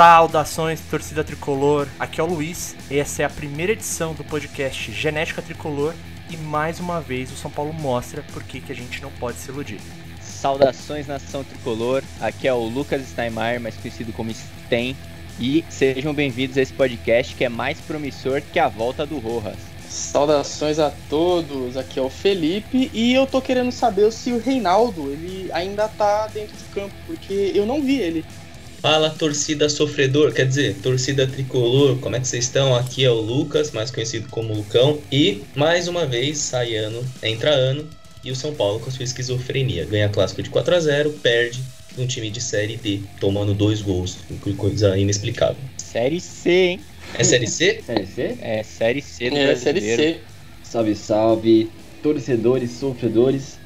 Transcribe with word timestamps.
Saudações, 0.00 0.80
torcida 0.80 1.22
tricolor. 1.22 1.86
Aqui 1.98 2.22
é 2.22 2.24
o 2.24 2.26
Luiz. 2.26 2.74
Essa 2.90 3.20
é 3.20 3.24
a 3.26 3.28
primeira 3.28 3.72
edição 3.72 4.14
do 4.14 4.24
podcast 4.24 4.90
Genética 4.90 5.42
Tricolor 5.42 5.92
e 6.30 6.38
mais 6.38 6.80
uma 6.80 7.02
vez 7.02 7.30
o 7.30 7.36
São 7.36 7.50
Paulo 7.50 7.70
mostra 7.74 8.24
por 8.32 8.42
que, 8.42 8.62
que 8.62 8.72
a 8.72 8.74
gente 8.74 9.02
não 9.02 9.10
pode 9.20 9.36
se 9.36 9.50
iludir. 9.50 9.78
Saudações, 10.18 11.06
nação 11.06 11.44
tricolor. 11.44 12.02
Aqui 12.18 12.48
é 12.48 12.52
o 12.54 12.64
Lucas 12.64 13.06
Steinmeier, 13.08 13.60
mais 13.60 13.76
conhecido 13.76 14.10
como 14.10 14.32
Sten. 14.32 14.96
E 15.38 15.62
sejam 15.68 16.14
bem-vindos 16.14 16.56
a 16.56 16.62
esse 16.62 16.72
podcast 16.72 17.34
que 17.34 17.44
é 17.44 17.50
mais 17.50 17.78
promissor 17.82 18.40
que 18.40 18.58
a 18.58 18.68
volta 18.68 19.04
do 19.04 19.18
Rojas. 19.18 19.58
Saudações 19.86 20.78
a 20.78 20.92
todos, 21.10 21.76
aqui 21.76 21.98
é 21.98 22.02
o 22.02 22.08
Felipe 22.08 22.90
e 22.94 23.12
eu 23.12 23.26
tô 23.26 23.42
querendo 23.42 23.70
saber 23.70 24.10
se 24.12 24.32
o 24.32 24.38
Reinaldo 24.38 25.10
ele 25.10 25.50
ainda 25.52 25.88
tá 25.88 26.26
dentro 26.28 26.56
de 26.56 26.64
campo, 26.72 26.94
porque 27.06 27.52
eu 27.54 27.66
não 27.66 27.82
vi 27.82 27.98
ele. 27.98 28.24
Fala 28.80 29.10
torcida 29.10 29.68
sofredor, 29.68 30.32
quer 30.32 30.46
dizer, 30.46 30.74
torcida 30.76 31.26
tricolor, 31.26 31.98
como 31.98 32.16
é 32.16 32.20
que 32.20 32.26
vocês 32.26 32.44
estão? 32.44 32.74
Aqui 32.74 33.04
é 33.04 33.10
o 33.10 33.20
Lucas, 33.20 33.72
mais 33.72 33.90
conhecido 33.90 34.26
como 34.30 34.54
Lucão, 34.54 34.98
e 35.12 35.42
mais 35.54 35.86
uma 35.86 36.06
vez 36.06 36.38
sai 36.38 36.76
ano, 36.76 37.04
entra 37.22 37.50
ano, 37.50 37.86
e 38.24 38.30
o 38.30 38.36
São 38.36 38.54
Paulo 38.54 38.80
com 38.80 38.90
sua 38.90 39.04
esquizofrenia. 39.04 39.84
Ganha 39.84 40.08
clássico 40.08 40.42
de 40.42 40.48
4 40.48 40.74
a 40.74 40.80
0 40.80 41.10
perde 41.22 41.62
um 41.98 42.06
time 42.06 42.30
de 42.30 42.40
Série 42.40 42.78
D, 42.78 43.00
tomando 43.20 43.52
dois 43.52 43.82
gols, 43.82 44.16
coisa 44.56 44.96
inexplicável. 44.96 45.58
Série 45.76 46.18
C, 46.18 46.50
hein? 46.50 46.80
É 47.18 47.22
Série 47.22 47.48
C? 47.48 47.82
série 47.84 48.06
C? 48.06 48.38
É, 48.40 48.62
Série 48.62 49.02
C 49.02 49.28
do 49.28 49.36
É, 49.36 49.56
Série 49.56 49.80
C. 49.82 50.20
Salve, 50.62 50.96
salve, 50.96 51.70
torcedores, 52.02 52.70
sofredores. 52.70 53.58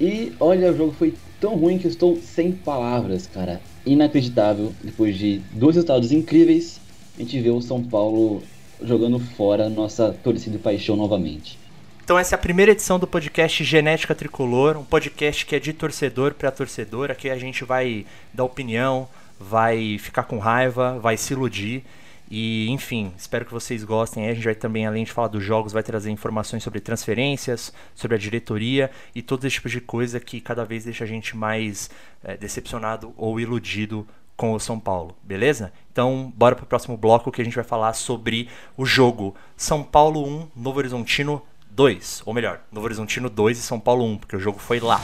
E 0.00 0.32
olha, 0.40 0.72
o 0.72 0.76
jogo 0.76 0.92
foi 0.92 1.14
tão 1.40 1.54
ruim 1.54 1.78
que 1.78 1.86
eu 1.86 1.90
estou 1.90 2.16
sem 2.20 2.50
palavras, 2.50 3.28
cara. 3.28 3.60
Inacreditável. 3.86 4.74
Depois 4.82 5.16
de 5.16 5.40
dois 5.52 5.76
resultados 5.76 6.12
incríveis, 6.12 6.80
a 7.16 7.22
gente 7.22 7.40
vê 7.40 7.50
o 7.50 7.62
São 7.62 7.82
Paulo 7.82 8.42
jogando 8.82 9.18
fora 9.18 9.70
nossa 9.70 10.12
torcida 10.22 10.56
e 10.56 10.58
paixão 10.58 10.96
novamente. 10.96 11.58
Então 12.04 12.18
essa 12.18 12.34
é 12.34 12.36
a 12.36 12.38
primeira 12.38 12.72
edição 12.72 12.98
do 12.98 13.06
podcast 13.06 13.64
Genética 13.64 14.14
Tricolor, 14.14 14.76
um 14.76 14.84
podcast 14.84 15.44
que 15.44 15.56
é 15.56 15.58
de 15.58 15.72
torcedor 15.72 16.34
para 16.34 16.52
torcedor. 16.52 17.10
Aqui 17.10 17.28
a 17.30 17.38
gente 17.38 17.64
vai 17.64 18.06
dar 18.32 18.44
opinião, 18.44 19.08
vai 19.40 19.98
ficar 19.98 20.24
com 20.24 20.38
raiva, 20.38 20.98
vai 21.00 21.16
se 21.16 21.32
iludir. 21.32 21.82
E, 22.30 22.68
enfim, 22.70 23.12
espero 23.16 23.44
que 23.44 23.52
vocês 23.52 23.84
gostem. 23.84 24.28
A 24.28 24.34
gente 24.34 24.44
vai 24.44 24.54
também, 24.54 24.86
além 24.86 25.04
de 25.04 25.12
falar 25.12 25.28
dos 25.28 25.42
jogos, 25.42 25.72
vai 25.72 25.82
trazer 25.82 26.10
informações 26.10 26.62
sobre 26.62 26.80
transferências, 26.80 27.72
sobre 27.94 28.16
a 28.16 28.18
diretoria 28.18 28.90
e 29.14 29.22
todo 29.22 29.46
esse 29.46 29.56
tipo 29.56 29.68
de 29.68 29.80
coisa 29.80 30.18
que 30.18 30.40
cada 30.40 30.64
vez 30.64 30.84
deixa 30.84 31.04
a 31.04 31.06
gente 31.06 31.36
mais 31.36 31.90
é, 32.24 32.36
decepcionado 32.36 33.12
ou 33.16 33.38
iludido 33.38 34.06
com 34.36 34.52
o 34.52 34.60
São 34.60 34.78
Paulo, 34.78 35.16
beleza? 35.22 35.72
Então, 35.90 36.32
bora 36.36 36.54
para 36.54 36.64
o 36.64 36.66
próximo 36.66 36.96
bloco 36.96 37.32
que 37.32 37.40
a 37.40 37.44
gente 37.44 37.54
vai 37.54 37.64
falar 37.64 37.94
sobre 37.94 38.48
o 38.76 38.84
jogo 38.84 39.34
São 39.56 39.82
Paulo 39.82 40.26
1, 40.26 40.48
Novo 40.54 40.78
Horizontino 40.78 41.42
2. 41.70 42.22
Ou 42.26 42.34
melhor, 42.34 42.60
Novo 42.70 42.84
Horizontino 42.84 43.30
2 43.30 43.58
e 43.58 43.62
São 43.62 43.80
Paulo 43.80 44.04
1, 44.04 44.18
porque 44.18 44.36
o 44.36 44.40
jogo 44.40 44.58
foi 44.58 44.78
lá. 44.78 45.00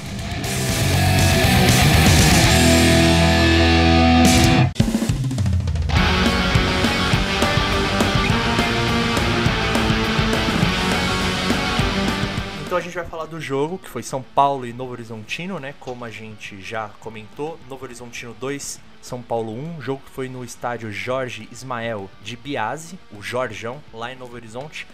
Então 12.72 12.80
a 12.80 12.82
gente 12.82 12.94
vai 12.94 13.04
falar 13.04 13.26
do 13.26 13.38
jogo, 13.38 13.76
que 13.76 13.86
foi 13.86 14.02
São 14.02 14.22
Paulo 14.22 14.66
e 14.66 14.72
Novo 14.72 14.92
Horizontino, 14.92 15.60
né? 15.60 15.74
Como 15.78 16.06
a 16.06 16.10
gente 16.10 16.58
já 16.62 16.88
comentou, 17.00 17.60
Novo 17.68 17.84
Horizontino 17.84 18.34
2, 18.40 18.80
São 19.02 19.20
Paulo 19.20 19.52
1, 19.52 19.82
jogo 19.82 20.00
que 20.02 20.10
foi 20.10 20.26
no 20.26 20.42
estádio 20.42 20.90
Jorge 20.90 21.46
Ismael 21.52 22.08
de 22.22 22.34
Biase, 22.34 22.98
o 23.14 23.20
Jorjão, 23.20 23.78
lá 23.92 24.10
em 24.10 24.16
Novo 24.16 24.36
Horizonte, 24.36 24.86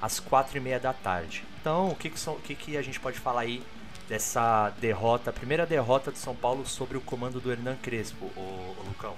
às 0.00 0.18
quatro 0.18 0.56
e 0.56 0.60
meia 0.60 0.80
da 0.80 0.94
tarde. 0.94 1.44
Então, 1.60 1.90
o 1.90 1.94
que, 1.94 2.08
que, 2.08 2.18
o 2.26 2.36
que, 2.36 2.54
que 2.54 2.74
a 2.74 2.80
gente 2.80 2.98
pode 2.98 3.18
falar 3.18 3.42
aí 3.42 3.62
dessa 4.08 4.72
derrota, 4.80 5.28
a 5.28 5.32
primeira 5.34 5.66
derrota 5.66 6.10
do 6.10 6.16
São 6.16 6.34
Paulo 6.34 6.64
sobre 6.64 6.96
o 6.96 7.02
comando 7.02 7.38
do 7.38 7.52
Hernan 7.52 7.76
Crespo, 7.82 8.30
o 8.34 8.74
Lucão? 8.88 9.12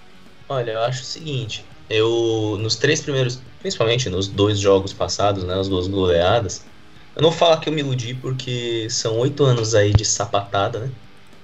Olha, 0.48 0.72
eu 0.72 0.82
acho 0.82 1.02
o 1.02 1.06
seguinte, 1.06 1.64
eu 1.88 2.56
nos 2.58 2.74
três 2.74 3.00
primeiros, 3.00 3.40
principalmente 3.60 4.10
nos 4.10 4.26
dois 4.26 4.58
jogos 4.58 4.92
passados, 4.92 5.44
né, 5.44 5.54
as 5.54 5.68
duas 5.68 5.86
goleadas, 5.86 6.64
eu 7.18 7.22
não 7.22 7.30
vou 7.30 7.38
falar 7.38 7.56
que 7.56 7.68
eu 7.68 7.72
me 7.72 7.80
iludi 7.80 8.14
porque 8.14 8.86
são 8.88 9.18
oito 9.18 9.42
anos 9.42 9.74
aí 9.74 9.92
de 9.92 10.04
sapatada, 10.04 10.78
né? 10.78 10.90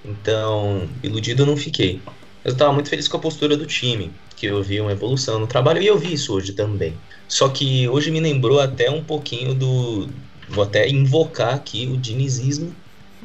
Então, 0.05 0.87
iludido 1.03 1.41
eu 1.41 1.45
não 1.45 1.57
fiquei. 1.57 1.99
Mas 2.41 2.53
eu 2.53 2.57
tava 2.57 2.71
muito 2.71 2.89
feliz 2.89 3.09
com 3.09 3.17
a 3.17 3.19
postura 3.19 3.57
do 3.57 3.65
time, 3.65 4.09
que 4.37 4.45
eu 4.45 4.63
vi 4.63 4.79
uma 4.79 4.93
evolução 4.93 5.37
no 5.37 5.47
trabalho 5.47 5.81
e 5.81 5.87
eu 5.87 5.97
vi 5.97 6.13
isso 6.13 6.33
hoje 6.33 6.53
também. 6.53 6.95
Só 7.27 7.49
que 7.49 7.89
hoje 7.89 8.09
me 8.09 8.21
lembrou 8.21 8.61
até 8.61 8.89
um 8.89 9.03
pouquinho 9.03 9.53
do. 9.53 10.07
Vou 10.47 10.63
até 10.63 10.87
invocar 10.87 11.55
aqui 11.55 11.89
o 11.91 11.97
dinizismo. 11.97 12.73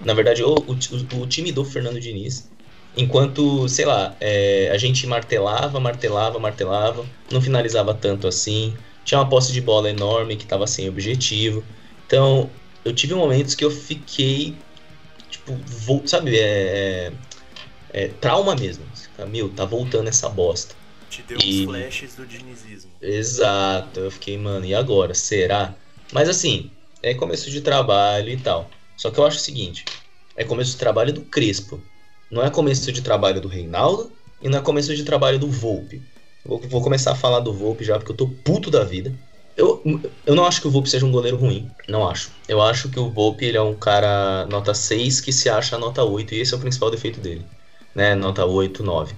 Na 0.04 0.12
verdade, 0.12 0.42
o, 0.42 0.54
o, 0.54 1.20
o 1.22 1.26
time 1.28 1.52
do 1.52 1.64
Fernando 1.64 2.00
Diniz. 2.00 2.50
Enquanto, 2.96 3.68
sei 3.68 3.84
lá, 3.84 4.16
é, 4.20 4.70
a 4.72 4.76
gente 4.76 5.06
martelava, 5.06 5.78
martelava, 5.78 6.40
martelava, 6.40 7.06
não 7.30 7.40
finalizava 7.40 7.94
tanto 7.94 8.26
assim. 8.26 8.74
Tinha 9.04 9.20
uma 9.20 9.28
posse 9.28 9.52
de 9.52 9.60
bola 9.60 9.88
enorme 9.88 10.34
que 10.34 10.42
estava 10.42 10.66
sem 10.66 10.88
objetivo. 10.88 11.62
Então, 12.10 12.50
eu 12.84 12.92
tive 12.92 13.14
momentos 13.14 13.54
que 13.54 13.64
eu 13.64 13.70
fiquei, 13.70 14.56
tipo, 15.30 15.54
vou, 15.86 16.04
sabe, 16.08 16.36
é, 16.36 16.42
é, 16.42 17.12
é, 17.92 18.08
trauma 18.08 18.56
mesmo. 18.56 18.84
Meu, 19.28 19.48
tá 19.50 19.64
voltando 19.64 20.08
essa 20.08 20.28
bosta. 20.28 20.74
Te 21.08 21.22
deu 21.22 21.38
E- 21.40 21.60
uns 21.60 21.70
flashes 21.72 22.16
do 22.16 22.26
dinizismo. 22.26 22.90
Exato, 23.00 24.00
eu 24.00 24.10
fiquei, 24.10 24.36
mano, 24.36 24.66
e 24.66 24.74
agora? 24.74 25.14
Será? 25.14 25.72
Mas 26.12 26.28
assim, 26.28 26.72
é 27.00 27.14
começo 27.14 27.48
de 27.48 27.60
trabalho 27.60 28.30
e 28.30 28.36
tal. 28.36 28.68
Só 28.96 29.08
que 29.12 29.20
eu 29.20 29.24
acho 29.24 29.36
o 29.36 29.40
seguinte: 29.40 29.84
é 30.34 30.42
começo 30.42 30.72
de 30.72 30.78
trabalho 30.78 31.12
do 31.12 31.20
Crespo. 31.20 31.80
Não 32.28 32.44
é 32.44 32.50
começo 32.50 32.90
de 32.90 33.02
trabalho 33.02 33.40
do 33.40 33.46
Reinaldo 33.46 34.10
e 34.42 34.48
não 34.48 34.58
é 34.58 34.62
começo 34.62 34.96
de 34.96 35.04
trabalho 35.04 35.38
do 35.38 35.46
Volpe. 35.48 36.02
Vou, 36.44 36.58
vou 36.58 36.82
começar 36.82 37.12
a 37.12 37.16
falar 37.16 37.38
do 37.38 37.52
Volpe 37.52 37.84
já, 37.84 37.96
porque 37.98 38.10
eu 38.10 38.16
tô 38.16 38.26
puto 38.26 38.68
da 38.68 38.82
vida. 38.82 39.16
Eu, 39.56 39.82
eu 40.24 40.34
não 40.34 40.44
acho 40.44 40.60
que 40.60 40.68
o 40.68 40.70
Volpe 40.70 40.88
seja 40.88 41.04
um 41.04 41.12
goleiro 41.12 41.36
ruim. 41.36 41.70
Não 41.88 42.08
acho. 42.08 42.30
Eu 42.48 42.62
acho 42.62 42.88
que 42.88 42.98
o 42.98 43.10
Volpe 43.10 43.44
ele 43.44 43.56
é 43.56 43.62
um 43.62 43.74
cara 43.74 44.46
nota 44.46 44.72
6 44.72 45.20
que 45.20 45.32
se 45.32 45.48
acha 45.48 45.76
nota 45.78 46.02
8, 46.02 46.34
e 46.34 46.40
esse 46.40 46.54
é 46.54 46.56
o 46.56 46.60
principal 46.60 46.90
defeito 46.90 47.20
dele. 47.20 47.44
Né? 47.94 48.14
Nota 48.14 48.44
8, 48.44 48.82
9. 48.82 49.14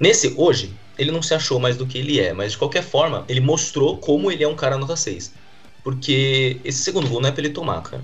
Nesse, 0.00 0.34
hoje, 0.36 0.74
ele 0.98 1.10
não 1.10 1.22
se 1.22 1.34
achou 1.34 1.60
mais 1.60 1.76
do 1.76 1.86
que 1.86 1.98
ele 1.98 2.18
é, 2.18 2.32
mas 2.32 2.52
de 2.52 2.58
qualquer 2.58 2.82
forma, 2.82 3.24
ele 3.28 3.40
mostrou 3.40 3.98
como 3.98 4.30
ele 4.30 4.42
é 4.42 4.48
um 4.48 4.56
cara 4.56 4.78
nota 4.78 4.96
6. 4.96 5.32
Porque 5.84 6.60
esse 6.64 6.82
segundo 6.82 7.08
gol 7.08 7.20
não 7.20 7.28
é 7.28 7.32
pra 7.32 7.42
ele 7.42 7.54
tomar, 7.54 7.80
cara. 7.82 8.02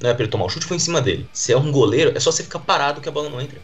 Não 0.00 0.10
é 0.10 0.14
pra 0.14 0.24
ele 0.24 0.32
tomar. 0.32 0.46
O 0.46 0.48
chute 0.48 0.66
foi 0.66 0.78
em 0.78 0.80
cima 0.80 1.00
dele. 1.00 1.28
Se 1.32 1.52
é 1.52 1.56
um 1.56 1.70
goleiro, 1.70 2.12
é 2.16 2.20
só 2.20 2.32
você 2.32 2.42
ficar 2.42 2.58
parado 2.58 3.00
que 3.00 3.08
a 3.08 3.12
bola 3.12 3.28
não 3.28 3.40
entra. 3.40 3.60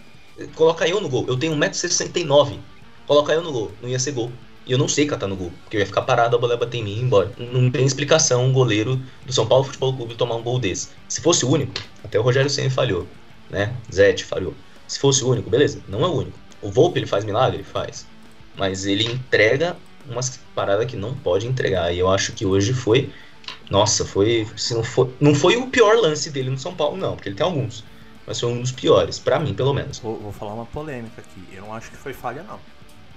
Coloca 0.55 0.87
eu 0.87 1.01
no 1.01 1.09
gol. 1.09 1.25
Eu 1.27 1.37
tenho 1.37 1.55
1,69m. 1.57 2.61
Coloca 3.07 3.33
eu 3.33 3.43
no 3.43 3.51
gol. 3.51 3.73
Não 3.81 3.89
ia 3.89 3.99
ser 3.99 4.13
gol. 4.13 4.31
E 4.67 4.73
eu 4.73 4.79
não 4.79 4.89
sei 4.89 5.07
catar 5.07 5.29
no 5.29 5.37
gol. 5.37 5.53
Porque 5.63 5.77
eu 5.77 5.81
ia 5.81 5.87
ficar 5.87 6.03
parado, 6.03 6.35
a 6.35 6.39
bola 6.39 6.57
bater 6.57 6.79
em 6.79 6.83
mim 6.83 6.91
e 6.91 6.99
ir 6.99 7.03
embora. 7.03 7.33
Não 7.39 7.71
tem 7.71 7.87
explicação 7.87 8.45
um 8.45 8.53
goleiro 8.53 9.01
do 9.25 9.33
São 9.33 9.47
Paulo 9.47 9.65
Futebol 9.65 9.97
Clube 9.97 10.17
tomar 10.17 10.35
um 10.35 10.43
gol 10.43 10.59
desse. 10.59 10.89
Se 11.09 11.21
fosse 11.21 11.45
o 11.45 11.51
único, 11.51 11.73
até 12.03 12.19
o 12.19 12.23
Rogério 12.23 12.51
Senna 12.51 12.71
falhou. 12.71 13.07
Né? 13.49 13.73
Zete 13.93 14.25
falhou. 14.25 14.55
Se 14.89 14.99
fosse 14.99 15.23
o 15.23 15.29
único, 15.29 15.49
beleza. 15.49 15.81
Não 15.89 16.03
é 16.03 16.09
o 16.09 16.13
único. 16.13 16.39
O 16.61 16.71
Volpe, 16.71 16.99
ele 16.99 17.07
faz 17.07 17.25
milagre? 17.25 17.59
Ele 17.59 17.65
faz. 17.65 18.07
Mas 18.57 18.87
ele 18.87 19.05
entrega 19.05 19.77
umas 20.09 20.41
paradas 20.55 20.87
que 20.87 20.97
não 20.97 21.15
pode 21.15 21.47
entregar. 21.47 21.93
E 21.93 21.99
eu 21.99 22.11
acho 22.11 22.33
que 22.33 22.45
hoje 22.45 22.73
foi. 22.73 23.11
Nossa, 23.71 24.05
foi. 24.05 24.49
Se 24.57 24.75
não, 24.75 24.83
foi 24.83 25.11
não 25.21 25.35
foi 25.35 25.57
o 25.57 25.69
pior 25.69 25.97
lance 25.97 26.31
dele 26.31 26.51
no 26.51 26.59
São 26.59 26.75
Paulo, 26.75 26.97
não, 26.97 27.15
porque 27.15 27.29
ele 27.29 27.37
tem 27.37 27.47
alguns. 27.47 27.85
Mas 28.27 28.41
foi 28.41 28.49
um 28.49 28.61
dos 28.61 28.73
piores, 28.73 29.21
pra 29.21 29.39
mim, 29.39 29.55
pelo 29.55 29.73
menos. 29.73 29.99
Vou, 30.01 30.19
vou 30.19 30.33
falar 30.33 30.55
uma 30.55 30.67
polêmica 30.67 31.21
aqui. 31.21 31.41
Eu 31.53 31.63
não 31.63 31.73
acho 31.73 31.91
que 31.91 31.97
foi 31.97 32.13
falha, 32.13 32.43
não. 32.43 32.59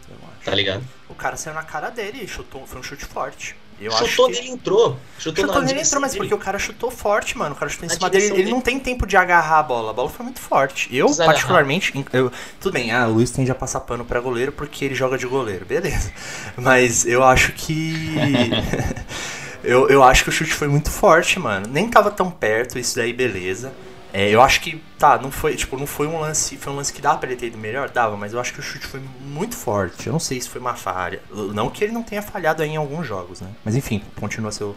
Eu 0.10 0.28
acho. 0.30 0.46
Tá 0.46 0.56
ligado? 0.56 0.84
O 1.08 1.16
cara 1.16 1.38
saiu 1.38 1.54
na 1.54 1.64
cara 1.64 1.90
dele 1.90 2.24
e 2.24 2.28
chutou. 2.28 2.66
Foi 2.66 2.80
um 2.80 2.84
chute 2.84 3.06
forte. 3.06 3.56
Eu 3.82 3.92
chutou 3.92 4.26
acho 4.28 4.36
que... 4.36 4.42
nele 4.42 4.54
entrou. 4.54 5.00
Chutou, 5.18 5.46
Chutou 5.46 5.62
nele 5.62 5.80
entrou, 5.80 6.02
mas 6.02 6.12
dele. 6.12 6.24
porque 6.24 6.34
o 6.34 6.38
cara 6.38 6.60
chutou 6.60 6.92
forte, 6.92 7.38
mano. 7.38 7.56
O 7.56 7.58
cara 7.58 7.70
chutou 7.70 7.86
em 7.86 7.90
Na 7.90 7.96
cima 7.96 8.10
dele. 8.10 8.26
Ele 8.26 8.34
dele. 8.36 8.52
não 8.52 8.60
tem 8.60 8.78
tempo 8.78 9.08
de 9.08 9.16
agarrar 9.16 9.60
a 9.60 9.64
bola. 9.64 9.92
A 9.92 9.94
bola 9.94 10.10
foi 10.10 10.26
muito 10.26 10.40
forte. 10.40 10.94
Eu, 10.96 11.08
Desagarrar. 11.08 11.34
particularmente. 11.34 12.06
Eu, 12.12 12.32
tudo 12.60 12.74
bem, 12.74 12.92
ah, 12.92 13.08
o 13.08 13.14
Luiz 13.14 13.32
tende 13.32 13.50
a 13.50 13.56
passar 13.56 13.80
pano 13.82 14.04
pra 14.04 14.20
goleiro 14.20 14.52
porque 14.52 14.84
ele 14.84 14.96
joga 14.96 15.18
de 15.18 15.26
goleiro. 15.26 15.66
Beleza. 15.66 16.12
Mas 16.58 17.06
eu 17.06 17.24
acho 17.24 17.54
que. 17.54 18.52
eu, 19.64 19.90
eu 19.90 20.04
acho 20.04 20.24
que 20.24 20.30
o 20.30 20.34
chute 20.34 20.54
foi 20.54 20.68
muito 20.68 20.92
forte, 20.92 21.40
mano. 21.40 21.66
Nem 21.70 21.90
tava 21.90 22.12
tão 22.12 22.30
perto, 22.30 22.78
isso 22.78 22.98
daí, 22.98 23.14
beleza. 23.14 23.72
É, 24.12 24.30
eu 24.30 24.42
acho 24.42 24.62
que, 24.62 24.82
tá, 24.98 25.20
não 25.20 25.32
foi, 25.32 25.56
tipo, 25.56 25.78
não 25.78 25.86
foi 25.86 26.08
um 26.08 26.20
lance, 26.20 26.58
foi 26.58 26.74
um 26.74 26.76
lance 26.76 26.92
que 26.92 27.02
dava 27.02 27.20
pra 27.20 27.30
ele 27.30 27.40
ter 27.40 27.48
ido 27.48 27.58
melhor, 27.58 27.90
dava, 27.90 28.18
mas 28.18 28.34
eu 28.34 28.40
acho 28.40 28.54
que 28.54 28.60
o 28.60 28.64
chute 28.64 28.88
foi 28.88 29.00
muito 29.22 29.56
forte. 29.56 30.08
Eu 30.08 30.14
não 30.14 30.20
sei 30.20 30.42
se 30.42 30.50
foi 30.50 30.60
uma 30.60 30.74
falha. 30.76 31.22
Não 31.32 31.70
que 31.70 31.84
ele 31.84 31.94
não 31.94 32.02
tenha 32.02 32.22
falhado 32.22 32.64
em 32.64 32.76
alguns 32.76 33.06
jogos, 33.06 33.40
né? 33.40 33.50
Mas 33.64 33.76
enfim, 33.76 34.04
continua 34.20 34.52
seu, 34.52 34.76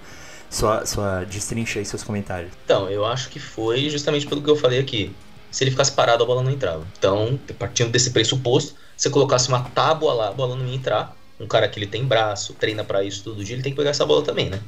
sua, 0.50 0.84
sua 0.84 1.24
destrincha 1.24 1.78
aí 1.78 1.84
seus 1.84 2.02
comentários. 2.02 2.52
Então, 2.64 2.90
eu 2.90 3.06
acho 3.06 3.30
que 3.30 3.40
foi 3.40 3.88
justamente 3.88 4.26
pelo 4.26 4.42
que 4.42 4.50
eu 4.50 4.56
falei 4.56 4.78
aqui. 4.78 5.14
Se 5.50 5.64
ele 5.64 5.70
ficasse 5.70 5.92
parado, 5.92 6.22
a 6.22 6.26
bola 6.26 6.42
não 6.42 6.50
entrava. 6.50 6.86
Então, 6.98 7.38
partindo 7.58 7.90
desse 7.90 8.10
pressuposto, 8.10 8.72
se 8.96 9.04
você 9.04 9.10
colocasse 9.10 9.48
uma 9.48 9.62
tábua 9.62 10.12
lá, 10.14 10.28
a 10.28 10.32
bola 10.32 10.56
não 10.56 10.66
ia 10.66 10.74
entrar. 10.74 11.16
um 11.40 11.46
cara 11.46 11.68
que 11.68 11.78
ele 11.78 11.86
tem 11.86 12.04
braço, 12.04 12.54
treina 12.54 12.84
para 12.84 13.02
isso 13.02 13.24
todo 13.24 13.44
dia, 13.44 13.54
ele 13.56 13.62
tem 13.62 13.72
que 13.72 13.76
pegar 13.76 13.90
essa 13.90 14.06
bola 14.06 14.22
também, 14.22 14.48
né? 14.50 14.60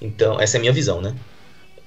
Então, 0.00 0.40
essa 0.40 0.56
é 0.56 0.58
a 0.58 0.60
minha 0.60 0.72
visão, 0.72 1.00
né? 1.00 1.14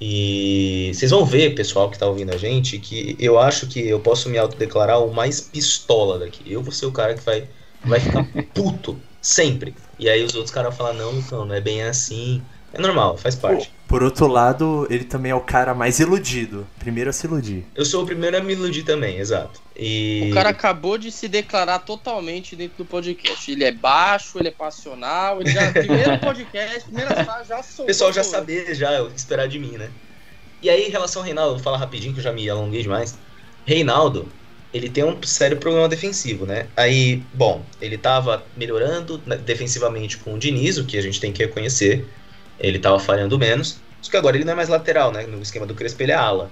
E 0.01 0.91
vocês 0.93 1.11
vão 1.11 1.25
ver, 1.25 1.55
pessoal 1.55 1.89
que 1.91 1.97
tá 1.97 2.07
ouvindo 2.07 2.31
a 2.33 2.37
gente, 2.37 2.79
que 2.79 3.17
eu 3.19 3.37
acho 3.37 3.67
que 3.67 3.79
eu 3.87 3.99
posso 3.99 4.29
me 4.29 4.37
autodeclarar 4.37 5.03
o 5.03 5.13
mais 5.13 5.41
pistola 5.41 6.17
daqui. 6.19 6.49
Eu 6.51 6.63
vou 6.63 6.71
ser 6.71 6.85
o 6.85 6.91
cara 6.91 7.15
que 7.15 7.23
vai, 7.23 7.49
vai 7.83 7.99
ficar 7.99 8.23
puto, 8.53 9.05
sempre. 9.21 9.75
E 9.97 10.09
aí 10.09 10.23
os 10.23 10.33
outros 10.35 10.51
caras 10.53 10.69
vão 10.69 10.77
falar, 10.77 10.93
não, 10.93 11.11
Lucão, 11.11 11.45
não 11.45 11.53
é 11.55 11.61
bem 11.61 11.83
assim. 11.83 12.47
É 12.73 12.79
normal, 12.79 13.17
faz 13.17 13.35
parte. 13.35 13.71
Por 13.87 14.03
outro 14.03 14.27
lado, 14.27 14.85
ele 14.89 15.03
também 15.03 15.31
é 15.31 15.35
o 15.35 15.41
cara 15.41 15.73
mais 15.73 15.99
iludido. 15.99 16.67
Primeiro 16.77 17.09
a 17.09 17.13
se 17.13 17.25
iludir. 17.25 17.65
Eu 17.73 17.83
sou 17.83 18.03
o 18.03 18.05
primeiro 18.05 18.37
a 18.37 18.39
me 18.39 18.53
iludir 18.53 18.83
também, 18.83 19.17
exato. 19.17 19.59
E... 19.75 20.29
O 20.29 20.33
cara 20.33 20.49
acabou 20.49 20.97
de 20.97 21.11
se 21.11 21.27
declarar 21.27 21.79
totalmente 21.79 22.55
dentro 22.55 22.77
do 22.77 22.85
podcast. 22.85 23.51
Ele 23.51 23.63
é 23.63 23.71
baixo, 23.71 24.37
ele 24.37 24.49
é 24.49 24.51
passional, 24.51 25.41
ele 25.41 25.49
já. 25.49 25.71
Primeiro 25.71 26.19
podcast, 26.19 26.83
primeira 26.83 27.23
frase, 27.23 27.49
já 27.49 27.63
soltou. 27.63 27.85
O 27.85 27.87
pessoal 27.87 28.13
já 28.13 28.23
saber 28.23 28.75
já 28.75 29.01
o 29.01 29.09
que 29.09 29.17
esperar 29.17 29.47
de 29.47 29.57
mim, 29.57 29.71
né? 29.71 29.89
E 30.61 30.69
aí, 30.69 30.87
em 30.87 30.91
relação 30.91 31.21
ao 31.21 31.25
Reinaldo, 31.25 31.55
vou 31.55 31.63
falar 31.63 31.77
rapidinho 31.77 32.13
que 32.13 32.19
eu 32.19 32.23
já 32.23 32.33
me 32.33 32.47
alonguei 32.49 32.83
demais. 32.83 33.17
Reinaldo, 33.65 34.29
ele 34.73 34.89
tem 34.89 35.03
um 35.03 35.17
sério 35.23 35.57
problema 35.57 35.87
defensivo, 35.87 36.45
né? 36.45 36.67
Aí, 36.77 37.23
bom, 37.33 37.63
ele 37.81 37.97
tava 37.97 38.43
melhorando 38.55 39.21
né, 39.25 39.35
defensivamente 39.37 40.17
com 40.17 40.35
o 40.35 40.37
Diniz, 40.37 40.77
o 40.77 40.85
que 40.85 40.97
a 40.97 41.01
gente 41.01 41.19
tem 41.19 41.31
que 41.31 41.43
reconhecer. 41.43 42.05
Ele 42.59 42.79
tava 42.79 42.99
falhando 42.99 43.37
menos. 43.37 43.77
Só 44.01 44.11
que 44.11 44.17
agora 44.17 44.37
ele 44.37 44.45
não 44.45 44.53
é 44.53 44.55
mais 44.55 44.69
lateral, 44.69 45.11
né? 45.11 45.23
No 45.23 45.41
esquema 45.41 45.65
do 45.65 45.75
Crespo 45.75 46.01
ele 46.03 46.11
é 46.11 46.15
ala. 46.15 46.49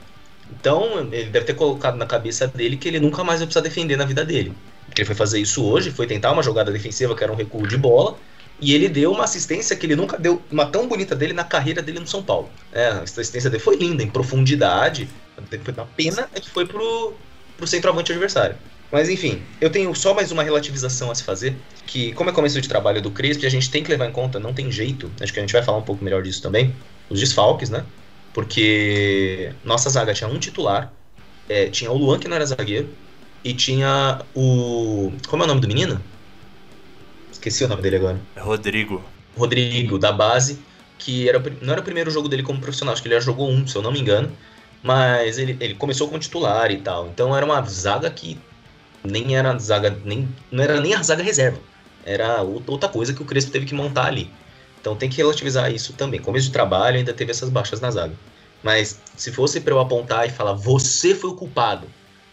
Então, 0.50 1.08
ele 1.12 1.30
deve 1.30 1.46
ter 1.46 1.54
colocado 1.54 1.96
na 1.98 2.06
cabeça 2.06 2.48
dele 2.48 2.78
que 2.78 2.88
ele 2.88 3.00
nunca 3.00 3.24
mais 3.24 3.40
vai 3.40 3.48
precisar 3.48 3.62
defender 3.62 3.98
na 3.98 4.06
vida 4.06 4.24
dele. 4.24 4.54
Ele 4.96 5.06
foi 5.06 5.16
fazer 5.16 5.40
isso 5.40 5.64
hoje, 5.64 5.92
foi 5.92 6.08
tentar 6.08 6.32
uma 6.32 6.42
jogada 6.42 6.72
defensiva 6.72 7.16
que 7.16 7.24
era 7.24 7.32
um 7.32 7.36
recuo 7.36 7.68
de 7.68 7.78
bola, 7.78 8.18
e 8.60 8.74
ele 8.74 8.90
deu 8.90 9.12
uma 9.12 9.26
assistência 9.26 9.76
que 9.76 9.86
ele 9.86 9.96
nunca 9.96 10.18
deu, 10.18 10.42
uma 10.52 10.66
tão 10.66 10.88
bonita 10.88 11.16
dele 11.16 11.34
na 11.34 11.44
carreira 11.44 11.82
dele 11.82 12.00
no 12.00 12.08
São 12.08 12.24
Paulo. 12.24 12.50
É, 12.72 12.88
a 12.88 13.02
assistência 13.02 13.50
dele 13.50 13.62
foi 13.62 13.76
linda, 13.76 14.02
em 14.02 14.10
profundidade. 14.10 15.08
Foi 15.64 15.74
uma 15.74 15.86
pena 15.86 16.28
é 16.34 16.40
que 16.40 16.50
foi 16.50 16.66
pro, 16.66 17.14
pro 17.56 17.68
centroavante 17.68 18.12
adversário. 18.12 18.56
Mas 18.92 19.10
enfim, 19.10 19.42
eu 19.62 19.70
tenho 19.70 19.94
só 19.94 20.14
mais 20.14 20.32
uma 20.32 20.44
relativização 20.44 21.12
a 21.12 21.16
se 21.16 21.24
fazer, 21.24 21.56
que 21.88 22.12
como 22.12 22.30
é 22.30 22.34
começo 22.34 22.62
de 22.62 22.68
trabalho 22.68 23.02
do 23.02 23.10
Crespo, 23.10 23.46
a 23.46 23.50
gente 23.50 23.72
tem 23.72 23.82
que 23.82 23.90
levar 23.90 24.06
em 24.08 24.12
conta, 24.12 24.40
não 24.40 24.54
tem 24.54 24.72
jeito, 24.72 25.10
acho 25.20 25.34
que 25.34 25.40
a 25.40 25.42
gente 25.42 25.54
vai 25.54 25.64
falar 25.64 25.78
um 25.78 25.84
pouco 25.84 26.04
melhor 26.04 26.22
disso 26.22 26.42
também, 26.42 26.76
os 27.10 27.20
desfalques, 27.20 27.70
né? 27.70 27.84
Porque 28.34 29.52
nossa 29.64 29.90
zaga 29.90 30.14
tinha 30.14 30.30
um 30.30 30.38
titular, 30.38 30.94
é, 31.50 31.68
tinha 31.68 31.92
o 31.92 31.98
Luan 31.98 32.20
que 32.20 32.28
não 32.28 32.36
era 32.36 32.46
zagueiro, 32.46 32.90
e 33.44 33.54
tinha 33.54 34.22
o... 34.36 35.12
como 35.28 35.44
é 35.44 35.46
o 35.46 35.48
nome 35.48 35.62
do 35.62 35.68
menino? 35.68 36.02
Esqueci 37.32 37.64
o 37.64 37.68
nome 37.68 37.82
dele 37.82 37.96
agora. 37.96 38.20
É 38.36 38.42
Rodrigo. 38.42 39.04
Rodrigo, 39.38 39.98
da 39.98 40.12
base, 40.12 40.60
que 41.00 41.30
era, 41.30 41.42
não 41.62 41.72
era 41.72 41.82
o 41.82 41.84
primeiro 41.84 42.12
jogo 42.12 42.28
dele 42.28 42.44
como 42.44 42.60
profissional, 42.60 42.94
acho 42.94 43.02
que 43.02 43.08
ele 43.08 43.16
já 43.16 43.22
jogou 43.22 43.50
um, 43.50 43.66
se 43.66 43.76
eu 43.76 43.82
não 43.82 43.92
me 43.92 44.00
engano. 44.00 44.32
Mas 44.84 45.38
ele, 45.38 45.58
ele 45.60 45.74
começou 45.76 46.08
como 46.08 46.20
titular 46.20 46.72
e 46.72 46.78
tal. 46.78 47.08
Então 47.08 47.36
era 47.36 47.46
uma 47.46 47.62
zaga 47.64 48.10
que 48.10 48.38
nem 49.04 49.36
era 49.36 49.58
zaga, 49.58 49.98
nem, 50.04 50.28
não 50.52 50.64
era 50.64 50.80
nem 50.80 50.94
a 50.94 51.02
zaga 51.02 51.24
reserva. 51.24 51.60
Era 52.08 52.42
ou- 52.42 52.64
outra 52.68 52.88
coisa 52.88 53.14
que 53.14 53.22
o 53.22 53.26
Crespo 53.26 53.52
teve 53.52 53.66
que 53.66 53.76
montar 53.76 54.06
ali. 54.06 54.30
Então 54.80 54.96
tem 54.96 55.10
que 55.10 55.18
relativizar 55.18 55.70
isso 55.72 55.92
também. 55.94 56.22
Começo 56.22 56.46
de 56.48 56.54
trabalho 56.54 56.98
ainda 56.98 57.12
teve 57.14 57.32
essas 57.32 57.50
baixas 57.50 57.82
na 57.82 57.92
zaga. 57.92 58.14
Mas 58.64 59.00
se 59.16 59.32
fosse 59.32 59.60
pra 59.60 59.74
eu 59.74 59.80
apontar 59.80 60.26
e 60.26 60.30
falar, 60.32 60.54
você 60.54 61.14
foi 61.14 61.30
o 61.30 61.36
culpado, 61.36 61.86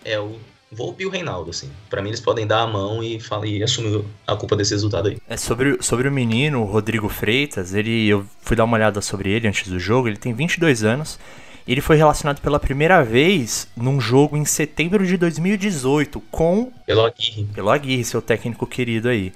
é 0.05 0.19
o 0.19 0.37
Volpe 0.73 1.05
e 1.05 1.07
o 1.07 1.11
Reinaldo, 1.11 1.51
assim. 1.51 1.71
Pra 1.89 2.03
mim 2.03 2.09
eles 2.09 2.21
podem 2.21 2.47
dar 2.47 2.63
a 2.63 2.67
mão 2.67 3.03
e, 3.03 3.21
falar, 3.21 3.47
e 3.47 3.63
assumir 3.63 4.05
a 4.27 4.35
culpa 4.35 4.57
desse 4.57 4.73
resultado 4.73 5.09
aí. 5.09 5.19
É 5.29 5.37
sobre, 5.37 5.79
sobre 5.81 6.09
o 6.09 6.13
menino, 6.13 6.63
o 6.63 6.65
Rodrigo 6.65 7.09
Freitas, 7.09 7.75
ele 7.75 8.09
eu 8.09 8.27
fui 8.41 8.57
dar 8.57 8.65
uma 8.65 8.77
olhada 8.77 9.01
sobre 9.01 9.31
ele 9.31 9.47
antes 9.47 9.69
do 9.71 9.79
jogo, 9.79 10.09
ele 10.09 10.17
tem 10.17 10.33
22 10.33 10.83
anos. 10.83 11.19
Ele 11.67 11.81
foi 11.81 11.97
relacionado 11.97 12.41
pela 12.41 12.59
primeira 12.61 13.03
vez 13.05 13.69
num 13.77 14.01
jogo 14.01 14.37
em 14.37 14.45
setembro 14.45 15.07
de 15.07 15.17
2018 15.17 16.21
com 16.31 16.71
Pelo 16.87 17.05
Aguirre. 17.05 17.45
pelo 17.55 17.71
Aguirre, 17.71 18.05
seu 18.05 18.21
técnico 18.21 18.67
querido 18.67 19.09
aí. 19.09 19.33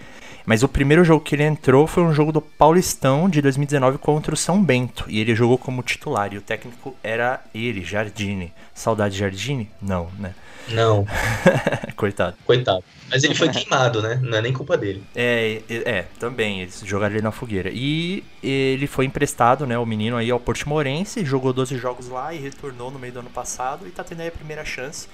Mas 0.49 0.63
o 0.63 0.69
primeiro 0.69 1.05
jogo 1.05 1.23
que 1.23 1.35
ele 1.35 1.43
entrou 1.43 1.87
foi 1.87 2.03
um 2.03 2.11
jogo 2.11 2.33
do 2.33 2.41
Paulistão 2.41 3.29
de 3.29 3.43
2019 3.43 3.99
contra 3.99 4.33
o 4.33 4.37
São 4.37 4.65
Bento. 4.65 5.05
E 5.07 5.21
ele 5.21 5.35
jogou 5.35 5.59
como 5.59 5.83
titular. 5.83 6.33
E 6.33 6.39
o 6.39 6.41
técnico 6.41 6.97
era 7.03 7.43
ele, 7.55 7.85
Jardine. 7.85 8.51
Saudade 8.73 9.13
de 9.13 9.21
Jardine? 9.21 9.69
Não, 9.83 10.09
né? 10.19 10.35
Não, 10.71 11.07
Coitado. 11.97 12.35
coitado. 12.47 12.83
Mas 13.11 13.25
ele 13.25 13.35
foi 13.35 13.51
queimado, 13.51 14.01
né? 14.01 14.19
Não 14.23 14.39
é 14.39 14.41
nem 14.41 14.55
culpa 14.55 14.75
dele. 14.75 15.05
É, 15.15 15.61
é, 15.69 15.75
é, 15.91 16.07
também, 16.19 16.63
eles 16.63 16.81
jogaram 16.83 17.15
ele 17.15 17.23
na 17.23 17.31
fogueira. 17.31 17.71
E 17.71 18.25
ele 18.43 18.87
foi 18.87 19.05
emprestado, 19.05 19.67
né, 19.67 19.79
o 19.79 19.85
menino 19.85 20.17
aí 20.17 20.31
ao 20.31 20.41
Portimorense, 20.41 21.27
jogou 21.27 21.53
12 21.53 21.77
jogos 21.77 22.09
lá 22.09 22.33
e 22.33 22.39
retornou 22.39 22.91
no 22.91 22.99
meio 22.99 23.13
do 23.13 23.19
ano 23.19 23.31
passado 23.31 23.87
e 23.87 23.91
tá 23.91 24.03
tendo 24.03 24.23
aí 24.23 24.29
a 24.29 24.33
primeira 24.33 24.65
chance. 24.65 25.09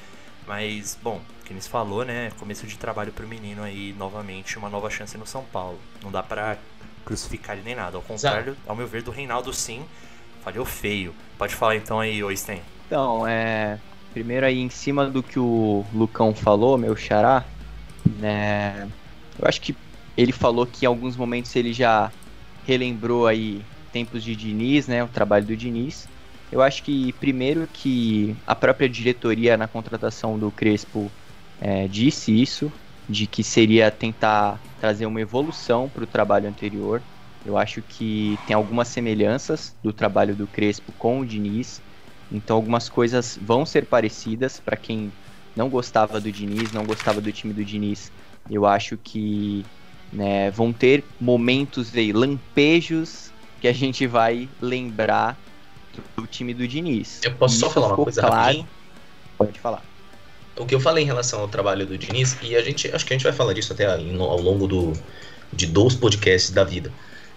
Mas, 0.47 0.97
bom, 1.03 1.21
que 1.45 1.53
eles 1.53 1.67
falou, 1.67 2.05
né, 2.05 2.31
começo 2.39 2.67
de 2.67 2.77
trabalho 2.77 3.13
pro 3.13 3.29
menino 3.29 3.63
aí, 3.63 3.95
novamente, 3.99 4.59
uma 4.59 4.69
nova 4.69 4.89
chance 4.91 5.17
no 5.19 5.27
São 5.27 5.45
Paulo. 5.45 5.79
Não 6.03 6.11
dá 6.11 6.23
pra 6.23 6.57
crucificar 7.05 7.55
ele 7.55 7.65
nem 7.65 7.75
nada, 7.75 7.97
ao 7.97 8.03
contrário, 8.03 8.57
ao 8.67 8.75
meu 8.75 8.87
ver, 8.87 9.03
do 9.03 9.11
Reinaldo 9.11 9.53
sim, 9.53 9.85
falhou 10.43 10.65
feio. 10.65 11.15
Pode 11.37 11.55
falar 11.55 11.77
então 11.77 12.01
aí, 12.01 12.23
Oisten. 12.23 12.61
Então, 12.87 13.27
é. 13.27 13.79
Primeiro 14.13 14.47
aí 14.47 14.61
em 14.61 14.71
cima 14.71 15.07
do 15.07 15.23
que 15.23 15.39
o 15.39 15.85
Lucão 15.93 16.35
falou, 16.35 16.79
meu 16.79 16.97
xará, 16.97 17.45
né? 18.19 18.89
Eu 19.39 19.49
acho 19.49 19.61
que 19.61 19.77
ele 20.17 20.31
falou 20.31 20.65
que 20.67 20.85
em 20.85 20.89
alguns 20.89 21.17
momentos 21.17 21.55
ele 21.57 21.73
já 21.73 22.13
relembrou 22.65 23.27
aí 23.27 23.61
tempos 23.93 24.23
de 24.23 24.37
Diniz, 24.37 24.87
né? 24.87 25.03
O 25.03 25.09
trabalho 25.09 25.45
do 25.45 25.57
Diniz. 25.57 26.09
Eu 26.53 26.63
acho 26.63 26.85
que 26.85 27.13
primeiro 27.15 27.69
que 27.73 28.37
a 28.47 28.55
própria 28.55 28.89
diretoria 28.89 29.57
na 29.57 29.67
contratação 29.67 30.39
do 30.39 30.51
Crespo 30.53 31.11
é, 31.65 31.89
disse 31.89 32.31
isso, 32.31 32.71
de 33.09 33.27
que 33.27 33.43
seria 33.43 33.91
tentar 33.91 34.61
trazer 34.79 35.07
uma 35.07 35.19
evolução 35.19 35.89
para 35.89 36.05
o 36.05 36.07
trabalho 36.07 36.47
anterior. 36.47 37.01
Eu 37.45 37.57
acho 37.57 37.81
que 37.81 38.39
tem 38.47 38.55
algumas 38.55 38.89
semelhanças 38.89 39.75
do 39.83 39.91
trabalho 39.91 40.35
do 40.35 40.47
Crespo 40.47 40.93
com 40.99 41.21
o 41.21 41.27
Diniz. 41.27 41.81
Então 42.31 42.57
algumas 42.57 42.91
coisas 42.91 43.39
vão 43.41 43.65
ser 43.65 43.87
parecidas 43.87 44.61
para 44.61 44.77
quem 44.77 45.11
não 45.57 45.71
gostava 45.71 46.21
do 46.21 46.31
Diniz, 46.31 46.71
não 46.71 46.85
gostava 46.85 47.19
do 47.19 47.33
time 47.33 47.55
do 47.55 47.65
Diniz. 47.65 48.13
Eu 48.51 48.67
acho 48.67 48.99
que 48.99 49.65
né, 50.13 50.51
vão 50.51 50.71
ter 50.71 51.03
momentos 51.19 51.95
aí, 51.97 52.13
lampejos 52.13 53.33
que 53.63 53.69
a 53.69 53.73
gente 53.73 54.07
vai 54.07 54.51
lembrar 54.61 55.39
do, 56.15 56.27
time 56.27 56.53
do 56.53 56.69
Diniz. 56.69 57.23
Eu 57.25 57.35
posso 57.37 57.57
só 57.57 57.71
falar 57.71 57.87
uma 57.87 57.97
coisa 57.97 58.21
claro. 58.21 58.37
rapidinho? 58.37 58.69
Pode 59.39 59.59
falar. 59.59 59.94
O 60.57 60.65
que 60.65 60.75
eu 60.75 60.81
falei 60.81 61.03
em 61.03 61.07
relação 61.07 61.41
ao 61.41 61.49
trabalho 61.49 61.85
do 61.85 61.99
Diniz, 61.99 62.37
e 62.41 62.55
a 62.55 62.63
gente, 62.63 62.89
acho 62.95 63.05
que 63.05 63.13
a 63.13 63.17
gente 63.17 63.25
vai 63.25 63.33
falar 63.33 63.53
disso 63.53 63.73
até 63.73 63.87
ao 63.87 64.41
longo 64.41 64.67
do, 64.69 64.93
de 65.53 65.67
dois 65.67 65.95
podcasts 65.95 66.51
da 66.51 66.63
vida. 66.63 66.93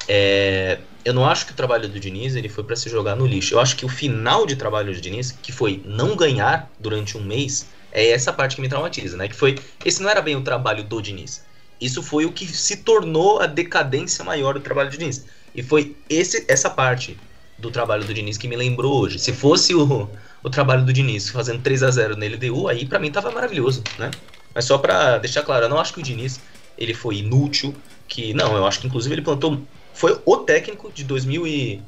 É, 0.07 0.77
eu 1.03 1.13
não 1.13 1.25
acho 1.25 1.45
que 1.45 1.51
o 1.51 1.55
trabalho 1.55 1.88
do 1.88 2.00
Diniz 2.00 2.36
ele 2.36 2.50
foi 2.50 2.63
para 2.63 2.75
se 2.75 2.89
jogar 2.89 3.15
no 3.15 3.25
lixo. 3.25 3.55
Eu 3.55 3.59
acho 3.59 3.75
que 3.75 3.86
o 3.86 3.89
final 3.89 4.45
de 4.45 4.55
trabalho 4.55 4.93
do 4.93 5.01
Diniz, 5.01 5.31
que 5.31 5.51
foi 5.51 5.81
não 5.86 6.15
ganhar 6.15 6.71
durante 6.79 7.17
um 7.17 7.24
mês, 7.24 7.67
é 7.91 8.09
essa 8.09 8.31
parte 8.31 8.55
que 8.55 8.62
me 8.62 8.69
traumatiza, 8.69 9.17
né? 9.17 9.27
Que 9.27 9.36
foi 9.36 9.57
esse 9.83 10.01
não 10.01 10.09
era 10.09 10.21
bem 10.21 10.36
o 10.36 10.41
trabalho 10.41 10.83
do 10.83 11.01
Diniz. 11.01 11.43
Isso 11.79 12.01
foi 12.03 12.25
o 12.25 12.31
que 12.31 12.45
se 12.45 12.77
tornou 12.77 13.39
a 13.39 13.45
decadência 13.45 14.24
maior 14.24 14.53
do 14.53 14.59
trabalho 14.59 14.89
do 14.89 14.97
Diniz. 14.97 15.25
E 15.55 15.63
foi 15.63 15.95
esse, 16.09 16.45
essa 16.47 16.69
parte 16.69 17.17
do 17.57 17.71
trabalho 17.71 18.03
do 18.03 18.13
Diniz 18.13 18.38
que 18.38 18.47
me 18.47 18.55
lembrou 18.55 19.00
hoje. 19.00 19.19
Se 19.19 19.33
fosse 19.33 19.74
o, 19.74 20.09
o 20.44 20.50
trabalho 20.50 20.86
do 20.86 20.94
Diniz 20.94 21.29
fazendo 21.29 21.62
3 21.62 21.84
a 21.84 21.91
0 21.91 22.15
na 22.15 22.25
LDU, 22.25 22.67
aí 22.67 22.86
pra 22.86 23.00
mim 23.00 23.12
tava 23.12 23.32
maravilhoso, 23.32 23.84
né? 23.98 24.12
Mas 24.53 24.65
só 24.65 24.77
pra 24.77 25.17
deixar 25.17 25.44
claro, 25.44 25.65
eu 25.65 25.70
não 25.70 25.79
acho 25.79 25.94
que 25.94 26.00
o 26.00 26.03
Diniz 26.03 26.39
ele 26.77 26.94
foi 26.94 27.17
inútil, 27.17 27.75
que 28.08 28.34
não, 28.34 28.56
eu 28.56 28.65
acho 28.65 28.79
que 28.79 28.88
inclusive 28.88 29.15
ele 29.15 29.22
plantou 29.22 29.62
foi 29.98 30.22
o 30.25 30.38
técnico 30.38 30.91
de 30.91 31.03
2000 31.03 31.48
e 31.48 31.82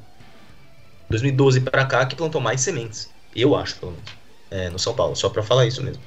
2012 1.10 1.62
pra 1.62 1.86
cá 1.86 2.06
que 2.08 2.16
plantou 2.16 2.42
mais 2.42 2.60
sementes. 2.62 3.10
Eu 3.36 3.56
acho, 3.56 3.76
pelo 3.78 3.92
menos. 3.92 4.10
É, 4.50 4.70
no 4.70 4.80
São 4.80 4.96
Paulo, 4.96 5.16
só 5.16 5.30
pra 5.30 5.44
falar 5.44 5.68
isso 5.68 5.84
mesmo. 5.84 6.02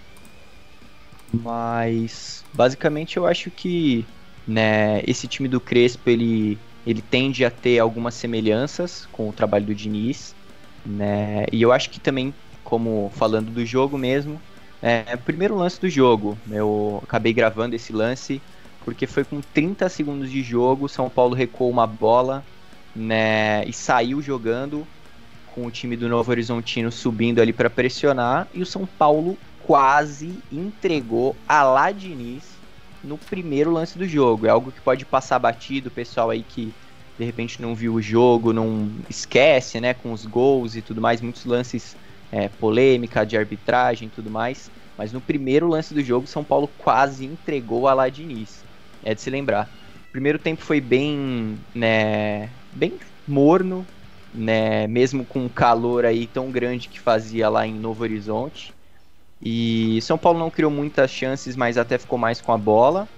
Mas 1.32 2.44
basicamente 2.52 3.16
eu 3.16 3.25
acho 3.25 3.52
que 3.52 4.04
né, 4.46 5.00
esse 5.06 5.28
time 5.28 5.49
do 5.49 5.61
Crespo 5.61 6.11
ele, 6.11 6.58
ele 6.84 7.00
tende 7.00 7.44
a 7.44 7.50
ter 7.50 7.78
algumas 7.78 8.14
semelhanças 8.14 9.06
com 9.12 9.28
o 9.28 9.32
trabalho 9.32 9.66
do 9.66 9.75
Diniz. 9.75 10.34
Né, 10.84 11.46
e 11.52 11.62
eu 11.62 11.72
acho 11.72 11.90
que 11.90 12.00
também, 12.00 12.34
como 12.64 13.12
falando 13.14 13.50
do 13.50 13.64
jogo 13.64 13.96
mesmo, 13.96 14.40
é, 14.82 15.16
primeiro 15.16 15.56
lance 15.56 15.80
do 15.80 15.88
jogo. 15.88 16.36
Eu 16.50 17.00
acabei 17.04 17.32
gravando 17.32 17.76
esse 17.76 17.92
lance 17.92 18.42
porque 18.84 19.06
foi 19.06 19.24
com 19.24 19.40
30 19.40 19.88
segundos 19.88 20.30
de 20.30 20.42
jogo, 20.42 20.88
São 20.88 21.08
Paulo 21.08 21.34
recuou 21.34 21.70
uma 21.70 21.86
bola 21.86 22.44
né, 22.94 23.64
e 23.64 23.72
saiu 23.72 24.20
jogando 24.20 24.86
com 25.54 25.66
o 25.66 25.70
time 25.70 25.96
do 25.96 26.08
Novo 26.08 26.30
Horizontino 26.30 26.90
subindo 26.90 27.40
ali 27.40 27.52
para 27.52 27.70
pressionar 27.70 28.48
e 28.52 28.60
o 28.60 28.66
São 28.66 28.86
Paulo 28.86 29.38
quase 29.64 30.38
entregou 30.50 31.36
a 31.46 31.62
lá 31.62 31.92
Diniz 31.92 32.42
no 33.04 33.16
primeiro 33.18 33.70
lance 33.70 33.98
do 33.98 34.06
jogo. 34.06 34.46
É 34.46 34.50
algo 34.50 34.72
que 34.72 34.80
pode 34.80 35.04
passar 35.04 35.38
batido, 35.38 35.90
pessoal 35.90 36.30
aí 36.30 36.42
que 36.42 36.72
de 37.19 37.25
repente 37.25 37.61
não 37.61 37.75
viu 37.75 37.95
o 37.95 38.02
jogo, 38.02 38.52
não 38.52 39.00
esquece, 39.09 39.81
né, 39.81 39.95
com 39.95 40.12
os 40.12 40.25
gols 40.25 40.76
e 40.76 40.83
tudo 40.83 41.00
mais, 41.00 41.21
muitos 41.21 41.45
lances 41.45 41.97
é, 42.31 42.49
polêmica 42.49 43.25
de 43.25 43.37
arbitragem 43.37 44.09
e 44.09 44.11
tudo 44.11 44.31
mais. 44.31 44.71
Mas 44.97 45.12
no 45.12 45.21
primeiro 45.21 45.69
lance 45.69 45.92
do 45.95 46.02
jogo, 46.02 46.26
São 46.26 46.45
Paulo 46.45 46.69
quase 46.69 47.25
entregou 47.25 47.88
a 47.88 48.09
início. 48.09 48.69
É 49.02 49.14
de 49.14 49.21
se 49.21 49.31
lembrar. 49.31 49.71
O 50.09 50.12
primeiro 50.12 50.38
tempo 50.38 50.62
foi 50.62 50.81
bem, 50.81 51.59
né, 51.75 52.52
bem 52.71 52.99
morno, 53.26 53.87
né, 54.33 54.87
mesmo 54.87 55.25
com 55.26 55.45
o 55.47 55.50
calor 55.50 56.04
aí 56.04 56.26
tão 56.26 56.50
grande 56.50 56.88
que 56.88 57.00
fazia 57.00 57.49
lá 57.49 57.66
em 57.66 57.75
Novo 57.75 58.02
Horizonte. 58.02 58.75
E 59.40 60.00
São 60.02 60.16
Paulo 60.16 60.38
não 60.38 60.50
criou 60.50 60.71
muitas 60.71 61.11
chances, 61.11 61.57
mas 61.57 61.76
até 61.76 61.99
ficou 61.99 62.19
mais 62.19 62.40
com 62.40 62.52
a 62.52 62.59
bola. 62.59 63.09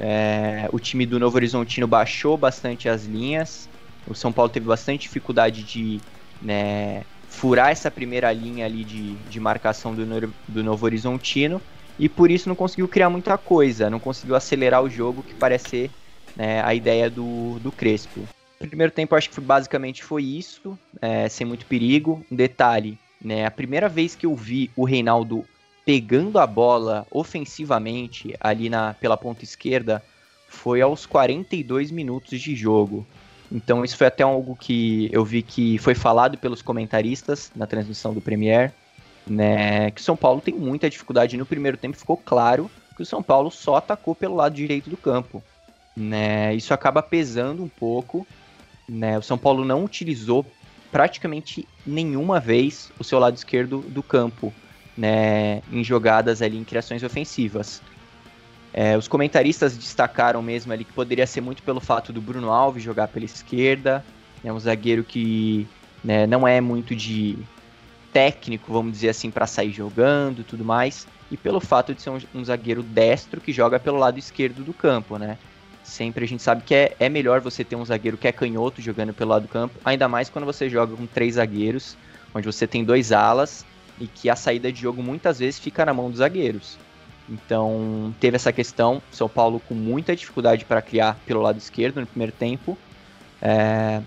É, 0.00 0.68
o 0.72 0.78
time 0.78 1.04
do 1.04 1.18
Novo 1.18 1.36
Horizontino 1.36 1.86
baixou 1.86 2.36
bastante 2.36 2.88
as 2.88 3.04
linhas. 3.04 3.68
O 4.06 4.14
São 4.14 4.32
Paulo 4.32 4.50
teve 4.50 4.66
bastante 4.66 5.02
dificuldade 5.02 5.62
de 5.62 6.00
né, 6.40 7.02
furar 7.28 7.70
essa 7.70 7.90
primeira 7.90 8.32
linha 8.32 8.64
ali 8.64 8.84
de, 8.84 9.14
de 9.14 9.40
marcação 9.40 9.94
do, 9.94 10.04
do 10.48 10.64
Novo 10.64 10.84
Horizontino. 10.84 11.60
E 11.98 12.08
por 12.08 12.30
isso 12.30 12.48
não 12.48 12.54
conseguiu 12.54 12.86
criar 12.86 13.10
muita 13.10 13.36
coisa, 13.36 13.90
não 13.90 13.98
conseguiu 13.98 14.36
acelerar 14.36 14.82
o 14.82 14.88
jogo, 14.88 15.22
que 15.22 15.34
parece 15.34 15.68
ser 15.68 15.90
né, 16.36 16.62
a 16.62 16.72
ideia 16.72 17.10
do, 17.10 17.58
do 17.58 17.72
Crespo. 17.72 18.26
Primeiro 18.60 18.92
tempo, 18.92 19.14
acho 19.14 19.30
que 19.30 19.40
basicamente 19.40 20.02
foi 20.02 20.22
isso, 20.22 20.78
é, 21.00 21.28
sem 21.28 21.46
muito 21.46 21.66
perigo. 21.66 22.24
Um 22.30 22.36
detalhe, 22.36 22.98
né, 23.20 23.44
a 23.44 23.50
primeira 23.50 23.88
vez 23.88 24.14
que 24.14 24.26
eu 24.26 24.34
vi 24.34 24.70
o 24.76 24.84
Reinaldo 24.84 25.44
pegando 25.88 26.38
a 26.38 26.46
bola 26.46 27.06
ofensivamente 27.10 28.36
ali 28.38 28.68
na, 28.68 28.92
pela 28.92 29.16
ponta 29.16 29.42
esquerda 29.42 30.04
foi 30.46 30.82
aos 30.82 31.06
42 31.06 31.90
minutos 31.90 32.38
de 32.42 32.54
jogo. 32.54 33.06
Então 33.50 33.82
isso 33.82 33.96
foi 33.96 34.06
até 34.06 34.22
algo 34.22 34.54
que 34.54 35.08
eu 35.10 35.24
vi 35.24 35.40
que 35.40 35.78
foi 35.78 35.94
falado 35.94 36.36
pelos 36.36 36.60
comentaristas 36.60 37.50
na 37.56 37.66
transmissão 37.66 38.12
do 38.12 38.20
Premier, 38.20 38.70
né, 39.26 39.90
que 39.90 40.02
o 40.02 40.04
São 40.04 40.14
Paulo 40.14 40.42
tem 40.42 40.52
muita 40.52 40.90
dificuldade 40.90 41.38
no 41.38 41.46
primeiro 41.46 41.78
tempo, 41.78 41.96
ficou 41.96 42.18
claro 42.18 42.70
que 42.94 43.02
o 43.02 43.06
São 43.06 43.22
Paulo 43.22 43.50
só 43.50 43.76
atacou 43.76 44.14
pelo 44.14 44.36
lado 44.36 44.54
direito 44.54 44.90
do 44.90 44.96
campo. 44.98 45.42
Né, 45.96 46.54
isso 46.54 46.74
acaba 46.74 47.02
pesando 47.02 47.64
um 47.64 47.68
pouco. 47.68 48.26
Né, 48.86 49.16
o 49.16 49.22
São 49.22 49.38
Paulo 49.38 49.64
não 49.64 49.84
utilizou 49.84 50.44
praticamente 50.92 51.66
nenhuma 51.86 52.38
vez 52.38 52.92
o 52.98 53.04
seu 53.04 53.18
lado 53.18 53.36
esquerdo 53.36 53.80
do 53.88 54.02
campo 54.02 54.52
né, 54.98 55.62
em 55.72 55.84
jogadas 55.84 56.42
ali, 56.42 56.58
em 56.58 56.64
criações 56.64 57.04
ofensivas. 57.04 57.80
É, 58.74 58.98
os 58.98 59.06
comentaristas 59.06 59.76
destacaram 59.76 60.42
mesmo 60.42 60.72
ali 60.72 60.84
que 60.84 60.92
poderia 60.92 61.26
ser 61.26 61.40
muito 61.40 61.62
pelo 61.62 61.80
fato 61.80 62.12
do 62.12 62.20
Bruno 62.20 62.50
Alves 62.50 62.82
jogar 62.82 63.06
pela 63.08 63.24
esquerda, 63.24 64.04
é 64.42 64.48
né, 64.48 64.52
um 64.52 64.58
zagueiro 64.58 65.04
que 65.04 65.66
né, 66.02 66.26
não 66.26 66.46
é 66.46 66.60
muito 66.60 66.94
de 66.94 67.38
técnico, 68.12 68.72
vamos 68.72 68.92
dizer 68.92 69.10
assim, 69.10 69.30
para 69.30 69.46
sair 69.46 69.72
jogando 69.72 70.44
tudo 70.44 70.64
mais, 70.64 71.06
e 71.30 71.36
pelo 71.36 71.60
fato 71.60 71.94
de 71.94 72.02
ser 72.02 72.10
um, 72.10 72.18
um, 72.34 72.44
zagueiro 72.44 72.82
destro 72.82 73.40
que 73.40 73.52
joga 73.52 73.78
pelo 73.78 73.98
lado 73.98 74.18
esquerdo 74.18 74.64
do 74.64 74.72
campo, 74.72 75.16
né? 75.16 75.38
Sempre 75.84 76.24
a 76.24 76.28
gente 76.28 76.42
sabe 76.42 76.62
que 76.62 76.74
é, 76.74 76.96
é 76.98 77.08
melhor 77.08 77.40
você 77.40 77.64
ter 77.64 77.76
um 77.76 77.84
zagueiro 77.84 78.16
que 78.16 78.26
é 78.26 78.32
canhoto 78.32 78.82
jogando 78.82 79.14
pelo 79.14 79.30
lado 79.30 79.42
do 79.42 79.48
campo, 79.48 79.78
ainda 79.84 80.08
mais 80.08 80.28
quando 80.28 80.44
você 80.44 80.68
joga 80.68 80.96
com 80.96 81.06
três 81.06 81.34
zagueiros, 81.34 81.96
onde 82.34 82.46
você 82.46 82.66
tem 82.66 82.84
dois 82.84 83.12
alas 83.12 83.64
e 84.00 84.06
que 84.06 84.30
a 84.30 84.36
saída 84.36 84.72
de 84.72 84.80
jogo 84.80 85.02
muitas 85.02 85.38
vezes 85.38 85.58
fica 85.58 85.84
na 85.84 85.92
mão 85.92 86.08
dos 86.08 86.18
zagueiros. 86.18 86.78
Então 87.28 88.14
teve 88.18 88.36
essa 88.36 88.52
questão, 88.52 89.02
São 89.10 89.28
Paulo 89.28 89.60
com 89.68 89.74
muita 89.74 90.16
dificuldade 90.16 90.64
para 90.64 90.80
criar 90.80 91.18
pelo 91.26 91.42
lado 91.42 91.58
esquerdo 91.58 92.00
no 92.00 92.06
primeiro 92.06 92.32
tempo. 92.32 92.76
É... 93.42 94.00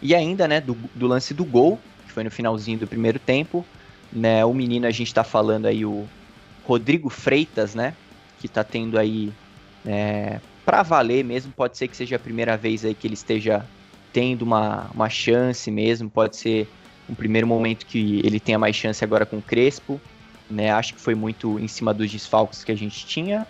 E 0.00 0.14
ainda, 0.14 0.46
né, 0.46 0.60
do, 0.60 0.74
do, 0.94 1.06
lance 1.06 1.34
do 1.34 1.44
gol, 1.44 1.80
que 2.06 2.12
foi 2.12 2.22
no 2.22 2.30
finalzinho 2.30 2.78
do 2.78 2.86
primeiro 2.86 3.18
tempo, 3.18 3.64
né, 4.12 4.44
o 4.44 4.54
menino 4.54 4.86
a 4.86 4.90
gente 4.90 5.08
está 5.08 5.24
falando 5.24 5.66
aí 5.66 5.84
o 5.84 6.06
Rodrigo 6.64 7.10
Freitas, 7.10 7.74
né, 7.74 7.94
que 8.38 8.46
está 8.46 8.62
tendo 8.62 8.96
aí 8.96 9.32
é, 9.84 10.38
para 10.64 10.82
valer 10.82 11.24
mesmo, 11.24 11.50
pode 11.50 11.76
ser 11.76 11.88
que 11.88 11.96
seja 11.96 12.16
a 12.16 12.18
primeira 12.18 12.56
vez 12.56 12.84
aí 12.84 12.94
que 12.94 13.06
ele 13.06 13.14
esteja 13.14 13.64
tendo 14.12 14.42
uma, 14.42 14.88
uma 14.94 15.08
chance 15.08 15.70
mesmo, 15.70 16.08
pode 16.08 16.36
ser 16.36 16.68
um 17.08 17.14
primeiro 17.14 17.46
momento 17.46 17.86
que 17.86 18.20
ele 18.24 18.38
tenha 18.38 18.58
mais 18.58 18.76
chance 18.76 19.02
agora 19.02 19.24
com 19.24 19.38
o 19.38 19.42
Crespo, 19.42 20.00
né? 20.50 20.70
Acho 20.70 20.94
que 20.94 21.00
foi 21.00 21.14
muito 21.14 21.58
em 21.58 21.68
cima 21.68 21.94
dos 21.94 22.10
desfalques 22.10 22.64
que 22.64 22.72
a 22.72 22.76
gente 22.76 23.06
tinha. 23.06 23.46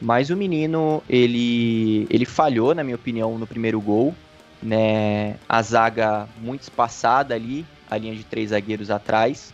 Mas 0.00 0.30
o 0.30 0.36
menino, 0.36 1.02
ele, 1.08 2.06
ele 2.10 2.24
falhou, 2.24 2.74
na 2.74 2.84
minha 2.84 2.96
opinião, 2.96 3.38
no 3.38 3.46
primeiro 3.46 3.80
gol. 3.80 4.14
Né? 4.62 5.36
A 5.48 5.62
zaga 5.62 6.28
muito 6.40 6.62
espaçada 6.62 7.34
ali, 7.34 7.64
a 7.88 7.96
linha 7.96 8.14
de 8.14 8.24
três 8.24 8.50
zagueiros 8.50 8.90
atrás. 8.90 9.52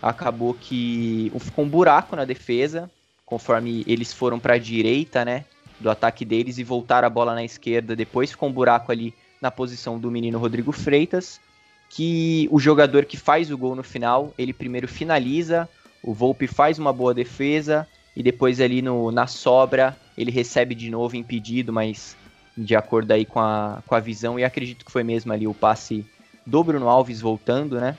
Acabou 0.00 0.54
que 0.54 1.32
ficou 1.40 1.64
um 1.64 1.68
buraco 1.68 2.14
na 2.14 2.24
defesa, 2.24 2.90
conforme 3.26 3.84
eles 3.86 4.12
foram 4.12 4.38
para 4.38 4.54
a 4.54 4.58
direita, 4.58 5.24
né? 5.24 5.44
Do 5.80 5.90
ataque 5.90 6.24
deles 6.24 6.58
e 6.58 6.64
voltaram 6.64 7.06
a 7.06 7.10
bola 7.10 7.34
na 7.34 7.44
esquerda. 7.44 7.96
Depois 7.96 8.30
ficou 8.30 8.48
um 8.48 8.52
buraco 8.52 8.92
ali 8.92 9.14
na 9.40 9.50
posição 9.50 9.98
do 9.98 10.10
menino 10.10 10.38
Rodrigo 10.38 10.72
Freitas 10.72 11.40
que 11.88 12.48
o 12.50 12.58
jogador 12.58 13.04
que 13.04 13.16
faz 13.16 13.50
o 13.50 13.58
gol 13.58 13.74
no 13.74 13.82
final, 13.82 14.32
ele 14.36 14.52
primeiro 14.52 14.86
finaliza, 14.86 15.68
o 16.02 16.12
Volpe 16.12 16.46
faz 16.46 16.78
uma 16.78 16.92
boa 16.92 17.14
defesa 17.14 17.86
e 18.14 18.22
depois 18.22 18.60
ali 18.60 18.82
no, 18.82 19.10
na 19.10 19.26
sobra 19.26 19.96
ele 20.16 20.30
recebe 20.30 20.74
de 20.74 20.90
novo 20.90 21.16
impedido, 21.16 21.72
mas 21.72 22.16
de 22.56 22.74
acordo 22.74 23.12
aí 23.12 23.24
com 23.24 23.38
a, 23.38 23.82
com 23.86 23.94
a 23.94 24.00
visão, 24.00 24.38
e 24.38 24.44
acredito 24.44 24.84
que 24.84 24.90
foi 24.90 25.04
mesmo 25.04 25.32
ali 25.32 25.46
o 25.46 25.54
passe 25.54 26.04
do 26.44 26.64
Bruno 26.64 26.88
Alves 26.88 27.20
voltando, 27.20 27.80
né? 27.80 27.96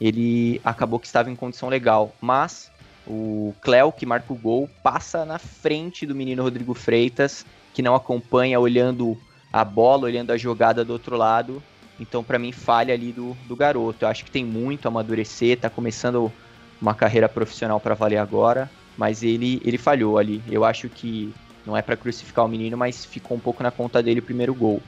Ele 0.00 0.60
acabou 0.64 0.98
que 0.98 1.06
estava 1.06 1.30
em 1.30 1.36
condição 1.36 1.68
legal, 1.68 2.12
mas 2.20 2.70
o 3.06 3.54
Cléo, 3.60 3.92
que 3.92 4.06
marca 4.06 4.32
o 4.32 4.36
gol, 4.36 4.68
passa 4.82 5.24
na 5.24 5.38
frente 5.38 6.06
do 6.06 6.14
menino 6.14 6.42
Rodrigo 6.42 6.74
Freitas, 6.74 7.44
que 7.72 7.82
não 7.82 7.94
acompanha 7.94 8.58
olhando 8.58 9.16
a 9.52 9.64
bola, 9.64 10.04
olhando 10.04 10.32
a 10.32 10.36
jogada 10.36 10.84
do 10.84 10.92
outro 10.92 11.16
lado, 11.16 11.62
então, 12.00 12.24
para 12.24 12.38
mim, 12.38 12.50
falha 12.50 12.94
ali 12.94 13.12
do, 13.12 13.36
do 13.46 13.54
garoto. 13.54 14.04
Eu 14.04 14.08
acho 14.08 14.24
que 14.24 14.30
tem 14.30 14.42
muito 14.42 14.86
a 14.86 14.88
amadurecer, 14.88 15.58
tá 15.58 15.68
começando 15.68 16.32
uma 16.80 16.94
carreira 16.94 17.28
profissional 17.28 17.78
para 17.78 17.94
valer 17.94 18.16
agora, 18.16 18.70
mas 18.96 19.22
ele, 19.22 19.60
ele 19.62 19.76
falhou 19.76 20.16
ali. 20.16 20.42
Eu 20.50 20.64
acho 20.64 20.88
que 20.88 21.32
não 21.66 21.76
é 21.76 21.82
para 21.82 21.98
crucificar 21.98 22.46
o 22.46 22.48
menino, 22.48 22.76
mas 22.76 23.04
ficou 23.04 23.36
um 23.36 23.40
pouco 23.40 23.62
na 23.62 23.70
conta 23.70 24.02
dele 24.02 24.20
o 24.20 24.22
primeiro 24.22 24.54
gol. 24.54 24.82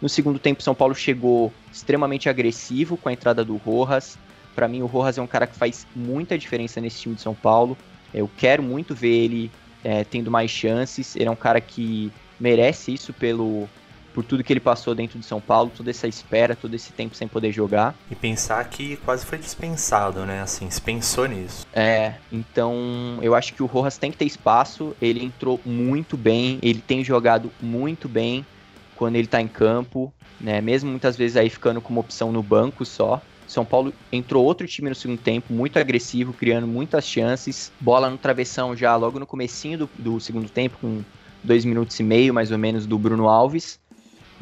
No 0.00 0.08
segundo 0.08 0.38
tempo, 0.38 0.62
São 0.62 0.74
Paulo 0.74 0.94
chegou 0.94 1.52
extremamente 1.70 2.30
agressivo 2.30 2.96
com 2.96 3.10
a 3.10 3.12
entrada 3.12 3.44
do 3.44 3.56
Rojas. 3.56 4.18
Para 4.54 4.66
mim, 4.66 4.80
o 4.80 4.86
Rojas 4.86 5.18
é 5.18 5.22
um 5.22 5.26
cara 5.26 5.46
que 5.46 5.56
faz 5.56 5.86
muita 5.94 6.38
diferença 6.38 6.80
nesse 6.80 7.02
time 7.02 7.14
de 7.14 7.20
São 7.20 7.34
Paulo. 7.34 7.76
Eu 8.12 8.30
quero 8.38 8.62
muito 8.62 8.94
ver 8.94 9.24
ele 9.24 9.50
é, 9.82 10.02
tendo 10.02 10.30
mais 10.30 10.50
chances. 10.50 11.14
Ele 11.14 11.26
é 11.26 11.30
um 11.30 11.36
cara 11.36 11.60
que 11.60 12.10
merece 12.40 12.94
isso 12.94 13.12
pelo, 13.12 13.68
por 14.14 14.24
tudo 14.24 14.44
que 14.44 14.52
ele 14.52 14.60
passou 14.60 14.94
dentro 14.94 15.18
de 15.18 15.26
São 15.26 15.40
Paulo, 15.40 15.72
toda 15.76 15.90
essa 15.90 16.06
espera, 16.06 16.54
todo 16.54 16.72
esse 16.74 16.92
tempo 16.92 17.16
sem 17.16 17.26
poder 17.26 17.50
jogar. 17.50 17.94
E 18.08 18.14
pensar 18.14 18.64
que 18.70 18.96
quase 18.98 19.26
foi 19.26 19.36
dispensado, 19.36 20.24
né? 20.24 20.40
Assim, 20.40 20.70
se 20.70 20.80
pensou 20.80 21.26
nisso. 21.26 21.66
É, 21.72 22.14
então 22.30 23.18
eu 23.20 23.34
acho 23.34 23.52
que 23.52 23.62
o 23.62 23.66
Rojas 23.66 23.98
tem 23.98 24.12
que 24.12 24.16
ter 24.16 24.24
espaço. 24.24 24.96
Ele 25.02 25.22
entrou 25.22 25.60
muito 25.66 26.16
bem, 26.16 26.60
ele 26.62 26.80
tem 26.80 27.02
jogado 27.02 27.50
muito 27.60 28.08
bem 28.08 28.46
quando 28.94 29.16
ele 29.16 29.26
tá 29.26 29.40
em 29.40 29.48
campo, 29.48 30.14
né? 30.40 30.60
Mesmo 30.60 30.88
muitas 30.88 31.16
vezes 31.16 31.36
aí 31.36 31.50
ficando 31.50 31.80
como 31.80 31.98
opção 31.98 32.30
no 32.30 32.42
banco 32.42 32.84
só. 32.84 33.20
São 33.48 33.64
Paulo 33.64 33.92
entrou 34.10 34.44
outro 34.44 34.66
time 34.66 34.88
no 34.88 34.94
segundo 34.94 35.18
tempo, 35.18 35.52
muito 35.52 35.78
agressivo, 35.78 36.32
criando 36.32 36.66
muitas 36.66 37.06
chances. 37.06 37.70
Bola 37.80 38.08
no 38.08 38.16
travessão 38.16 38.76
já 38.76 38.94
logo 38.96 39.18
no 39.18 39.26
comecinho 39.26 39.78
do, 39.78 39.90
do 39.98 40.20
segundo 40.20 40.48
tempo, 40.48 40.78
com 40.80 41.02
dois 41.42 41.64
minutos 41.64 41.98
e 42.00 42.02
meio 42.02 42.32
mais 42.32 42.50
ou 42.50 42.58
menos 42.58 42.86
do 42.86 42.98
Bruno 42.98 43.28
Alves 43.28 43.78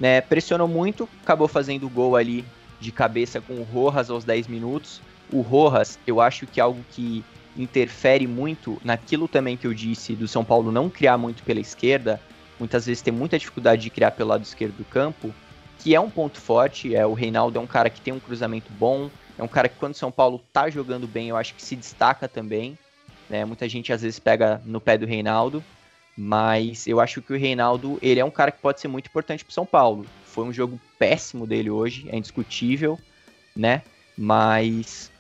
né, 0.03 0.21
pressionou 0.21 0.67
muito, 0.67 1.09
acabou 1.23 1.47
fazendo 1.47 1.89
gol 1.89 2.17
ali 2.17 2.45
de 2.81 2.91
cabeça 2.91 3.41
com 3.41 3.55
o 3.55 3.63
Rojas 3.63 4.11
aos 4.11 4.25
10 4.25 4.49
minutos. 4.49 5.01
O 5.33 5.43
Rojas, 5.43 5.97
eu 6.05 6.21
acho 6.21 6.45
que 6.45 6.59
é 6.59 6.63
algo 6.65 6.85
que 6.91 7.25
interfere 7.57 8.27
muito 8.27 8.81
naquilo 8.85 9.29
também 9.29 9.57
que 9.57 9.65
eu 9.65 9.73
disse 9.73 10.17
do 10.17 10.27
São 10.27 10.45
Paulo 10.45 10.73
não 10.73 10.91
criar 10.91 11.17
muito 11.17 11.45
pela 11.45 11.61
esquerda, 11.61 12.21
muitas 12.59 12.85
vezes 12.85 13.01
tem 13.01 13.15
muita 13.15 13.39
dificuldade 13.39 13.83
de 13.83 13.91
criar 13.91 14.11
pelo 14.11 14.31
lado 14.31 14.43
esquerdo 14.43 14.79
do 14.79 14.85
campo, 14.85 15.33
que 15.79 15.95
é 15.95 16.01
um 16.01 16.11
ponto 16.11 16.41
forte, 16.41 16.97
é 16.97 17.07
o 17.07 17.15
Reinaldo 17.15 17.57
é 17.57 17.63
um 17.63 17.67
cara 17.67 17.89
que 17.89 18.01
tem 18.01 18.13
um 18.13 18.19
cruzamento 18.19 18.73
bom, 18.73 19.09
é 19.39 19.43
um 19.45 19.49
cara 19.49 19.69
que 19.69 19.77
quando 19.77 19.95
o 19.95 19.99
São 19.99 20.11
Paulo 20.11 20.43
tá 20.53 20.69
jogando 20.69 21.07
bem, 21.07 21.29
eu 21.29 21.37
acho 21.37 21.55
que 21.55 21.63
se 21.63 21.77
destaca 21.77 22.27
também, 22.27 22.77
né? 23.31 23.45
Muita 23.45 23.69
gente 23.69 23.93
às 23.93 24.03
vezes 24.03 24.19
pega 24.19 24.61
no 24.65 24.81
pé 24.81 24.99
do 24.99 25.07
Reinaldo, 25.07 25.63
mas 26.17 26.87
eu 26.87 27.01
acho 27.01 27.23
que 27.23 27.33
o 27.33 27.39
Reinaldo, 27.39 27.99
ele 28.03 28.21
é 28.21 28.25
um 28.25 28.31
cara 28.31 28.51
que 28.51 28.61
pode 28.61 28.81
ser 28.81 28.89
muito 28.89 29.07
importante 29.07 29.45
para 29.45 29.55
São 29.55 29.65
Paulo. 29.65 30.07
Foi 30.25 30.45
um 30.45 30.53
jogo 30.53 30.79
péssimo 30.99 31.47
dele 31.47 31.71
hoje, 31.71 32.07
é 32.11 32.17
indiscutível, 32.17 32.99
né? 33.57 33.83
Mas 34.17 35.11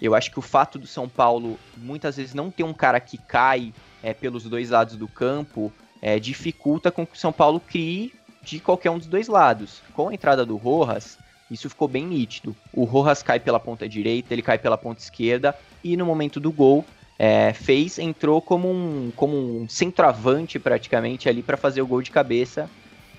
eu 0.00 0.14
acho 0.14 0.30
que 0.30 0.38
o 0.38 0.42
fato 0.42 0.78
do 0.78 0.86
São 0.86 1.08
Paulo 1.08 1.58
muitas 1.76 2.16
vezes 2.16 2.34
não 2.34 2.50
ter 2.50 2.64
um 2.64 2.72
cara 2.72 2.98
que 2.98 3.18
cai 3.18 3.72
é, 4.02 4.12
pelos 4.12 4.44
dois 4.44 4.70
lados 4.70 4.96
do 4.96 5.06
campo, 5.06 5.72
é, 6.02 6.18
dificulta 6.18 6.90
com 6.90 7.06
que 7.06 7.14
o 7.14 7.18
São 7.18 7.32
Paulo 7.32 7.60
crie 7.60 8.12
de 8.42 8.58
qualquer 8.58 8.90
um 8.90 8.98
dos 8.98 9.06
dois 9.06 9.28
lados. 9.28 9.82
Com 9.94 10.08
a 10.08 10.14
entrada 10.14 10.44
do 10.44 10.56
Rojas, 10.56 11.18
isso 11.50 11.68
ficou 11.68 11.86
bem 11.86 12.06
nítido. 12.06 12.56
O 12.72 12.84
Rojas 12.84 13.22
cai 13.22 13.38
pela 13.38 13.60
ponta 13.60 13.88
direita, 13.88 14.32
ele 14.32 14.42
cai 14.42 14.58
pela 14.58 14.78
ponta 14.78 15.00
esquerda 15.00 15.54
e 15.84 15.96
no 15.96 16.06
momento 16.06 16.40
do 16.40 16.50
gol 16.50 16.84
é, 17.22 17.52
fez, 17.52 17.98
entrou 17.98 18.40
como 18.40 18.70
um, 18.70 19.12
como 19.14 19.36
um 19.36 19.68
centroavante 19.68 20.58
praticamente 20.58 21.28
ali 21.28 21.42
para 21.42 21.58
fazer 21.58 21.82
o 21.82 21.86
gol 21.86 22.00
de 22.00 22.10
cabeça 22.10 22.66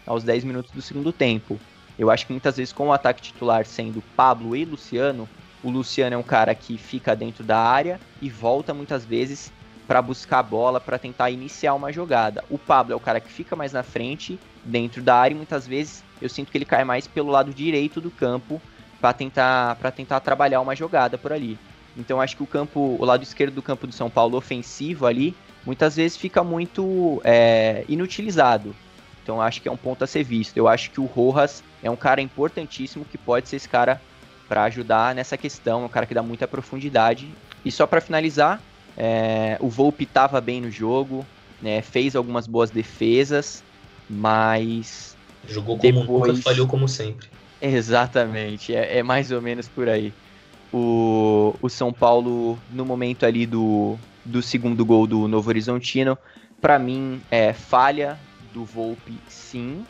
aos 0.07 0.23
10 0.23 0.43
minutos 0.43 0.71
do 0.71 0.81
segundo 0.81 1.13
tempo. 1.13 1.59
Eu 1.99 2.09
acho 2.09 2.25
que 2.25 2.33
muitas 2.33 2.57
vezes 2.57 2.73
com 2.73 2.87
o 2.87 2.93
ataque 2.93 3.21
titular 3.21 3.63
sendo 3.63 4.01
Pablo 4.15 4.55
e 4.55 4.65
Luciano, 4.65 5.29
o 5.63 5.69
Luciano 5.69 6.15
é 6.15 6.17
um 6.17 6.23
cara 6.23 6.55
que 6.55 6.79
fica 6.79 7.15
dentro 7.15 7.43
da 7.43 7.59
área 7.59 7.99
e 8.19 8.27
volta 8.27 8.73
muitas 8.73 9.05
vezes 9.05 9.51
para 9.87 10.01
buscar 10.01 10.39
a 10.39 10.43
bola, 10.43 10.79
para 10.79 10.97
tentar 10.97 11.29
iniciar 11.29 11.75
uma 11.75 11.93
jogada. 11.93 12.43
O 12.49 12.57
Pablo 12.57 12.93
é 12.93 12.95
o 12.95 12.99
cara 12.99 13.19
que 13.19 13.31
fica 13.31 13.55
mais 13.55 13.71
na 13.71 13.83
frente, 13.83 14.39
dentro 14.65 15.03
da 15.03 15.15
área, 15.15 15.35
e 15.35 15.37
muitas 15.37 15.67
vezes 15.67 16.03
eu 16.19 16.27
sinto 16.27 16.51
que 16.51 16.57
ele 16.57 16.65
cai 16.65 16.83
mais 16.83 17.05
pelo 17.05 17.29
lado 17.29 17.53
direito 17.53 18.01
do 18.01 18.09
campo 18.09 18.59
para 18.99 19.13
tentar 19.13 19.75
para 19.75 19.91
tentar 19.91 20.21
trabalhar 20.21 20.59
uma 20.59 20.75
jogada 20.75 21.19
por 21.19 21.31
ali. 21.31 21.59
Então 21.97 22.21
acho 22.21 22.37
que 22.37 22.43
o 22.43 22.47
campo, 22.47 22.97
o 22.99 23.05
lado 23.05 23.23
esquerdo 23.23 23.55
do 23.55 23.61
campo 23.61 23.85
do 23.85 23.93
São 23.93 24.09
Paulo 24.09 24.37
ofensivo 24.37 25.05
ali, 25.05 25.35
muitas 25.65 25.95
vezes 25.95 26.17
fica 26.17 26.43
muito 26.43 27.21
é, 27.23 27.83
inutilizado. 27.87 28.75
Então 29.23 29.41
acho 29.41 29.61
que 29.61 29.67
é 29.67 29.71
um 29.71 29.77
ponto 29.77 30.03
a 30.03 30.07
ser 30.07 30.23
visto. 30.23 30.57
Eu 30.57 30.67
acho 30.67 30.91
que 30.91 30.99
o 30.99 31.05
Rojas 31.05 31.63
é 31.83 31.89
um 31.89 31.95
cara 31.95 32.21
importantíssimo 32.21 33.05
que 33.05 33.17
pode 33.17 33.49
ser 33.49 33.57
esse 33.57 33.69
cara 33.69 34.01
para 34.47 34.63
ajudar 34.63 35.15
nessa 35.15 35.37
questão, 35.37 35.83
é 35.83 35.85
um 35.85 35.89
cara 35.89 36.05
que 36.05 36.13
dá 36.13 36.21
muita 36.21 36.47
profundidade. 36.47 37.29
E 37.63 37.71
só 37.71 37.85
para 37.87 38.01
finalizar, 38.01 38.61
é, 38.97 39.57
o 39.59 39.69
Volpe 39.69 40.03
estava 40.03 40.41
bem 40.41 40.59
no 40.59 40.69
jogo, 40.69 41.25
né, 41.61 41.81
fez 41.81 42.15
algumas 42.15 42.47
boas 42.47 42.69
defesas, 42.69 43.63
mas. 44.09 45.15
Jogou 45.47 45.77
como 45.77 46.01
depois... 46.01 46.31
nunca, 46.33 46.43
falhou 46.43 46.67
como 46.67 46.87
sempre. 46.87 47.27
Exatamente, 47.61 48.75
é, 48.75 48.97
é, 48.97 49.03
mais 49.03 49.31
ou 49.31 49.41
menos 49.41 49.67
por 49.67 49.87
aí. 49.87 50.11
O, 50.73 51.53
o 51.61 51.69
São 51.69 51.91
Paulo, 51.91 52.57
no 52.71 52.85
momento 52.85 53.25
ali 53.25 53.45
do, 53.45 53.97
do 54.23 54.41
segundo 54.41 54.85
gol 54.85 55.05
do 55.05 55.27
Novo 55.27 55.49
Horizontino, 55.49 56.17
para 56.61 56.79
mim 56.79 57.21
é 57.29 57.51
falha 57.51 58.17
do 58.53 58.63
Volpe, 58.63 59.17
sim, 59.27 59.85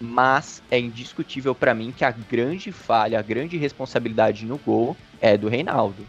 mas 0.00 0.62
é 0.70 0.78
indiscutível 0.78 1.54
para 1.54 1.74
mim 1.74 1.92
que 1.94 2.04
a 2.04 2.10
grande 2.10 2.72
falha, 2.72 3.18
a 3.18 3.22
grande 3.22 3.56
responsabilidade 3.56 4.46
no 4.46 4.58
gol 4.58 4.96
é 5.20 5.36
do 5.36 5.48
Reinaldo. 5.48 6.06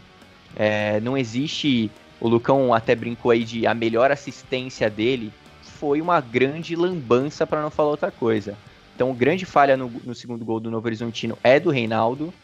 É, 0.56 1.00
não 1.00 1.16
existe 1.16 1.90
o 2.20 2.28
Lucão 2.28 2.74
até 2.74 2.94
brincou 2.94 3.30
aí 3.30 3.44
de 3.44 3.66
a 3.66 3.74
melhor 3.74 4.10
assistência 4.10 4.90
dele 4.90 5.32
foi 5.62 6.00
uma 6.00 6.20
grande 6.20 6.74
lambança, 6.74 7.46
para 7.46 7.62
não 7.62 7.70
falar 7.70 7.90
outra 7.90 8.10
coisa. 8.10 8.56
Então, 8.94 9.14
grande 9.14 9.46
falha 9.46 9.76
no, 9.76 9.88
no, 10.04 10.14
segundo 10.14 10.44
gol 10.44 10.58
do 10.58 10.70
Novo 10.70 10.86
Horizontino 10.86 11.38
é 11.44 11.60
do 11.60 11.70
Reinaldo. 11.70 12.34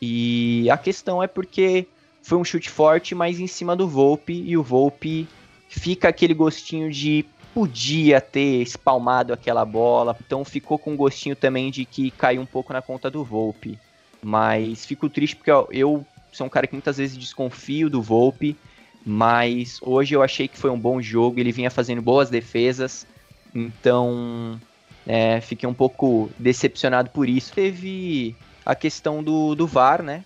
E 0.00 0.68
a 0.70 0.78
questão 0.78 1.22
é 1.22 1.26
porque 1.26 1.86
foi 2.22 2.38
um 2.38 2.44
chute 2.44 2.70
forte, 2.70 3.14
mas 3.14 3.38
em 3.38 3.46
cima 3.46 3.76
do 3.76 3.88
Volpe. 3.88 4.32
E 4.32 4.56
o 4.56 4.62
Volpe 4.62 5.28
fica 5.68 6.08
aquele 6.08 6.34
gostinho 6.34 6.90
de 6.90 7.24
podia 7.52 8.20
ter 8.20 8.62
espalmado 8.62 9.32
aquela 9.32 9.64
bola. 9.64 10.16
Então, 10.24 10.44
ficou 10.44 10.78
com 10.78 10.92
um 10.92 10.96
gostinho 10.96 11.36
também 11.36 11.70
de 11.70 11.84
que 11.84 12.10
caiu 12.10 12.40
um 12.40 12.46
pouco 12.46 12.72
na 12.72 12.80
conta 12.80 13.10
do 13.10 13.24
Volpe. 13.24 13.78
Mas 14.22 14.84
fico 14.86 15.08
triste 15.08 15.36
porque 15.36 15.50
eu, 15.50 15.68
eu 15.70 16.06
sou 16.32 16.46
um 16.46 16.50
cara 16.50 16.66
que 16.66 16.74
muitas 16.74 16.96
vezes 16.96 17.16
desconfio 17.16 17.90
do 17.90 18.00
Volpe. 18.00 18.56
Mas 19.04 19.78
hoje 19.80 20.14
eu 20.14 20.22
achei 20.22 20.46
que 20.46 20.58
foi 20.58 20.70
um 20.70 20.78
bom 20.78 21.00
jogo, 21.00 21.40
ele 21.40 21.52
vinha 21.52 21.70
fazendo 21.70 22.02
boas 22.02 22.28
defesas, 22.28 23.06
então 23.54 24.60
é, 25.06 25.40
fiquei 25.40 25.66
um 25.66 25.74
pouco 25.74 26.30
decepcionado 26.38 27.08
por 27.10 27.28
isso. 27.28 27.52
Teve 27.52 28.36
a 28.70 28.74
questão 28.74 29.22
do, 29.22 29.54
do 29.54 29.66
VAR, 29.66 30.02
né? 30.02 30.24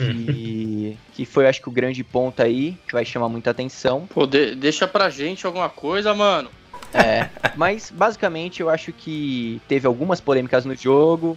E, 0.00 0.96
que 1.12 1.24
foi, 1.24 1.46
acho 1.46 1.60
que, 1.60 1.68
o 1.68 1.72
grande 1.72 2.02
ponto 2.04 2.42
aí, 2.42 2.76
que 2.86 2.92
vai 2.92 3.04
chamar 3.04 3.28
muita 3.28 3.50
atenção. 3.50 4.06
Pô, 4.06 4.26
de, 4.26 4.54
deixa 4.54 4.86
pra 4.86 5.10
gente 5.10 5.46
alguma 5.46 5.68
coisa, 5.68 6.14
mano. 6.14 6.50
É, 6.92 7.28
mas 7.56 7.90
basicamente 7.90 8.60
eu 8.60 8.70
acho 8.70 8.92
que 8.92 9.60
teve 9.68 9.86
algumas 9.86 10.20
polêmicas 10.20 10.64
no 10.64 10.74
jogo, 10.76 11.36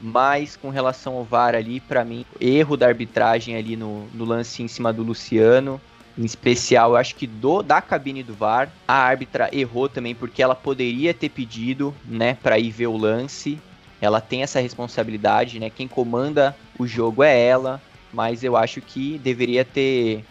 mas 0.00 0.56
com 0.56 0.70
relação 0.70 1.14
ao 1.14 1.24
VAR 1.24 1.54
ali, 1.54 1.80
para 1.80 2.04
mim, 2.04 2.24
erro 2.40 2.76
da 2.76 2.86
arbitragem 2.86 3.56
ali 3.56 3.76
no, 3.76 4.06
no 4.14 4.24
lance 4.24 4.62
em 4.62 4.68
cima 4.68 4.92
do 4.92 5.02
Luciano 5.02 5.80
em 6.18 6.24
especial, 6.24 6.92
eu 6.92 6.96
acho 6.96 7.14
que 7.14 7.26
do 7.26 7.62
da 7.62 7.82
cabine 7.82 8.22
do 8.22 8.32
VAR, 8.32 8.70
a 8.88 8.94
árbitra 8.94 9.50
errou 9.52 9.88
também 9.88 10.14
porque 10.14 10.42
ela 10.42 10.54
poderia 10.54 11.12
ter 11.12 11.28
pedido, 11.28 11.94
né, 12.04 12.38
para 12.42 12.58
ir 12.58 12.70
ver 12.70 12.86
o 12.86 12.96
lance. 12.96 13.58
Ela 14.00 14.20
tem 14.20 14.42
essa 14.42 14.60
responsabilidade, 14.60 15.58
né? 15.58 15.70
Quem 15.70 15.88
comanda 15.88 16.56
o 16.78 16.86
jogo 16.86 17.22
é 17.22 17.38
ela, 17.38 17.80
mas 18.12 18.44
eu 18.44 18.56
acho 18.56 18.80
que 18.80 19.18
deveria 19.18 19.64
ter 19.64 20.24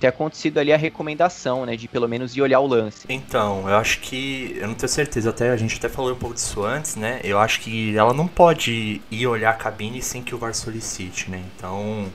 ter 0.00 0.06
acontecido 0.06 0.56
ali 0.56 0.72
a 0.72 0.78
recomendação, 0.78 1.66
né, 1.66 1.76
de 1.76 1.86
pelo 1.86 2.08
menos 2.08 2.34
ir 2.34 2.40
olhar 2.40 2.58
o 2.60 2.66
lance. 2.66 3.04
Então, 3.06 3.68
eu 3.68 3.76
acho 3.76 4.00
que, 4.00 4.56
eu 4.58 4.66
não 4.66 4.74
tenho 4.74 4.88
certeza, 4.88 5.28
até 5.28 5.50
a 5.50 5.56
gente 5.58 5.76
até 5.76 5.90
falou 5.90 6.12
um 6.12 6.16
pouco 6.16 6.34
disso 6.34 6.64
antes, 6.64 6.96
né? 6.96 7.20
Eu 7.22 7.38
acho 7.38 7.60
que 7.60 7.94
ela 7.94 8.14
não 8.14 8.26
pode 8.26 9.02
ir 9.10 9.26
olhar 9.26 9.50
a 9.50 9.54
cabine 9.54 10.00
sem 10.00 10.22
que 10.22 10.34
o 10.34 10.38
VAR 10.38 10.54
solicite, 10.54 11.30
né? 11.30 11.42
Então, 11.54 12.06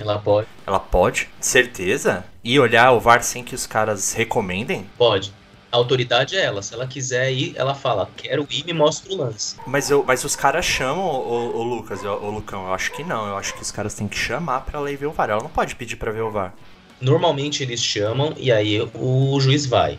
ela 0.00 0.18
pode. 0.18 0.48
Ela 0.66 0.80
pode? 0.80 1.28
Certeza? 1.40 2.24
E 2.42 2.58
olhar 2.58 2.90
o 2.92 3.00
VAR 3.00 3.22
sem 3.22 3.44
que 3.44 3.54
os 3.54 3.66
caras 3.66 4.12
recomendem? 4.12 4.86
Pode. 4.98 5.32
A 5.70 5.76
autoridade 5.76 6.36
é 6.36 6.44
ela. 6.44 6.62
Se 6.62 6.72
ela 6.72 6.86
quiser 6.86 7.30
ir, 7.30 7.52
ela 7.56 7.74
fala, 7.74 8.08
quero 8.16 8.46
ir, 8.50 8.64
me 8.64 8.72
mostra 8.72 9.12
o 9.12 9.16
lance. 9.16 9.56
Mas, 9.66 9.90
eu, 9.90 10.02
mas 10.06 10.24
os 10.24 10.34
caras 10.34 10.64
chamam, 10.64 11.04
o, 11.04 11.58
o 11.58 11.62
Lucas, 11.62 12.02
o, 12.02 12.08
o, 12.08 12.30
Lucão, 12.30 12.66
eu 12.66 12.74
acho 12.74 12.90
que 12.92 13.04
não. 13.04 13.26
Eu 13.26 13.36
acho 13.36 13.54
que 13.54 13.62
os 13.62 13.70
caras 13.70 13.94
têm 13.94 14.08
que 14.08 14.16
chamar 14.16 14.62
pra 14.62 14.78
ela 14.78 14.90
ir 14.90 14.96
ver 14.96 15.06
o 15.06 15.12
VAR. 15.12 15.28
Ela 15.30 15.42
não 15.42 15.50
pode 15.50 15.76
pedir 15.76 15.96
pra 15.96 16.10
ver 16.10 16.22
o 16.22 16.30
VAR. 16.30 16.54
Normalmente 17.00 17.62
eles 17.62 17.82
chamam 17.82 18.32
e 18.36 18.50
aí 18.50 18.80
o 18.94 19.38
juiz 19.40 19.66
vai. 19.66 19.98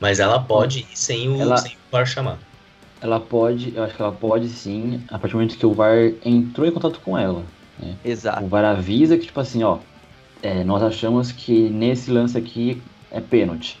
Mas 0.00 0.18
ela 0.18 0.40
pode 0.40 0.80
ir 0.80 0.98
sem 0.98 1.28
o, 1.28 1.40
ela... 1.40 1.58
sem 1.58 1.72
o 1.72 1.92
VAR 1.92 2.06
chamar. 2.06 2.38
Ela 3.02 3.20
pode, 3.20 3.74
eu 3.74 3.82
acho 3.82 3.94
que 3.94 4.02
ela 4.02 4.12
pode 4.12 4.48
sim, 4.48 5.02
a 5.08 5.18
partir 5.18 5.32
do 5.32 5.38
momento 5.38 5.56
que 5.56 5.66
o 5.66 5.72
VAR 5.72 6.12
entrou 6.24 6.66
em 6.66 6.72
contato 6.72 7.00
com 7.00 7.16
ela. 7.16 7.44
Né? 7.78 7.96
Exato. 8.04 8.44
O 8.44 8.48
VAR 8.48 8.64
avisa 8.64 9.16
que, 9.16 9.26
tipo 9.26 9.40
assim, 9.40 9.62
ó, 9.62 9.78
é, 10.42 10.64
nós 10.64 10.82
achamos 10.82 11.32
que 11.32 11.68
nesse 11.70 12.10
lance 12.10 12.36
aqui 12.36 12.82
é 13.10 13.20
pênalti. 13.20 13.79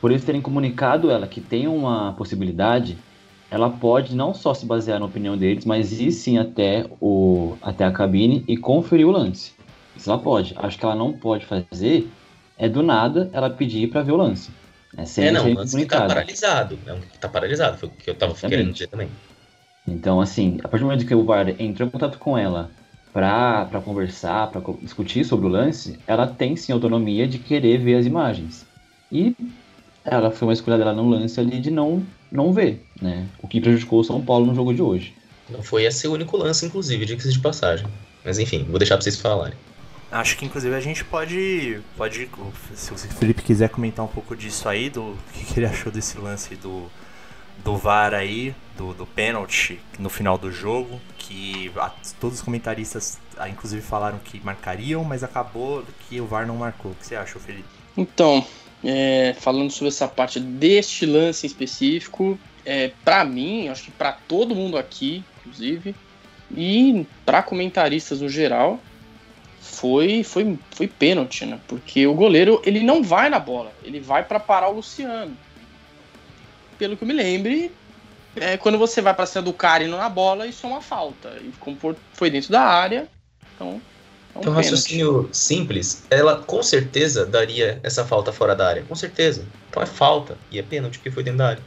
Por 0.00 0.10
eles 0.10 0.24
terem 0.24 0.40
comunicado 0.40 1.10
ela 1.10 1.26
que 1.26 1.40
tem 1.40 1.68
uma 1.68 2.12
possibilidade, 2.14 2.96
ela 3.50 3.68
pode 3.68 4.14
não 4.14 4.32
só 4.32 4.54
se 4.54 4.64
basear 4.64 4.98
na 4.98 5.06
opinião 5.06 5.36
deles, 5.36 5.64
mas 5.64 6.00
ir 6.00 6.12
sim 6.12 6.38
até, 6.38 6.86
o, 7.00 7.56
até 7.60 7.84
a 7.84 7.92
cabine 7.92 8.44
e 8.48 8.56
conferir 8.56 9.06
o 9.06 9.10
lance. 9.10 9.52
Isso 9.96 10.10
ela 10.10 10.18
pode. 10.18 10.54
Acho 10.56 10.78
que 10.78 10.84
ela 10.84 10.94
não 10.94 11.12
pode 11.12 11.44
fazer 11.44 12.08
é 12.56 12.68
do 12.68 12.82
nada 12.82 13.30
ela 13.32 13.48
pedir 13.48 13.88
para 13.88 14.02
ver 14.02 14.12
o 14.12 14.16
lance. 14.16 14.50
É, 14.96 15.04
sem 15.04 15.26
é 15.28 15.32
não, 15.32 15.50
o 15.50 15.54
lance 15.54 15.76
que 15.76 15.86
tá 15.86 16.06
paralisado. 16.06 16.78
É 16.86 16.92
um 16.92 17.00
que 17.00 17.18
tá 17.18 17.28
paralisado, 17.28 17.78
foi 17.78 17.88
o 17.88 17.92
que 17.92 18.10
eu 18.10 18.14
tava 18.14 18.34
querendo 18.34 18.72
dizer 18.72 18.88
também. 18.88 19.08
Então, 19.86 20.20
assim, 20.20 20.58
a 20.62 20.68
partir 20.68 20.84
do 20.84 20.86
momento 20.86 21.06
que 21.06 21.14
o 21.14 21.24
VAR 21.24 21.48
entrou 21.58 21.88
em 21.88 21.90
contato 21.90 22.18
com 22.18 22.36
ela 22.36 22.70
para 23.12 23.80
conversar, 23.84 24.50
para 24.50 24.60
discutir 24.82 25.24
sobre 25.24 25.46
o 25.46 25.48
lance, 25.48 25.98
ela 26.06 26.26
tem 26.26 26.54
sim 26.54 26.72
autonomia 26.72 27.26
de 27.26 27.38
querer 27.38 27.78
ver 27.78 27.96
as 27.96 28.06
imagens. 28.06 28.66
E 29.10 29.34
ela 30.04 30.30
foi 30.30 30.48
uma 30.48 30.54
escolha 30.54 30.78
dela 30.78 30.92
no 30.92 31.08
lance 31.08 31.38
ali 31.38 31.60
de 31.60 31.70
não, 31.70 32.04
não 32.30 32.52
ver, 32.52 32.84
né? 33.00 33.26
O 33.42 33.48
que 33.48 33.60
prejudicou 33.60 34.00
o 34.00 34.04
São 34.04 34.20
Paulo 34.20 34.46
no 34.46 34.54
jogo 34.54 34.72
de 34.72 34.82
hoje. 34.82 35.14
Não 35.48 35.62
foi 35.62 35.84
esse 35.84 36.06
o 36.06 36.12
único 36.12 36.36
lance, 36.36 36.64
inclusive, 36.64 37.04
diga-se 37.04 37.32
de 37.32 37.38
passagem. 37.38 37.86
Mas 38.24 38.38
enfim, 38.38 38.64
vou 38.64 38.78
deixar 38.78 38.96
pra 38.96 39.02
vocês 39.02 39.16
falarem. 39.16 39.56
Acho 40.10 40.36
que 40.36 40.44
inclusive 40.44 40.74
a 40.74 40.80
gente 40.80 41.04
pode, 41.04 41.80
pode 41.96 42.28
se 42.74 42.92
o 42.92 42.96
Felipe 42.96 43.42
quiser 43.42 43.68
comentar 43.68 44.04
um 44.04 44.08
pouco 44.08 44.36
disso 44.36 44.68
aí, 44.68 44.90
do 44.90 45.16
que, 45.32 45.44
que 45.52 45.60
ele 45.60 45.66
achou 45.66 45.92
desse 45.92 46.18
lance 46.18 46.56
do, 46.56 46.86
do 47.64 47.76
VAR 47.76 48.12
aí, 48.12 48.54
do, 48.76 48.92
do 48.92 49.06
pênalti 49.06 49.80
no 49.98 50.10
final 50.10 50.36
do 50.36 50.50
jogo, 50.50 51.00
que 51.16 51.70
a, 51.76 51.90
todos 52.18 52.38
os 52.38 52.42
comentaristas 52.42 53.18
a, 53.36 53.48
inclusive 53.48 53.82
falaram 53.82 54.18
que 54.18 54.40
marcariam, 54.44 55.04
mas 55.04 55.22
acabou 55.22 55.84
que 56.08 56.20
o 56.20 56.26
VAR 56.26 56.46
não 56.46 56.56
marcou. 56.56 56.90
O 56.90 56.94
que 56.94 57.06
você 57.06 57.14
acha, 57.14 57.38
Felipe? 57.38 57.68
Então, 57.96 58.44
é, 58.84 59.34
falando 59.38 59.70
sobre 59.70 59.88
essa 59.88 60.08
parte 60.08 60.40
deste 60.40 61.06
lance 61.06 61.46
específico, 61.46 62.38
é, 62.64 62.92
para 63.04 63.24
mim, 63.24 63.68
acho 63.68 63.84
que 63.84 63.90
para 63.90 64.12
todo 64.12 64.54
mundo 64.54 64.76
aqui, 64.76 65.24
inclusive, 65.40 65.94
e 66.50 67.06
para 67.24 67.42
comentaristas 67.42 68.20
no 68.20 68.28
geral, 68.28 68.80
foi 69.60 70.24
foi 70.24 70.58
foi 70.70 70.88
pênalti, 70.88 71.46
né? 71.46 71.60
Porque 71.68 72.06
o 72.06 72.14
goleiro 72.14 72.60
ele 72.64 72.80
não 72.80 73.02
vai 73.02 73.28
na 73.30 73.38
bola, 73.38 73.72
ele 73.84 74.00
vai 74.00 74.24
para 74.24 74.40
parar 74.40 74.68
o 74.68 74.74
Luciano 74.76 75.36
pelo 76.80 76.96
que 76.96 77.04
eu 77.04 77.08
me 77.08 77.12
lembre, 77.12 77.70
é, 78.34 78.56
quando 78.56 78.78
você 78.78 79.02
vai 79.02 79.12
para 79.12 79.26
cima 79.26 79.42
do 79.42 79.52
cara 79.52 79.84
indo 79.84 79.96
na 79.98 80.08
bola, 80.08 80.46
isso 80.46 80.66
é 80.66 80.70
uma 80.70 80.80
falta. 80.80 81.36
E 81.42 81.52
como 81.60 81.76
foi 82.14 82.30
dentro 82.30 82.50
da 82.50 82.62
área, 82.62 83.06
então. 83.54 83.80
É 84.34 84.38
um 84.38 84.40
então, 84.42 84.52
raciocínio 84.52 85.28
simples, 85.32 86.04
ela 86.10 86.36
com 86.36 86.62
certeza 86.62 87.26
daria 87.26 87.80
essa 87.82 88.04
falta 88.04 88.32
fora 88.32 88.54
da 88.54 88.68
área. 88.68 88.84
Com 88.88 88.94
certeza. 88.94 89.44
Então 89.68 89.82
é 89.82 89.86
falta. 89.86 90.38
E 90.50 90.58
é 90.58 90.62
pênalti 90.62 90.98
porque 90.98 91.10
foi 91.10 91.22
dentro 91.22 91.38
da 91.38 91.48
área. 91.48 91.62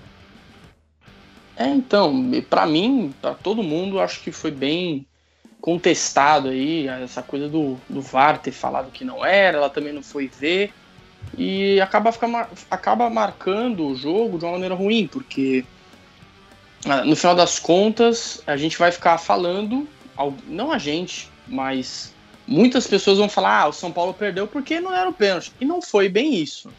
É, 1.56 1.68
então, 1.68 2.32
para 2.50 2.66
mim, 2.66 3.14
para 3.22 3.36
todo 3.36 3.62
mundo, 3.62 4.00
acho 4.00 4.22
que 4.22 4.32
foi 4.32 4.50
bem 4.50 5.06
contestado 5.62 6.50
aí, 6.50 6.88
essa 6.88 7.22
coisa 7.22 7.48
do, 7.48 7.78
do 7.88 8.02
VAR 8.02 8.38
ter 8.38 8.52
falado 8.52 8.92
que 8.92 9.06
não 9.06 9.26
era, 9.26 9.58
ela 9.58 9.70
também 9.70 9.94
não 9.94 10.04
foi 10.04 10.28
ver, 10.28 10.74
e 11.38 11.80
acaba, 11.80 12.12
ficar, 12.12 12.50
acaba 12.70 13.10
marcando 13.10 13.88
o 13.88 13.96
jogo 13.96 14.38
de 14.38 14.44
uma 14.44 14.54
maneira 14.54 14.76
ruim, 14.76 15.08
porque 15.08 15.64
ah, 16.86 17.06
no 17.06 17.16
final 17.16 17.36
das 17.36 17.60
contas 17.60 18.42
a 18.46 18.58
gente 18.58 18.78
vai 18.78 18.92
ficar 18.92 19.18
falando, 19.18 19.88
não 20.48 20.72
a 20.72 20.78
gente, 20.78 21.30
mas 21.48 22.13
muitas 22.48 22.88
pessoas 22.88 23.18
vão 23.18 23.30
falar: 23.30 23.62
ah, 23.62 23.68
o 23.70 23.74
São 23.74 23.92
Paulo 23.92 24.14
perdeu 24.14 24.48
porque 24.48 24.80
não 24.80 24.94
era 24.94 25.10
o 25.10 25.14
pênalti. 25.14 25.52
E 25.60 25.66
não 25.66 25.82
foi 25.82 26.10
bem 26.10 26.36
isso. 26.36 26.70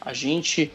A 0.00 0.12
gente, 0.12 0.70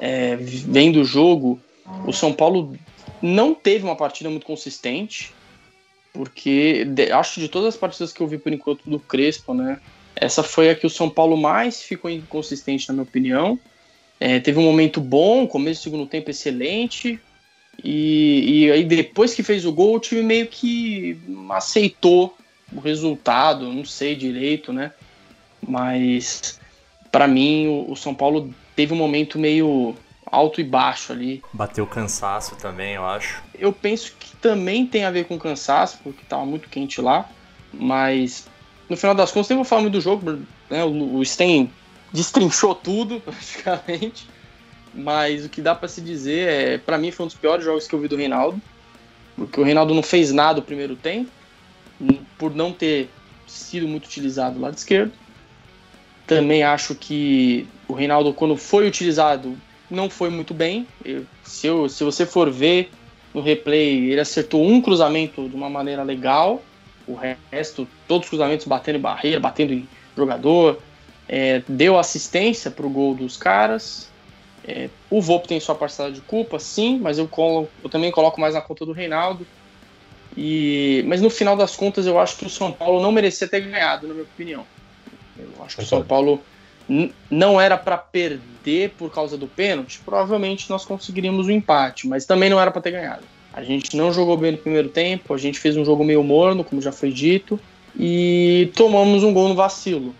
é, 0.00 0.36
vendo 0.36 1.00
o 1.00 1.04
jogo, 1.04 1.60
o 2.06 2.12
São 2.12 2.32
Paulo 2.32 2.76
não 3.22 3.54
teve 3.54 3.84
uma 3.84 3.96
partida 3.96 4.28
muito 4.28 4.46
consistente, 4.46 5.32
porque 6.12 6.86
acho 7.12 7.34
que 7.34 7.40
de 7.40 7.48
todas 7.48 7.68
as 7.68 7.76
partidas 7.76 8.12
que 8.12 8.20
eu 8.20 8.26
vi 8.26 8.38
por 8.38 8.52
enquanto 8.52 8.88
do 8.88 8.98
Crespo, 8.98 9.54
né? 9.54 9.80
Essa 10.16 10.42
foi 10.42 10.70
a 10.70 10.74
que 10.74 10.86
o 10.86 10.90
São 10.90 11.10
Paulo 11.10 11.36
mais 11.36 11.82
ficou 11.82 12.10
inconsistente, 12.10 12.86
na 12.88 12.94
minha 12.94 13.02
opinião. 13.02 13.58
É, 14.20 14.38
teve 14.38 14.58
um 14.58 14.62
momento 14.62 15.00
bom, 15.00 15.46
começo 15.46 15.80
do 15.80 15.84
segundo 15.84 16.06
tempo 16.06 16.30
excelente. 16.30 17.18
E, 17.82 18.66
e 18.66 18.72
aí 18.72 18.84
depois 18.84 19.34
que 19.34 19.42
fez 19.42 19.64
o 19.64 19.72
gol, 19.72 19.96
o 19.96 20.00
time 20.00 20.22
meio 20.22 20.46
que 20.46 21.18
aceitou 21.50 22.36
o 22.72 22.80
resultado, 22.80 23.72
não 23.72 23.84
sei 23.84 24.14
direito, 24.14 24.72
né? 24.72 24.92
Mas 25.66 26.60
para 27.10 27.26
mim 27.26 27.66
o, 27.66 27.92
o 27.92 27.96
São 27.96 28.14
Paulo 28.14 28.52
teve 28.74 28.92
um 28.92 28.96
momento 28.96 29.38
meio 29.38 29.94
alto 30.26 30.60
e 30.60 30.64
baixo 30.64 31.12
ali. 31.12 31.42
Bateu 31.52 31.86
cansaço 31.86 32.56
também, 32.56 32.94
eu 32.94 33.06
acho. 33.06 33.42
Eu 33.54 33.72
penso 33.72 34.12
que 34.18 34.34
também 34.36 34.86
tem 34.86 35.04
a 35.04 35.10
ver 35.10 35.26
com 35.26 35.38
cansaço, 35.38 35.98
porque 36.02 36.22
estava 36.22 36.44
muito 36.44 36.68
quente 36.68 37.00
lá. 37.00 37.28
Mas 37.72 38.46
no 38.88 38.96
final 38.96 39.14
das 39.14 39.30
contas, 39.30 39.48
nem 39.48 39.56
vou 39.56 39.64
falar 39.64 39.82
muito 39.82 39.94
do 39.94 40.00
jogo, 40.00 40.38
né? 40.68 40.84
O, 40.84 41.18
o 41.18 41.24
Sten 41.24 41.70
destrinchou 42.12 42.74
tudo, 42.74 43.20
praticamente. 43.24 44.28
Mas 44.92 45.44
o 45.44 45.48
que 45.48 45.60
dá 45.60 45.74
para 45.74 45.88
se 45.88 46.00
dizer 46.00 46.48
é, 46.48 46.78
para 46.78 46.98
mim 46.98 47.10
foi 47.10 47.24
um 47.24 47.26
dos 47.26 47.36
piores 47.36 47.64
jogos 47.64 47.86
que 47.86 47.94
eu 47.94 48.00
vi 48.00 48.06
do 48.06 48.16
Reinaldo, 48.16 48.60
porque 49.34 49.60
o 49.60 49.64
Reinaldo 49.64 49.92
não 49.92 50.02
fez 50.02 50.32
nada 50.32 50.60
o 50.60 50.62
primeiro 50.62 50.94
tempo, 50.94 51.30
por 52.38 52.54
não 52.54 52.72
ter 52.72 53.10
sido 53.46 53.86
muito 53.86 54.06
utilizado 54.06 54.56
do 54.56 54.60
lado 54.60 54.76
esquerdo. 54.76 55.12
Também 56.26 56.62
acho 56.62 56.94
que 56.94 57.66
o 57.86 57.92
Reinaldo, 57.92 58.32
quando 58.32 58.56
foi 58.56 58.86
utilizado, 58.88 59.56
não 59.90 60.08
foi 60.08 60.30
muito 60.30 60.54
bem. 60.54 60.86
Se, 61.42 61.66
eu, 61.66 61.88
se 61.88 62.02
você 62.02 62.24
for 62.24 62.50
ver 62.50 62.90
no 63.32 63.40
replay, 63.40 64.10
ele 64.10 64.20
acertou 64.20 64.64
um 64.64 64.80
cruzamento 64.80 65.48
de 65.48 65.54
uma 65.54 65.68
maneira 65.68 66.02
legal, 66.02 66.62
o 67.06 67.14
resto, 67.50 67.86
todos 68.08 68.26
os 68.26 68.30
cruzamentos 68.30 68.66
batendo 68.66 68.96
em 68.96 69.00
barreira, 69.00 69.40
batendo 69.40 69.74
em 69.74 69.88
jogador, 70.16 70.80
é, 71.28 71.62
deu 71.68 71.98
assistência 71.98 72.70
para 72.70 72.86
o 72.86 72.90
gol 72.90 73.14
dos 73.14 73.36
caras. 73.36 74.08
É, 74.66 74.88
o 75.10 75.20
Volpe 75.20 75.48
tem 75.48 75.60
sua 75.60 75.74
parcela 75.74 76.10
de 76.10 76.22
culpa, 76.22 76.58
sim, 76.58 76.98
mas 76.98 77.18
eu, 77.18 77.28
colo, 77.28 77.68
eu 77.82 77.90
também 77.90 78.10
coloco 78.10 78.40
mais 78.40 78.54
na 78.54 78.62
conta 78.62 78.86
do 78.86 78.92
Reinaldo. 78.92 79.46
E, 80.36 81.04
mas 81.06 81.20
no 81.20 81.30
final 81.30 81.56
das 81.56 81.76
contas, 81.76 82.06
eu 82.06 82.18
acho 82.18 82.36
que 82.36 82.46
o 82.46 82.50
São 82.50 82.72
Paulo 82.72 83.00
não 83.00 83.12
merecia 83.12 83.46
ter 83.46 83.60
ganhado, 83.60 84.08
na 84.08 84.14
minha 84.14 84.24
opinião. 84.24 84.66
Eu 85.38 85.64
acho 85.64 85.76
que 85.76 85.82
o 85.82 85.86
São 85.86 86.02
Paulo 86.02 86.42
não 87.30 87.60
era 87.60 87.76
para 87.76 87.96
perder 87.96 88.90
por 88.90 89.10
causa 89.10 89.36
do 89.36 89.46
pênalti. 89.46 90.00
Provavelmente 90.04 90.68
nós 90.68 90.84
conseguiríamos 90.84 91.46
o 91.46 91.50
um 91.50 91.52
empate, 91.52 92.06
mas 92.06 92.24
também 92.24 92.50
não 92.50 92.60
era 92.60 92.70
para 92.70 92.82
ter 92.82 92.90
ganhado. 92.90 93.22
A 93.52 93.62
gente 93.62 93.96
não 93.96 94.12
jogou 94.12 94.36
bem 94.36 94.52
no 94.52 94.58
primeiro 94.58 94.88
tempo, 94.88 95.32
a 95.32 95.38
gente 95.38 95.58
fez 95.58 95.76
um 95.76 95.84
jogo 95.84 96.04
meio 96.04 96.22
morno, 96.24 96.64
como 96.64 96.82
já 96.82 96.90
foi 96.90 97.12
dito, 97.12 97.58
e 97.96 98.72
tomamos 98.74 99.22
um 99.22 99.32
gol 99.32 99.48
no 99.48 99.54
vacilo. 99.54 100.14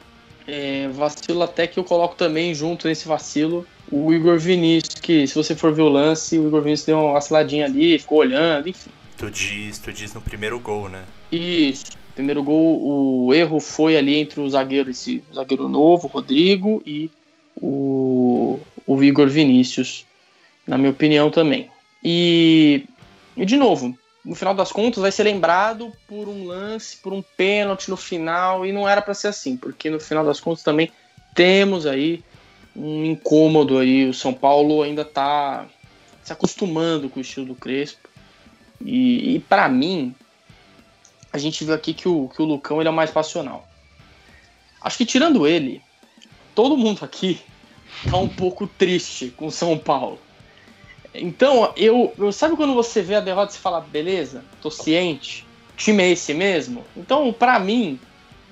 É, 0.47 0.89
vacilo 0.93 1.43
até 1.43 1.67
que 1.67 1.79
eu 1.79 1.85
coloco 1.85 2.15
também 2.15 2.55
junto 2.55 2.87
nesse 2.87 3.09
vacilo 3.09 3.67
o 3.91 4.13
Igor 4.13 4.39
Vinícius, 4.39 4.95
que 5.01 5.27
se 5.27 5.35
você 5.35 5.55
for 5.55 5.73
ver 5.73 5.83
o 5.83 5.89
lance, 5.89 6.39
o 6.39 6.47
Igor 6.47 6.63
Vinícius 6.63 6.87
deu 6.87 6.99
uma 6.99 7.13
vaciladinha 7.15 7.67
ali, 7.67 7.99
ficou 7.99 8.19
olhando, 8.19 8.69
enfim. 8.69 8.91
Tu 9.17 9.31
diz, 9.31 9.79
tu 9.79 9.93
diz 9.93 10.13
no 10.13 10.21
primeiro 10.21 10.59
gol, 10.59 10.89
né? 10.89 11.05
Isso. 11.31 11.85
Primeiro 12.15 12.43
gol, 12.43 13.27
o 13.27 13.35
erro 13.35 13.59
foi 13.61 13.97
ali 13.97 14.17
entre 14.17 14.41
o 14.41 14.49
zagueiro, 14.49 14.91
esse 14.91 15.23
zagueiro 15.35 15.69
novo, 15.69 16.07
Rodrigo, 16.07 16.83
e 16.87 17.11
o, 17.57 18.61
o 18.87 19.03
Igor 19.03 19.29
Vinícius, 19.29 20.07
na 20.67 20.79
minha 20.79 20.91
opinião 20.91 21.31
também. 21.31 21.69
E 22.03 22.85
e 23.37 23.45
de 23.45 23.57
novo, 23.57 23.97
no 24.25 24.35
final 24.35 24.55
das 24.55 24.71
contas, 24.71 25.03
vai 25.03 25.11
ser 25.11 25.25
lembrado 25.25 25.93
por 26.07 26.29
um 26.29 26.47
lance, 26.47 26.97
por 26.99 27.13
um 27.13 27.23
pênalti 27.37 27.91
no 27.91 27.97
final, 27.97 28.65
e 28.65 28.73
não 28.73 28.89
era 28.89 29.03
para 29.03 29.15
ser 29.15 29.29
assim, 29.29 29.57
porque 29.57 29.91
no 29.91 29.99
final 29.99 30.25
das 30.25 30.41
contas 30.41 30.63
também 30.63 30.91
temos 31.35 31.85
aí 31.85 32.23
um 32.77 33.05
incômodo 33.05 33.79
aí. 33.79 34.09
O 34.09 34.15
São 34.15 34.33
Paulo 34.33 34.83
ainda 34.83 35.03
está 35.03 35.67
se 36.23 36.33
acostumando 36.33 37.09
com 37.09 37.19
o 37.19 37.23
estilo 37.23 37.47
do 37.47 37.55
Crespo. 37.55 38.04
E, 38.85 39.37
e 39.37 39.41
para 39.41 39.69
mim, 39.69 40.15
a 41.33 41.39
gente 41.39 41.65
viu 41.65 41.75
aqui 41.75 41.95
que 41.95 42.09
o, 42.09 42.29
que 42.29 42.43
o 42.43 42.45
Lucão 42.45 42.81
ele 42.81 42.89
é 42.89 42.93
mais 42.93 43.11
passional. 43.11 43.67
Acho 44.81 44.99
que 44.99 45.07
tirando 45.07 45.47
ele, 45.47 45.81
todo 46.55 46.77
mundo 46.77 47.05
aqui 47.05 47.41
tá 48.11 48.19
um 48.19 48.29
pouco 48.29 48.67
triste 48.67 49.33
com 49.37 49.47
o 49.47 49.51
São 49.51 49.79
Paulo. 49.79 50.19
Então, 51.15 51.73
eu, 51.77 52.13
eu 52.19 52.33
sabe 52.33 52.57
quando 52.57 52.75
você 52.75 53.01
vê 53.01 53.15
a 53.15 53.21
derrota 53.21 53.55
e 53.55 53.59
fala, 53.59 53.81
beleza, 53.81 54.45
tô 54.61 54.71
ciente, 54.71 55.47
o 55.73 55.77
time 55.77 56.03
é 56.03 56.11
esse 56.11 56.35
mesmo? 56.35 56.85
Então, 56.97 57.33
para 57.33 57.59
mim, 57.59 57.99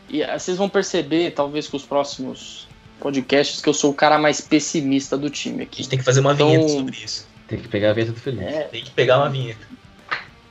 e 0.09 0.23
ah, 0.23 0.39
vocês 0.39 0.57
vão 0.57 0.69
perceber, 0.69 1.33
talvez 1.33 1.69
com 1.69 1.77
os 1.77 1.85
próximos 1.85 2.69
podcasts, 3.01 3.61
que 3.61 3.69
eu 3.69 3.75
sou 3.75 3.91
o 3.91 3.95
cara 3.95 4.17
mais 4.17 4.41
pessimista 4.41 5.19
do 5.19 5.29
time 5.29 5.65
aqui. 5.65 5.81
A 5.81 5.83
gente 5.83 5.91
tem 5.91 5.99
que 5.99 6.05
fazer 6.05 6.21
uma 6.21 6.35
então, 6.35 6.49
vinheta 6.49 6.69
sobre 6.69 6.97
isso. 6.97 7.27
Tem 7.49 7.59
que 7.59 7.69
pegar 7.69 7.91
a 7.91 7.93
vinheta 7.93 8.13
do 8.13 8.21
Felipe. 8.21 8.45
É, 8.45 8.63
tem 8.63 8.85
que 8.85 8.91
pegar 8.93 9.19
uma 9.19 9.29
vinheta. 9.29 9.67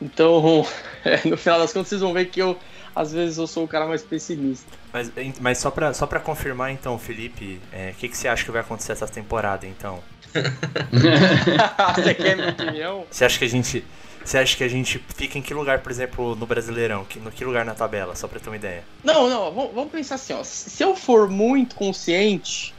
Então, 0.01 0.65
é, 1.05 1.27
no 1.27 1.37
final 1.37 1.59
das 1.59 1.71
contas, 1.71 1.89
vocês 1.89 2.01
vão 2.01 2.13
ver 2.13 2.25
que 2.25 2.41
eu, 2.41 2.57
às 2.95 3.13
vezes, 3.13 3.37
eu 3.37 3.47
sou 3.47 3.63
o 3.63 3.67
cara 3.67 3.85
mais 3.85 4.01
pessimista. 4.01 4.67
Mas, 4.91 5.11
mas 5.39 5.57
só, 5.57 5.69
pra, 5.69 5.93
só 5.93 6.07
pra 6.07 6.19
confirmar, 6.19 6.71
então, 6.71 6.97
Felipe, 6.97 7.59
o 7.71 7.75
é, 7.75 7.93
que, 7.97 8.09
que 8.09 8.17
você 8.17 8.27
acha 8.27 8.43
que 8.43 8.51
vai 8.51 8.61
acontecer 8.61 8.91
essa 8.91 9.07
temporada, 9.07 9.65
então? 9.67 9.99
Você 11.95 12.13
quer 12.13 12.35
minha 12.37 12.49
opinião? 12.49 13.05
Você 13.09 13.25
acha 13.25 13.37
que 13.37 13.45
a 13.45 13.49
gente. 13.49 13.83
Você 14.23 14.37
acha 14.37 14.55
que 14.55 14.63
a 14.63 14.67
gente 14.67 15.03
fica 15.15 15.37
em 15.37 15.41
que 15.41 15.53
lugar, 15.53 15.79
por 15.79 15.91
exemplo, 15.91 16.35
no 16.35 16.45
Brasileirão? 16.45 17.03
Que, 17.03 17.19
no 17.19 17.31
que 17.31 17.43
lugar 17.43 17.65
na 17.65 17.73
tabela, 17.73 18.15
só 18.15 18.27
pra 18.27 18.39
ter 18.39 18.49
uma 18.49 18.55
ideia? 18.55 18.83
Não, 19.03 19.29
não, 19.29 19.51
vamos 19.51 19.91
pensar 19.91 20.15
assim, 20.15 20.33
ó. 20.33 20.43
Se 20.43 20.83
eu 20.83 20.95
for 20.95 21.27
muito 21.27 21.75
consciente, 21.75 22.73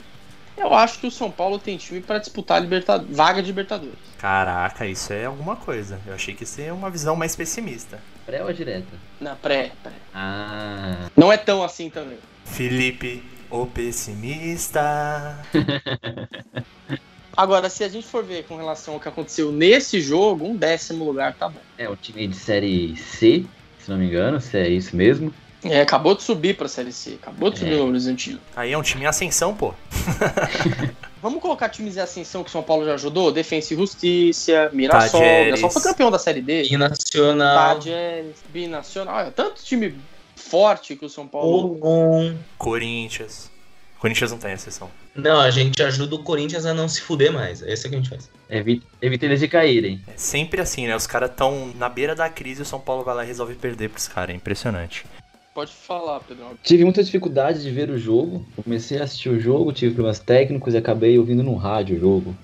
eu 0.57 0.73
acho 0.73 0.99
que 0.99 1.07
o 1.07 1.11
São 1.11 1.31
Paulo 1.31 1.57
tem 1.59 1.77
time 1.77 2.01
para 2.01 2.19
disputar 2.19 2.57
a 2.57 2.59
liberta... 2.59 2.97
vaga 2.97 3.41
de 3.41 3.47
Libertadores. 3.47 3.97
Caraca, 4.17 4.85
isso 4.85 5.11
é 5.11 5.25
alguma 5.25 5.55
coisa. 5.55 5.99
Eu 6.05 6.13
achei 6.13 6.33
que 6.33 6.43
isso 6.43 6.61
é 6.61 6.71
uma 6.71 6.89
visão 6.89 7.15
mais 7.15 7.35
pessimista. 7.35 7.99
Pré 8.25 8.43
ou 8.43 8.53
direta? 8.53 8.95
Na 9.19 9.35
pré, 9.35 9.71
pré. 9.81 9.93
Ah. 10.13 11.09
Não 11.15 11.31
é 11.31 11.37
tão 11.37 11.63
assim 11.63 11.89
também. 11.89 12.17
Felipe, 12.45 13.23
o 13.49 13.65
pessimista. 13.65 15.37
Agora, 17.35 17.67
se 17.67 17.83
a 17.83 17.89
gente 17.89 18.05
for 18.05 18.23
ver 18.23 18.45
com 18.45 18.55
relação 18.55 18.93
ao 18.93 18.99
que 18.99 19.07
aconteceu 19.07 19.51
nesse 19.51 19.99
jogo, 19.99 20.45
um 20.45 20.55
décimo 20.55 21.03
lugar 21.03 21.33
tá 21.33 21.49
bom. 21.49 21.59
É, 21.77 21.89
o 21.89 21.95
time 21.95 22.27
de 22.27 22.35
série 22.35 22.95
C, 22.95 23.43
se 23.79 23.89
não 23.89 23.97
me 23.97 24.05
engano, 24.05 24.39
se 24.39 24.55
é 24.57 24.69
isso 24.69 24.95
mesmo. 24.95 25.33
É, 25.65 25.81
acabou 25.81 26.15
de 26.15 26.23
subir 26.23 26.57
pra 26.57 26.67
série 26.67 26.91
C, 26.91 27.17
acabou 27.21 27.49
de 27.49 27.59
subir 27.59 27.73
é. 27.73 27.81
o 27.81 27.87
Horizontino. 27.87 28.39
Aí 28.55 28.71
é 28.71 28.77
um 28.77 28.81
time 28.81 29.03
em 29.03 29.07
ascensão, 29.07 29.55
pô. 29.55 29.73
Vamos 31.21 31.41
colocar 31.41 31.69
times 31.69 31.95
em 31.95 32.01
ascensão 32.01 32.43
que 32.43 32.49
o 32.49 32.51
São 32.51 32.61
Paulo 32.61 32.85
já 32.85 32.95
ajudou? 32.95 33.31
Defensa 33.31 33.73
e 33.73 33.77
Justiça, 33.77 34.69
Mirassol. 34.73 35.21
Mirassol 35.21 35.69
foi 35.69 35.81
campeão 35.81 36.11
da 36.11 36.19
série 36.19 36.41
D. 36.41 36.63
Binacional. 36.63 37.75
Tajeres, 37.75 38.35
Binacional. 38.49 39.15
Olha, 39.15 39.31
tanto 39.31 39.63
time 39.63 39.95
forte 40.35 40.97
que 40.97 41.05
o 41.05 41.09
São 41.09 41.25
Paulo. 41.25 41.79
Um. 41.81 42.37
Corinthians. 42.57 43.49
Corinthians 43.99 44.31
não 44.31 44.37
tem 44.37 44.51
exceção. 44.51 44.91
Não, 45.15 45.39
a 45.39 45.49
gente 45.49 45.81
ajuda 45.81 46.15
o 46.15 46.19
Corinthians 46.19 46.65
a 46.65 46.73
não 46.73 46.89
se 46.89 46.99
fuder 46.99 47.31
mais. 47.31 47.63
É 47.63 47.71
isso 47.71 47.87
que 47.87 47.95
a 47.95 47.97
gente 47.97 48.09
faz. 48.09 48.29
Evita, 48.49 48.85
evita 49.01 49.25
eles 49.25 49.39
de 49.39 49.47
caírem. 49.47 50.01
É 50.05 50.17
sempre 50.17 50.59
assim, 50.59 50.87
né? 50.87 50.93
Os 50.93 51.07
caras 51.07 51.29
estão 51.29 51.71
na 51.75 51.87
beira 51.87 52.13
da 52.13 52.29
crise 52.29 52.59
e 52.59 52.63
o 52.63 52.65
São 52.65 52.81
Paulo 52.81 53.01
vai 53.01 53.15
lá 53.15 53.23
e 53.23 53.27
resolve 53.27 53.55
perder 53.55 53.89
pros 53.89 54.09
caras. 54.09 54.33
É 54.33 54.35
impressionante. 54.35 55.05
Pode 55.53 55.71
falar, 55.71 56.19
Pedro. 56.21 56.45
Tive 56.63 56.83
muita 56.83 57.03
dificuldade 57.03 57.61
de 57.61 57.69
ver 57.69 57.89
o 57.91 57.97
jogo. 57.97 58.45
Comecei 58.63 58.99
a 58.99 59.03
assistir 59.03 59.29
o 59.29 59.39
jogo, 59.39 59.71
tive 59.71 59.93
problemas 59.93 60.19
técnicos 60.19 60.73
e 60.73 60.77
acabei 60.77 61.17
ouvindo 61.19 61.43
no 61.43 61.55
rádio 61.55 61.95
o 61.95 61.99
jogo. 61.99 62.35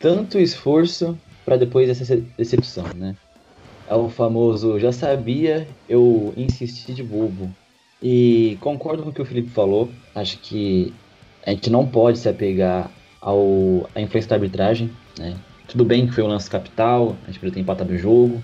Tanto 0.00 0.38
esforço 0.38 1.18
para 1.44 1.56
depois 1.56 1.88
essa 1.88 2.16
decepção, 2.36 2.84
né? 2.94 3.14
É 3.86 3.94
o 3.94 4.08
famoso 4.08 4.78
já 4.78 4.92
sabia, 4.92 5.66
eu 5.88 6.32
insisti 6.36 6.92
de 6.92 7.02
bobo. 7.02 7.50
E 8.02 8.56
concordo 8.60 9.02
com 9.02 9.10
o 9.10 9.12
que 9.12 9.22
o 9.22 9.24
Felipe 9.24 9.50
falou. 9.50 9.90
Acho 10.14 10.38
que 10.38 10.94
a 11.44 11.50
gente 11.50 11.68
não 11.68 11.86
pode 11.86 12.18
se 12.18 12.28
apegar 12.28 12.90
ao, 13.20 13.88
à 13.94 14.00
influência 14.00 14.28
da 14.28 14.36
arbitragem, 14.36 14.90
né? 15.18 15.36
Tudo 15.66 15.84
bem 15.84 16.06
que 16.06 16.14
foi 16.14 16.24
um 16.24 16.28
lance 16.28 16.48
capital, 16.48 17.16
a 17.24 17.26
gente 17.26 17.40
poderia 17.40 17.54
ter 17.54 17.60
empatado 17.60 17.92
o 17.92 17.98
jogo, 17.98 18.42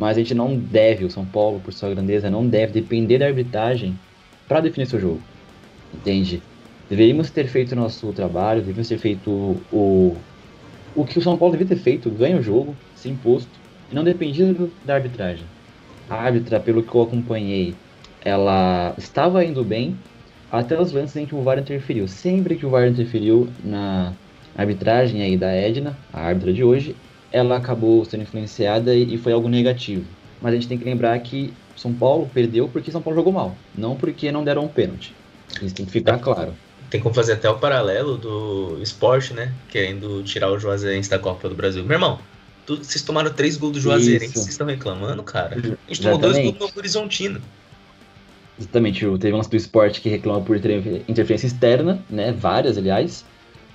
mas 0.00 0.16
a 0.16 0.20
gente 0.20 0.34
não 0.34 0.56
deve, 0.56 1.04
o 1.04 1.10
São 1.10 1.26
Paulo, 1.26 1.60
por 1.60 1.74
sua 1.74 1.90
grandeza, 1.90 2.30
não 2.30 2.48
deve 2.48 2.72
depender 2.72 3.18
da 3.18 3.26
arbitragem 3.26 3.98
para 4.48 4.60
definir 4.60 4.86
seu 4.86 4.98
jogo. 4.98 5.20
Entende? 5.92 6.42
Deveríamos 6.88 7.28
ter 7.28 7.46
feito 7.46 7.72
o 7.72 7.76
nosso 7.76 8.10
trabalho, 8.14 8.60
deveríamos 8.60 8.88
ter 8.88 8.96
feito 8.96 9.30
o, 9.70 10.16
o 10.96 11.04
que 11.04 11.18
o 11.18 11.22
São 11.22 11.36
Paulo 11.36 11.52
devia 11.52 11.76
ter 11.76 11.82
feito, 11.82 12.08
ganha 12.08 12.38
o 12.38 12.42
jogo, 12.42 12.74
se 12.96 13.10
imposto, 13.10 13.50
e 13.92 13.94
não 13.94 14.02
dependia 14.02 14.56
da 14.86 14.94
arbitragem. 14.94 15.44
A 16.08 16.14
árbitra, 16.14 16.58
pelo 16.58 16.82
que 16.82 16.94
eu 16.94 17.02
acompanhei, 17.02 17.74
ela 18.24 18.94
estava 18.96 19.44
indo 19.44 19.62
bem 19.62 19.98
até 20.50 20.80
os 20.80 20.92
lances 20.92 21.16
em 21.16 21.26
que 21.26 21.34
o 21.34 21.42
VAR 21.42 21.58
interferiu. 21.58 22.08
Sempre 22.08 22.56
que 22.56 22.64
o 22.64 22.70
VAR 22.70 22.88
interferiu 22.88 23.50
na 23.62 24.14
arbitragem 24.56 25.20
aí 25.20 25.36
da 25.36 25.52
Edna, 25.52 25.94
a 26.10 26.22
árbitra 26.22 26.54
de 26.54 26.64
hoje, 26.64 26.96
ela 27.32 27.56
acabou 27.56 28.04
sendo 28.04 28.22
influenciada 28.22 28.94
e 28.94 29.16
foi 29.18 29.32
algo 29.32 29.48
negativo. 29.48 30.04
Mas 30.40 30.52
a 30.52 30.56
gente 30.56 30.68
tem 30.68 30.78
que 30.78 30.84
lembrar 30.84 31.18
que 31.20 31.52
São 31.76 31.92
Paulo 31.92 32.28
perdeu 32.32 32.68
porque 32.68 32.90
São 32.90 33.02
Paulo 33.02 33.18
jogou 33.18 33.32
mal, 33.32 33.56
não 33.74 33.94
porque 33.96 34.32
não 34.32 34.42
deram 34.42 34.64
um 34.64 34.68
pênalti. 34.68 35.14
Isso 35.62 35.74
tem 35.74 35.84
que 35.84 35.92
ficar 35.92 36.18
claro. 36.18 36.54
Tem 36.88 37.00
como 37.00 37.14
fazer 37.14 37.34
até 37.34 37.48
o 37.48 37.58
paralelo 37.58 38.16
do 38.16 38.78
esporte, 38.82 39.32
né? 39.32 39.52
Querendo 39.68 40.22
tirar 40.24 40.50
o 40.50 40.58
Juazeirense 40.58 41.08
da 41.08 41.18
Copa 41.18 41.48
do 41.48 41.54
Brasil. 41.54 41.84
Meu 41.84 41.94
irmão, 41.94 42.18
tu, 42.66 42.76
vocês 42.76 43.02
tomaram 43.02 43.32
três 43.32 43.56
gols 43.56 43.74
do 43.74 43.80
Juazeirense, 43.80 44.32
vocês 44.32 44.48
estão 44.48 44.66
reclamando, 44.66 45.22
cara? 45.22 45.56
A 45.56 45.92
gente 45.92 46.02
tomou 46.02 46.18
dois 46.18 46.36
gols 46.36 46.52
do 46.54 46.60
Novo 46.60 46.72
Horizontino. 46.76 47.40
Exatamente, 48.58 49.00
teve 49.18 49.32
um 49.32 49.36
lance 49.38 49.48
do 49.48 49.56
esporte 49.56 50.00
que 50.00 50.08
reclama 50.08 50.42
por 50.42 50.56
interferência 50.56 51.46
externa, 51.46 52.02
né? 52.10 52.32
Várias, 52.32 52.76
aliás. 52.76 53.24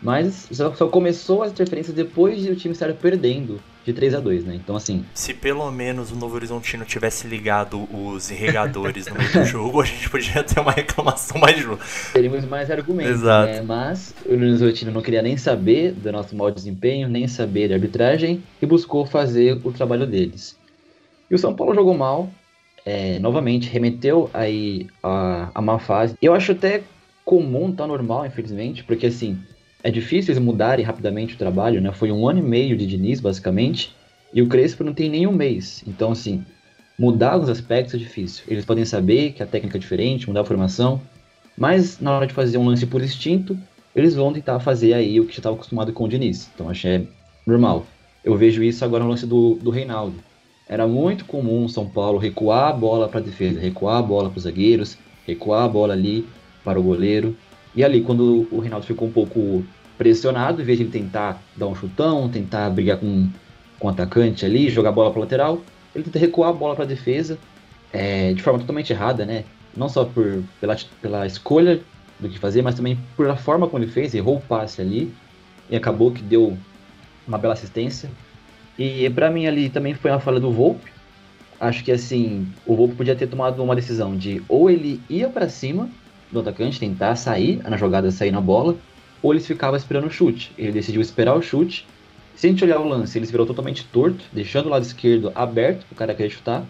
Mas 0.06 0.48
só, 0.52 0.70
começou 0.88 1.42
as 1.42 1.52
interferências 1.52 1.96
depois 1.96 2.40
de 2.40 2.52
o 2.52 2.56
time 2.56 2.74
estar 2.74 2.94
perdendo 2.94 3.60
de 3.84 3.92
3 3.92 4.14
a 4.14 4.20
2 4.20 4.46
né? 4.46 4.54
Então, 4.54 4.76
assim. 4.76 5.04
Se 5.16 5.34
pelo 5.34 5.70
menos 5.72 6.12
o 6.12 6.16
Novo 6.16 6.36
Horizontino 6.36 6.86
tivesse 6.86 7.28
ligado 7.28 7.88
os 7.92 8.30
irrigadores 8.30 9.08
no 9.08 9.16
meio 9.16 9.34
do 9.34 9.46
jogo, 9.46 9.82
a 9.82 9.86
gente 9.86 10.08
podia 10.08 10.44
ter 10.44 10.60
uma 10.60 10.72
reclamação 10.72 11.42
mais 11.42 11.58
justa. 11.58 11.84
Teríamos 12.14 12.46
mais 12.46 12.70
argumentos. 12.70 13.14
Exato. 13.14 13.52
Né? 13.52 13.62
Mas 13.64 14.14
o 14.28 14.34
Novo 14.34 14.44
Horizontino 14.44 14.92
não 14.92 15.02
queria 15.02 15.24
nem 15.24 15.38
saber 15.38 15.94
do 15.94 16.12
nosso 16.12 16.36
mau 16.36 16.52
desempenho, 16.52 17.10
nem 17.10 17.28
saber 17.28 17.70
da 17.70 17.74
arbitragem 17.74 18.44
e 18.62 18.66
buscou 18.68 19.08
fazer 19.08 19.60
o 19.64 19.72
trabalho 19.72 20.06
deles. 20.06 20.56
E 21.32 21.34
o 21.34 21.40
São 21.40 21.56
Paulo 21.56 21.74
jogou 21.74 21.98
mal, 21.98 22.30
é, 22.86 23.18
novamente, 23.18 23.70
remeteu 23.70 24.30
aí 24.32 24.86
a, 25.02 25.50
a 25.56 25.62
má 25.64 25.80
fase. 25.80 26.16
Eu 26.22 26.36
acho 26.36 26.52
até 26.52 26.84
comum, 27.24 27.72
tá 27.72 27.88
normal, 27.88 28.28
infelizmente, 28.28 28.84
porque 28.84 29.08
assim 29.08 29.40
é 29.86 29.92
difícil 29.92 30.34
eles 30.34 30.44
mudarem 30.44 30.84
rapidamente 30.84 31.36
o 31.36 31.38
trabalho, 31.38 31.80
né? 31.80 31.92
Foi 31.92 32.12
um 32.12 32.28
ano 32.28 32.40
e 32.40 32.42
meio 32.42 32.76
de 32.76 32.88
Diniz, 32.88 33.20
basicamente, 33.20 33.96
e 34.34 34.42
o 34.42 34.48
Crespo 34.48 34.84
não 34.84 34.96
tem 34.96 35.12
nenhum 35.12 35.32
mês. 35.32 35.84
Então, 35.86 36.12
assim, 36.12 36.44
mudar 36.98 37.34
alguns 37.34 37.50
aspectos 37.50 37.94
é 37.94 37.98
difícil. 38.00 38.46
Eles 38.48 38.66
podem 38.66 38.84
saber 38.84 39.34
que 39.34 39.44
a 39.44 39.46
técnica 39.46 39.78
é 39.78 39.80
diferente, 39.80 40.28
mudar 40.28 40.42
a 40.42 40.46
formação, 40.46 41.00
mas 41.56 42.00
na 42.00 42.18
hora 42.18 42.26
de 42.26 42.34
fazer 42.34 42.58
um 42.58 42.66
lance 42.66 42.88
por 42.88 43.00
instinto, 43.00 43.56
eles 43.96 44.16
vão 44.16 44.34
tentar 44.34 44.60
fazer 44.60 44.96
aí 44.96 45.20
o 45.20 45.26
que 45.28 45.34
já 45.34 45.38
estava 45.38 45.56
acostumado 45.56 45.94
com 45.94 46.06
o 46.06 46.10
Diniz. 46.10 46.50
Então, 46.56 46.68
acho 46.68 46.88
é 46.88 47.04
normal. 47.46 47.86
Eu 48.24 48.36
vejo 48.36 48.64
isso 48.64 48.84
agora 48.84 49.04
no 49.04 49.12
lance 49.12 49.28
do, 49.28 49.54
do 49.54 49.70
Reinaldo. 49.70 50.16
Era 50.68 50.88
muito 50.88 51.26
comum 51.26 51.68
São 51.68 51.88
Paulo 51.88 52.18
recuar 52.18 52.70
a 52.70 52.74
bola 52.74 53.08
para 53.08 53.20
a 53.20 53.24
defesa, 53.24 53.60
recuar 53.60 54.00
a 54.00 54.02
bola 54.02 54.32
para 54.32 54.38
os 54.38 54.44
zagueiros, 54.46 54.98
recuar 55.28 55.64
a 55.64 55.70
bola 55.70 55.94
ali 55.94 56.26
para 56.64 56.80
o 56.80 56.84
goleiro. 56.84 57.38
E 57.76 57.84
ali, 57.84 58.02
quando 58.02 58.48
o 58.52 58.60
Reinaldo 58.60 58.86
ficou 58.86 59.08
um 59.08 59.12
pouco 59.12 59.64
pressionado, 59.98 60.62
em 60.62 60.66
vez 60.66 60.78
de 60.78 60.84
ele 60.84 60.92
tentar 60.92 61.42
dar 61.56 61.68
um 61.68 61.76
chutão, 61.76 62.30
tentar 62.30 62.70
brigar 62.70 62.98
com, 62.98 63.30
com 63.80 63.88
o 63.88 63.92
atacante 63.92 64.46
ali, 64.46 64.70
jogar 64.70 64.90
a 64.90 64.94
bola 64.94 65.12
para 65.12 65.22
lateral, 65.22 65.62
ele 65.94 66.04
tenta 66.04 66.20
recuar 66.20 66.50
a 66.50 66.54
bola 66.54 66.76
para 66.76 66.86
a 66.86 66.88
defesa 66.88 67.38
é, 67.92 68.34
de 68.34 68.42
forma 68.42 68.60
totalmente 68.60 68.92
errada, 68.92 69.26
né? 69.26 69.46
Não 69.76 69.88
só 69.88 70.06
por, 70.06 70.44
pela, 70.60 70.76
pela 71.02 71.26
escolha 71.26 71.82
do 72.20 72.30
que 72.30 72.40
fazer, 72.40 72.62
mas 72.62 72.76
também 72.76 73.00
pela 73.16 73.36
forma 73.36 73.68
como 73.68 73.84
ele 73.84 73.92
fez, 73.92 74.14
errou 74.14 74.38
o 74.38 74.42
passe 74.42 74.82
ali 74.82 75.14
e 75.70 75.76
acabou 75.76 76.12
que 76.12 76.22
deu 76.22 76.58
uma 77.28 77.38
bela 77.38 77.54
assistência. 77.54 78.10
E 78.78 79.10
para 79.10 79.32
mim 79.32 79.48
ali 79.48 79.70
também 79.70 79.94
foi 79.94 80.12
a 80.12 80.20
falha 80.20 80.40
do 80.40 80.52
Volpe. 80.52 80.92
Acho 81.60 81.84
que 81.84 81.92
assim, 81.92 82.48
o 82.66 82.76
Volpe 82.76 82.96
podia 82.96 83.16
ter 83.16 83.28
tomado 83.28 83.64
uma 83.64 83.76
decisão 83.76 84.16
de 84.16 84.42
ou 84.50 84.70
ele 84.70 85.02
ia 85.10 85.30
para 85.30 85.48
cima 85.48 85.90
do 86.36 86.42
atacante, 86.42 86.80
tentar 86.80 87.16
sair 87.16 87.62
na 87.68 87.78
jogada, 87.78 88.12
sair 88.12 88.32
na 88.32 88.42
bola, 88.42 88.76
ou 89.22 89.34
ele 89.34 89.42
ficava 89.42 89.76
esperando 89.78 90.06
o 90.06 90.12
chute. 90.12 90.52
Ele 90.58 90.72
decidiu 90.72 91.02
esperar 91.02 91.36
o 91.36 91.42
chute. 91.42 91.88
Se 92.36 92.48
a 92.48 92.50
gente 92.50 92.64
olhar 92.64 92.80
o 92.80 92.88
lance, 92.88 93.18
ele 93.18 93.26
virou 93.26 93.46
totalmente 93.46 93.86
torto, 93.86 94.24
deixando 94.32 94.68
o 94.68 94.70
lado 94.70 94.84
esquerdo 94.84 95.32
aberto 95.34 95.86
para 95.86 95.94
o 95.94 95.98
cara 95.98 96.14
querer 96.14 96.30
chutar. 96.30 96.64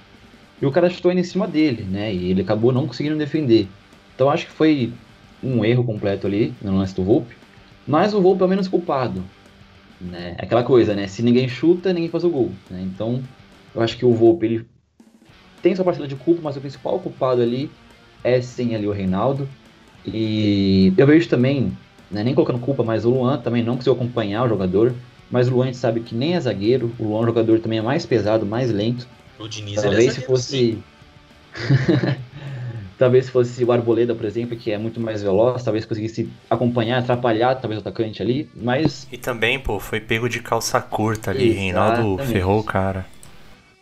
E 0.61 0.65
o 0.65 0.71
cara 0.71 0.89
chutou 0.89 1.11
indo 1.11 1.19
em 1.19 1.23
cima 1.23 1.47
dele, 1.47 1.83
né? 1.83 2.13
E 2.13 2.31
ele 2.31 2.41
acabou 2.41 2.71
não 2.71 2.87
conseguindo 2.87 3.17
defender. 3.17 3.67
Então 4.13 4.29
acho 4.29 4.45
que 4.45 4.51
foi 4.51 4.93
um 5.43 5.65
erro 5.65 5.83
completo 5.83 6.27
ali 6.27 6.53
no 6.61 6.77
lance 6.77 6.95
do 6.95 7.03
Volpe. 7.03 7.35
Mas 7.85 8.13
o 8.13 8.21
Volpe 8.21 8.41
é 8.41 8.45
o 8.45 8.49
menos 8.49 8.67
culpado. 8.67 9.23
Né? 9.99 10.35
Aquela 10.37 10.63
coisa, 10.63 10.95
né? 10.95 11.07
Se 11.07 11.21
ninguém 11.21 11.47
chuta, 11.47 11.91
ninguém 11.91 12.09
faz 12.09 12.23
o 12.23 12.29
gol. 12.29 12.51
Né? 12.69 12.81
Então 12.83 13.21
eu 13.73 13.81
acho 13.81 13.97
que 13.97 14.05
o 14.05 14.13
Volpe 14.13 14.45
ele 14.45 14.65
tem 15.61 15.75
sua 15.75 15.83
parcela 15.83 16.07
de 16.07 16.15
culpa, 16.15 16.41
mas 16.43 16.55
o 16.55 16.61
principal 16.61 16.99
culpado 16.99 17.41
ali 17.41 17.69
é 18.25 18.41
sim 18.41 18.73
ali 18.73 18.87
o 18.87 18.91
Reinaldo. 18.91 19.47
E 20.05 20.91
eu 20.97 21.05
vejo 21.05 21.29
também 21.29 21.71
né, 22.09 22.23
nem 22.23 22.33
colocando 22.33 22.59
culpa, 22.59 22.83
mas 22.83 23.05
o 23.05 23.11
Luan 23.11 23.37
também 23.37 23.63
não 23.63 23.75
conseguiu 23.75 23.93
acompanhar 23.93 24.43
o 24.45 24.49
jogador. 24.49 24.93
Mas 25.29 25.47
o 25.47 25.51
Luan 25.51 25.63
a 25.63 25.67
gente 25.67 25.77
sabe 25.77 25.99
que 26.01 26.13
nem 26.15 26.35
é 26.35 26.39
zagueiro, 26.39 26.91
o 26.99 27.03
Luan 27.03 27.19
é 27.19 27.23
um 27.23 27.25
jogador 27.27 27.59
também 27.59 27.79
é 27.79 27.81
mais 27.81 28.05
pesado, 28.05 28.45
mais 28.45 28.71
lento. 28.71 29.07
O 29.39 29.47
Diniz 29.47 29.81
Talvez 29.81 30.07
é 30.07 30.11
se 30.11 30.21
fosse. 30.21 30.77
talvez 32.97 33.25
se 33.25 33.31
fosse 33.31 33.63
o 33.63 33.71
Arboleda, 33.71 34.15
por 34.15 34.25
exemplo, 34.25 34.55
que 34.55 34.71
é 34.71 34.77
muito 34.77 34.99
mais 34.99 35.21
veloz, 35.21 35.63
talvez 35.63 35.85
conseguisse 35.85 36.29
acompanhar, 36.49 36.99
atrapalhar 36.99 37.55
talvez 37.55 37.79
o 37.79 37.81
atacante 37.81 38.21
ali, 38.21 38.49
mas. 38.55 39.07
E 39.11 39.17
também, 39.17 39.59
pô, 39.59 39.79
foi 39.79 39.99
pego 39.99 40.29
de 40.29 40.39
calça 40.39 40.79
curta 40.79 41.31
ali, 41.31 41.49
Exatamente. 41.49 41.73
Reinaldo 41.73 42.23
ferrou 42.25 42.59
o 42.59 42.63
cara. 42.63 43.05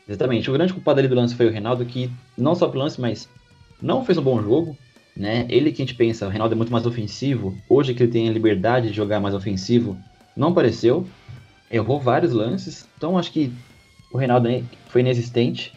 Exatamente. 0.07 0.49
O 0.49 0.53
grande 0.53 0.73
culpado 0.73 0.99
ali 0.99 1.07
do 1.07 1.15
lance 1.15 1.35
foi 1.35 1.47
o 1.47 1.51
Reinaldo, 1.51 1.85
que 1.85 2.09
não 2.37 2.55
só 2.55 2.67
pelo 2.67 2.83
lance, 2.83 2.99
mas 2.99 3.29
não 3.83 4.03
fez 4.03 4.17
um 4.17 4.23
bom 4.23 4.41
jogo 4.41 4.75
né? 5.15 5.45
Ele 5.49 5.71
que 5.71 5.81
a 5.81 5.85
gente 5.85 5.95
pensa, 5.95 6.25
o 6.25 6.29
Reinaldo 6.29 6.55
é 6.55 6.57
muito 6.57 6.71
mais 6.71 6.85
ofensivo. 6.85 7.55
Hoje 7.69 7.93
que 7.93 8.03
ele 8.03 8.11
tem 8.11 8.27
a 8.27 8.31
liberdade 8.31 8.89
de 8.89 8.93
jogar 8.93 9.19
mais 9.19 9.35
ofensivo, 9.35 9.97
não 10.35 10.49
apareceu. 10.49 11.05
Errou 11.71 11.99
vários 11.99 12.33
lances. 12.33 12.87
Então 12.97 13.17
acho 13.17 13.31
que 13.31 13.51
o 14.11 14.17
Reinaldo 14.17 14.49
foi 14.87 15.01
inexistente. 15.01 15.73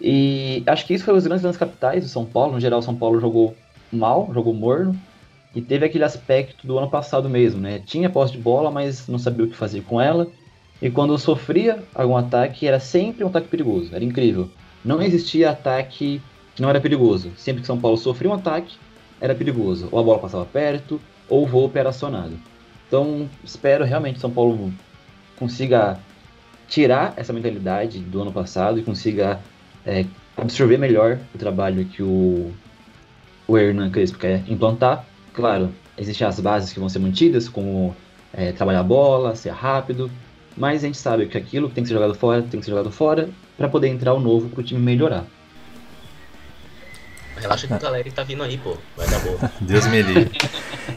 E 0.00 0.62
acho 0.66 0.86
que 0.86 0.94
isso 0.94 1.04
foi 1.04 1.14
os 1.14 1.24
grandes 1.24 1.44
lances 1.44 1.58
capitais 1.58 2.02
do 2.02 2.08
São 2.08 2.24
Paulo. 2.24 2.54
No 2.54 2.60
geral, 2.60 2.80
o 2.80 2.82
São 2.82 2.96
Paulo 2.96 3.20
jogou 3.20 3.54
mal, 3.92 4.30
jogou 4.32 4.52
morno. 4.52 4.98
E 5.54 5.60
teve 5.60 5.84
aquele 5.84 6.04
aspecto 6.04 6.64
do 6.66 6.78
ano 6.78 6.88
passado 6.88 7.28
mesmo, 7.28 7.60
né? 7.60 7.80
Tinha 7.84 8.08
posse 8.08 8.32
de 8.32 8.38
bola, 8.38 8.70
mas 8.70 9.08
não 9.08 9.18
sabia 9.18 9.46
o 9.46 9.48
que 9.48 9.56
fazer 9.56 9.82
com 9.82 10.00
ela. 10.00 10.28
E 10.80 10.88
quando 10.90 11.16
sofria 11.18 11.82
algum 11.94 12.16
ataque, 12.16 12.66
era 12.66 12.80
sempre 12.80 13.24
um 13.24 13.28
ataque 13.28 13.48
perigoso. 13.48 13.94
Era 13.94 14.04
incrível. 14.04 14.48
Não 14.84 15.02
existia 15.02 15.50
ataque 15.50 16.22
que 16.54 16.62
não 16.62 16.68
era 16.68 16.80
perigoso. 16.80 17.30
Sempre 17.36 17.60
que 17.60 17.66
São 17.66 17.80
Paulo 17.80 17.96
sofria 17.96 18.30
um 18.30 18.34
ataque, 18.34 18.76
era 19.20 19.34
perigoso. 19.34 19.88
Ou 19.90 19.98
a 19.98 20.02
bola 20.02 20.18
passava 20.18 20.44
perto, 20.44 21.00
ou 21.28 21.44
o 21.44 21.46
Volpe 21.46 21.78
era 21.78 21.90
acionado. 21.90 22.32
Então, 22.86 23.28
espero 23.44 23.84
realmente 23.84 24.14
que 24.14 24.20
São 24.20 24.30
Paulo 24.30 24.72
consiga 25.36 25.98
tirar 26.68 27.14
essa 27.16 27.32
mentalidade 27.32 27.98
do 27.98 28.22
ano 28.22 28.32
passado 28.32 28.78
e 28.78 28.82
consiga 28.82 29.40
é, 29.84 30.04
absorver 30.36 30.78
melhor 30.78 31.18
o 31.34 31.38
trabalho 31.38 31.84
que 31.84 32.02
o, 32.02 32.52
o 33.46 33.58
Hernan 33.58 33.90
Crespo 33.90 34.18
quer 34.18 34.42
implantar. 34.48 35.04
Claro, 35.32 35.70
existem 35.96 36.26
as 36.26 36.40
bases 36.40 36.72
que 36.72 36.80
vão 36.80 36.88
ser 36.88 36.98
mantidas, 36.98 37.48
como 37.48 37.94
é, 38.32 38.52
trabalhar 38.52 38.80
a 38.80 38.84
bola, 38.84 39.34
ser 39.34 39.50
rápido, 39.50 40.10
mas 40.56 40.82
a 40.82 40.86
gente 40.86 40.98
sabe 40.98 41.26
que 41.26 41.38
aquilo 41.38 41.68
que 41.68 41.74
tem 41.74 41.84
que 41.84 41.88
ser 41.88 41.94
jogado 41.94 42.14
fora, 42.14 42.42
tem 42.42 42.60
que 42.60 42.66
ser 42.66 42.72
jogado 42.72 42.90
fora, 42.90 43.28
para 43.56 43.68
poder 43.68 43.88
entrar 43.88 44.14
o 44.14 44.20
novo 44.20 44.48
para 44.48 44.60
o 44.60 44.64
time 44.64 44.80
melhorar. 44.80 45.24
Relaxa 47.40 47.66
que 47.66 47.74
o 47.74 47.78
galera 47.78 48.10
tá 48.12 48.22
vindo 48.22 48.42
aí, 48.42 48.58
pô. 48.58 48.76
Vai 48.96 49.08
dar 49.08 49.18
boa. 49.20 49.38
Deus 49.60 49.86
me 49.86 50.02
livre. 50.02 50.38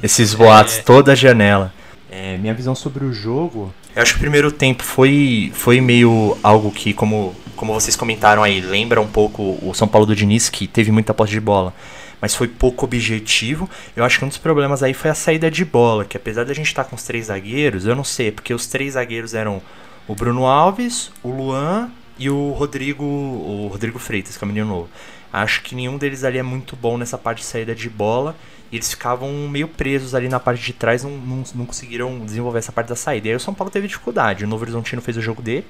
Esses 0.02 0.34
boatos, 0.34 0.80
é... 0.80 0.82
toda 0.82 1.14
a 1.14 1.16
janela. 1.16 1.74
É, 2.12 2.38
minha 2.38 2.54
visão 2.54 2.76
sobre 2.76 3.04
o 3.06 3.14
jogo. 3.14 3.74
Eu 3.96 4.02
acho 4.02 4.14
que 4.14 4.18
o 4.18 4.22
primeiro 4.22 4.52
tempo 4.52 4.84
foi, 4.84 5.52
foi 5.56 5.82
meio 5.82 6.38
algo 6.44 6.72
que, 6.72 6.94
como, 6.94 7.36
como 7.56 7.74
vocês 7.74 7.96
comentaram 7.96 8.44
aí, 8.44 8.62
lembra 8.62 9.02
um 9.02 9.08
pouco 9.08 9.58
o 9.62 9.74
São 9.74 9.88
Paulo 9.88 10.06
do 10.06 10.16
Diniz, 10.16 10.50
que 10.50 10.68
teve 10.68 10.92
muita 10.92 11.14
posse 11.14 11.32
de 11.32 11.40
bola, 11.40 11.74
mas 12.22 12.36
foi 12.36 12.48
pouco 12.48 12.86
objetivo. 12.86 13.70
Eu 13.96 14.04
acho 14.04 14.20
que 14.20 14.26
um 14.26 14.28
dos 14.28 14.38
problemas 14.38 14.84
aí 14.84 14.94
foi 14.94 15.10
a 15.10 15.16
saída 15.16 15.50
de 15.50 15.64
bola, 15.66 16.06
que 16.06 16.18
apesar 16.18 16.44
da 16.46 16.54
gente 16.54 16.68
estar 16.68 16.84
tá 16.84 16.90
com 16.90 16.96
os 16.96 17.04
três 17.04 17.28
zagueiros, 17.28 17.86
eu 17.86 17.96
não 17.96 18.04
sei, 18.04 18.32
porque 18.32 18.54
os 18.54 18.68
três 18.68 18.94
zagueiros 18.94 19.34
eram 19.34 19.62
o 20.08 20.14
Bruno 20.14 20.46
Alves, 20.46 21.12
o 21.24 21.30
Luan 21.30 21.90
e 22.18 22.30
o 22.30 22.52
Rodrigo, 22.52 23.04
o 23.04 23.68
Rodrigo 23.72 23.98
Freitas, 23.98 24.38
que 24.38 24.44
é 24.44 24.46
o 24.46 24.48
menino 24.48 24.68
novo. 24.68 24.90
Acho 25.34 25.64
que 25.64 25.74
nenhum 25.74 25.98
deles 25.98 26.24
ali 26.24 26.38
é 26.38 26.44
muito 26.44 26.76
bom 26.76 26.96
nessa 26.96 27.18
parte 27.18 27.40
de 27.40 27.46
saída 27.46 27.74
de 27.74 27.90
bola. 27.90 28.36
E 28.72 28.76
eles 28.76 28.92
ficavam 28.92 29.32
meio 29.50 29.68
presos 29.68 30.14
ali 30.14 30.30
na 30.30 30.40
parte 30.40 30.64
de 30.64 30.74
trás, 30.74 31.04
não, 31.04 31.12
não, 31.12 31.44
não 31.56 31.66
conseguiram 31.66 32.20
desenvolver 32.20 32.60
essa 32.60 32.72
parte 32.72 32.90
da 32.90 32.96
saída. 32.96 33.28
E 33.28 33.32
aí 33.32 33.36
o 33.36 33.40
São 33.40 33.54
Paulo 33.54 33.72
teve 33.72 33.88
dificuldade. 33.88 34.46
O 34.46 34.48
Novo 34.48 34.64
Horizontino 34.64 35.02
fez 35.02 35.18
o 35.18 35.22
jogo 35.22 35.42
dele, 35.42 35.66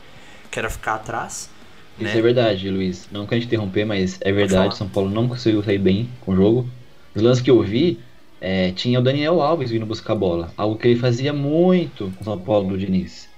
que 0.52 0.60
era 0.60 0.70
ficar 0.70 0.96
atrás. 0.96 1.50
Isso 1.98 2.14
né? 2.14 2.20
é 2.20 2.22
verdade, 2.22 2.70
Luiz. 2.70 3.08
Não 3.10 3.26
quero 3.26 3.40
te 3.40 3.48
interromper, 3.48 3.86
mas 3.86 4.18
é 4.22 4.32
verdade. 4.32 4.76
São 4.76 4.90
Paulo 4.90 5.10
não 5.10 5.28
conseguiu 5.30 5.64
sair 5.64 5.78
bem 5.78 6.10
com 6.22 6.34
o 6.34 6.36
jogo. 6.36 6.68
Os 7.16 7.22
lances 7.22 7.42
que 7.42 7.52
eu 7.52 7.62
vi, 7.62 8.00
é, 8.42 8.72
tinha 8.72 9.00
o 9.00 9.04
Daniel 9.04 9.42
Alves 9.42 9.72
vindo 9.72 9.86
buscar 9.86 10.14
a 10.14 10.18
bola. 10.18 10.54
Algo 10.58 10.78
que 10.78 10.88
ele 10.88 11.00
fazia 11.00 11.32
muito 11.32 12.12
com 12.16 12.22
o 12.22 12.26
São 12.26 12.38
Paulo 12.38 12.70
do 12.70 12.78
Diniz. 12.78 13.30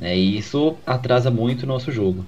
É, 0.00 0.16
e 0.16 0.38
isso 0.38 0.76
atrasa 0.86 1.30
muito 1.30 1.64
o 1.64 1.66
nosso 1.66 1.90
jogo. 1.90 2.24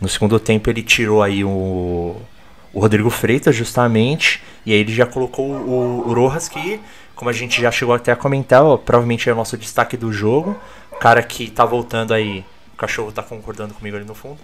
No 0.00 0.08
segundo 0.08 0.38
tempo 0.38 0.70
ele 0.70 0.82
tirou 0.82 1.22
aí 1.22 1.44
o, 1.44 2.16
o 2.72 2.80
Rodrigo 2.80 3.10
Freitas, 3.10 3.54
justamente, 3.54 4.42
e 4.64 4.72
aí 4.72 4.78
ele 4.78 4.94
já 4.94 5.06
colocou 5.06 5.46
o, 5.46 6.08
o 6.08 6.14
Rojas, 6.14 6.48
que, 6.48 6.80
como 7.14 7.28
a 7.28 7.32
gente 7.32 7.60
já 7.60 7.70
chegou 7.70 7.94
até 7.94 8.12
a 8.12 8.16
comentar, 8.16 8.64
ó, 8.64 8.76
provavelmente 8.76 9.28
é 9.28 9.32
o 9.32 9.36
nosso 9.36 9.56
destaque 9.56 9.96
do 9.96 10.12
jogo. 10.12 10.56
O 10.90 10.96
cara 10.96 11.22
que 11.22 11.50
tá 11.50 11.64
voltando 11.64 12.14
aí, 12.14 12.44
o 12.72 12.76
cachorro 12.76 13.12
tá 13.12 13.22
concordando 13.22 13.74
comigo 13.74 13.96
ali 13.96 14.06
no 14.06 14.14
fundo. 14.14 14.38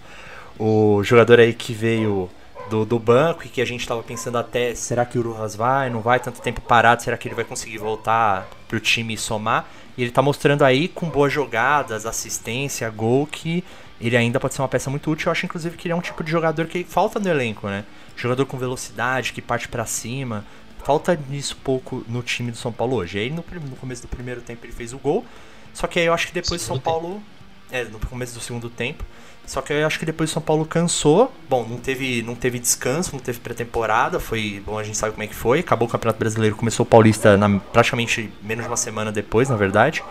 O 0.58 1.02
jogador 1.04 1.40
aí 1.40 1.54
que 1.54 1.72
veio 1.72 2.28
do, 2.68 2.84
do 2.84 2.98
banco 2.98 3.46
e 3.46 3.48
que 3.48 3.60
a 3.60 3.64
gente 3.64 3.86
tava 3.86 4.02
pensando 4.02 4.36
até, 4.36 4.74
será 4.74 5.04
que 5.04 5.18
o 5.18 5.22
Rojas 5.22 5.56
vai, 5.56 5.88
não 5.88 6.00
vai, 6.00 6.20
tanto 6.20 6.40
tempo 6.42 6.60
parado, 6.60 7.02
será 7.02 7.16
que 7.16 7.28
ele 7.28 7.34
vai 7.34 7.44
conseguir 7.44 7.78
voltar 7.78 8.48
pro 8.66 8.78
time 8.78 9.14
e 9.14 9.18
somar? 9.18 9.66
E 9.96 10.02
ele 10.02 10.10
tá 10.10 10.20
mostrando 10.20 10.64
aí 10.64 10.86
com 10.86 11.08
boas 11.08 11.32
jogadas, 11.32 12.06
assistência, 12.06 12.88
gol, 12.90 13.26
que 13.26 13.64
ele 14.00 14.16
ainda 14.16 14.38
pode 14.38 14.54
ser 14.54 14.62
uma 14.62 14.68
peça 14.68 14.90
muito 14.90 15.10
útil. 15.10 15.26
Eu 15.26 15.32
acho, 15.32 15.46
inclusive, 15.46 15.76
que 15.76 15.88
ele 15.88 15.92
é 15.92 15.96
um 15.96 16.00
tipo 16.00 16.22
de 16.22 16.30
jogador 16.30 16.66
que 16.66 16.84
falta 16.84 17.18
no 17.18 17.28
elenco, 17.28 17.66
né? 17.66 17.84
Jogador 18.18 18.44
com 18.46 18.58
velocidade, 18.58 19.32
que 19.32 19.40
parte 19.40 19.68
para 19.68 19.86
cima. 19.86 20.44
Falta 20.82 21.18
nisso 21.30 21.56
pouco 21.62 22.04
no 22.08 22.22
time 22.22 22.50
do 22.50 22.56
São 22.56 22.72
Paulo 22.72 22.96
hoje. 22.96 23.18
Aí 23.18 23.30
no, 23.30 23.44
no, 23.70 23.76
começo 23.76 24.02
do 24.02 24.08
primeiro 24.08 24.40
tempo 24.40 24.66
ele 24.66 24.72
fez 24.72 24.92
o 24.92 24.98
gol. 24.98 25.24
Só 25.72 25.86
que 25.86 26.00
aí 26.00 26.06
eu 26.06 26.12
acho 26.12 26.26
que 26.26 26.34
depois 26.34 26.60
São 26.60 26.78
Paulo. 26.80 27.22
É, 27.70 27.84
no 27.84 27.98
começo 28.00 28.34
do 28.34 28.40
segundo 28.40 28.68
tempo. 28.68 29.04
Só 29.46 29.62
que 29.62 29.72
eu 29.72 29.86
acho 29.86 29.98
que 29.98 30.06
depois 30.06 30.30
o 30.30 30.32
São 30.32 30.42
Paulo 30.42 30.66
cansou. 30.66 31.32
Bom, 31.48 31.66
não 31.68 31.78
teve, 31.78 32.22
não 32.22 32.34
teve 32.34 32.58
descanso, 32.58 33.12
não 33.12 33.20
teve 33.20 33.38
pré-temporada. 33.38 34.18
Foi. 34.18 34.62
Bom, 34.66 34.78
a 34.78 34.82
gente 34.82 34.96
sabe 34.96 35.12
como 35.12 35.22
é 35.22 35.26
que 35.26 35.34
foi. 35.34 35.60
Acabou 35.60 35.86
o 35.86 35.90
Campeonato 35.90 36.18
Brasileiro, 36.18 36.56
começou 36.56 36.84
o 36.84 36.88
Paulista 36.88 37.36
na, 37.36 37.60
praticamente 37.60 38.32
menos 38.42 38.64
de 38.64 38.70
uma 38.70 38.76
semana 38.76 39.12
depois, 39.12 39.48
na 39.48 39.56
verdade. 39.56 40.02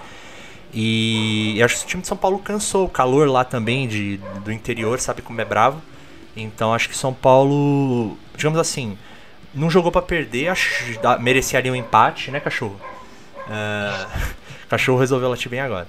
E, 0.74 1.56
e 1.56 1.63
acho 1.63 1.80
que 1.80 1.84
o 1.84 1.88
time 1.88 2.02
de 2.02 2.08
São 2.08 2.17
Paulo 2.17 2.39
cansou. 2.39 2.86
O 2.86 2.89
calor 2.89 3.28
lá 3.28 3.43
também 3.43 3.88
de, 3.88 4.17
do 4.43 4.52
interior, 4.52 5.00
sabe 5.00 5.22
como 5.22 5.41
é 5.41 5.46
bravo. 5.46 5.82
Então 6.38 6.73
acho 6.73 6.88
que 6.88 6.95
São 6.95 7.13
Paulo, 7.13 8.17
digamos 8.36 8.60
assim, 8.60 8.97
não 9.54 9.69
jogou 9.69 9.91
para 9.91 10.02
perder, 10.02 10.50
acho 10.50 10.86
merecia 11.19 11.58
ali 11.58 11.69
um 11.71 11.76
empate, 11.76 12.30
né, 12.30 12.39
cachorro? 12.39 12.80
Uh, 13.47 14.36
cachorro 14.69 15.00
resolveu 15.00 15.30
latir 15.30 15.50
bem 15.50 15.60
agora. 15.60 15.88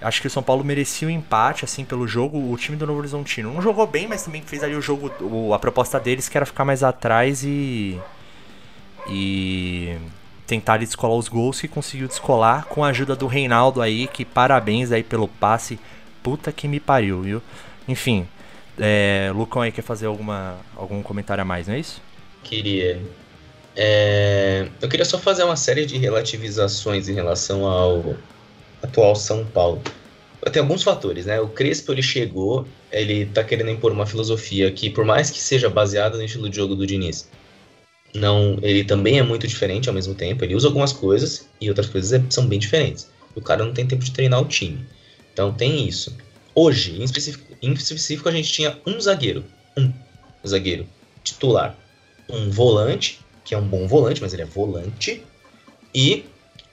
Acho 0.00 0.22
que 0.22 0.26
o 0.26 0.30
São 0.30 0.42
Paulo 0.42 0.64
merecia 0.64 1.06
um 1.06 1.10
empate, 1.10 1.62
assim, 1.62 1.84
pelo 1.84 2.08
jogo. 2.08 2.50
O 2.50 2.56
time 2.56 2.74
do 2.74 2.86
Novo 2.86 3.00
Horizontino 3.00 3.52
não 3.52 3.60
jogou 3.60 3.86
bem, 3.86 4.08
mas 4.08 4.24
também 4.24 4.40
fez 4.40 4.62
ali 4.62 4.74
o 4.74 4.80
jogo. 4.80 5.12
O, 5.20 5.52
a 5.52 5.58
proposta 5.58 6.00
deles 6.00 6.26
que 6.26 6.38
era 6.38 6.46
ficar 6.46 6.64
mais 6.64 6.82
atrás 6.82 7.44
e. 7.44 8.00
E. 9.06 9.98
Tentar 10.46 10.78
descolar 10.78 11.14
os 11.14 11.28
gols 11.28 11.60
que 11.60 11.68
conseguiu 11.68 12.08
descolar 12.08 12.64
com 12.64 12.82
a 12.82 12.88
ajuda 12.88 13.14
do 13.14 13.26
Reinaldo 13.26 13.82
aí, 13.82 14.08
que 14.08 14.24
parabéns 14.24 14.90
aí 14.90 15.02
pelo 15.02 15.28
passe. 15.28 15.78
Puta 16.22 16.50
que 16.50 16.66
me 16.66 16.80
pariu, 16.80 17.20
viu? 17.20 17.42
Enfim, 17.86 18.26
é, 18.78 19.30
Lucão 19.34 19.62
aí 19.62 19.72
quer 19.72 19.82
fazer 19.82 20.06
alguma, 20.06 20.58
algum 20.76 21.02
comentário 21.02 21.42
a 21.42 21.44
mais, 21.44 21.66
não 21.66 21.74
é 21.74 21.80
isso? 21.80 22.00
Queria. 22.42 23.00
É, 23.76 24.68
eu 24.80 24.88
queria 24.88 25.04
só 25.04 25.18
fazer 25.18 25.44
uma 25.44 25.56
série 25.56 25.86
de 25.86 25.96
relativizações 25.96 27.08
em 27.08 27.14
relação 27.14 27.64
ao 27.66 28.16
atual 28.82 29.14
São 29.14 29.44
Paulo. 29.44 29.80
Tem 30.52 30.62
alguns 30.62 30.82
fatores, 30.82 31.26
né? 31.26 31.40
O 31.40 31.48
Crespo 31.48 31.92
ele 31.92 32.02
chegou, 32.02 32.66
ele 32.90 33.26
tá 33.26 33.44
querendo 33.44 33.70
impor 33.70 33.92
uma 33.92 34.06
filosofia 34.06 34.70
que, 34.70 34.88
por 34.88 35.04
mais 35.04 35.30
que 35.30 35.38
seja 35.38 35.68
baseada 35.68 36.16
no 36.16 36.24
estilo 36.24 36.48
de 36.48 36.56
jogo 36.56 36.74
do 36.74 36.86
Diniz, 36.86 37.28
não, 38.14 38.58
ele 38.62 38.82
também 38.82 39.18
é 39.18 39.22
muito 39.22 39.46
diferente 39.46 39.88
ao 39.88 39.94
mesmo 39.94 40.14
tempo. 40.14 40.42
Ele 40.44 40.54
usa 40.54 40.66
algumas 40.66 40.92
coisas 40.92 41.48
e 41.60 41.68
outras 41.68 41.86
coisas 41.86 42.12
é, 42.12 42.24
são 42.30 42.46
bem 42.46 42.58
diferentes. 42.58 43.08
O 43.34 43.40
cara 43.40 43.64
não 43.64 43.72
tem 43.72 43.86
tempo 43.86 44.04
de 44.04 44.12
treinar 44.12 44.40
o 44.40 44.46
time. 44.46 44.84
Então 45.32 45.52
tem 45.52 45.86
isso. 45.86 46.16
Hoje, 46.62 47.00
em 47.00 47.02
específico, 47.02 47.56
em 47.62 47.72
específico, 47.72 48.28
a 48.28 48.32
gente 48.32 48.52
tinha 48.52 48.78
um 48.86 49.00
zagueiro. 49.00 49.42
Um 49.78 49.90
zagueiro 50.46 50.86
titular. 51.24 51.74
Um 52.28 52.50
volante, 52.50 53.18
que 53.42 53.54
é 53.54 53.58
um 53.58 53.66
bom 53.66 53.88
volante, 53.88 54.20
mas 54.20 54.34
ele 54.34 54.42
é 54.42 54.44
volante. 54.44 55.24
E 55.94 56.26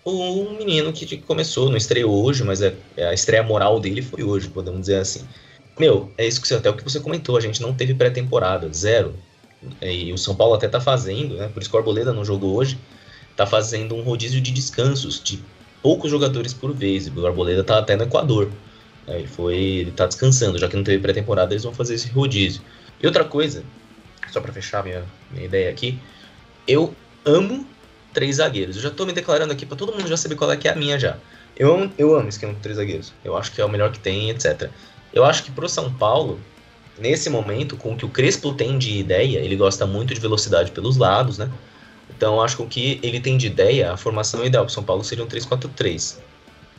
um 0.05 0.57
menino 0.57 0.91
que 0.91 1.15
começou, 1.19 1.69
não 1.69 1.77
estreou 1.77 2.21
hoje, 2.25 2.43
mas 2.43 2.61
é, 2.61 2.75
é, 2.97 3.07
a 3.07 3.13
estreia 3.13 3.41
moral 3.41 3.79
dele 3.79 4.01
foi 4.01 4.23
hoje, 4.23 4.49
podemos 4.49 4.81
dizer 4.81 4.97
assim. 4.97 5.25
Meu, 5.79 6.11
é 6.17 6.27
isso 6.27 6.41
que 6.41 6.49
você, 6.49 6.55
até 6.55 6.69
o 6.69 6.75
que 6.75 6.83
você 6.83 6.99
comentou, 6.99 7.37
a 7.37 7.41
gente 7.41 7.61
não 7.61 7.73
teve 7.73 7.93
pré-temporada, 7.93 8.69
zero. 8.73 9.15
E 9.81 10.11
o 10.11 10.17
São 10.17 10.35
Paulo 10.35 10.55
até 10.55 10.67
tá 10.67 10.81
fazendo, 10.81 11.35
né? 11.37 11.47
Por 11.47 11.61
isso 11.61 11.69
que 11.69 11.75
o 11.77 11.79
Arboleda 11.79 12.11
não 12.11 12.25
jogou 12.25 12.57
hoje, 12.57 12.77
tá 13.37 13.45
fazendo 13.45 13.95
um 13.95 14.01
rodízio 14.01 14.41
de 14.41 14.51
descansos, 14.51 15.23
de 15.23 15.39
poucos 15.81 16.11
jogadores 16.11 16.53
por 16.53 16.73
vez. 16.73 17.07
O 17.07 17.25
Arboleda 17.25 17.63
tá 17.63 17.77
até 17.77 17.95
no 17.95 18.03
Equador. 18.03 18.51
Ele 19.07 19.27
foi. 19.27 19.55
Ele 19.55 19.91
tá 19.91 20.05
descansando, 20.05 20.57
já 20.57 20.67
que 20.67 20.75
não 20.75 20.83
teve 20.83 21.01
pré-temporada, 21.01 21.53
eles 21.53 21.63
vão 21.63 21.73
fazer 21.73 21.95
esse 21.95 22.09
rodízio. 22.09 22.61
E 23.01 23.05
outra 23.05 23.23
coisa, 23.23 23.63
só 24.31 24.41
para 24.41 24.51
fechar 24.51 24.83
minha, 24.83 25.03
minha 25.31 25.45
ideia 25.45 25.69
aqui, 25.69 25.99
eu 26.67 26.93
amo 27.25 27.65
três 28.13 28.37
zagueiros. 28.37 28.75
Eu 28.75 28.81
já 28.81 28.89
tô 28.89 29.05
me 29.05 29.13
declarando 29.13 29.53
aqui 29.53 29.65
para 29.65 29.77
todo 29.77 29.93
mundo 29.93 30.07
já 30.07 30.17
saber 30.17 30.35
qual 30.35 30.51
é 30.51 30.57
que 30.57 30.67
é 30.67 30.71
a 30.71 30.75
minha 30.75 30.99
já. 30.99 31.17
Eu 31.55 31.73
amo, 31.73 31.91
eu 31.97 32.15
amo 32.15 32.29
esquema 32.29 32.53
de 32.53 32.59
três 32.59 32.77
zagueiros. 32.77 33.13
Eu 33.23 33.37
acho 33.37 33.51
que 33.51 33.61
é 33.61 33.65
o 33.65 33.69
melhor 33.69 33.91
que 33.91 33.99
tem, 33.99 34.29
etc. 34.29 34.69
Eu 35.13 35.23
acho 35.23 35.43
que 35.43 35.51
pro 35.51 35.67
São 35.69 35.93
Paulo, 35.93 36.39
nesse 36.99 37.29
momento, 37.29 37.77
com 37.77 37.93
o 37.93 37.97
que 37.97 38.05
o 38.05 38.09
Crespo 38.09 38.53
tem 38.53 38.77
de 38.77 38.97
ideia, 38.97 39.39
ele 39.39 39.55
gosta 39.55 39.85
muito 39.85 40.13
de 40.13 40.19
velocidade 40.19 40.71
pelos 40.71 40.97
lados, 40.97 41.37
né? 41.37 41.49
Então, 42.09 42.41
acho 42.41 42.57
que 42.57 42.63
o 42.63 42.67
que 42.67 42.99
ele 43.03 43.19
tem 43.19 43.37
de 43.37 43.47
ideia, 43.47 43.91
a 43.91 43.97
formação 43.97 44.43
ideal 44.43 44.65
para 44.65 44.73
São 44.73 44.83
Paulo 44.83 45.03
seria 45.03 45.23
um 45.23 45.27
3-4-3. 45.27 46.17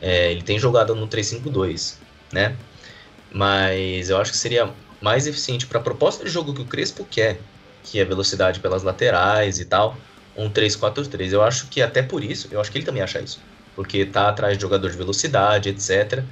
É, 0.01 0.33
ele 0.33 0.43
tem 0.43 0.59
jogado 0.59 0.95
no 0.95 1.07
3-5-2, 1.09 1.97
né? 2.33 2.57
Mas 3.33 4.11
eu 4.11 4.19
acho 4.19 4.33
que 4.33 4.37
seria 4.37 4.73
mais 5.01 5.27
eficiente 5.27 5.67
para 5.67 5.79
a 5.79 5.83
proposta 5.83 6.25
de 6.25 6.31
jogo 6.31 6.55
que 6.55 6.63
o 6.63 6.65
Crespo 6.65 7.07
quer, 7.11 7.39
que 7.85 8.01
é 8.01 8.05
velocidade 8.05 8.61
pelas 8.61 8.83
laterais 8.83 9.61
e 9.61 9.65
tal, 9.65 9.97
um 10.37 10.51
3-4-3. 10.51 11.33
Eu 11.33 11.43
acho 11.43 11.69
que 11.69 11.83
até 11.83 12.03
por 12.03 12.23
isso, 12.23 12.49
eu 12.51 12.61
acho 12.61 12.71
que 12.71 12.79
ele 12.79 12.87
também 12.87 13.03
acha 13.03 13.21
isso, 13.21 13.41
porque 13.75 14.05
tá 14.05 14.29
atrás 14.29 14.57
de 14.57 14.63
jogador 14.63 14.91
de 14.91 14.97
velocidade, 14.97 15.69
etc. 15.69 16.25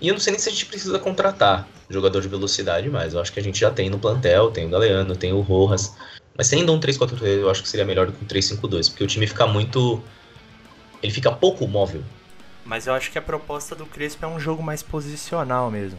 E 0.00 0.08
eu 0.08 0.14
não 0.14 0.20
sei 0.20 0.32
nem 0.32 0.40
se 0.40 0.48
a 0.48 0.52
gente 0.52 0.66
precisa 0.66 0.98
contratar 0.98 1.68
jogador 1.90 2.20
de 2.20 2.28
velocidade 2.28 2.88
mais. 2.88 3.14
Eu 3.14 3.20
acho 3.20 3.32
que 3.32 3.40
a 3.40 3.42
gente 3.42 3.58
já 3.58 3.70
tem 3.70 3.90
no 3.90 3.98
plantel, 3.98 4.50
tem 4.50 4.66
o 4.66 4.70
Galeano, 4.70 5.16
tem 5.16 5.32
o 5.32 5.40
Rojas. 5.40 5.94
Mas 6.36 6.46
se 6.46 6.54
ainda 6.54 6.70
um 6.70 6.78
3-4-3, 6.78 7.40
eu 7.40 7.50
acho 7.50 7.62
que 7.62 7.68
seria 7.68 7.84
melhor 7.84 8.06
do 8.06 8.12
que 8.12 8.24
um 8.24 8.28
3-5-2, 8.28 8.90
porque 8.90 9.02
o 9.04 9.06
time 9.06 9.26
fica 9.26 9.46
muito. 9.46 10.02
Ele 11.02 11.12
fica 11.12 11.32
pouco 11.32 11.66
móvel. 11.66 12.02
Mas 12.68 12.86
eu 12.86 12.92
acho 12.92 13.10
que 13.10 13.16
a 13.16 13.22
proposta 13.22 13.74
do 13.74 13.86
Crespo 13.86 14.26
é 14.26 14.28
um 14.28 14.38
jogo 14.38 14.62
mais 14.62 14.82
posicional 14.82 15.70
mesmo. 15.70 15.98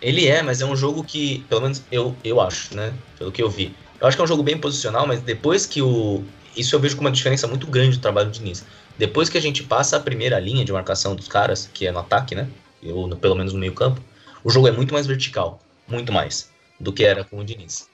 Ele 0.00 0.26
é, 0.26 0.40
mas 0.40 0.62
é 0.62 0.64
um 0.64 0.74
jogo 0.74 1.04
que, 1.04 1.40
pelo 1.50 1.60
menos 1.60 1.82
eu, 1.92 2.16
eu 2.24 2.40
acho, 2.40 2.74
né? 2.74 2.94
Pelo 3.18 3.30
que 3.30 3.42
eu 3.42 3.50
vi. 3.50 3.76
Eu 4.00 4.08
acho 4.08 4.16
que 4.16 4.20
é 4.22 4.24
um 4.24 4.28
jogo 4.28 4.42
bem 4.42 4.56
posicional, 4.56 5.06
mas 5.06 5.20
depois 5.20 5.66
que 5.66 5.82
o. 5.82 6.24
Isso 6.56 6.74
eu 6.74 6.80
vejo 6.80 6.96
como 6.96 7.08
uma 7.08 7.14
diferença 7.14 7.46
muito 7.46 7.66
grande 7.66 7.98
do 7.98 8.00
trabalho 8.00 8.30
do 8.30 8.32
Diniz. 8.32 8.64
Depois 8.96 9.28
que 9.28 9.36
a 9.36 9.40
gente 9.40 9.62
passa 9.62 9.98
a 9.98 10.00
primeira 10.00 10.40
linha 10.40 10.64
de 10.64 10.72
marcação 10.72 11.14
dos 11.14 11.28
caras, 11.28 11.68
que 11.74 11.86
é 11.86 11.92
no 11.92 11.98
ataque, 11.98 12.34
né? 12.34 12.48
Ou 12.82 13.14
pelo 13.14 13.34
menos 13.34 13.52
no 13.52 13.58
meio 13.58 13.74
campo, 13.74 14.00
o 14.42 14.48
jogo 14.48 14.66
é 14.66 14.72
muito 14.72 14.94
mais 14.94 15.06
vertical. 15.06 15.60
Muito 15.86 16.10
mais. 16.10 16.50
Do 16.80 16.90
que 16.90 17.04
era 17.04 17.22
com 17.22 17.38
o 17.38 17.44
Diniz. 17.44 17.86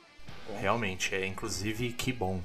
Realmente, 0.60 1.12
é 1.16 1.26
inclusive 1.26 1.90
que 1.90 2.12
bom. 2.12 2.40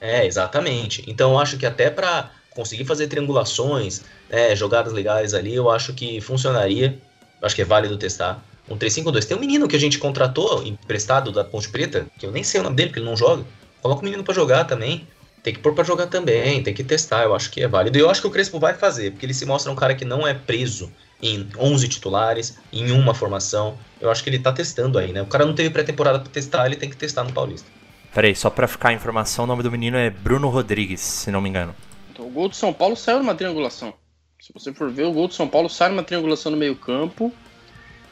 É, 0.00 0.24
exatamente. 0.24 1.04
Então 1.06 1.32
eu 1.32 1.38
acho 1.38 1.58
que 1.58 1.66
até 1.66 1.90
para 1.90 2.30
conseguir 2.58 2.84
fazer 2.84 3.06
triangulações, 3.06 4.02
né, 4.28 4.56
jogadas 4.56 4.92
legais 4.92 5.32
ali, 5.32 5.54
eu 5.54 5.70
acho 5.70 5.94
que 5.94 6.20
funcionaria. 6.20 6.98
Eu 7.40 7.46
acho 7.46 7.54
que 7.54 7.62
é 7.62 7.64
válido 7.64 7.96
testar. 7.96 8.42
Um 8.68 8.76
3-5-2. 8.76 9.24
Tem 9.26 9.36
um 9.36 9.40
menino 9.40 9.68
que 9.68 9.76
a 9.76 9.78
gente 9.78 9.96
contratou, 9.96 10.66
emprestado 10.66 11.30
da 11.30 11.44
Ponte 11.44 11.68
Preta, 11.68 12.06
que 12.18 12.26
eu 12.26 12.32
nem 12.32 12.42
sei 12.42 12.60
o 12.60 12.64
nome 12.64 12.74
dele, 12.74 12.88
porque 12.88 12.98
ele 12.98 13.08
não 13.08 13.16
joga. 13.16 13.44
Coloca 13.80 14.02
o 14.02 14.04
menino 14.04 14.24
para 14.24 14.34
jogar 14.34 14.64
também. 14.64 15.06
Tem 15.40 15.54
que 15.54 15.60
pôr 15.60 15.72
pra 15.72 15.84
jogar 15.84 16.08
também, 16.08 16.60
tem 16.64 16.74
que 16.74 16.82
testar, 16.82 17.22
eu 17.22 17.32
acho 17.32 17.48
que 17.48 17.62
é 17.62 17.68
válido. 17.68 17.96
E 17.96 18.00
eu 18.00 18.10
acho 18.10 18.20
que 18.20 18.26
o 18.26 18.30
Crespo 18.30 18.58
vai 18.58 18.74
fazer, 18.74 19.12
porque 19.12 19.24
ele 19.24 19.32
se 19.32 19.46
mostra 19.46 19.70
um 19.70 19.76
cara 19.76 19.94
que 19.94 20.04
não 20.04 20.26
é 20.26 20.34
preso 20.34 20.92
em 21.22 21.46
11 21.56 21.86
titulares, 21.86 22.58
em 22.72 22.90
uma 22.90 23.14
formação. 23.14 23.78
Eu 24.00 24.10
acho 24.10 24.24
que 24.24 24.30
ele 24.30 24.40
tá 24.40 24.52
testando 24.52 24.98
aí, 24.98 25.12
né? 25.12 25.22
O 25.22 25.26
cara 25.26 25.46
não 25.46 25.54
teve 25.54 25.70
pré-temporada 25.70 26.18
pra 26.18 26.28
testar, 26.28 26.66
ele 26.66 26.74
tem 26.74 26.90
que 26.90 26.96
testar 26.96 27.22
no 27.22 27.32
Paulista. 27.32 27.68
Peraí, 28.12 28.34
só 28.34 28.50
pra 28.50 28.66
ficar 28.66 28.88
a 28.88 28.92
informação, 28.92 29.44
o 29.44 29.46
nome 29.46 29.62
do 29.62 29.70
menino 29.70 29.96
é 29.96 30.10
Bruno 30.10 30.48
Rodrigues, 30.48 31.00
se 31.00 31.30
não 31.30 31.40
me 31.40 31.48
engano. 31.48 31.72
Então, 32.18 32.26
o 32.26 32.30
gol 32.30 32.48
do 32.48 32.56
São 32.56 32.72
Paulo 32.72 32.96
saiu 32.96 33.18
numa 33.18 33.34
triangulação. 33.36 33.94
Se 34.40 34.52
você 34.52 34.72
for 34.72 34.90
ver, 34.90 35.04
o 35.04 35.12
gol 35.12 35.28
do 35.28 35.34
São 35.34 35.46
Paulo 35.46 35.68
sai 35.70 35.88
numa 35.88 36.02
triangulação 36.02 36.50
no 36.50 36.58
meio 36.58 36.74
campo. 36.74 37.32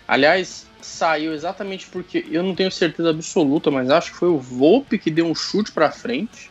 Aliás, 0.06 0.64
saiu 0.80 1.34
exatamente 1.34 1.88
porque 1.88 2.24
eu 2.30 2.44
não 2.44 2.54
tenho 2.54 2.70
certeza 2.70 3.10
absoluta, 3.10 3.68
mas 3.68 3.90
acho 3.90 4.12
que 4.12 4.16
foi 4.18 4.28
o 4.28 4.38
Volpe 4.38 4.96
que 4.96 5.10
deu 5.10 5.26
um 5.26 5.34
chute 5.34 5.72
para 5.72 5.90
frente. 5.90 6.48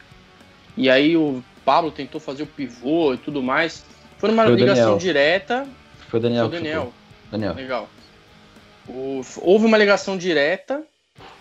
E 0.75 0.89
aí 0.89 1.15
o 1.15 1.41
Pablo 1.63 1.91
tentou 1.91 2.19
fazer 2.19 2.43
o 2.43 2.47
pivô 2.47 3.13
e 3.13 3.17
tudo 3.17 3.41
mais. 3.41 3.85
Foi 4.17 4.29
numa 4.29 4.43
Foi 4.43 4.55
ligação 4.55 4.75
Daniel. 4.83 4.97
direta. 4.97 5.67
Foi 6.09 6.19
o 6.19 6.23
Daniel. 6.23 6.49
Foi 6.49 6.57
o 6.57 6.61
Daniel. 6.61 6.93
Daniel. 7.31 7.53
Legal. 7.53 7.89
O- 8.89 9.21
houve 9.37 9.65
uma 9.65 9.77
ligação 9.77 10.17
direta 10.17 10.83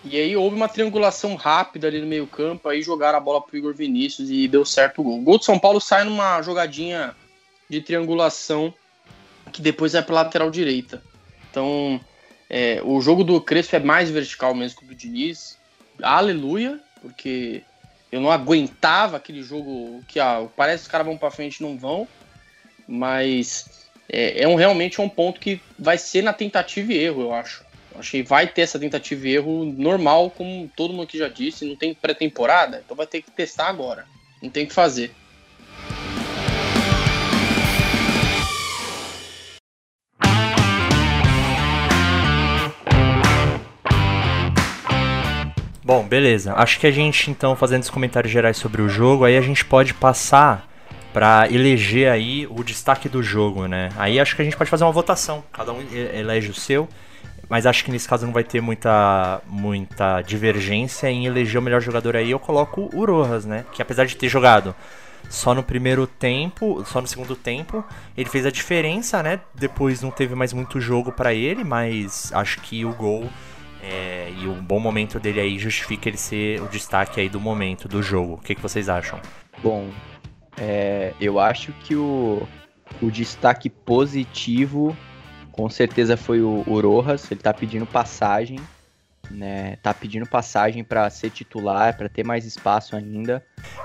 e 0.03 0.17
aí 0.17 0.37
houve 0.37 0.55
uma 0.55 0.69
triangulação 0.69 1.35
rápida 1.35 1.87
ali 1.87 1.99
no 1.99 2.07
meio 2.07 2.27
campo, 2.27 2.69
aí 2.69 2.81
jogaram 2.81 3.17
a 3.17 3.21
bola 3.21 3.41
pro 3.41 3.57
Igor 3.57 3.73
Vinícius 3.73 4.29
e 4.29 4.47
deu 4.47 4.63
certo 4.63 5.01
o 5.01 5.03
gol. 5.03 5.19
O 5.19 5.23
gol 5.23 5.39
de 5.39 5.45
São 5.45 5.57
Paulo 5.57 5.81
sai 5.81 6.03
numa 6.03 6.41
jogadinha 6.43 7.15
de 7.67 7.81
triangulação 7.81 8.73
que 9.51 9.61
depois 9.61 9.93
vai 9.93 10.03
pra 10.03 10.15
lateral 10.15 10.51
direita. 10.51 11.03
Então, 11.49 11.99
é, 12.49 12.81
o 12.83 13.01
jogo 13.01 13.23
do 13.23 13.41
Crespo 13.41 13.75
é 13.75 13.79
mais 13.79 14.09
vertical 14.09 14.53
mesmo 14.53 14.79
que 14.79 14.85
o 14.85 14.87
do 14.89 14.95
Diniz. 14.95 15.57
Aleluia, 16.01 16.79
porque 17.01 17.63
eu 18.11 18.21
não 18.21 18.31
aguentava 18.31 19.17
aquele 19.17 19.41
jogo 19.41 20.03
que 20.07 20.19
ah, 20.19 20.47
parece 20.55 20.83
que 20.83 20.87
os 20.87 20.91
caras 20.91 21.07
vão 21.07 21.17
pra 21.17 21.31
frente 21.31 21.57
e 21.57 21.63
não 21.63 21.77
vão, 21.77 22.07
mas 22.87 23.89
é, 24.07 24.43
é 24.43 24.47
um, 24.47 24.55
realmente 24.55 25.01
um 25.01 25.09
ponto 25.09 25.39
que 25.39 25.59
vai 25.79 25.97
ser 25.97 26.21
na 26.21 26.31
tentativa 26.31 26.93
e 26.93 26.97
erro, 26.97 27.23
eu 27.23 27.33
acho. 27.33 27.64
Achei 27.97 28.23
que 28.23 28.29
vai 28.29 28.47
ter 28.47 28.61
essa 28.61 28.77
tentativa 28.77 29.27
e 29.27 29.35
erro 29.35 29.65
normal, 29.65 30.29
como 30.29 30.69
todo 30.75 30.91
mundo 30.91 31.03
aqui 31.03 31.17
já 31.17 31.27
disse, 31.27 31.65
não 31.65 31.75
tem 31.75 31.93
pré-temporada, 31.93 32.81
então 32.83 32.95
vai 32.95 33.07
ter 33.07 33.21
que 33.21 33.31
testar 33.31 33.67
agora. 33.67 34.05
Não 34.41 34.49
tem 34.49 34.65
o 34.65 34.67
que 34.67 34.73
fazer. 34.73 35.11
Bom, 45.83 46.03
beleza. 46.07 46.53
Acho 46.55 46.79
que 46.79 46.87
a 46.87 46.91
gente, 46.91 47.29
então, 47.29 47.55
fazendo 47.55 47.83
os 47.83 47.91
comentários 47.91 48.33
gerais 48.33 48.57
sobre 48.57 48.81
o 48.81 48.89
jogo, 48.89 49.23
aí 49.23 49.37
a 49.37 49.41
gente 49.41 49.63
pode 49.63 49.93
passar 49.93 50.67
pra 51.13 51.47
eleger 51.49 52.11
aí 52.11 52.45
o 52.47 52.63
destaque 52.63 53.07
do 53.07 53.23
jogo, 53.23 53.67
né? 53.67 53.89
Aí 53.95 54.19
acho 54.19 54.35
que 54.35 54.41
a 54.41 54.45
gente 54.45 54.57
pode 54.57 54.69
fazer 54.69 54.83
uma 54.83 54.91
votação. 54.91 55.43
Cada 55.53 55.71
um 55.71 55.81
elege 55.93 56.49
o 56.49 56.53
seu. 56.53 56.89
Mas 57.49 57.65
acho 57.65 57.83
que 57.83 57.91
nesse 57.91 58.07
caso 58.07 58.25
não 58.25 58.33
vai 58.33 58.43
ter 58.43 58.61
muita, 58.61 59.41
muita 59.47 60.21
divergência 60.21 61.09
em 61.09 61.25
eleger 61.25 61.59
o 61.59 61.63
melhor 61.63 61.81
jogador 61.81 62.15
aí. 62.15 62.31
Eu 62.31 62.39
coloco 62.39 62.89
o 62.93 63.05
Rojas, 63.05 63.45
né? 63.45 63.65
Que 63.71 63.81
apesar 63.81 64.05
de 64.05 64.15
ter 64.15 64.29
jogado 64.29 64.75
só 65.29 65.53
no 65.53 65.63
primeiro 65.63 66.05
tempo, 66.07 66.83
só 66.85 67.01
no 67.01 67.07
segundo 67.07 67.35
tempo, 67.35 67.83
ele 68.15 68.29
fez 68.29 68.45
a 68.45 68.51
diferença, 68.51 69.21
né? 69.21 69.39
Depois 69.53 70.01
não 70.01 70.11
teve 70.11 70.35
mais 70.35 70.53
muito 70.53 70.79
jogo 70.79 71.11
pra 71.11 71.33
ele, 71.33 71.63
mas 71.63 72.31
acho 72.33 72.61
que 72.61 72.85
o 72.85 72.93
gol 72.93 73.29
é, 73.81 74.31
e 74.41 74.47
o 74.47 74.53
bom 74.55 74.79
momento 74.79 75.19
dele 75.19 75.39
aí 75.39 75.59
justifica 75.59 76.09
ele 76.09 76.17
ser 76.17 76.61
o 76.61 76.67
destaque 76.67 77.21
aí 77.21 77.29
do 77.29 77.39
momento 77.39 77.87
do 77.87 78.01
jogo. 78.01 78.33
O 78.33 78.37
que, 78.37 78.55
que 78.55 78.61
vocês 78.61 78.89
acham? 78.89 79.19
Bom, 79.61 79.89
é, 80.57 81.13
eu 81.19 81.39
acho 81.39 81.71
que 81.83 81.95
o, 81.95 82.47
o 83.01 83.11
destaque 83.11 83.69
positivo 83.69 84.95
com 85.55 85.69
certeza 85.69 86.17
foi 86.17 86.41
o, 86.41 86.63
o 86.67 86.81
Rojas. 86.81 87.31
Ele 87.31 87.39
tá 87.39 87.53
pedindo 87.53 87.85
passagem, 87.85 88.59
né? 89.31 89.77
Tá 89.81 89.93
pedindo 89.93 90.27
passagem 90.27 90.83
para 90.83 91.09
ser 91.09 91.29
titular, 91.29 91.95
para 91.95 92.09
ter 92.09 92.25
mais 92.25 92.45
espaço 92.45 92.93
ainda. 92.95 93.41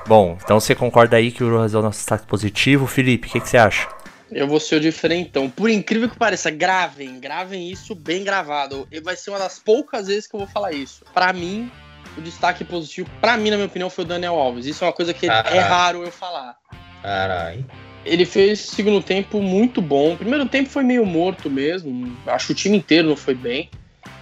Bom, 0.07 0.37
então 0.43 0.59
você 0.59 0.75
concorda 0.75 1.17
aí 1.17 1.31
que 1.31 1.45
o 1.45 1.49
Rojas 1.49 1.75
é 1.75 1.79
o 1.79 1.83
nosso 1.83 1.99
destaque 1.99 2.27
positivo? 2.27 2.89
Felipe, 2.89 3.29
o 3.29 3.31
que, 3.31 3.41
que 3.41 3.49
você 3.49 3.57
acha? 3.57 3.89
Eu 4.33 4.49
vou 4.49 4.59
ser 4.59 4.77
o 4.77 4.81
diferentão. 4.81 5.49
Por 5.49 5.71
incrível 5.71 6.09
que 6.09 6.17
pareça, 6.17 6.51
gravem, 6.51 7.21
gravem 7.21 7.71
isso 7.71 7.95
bem 7.95 8.25
gravado. 8.25 8.87
E 8.91 9.01
vai 9.01 9.15
ser 9.15 9.31
uma 9.31 9.39
das 9.39 9.61
poucas 9.61 10.09
vezes 10.09 10.27
que 10.27 10.35
eu 10.35 10.41
vou 10.41 10.49
falar 10.49 10.73
isso. 10.73 11.05
Pra 11.15 11.33
mim, 11.33 11.71
o 12.19 12.21
destaque 12.21 12.65
positivo, 12.65 13.09
pra 13.21 13.37
mim, 13.37 13.51
na 13.51 13.57
minha 13.57 13.67
opinião, 13.67 13.91
foi 13.91 14.05
o 14.05 14.09
Daniel 14.09 14.35
Alves. 14.35 14.67
Isso 14.67 14.85
é 14.85 14.89
uma 14.89 14.93
coisa 14.93 15.15
que 15.15 15.27
é 15.27 15.59
raro 15.61 16.05
eu 16.05 16.11
falar. 16.11 16.57
Caralho. 17.03 17.65
Ele 18.05 18.25
fez 18.25 18.61
segundo 18.61 19.03
tempo 19.03 19.41
muito 19.41 19.83
bom. 19.83 20.15
O 20.15 20.17
primeiro 20.17 20.47
tempo 20.47 20.71
foi 20.71 20.83
meio 20.83 21.05
morto 21.05 21.51
mesmo. 21.51 22.17
Acho 22.27 22.47
que 22.47 22.53
o 22.53 22.57
time 22.57 22.79
inteiro 22.79 23.09
não 23.09 23.17
foi 23.17 23.35
bem. 23.35 23.71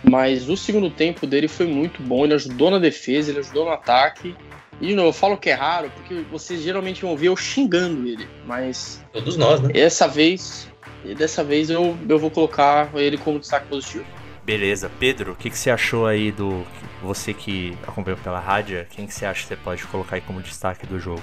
Mas 0.03 0.49
o 0.49 0.57
segundo 0.57 0.91
tempo 0.91 1.27
dele 1.27 1.49
foi 1.49 1.67
muito 1.67 2.03
bom. 2.03 2.25
Ele 2.25 2.35
ajudou 2.35 2.71
na 2.71 2.79
defesa, 2.79 3.31
ele 3.31 3.41
ajudou 3.41 3.65
no 3.65 3.71
ataque. 3.71 4.35
E 4.81 4.89
de 4.89 4.95
novo, 4.95 5.09
eu 5.09 5.13
falo 5.13 5.37
que 5.37 5.51
é 5.51 5.55
raro, 5.55 5.91
porque 5.91 6.23
vocês 6.31 6.63
geralmente 6.63 7.03
vão 7.03 7.17
ver 7.17 7.29
eu 7.29 7.37
xingando 7.37 8.07
ele. 8.07 8.29
Mas 8.47 9.05
Todos 9.13 9.37
nós, 9.37 9.61
né? 9.61 9.73
essa 9.75 10.07
vez, 10.07 10.69
dessa 11.17 11.43
vez 11.43 11.69
eu, 11.69 11.97
eu 12.09 12.19
vou 12.19 12.31
colocar 12.31 12.91
ele 12.95 13.19
como 13.19 13.41
destaque 13.41 13.67
positivo. 13.67 14.05
Beleza, 14.45 14.91
Pedro, 14.99 15.33
o 15.33 15.37
que, 15.37 15.51
que 15.51 15.59
você 15.59 15.71
achou 15.71 16.07
aí 16.07 16.33
do. 16.33 16.65
Você 17.03 17.35
que 17.35 17.77
acompanhou 17.87 18.19
pela 18.19 18.41
rádio, 18.41 18.85
quem 18.91 19.07
que 19.07 19.15
você 19.15 19.25
acha 19.27 19.43
que 19.43 19.49
você 19.49 19.57
pode 19.57 19.85
colocar 19.85 20.17
aí 20.17 20.23
como 20.23 20.41
destaque 20.41 20.87
do 20.87 20.99
jogo? 20.99 21.23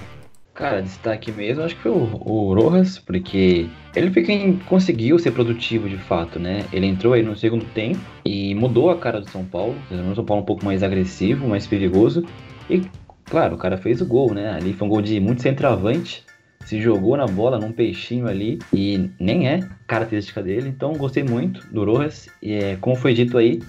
Cara, 0.56 0.82
destaque 0.82 1.34
mesmo, 1.34 1.64
acho 1.64 1.76
que 1.76 1.82
foi 1.82 1.92
o, 1.92 1.98
o 1.98 2.54
Rojas, 2.54 2.98
porque 2.98 3.68
ele 3.94 4.10
foi 4.10 4.24
quem 4.24 4.58
conseguiu 4.60 5.20
ser 5.20 5.32
produtivo 5.32 5.90
de 5.90 5.98
fato, 5.98 6.40
né? 6.40 6.66
Ele 6.72 6.86
entrou 6.86 7.12
aí 7.12 7.22
no 7.22 7.36
segundo 7.36 7.66
tempo 7.74 8.00
e 8.24 8.56
mudou 8.56 8.90
a 8.90 8.98
cara 8.98 9.20
do 9.20 9.30
São 9.30 9.44
Paulo, 9.44 9.76
tornou 9.90 10.14
o 10.14 10.16
São 10.16 10.24
Paulo 10.24 10.44
um 10.44 10.46
pouco 10.46 10.64
mais 10.64 10.82
agressivo, 10.82 11.46
mais 11.46 11.68
perigoso. 11.68 12.26
E, 12.70 12.82
claro, 13.26 13.56
o 13.56 13.58
cara 13.58 13.76
fez 13.76 14.00
o 14.00 14.06
gol, 14.06 14.34
né? 14.34 14.54
Ali 14.54 14.72
foi 14.72 14.88
um 14.88 14.90
gol 14.90 15.02
de 15.02 15.20
muito 15.20 15.42
centroavante, 15.42 16.24
se 16.64 16.80
jogou 16.80 17.18
na 17.18 17.28
bola 17.28 17.60
num 17.60 17.74
peixinho 17.74 18.26
ali 18.26 18.58
e 18.72 19.10
nem 19.20 19.50
é 19.50 19.60
característica 19.86 20.42
dele, 20.42 20.70
então 20.70 20.94
gostei 20.94 21.24
muito 21.24 21.68
do 21.68 21.84
Rojas. 21.84 22.30
E 22.42 22.54
é, 22.54 22.78
como 22.78 22.96
foi 22.96 23.14
dito 23.14 23.38
aí, 23.38 23.62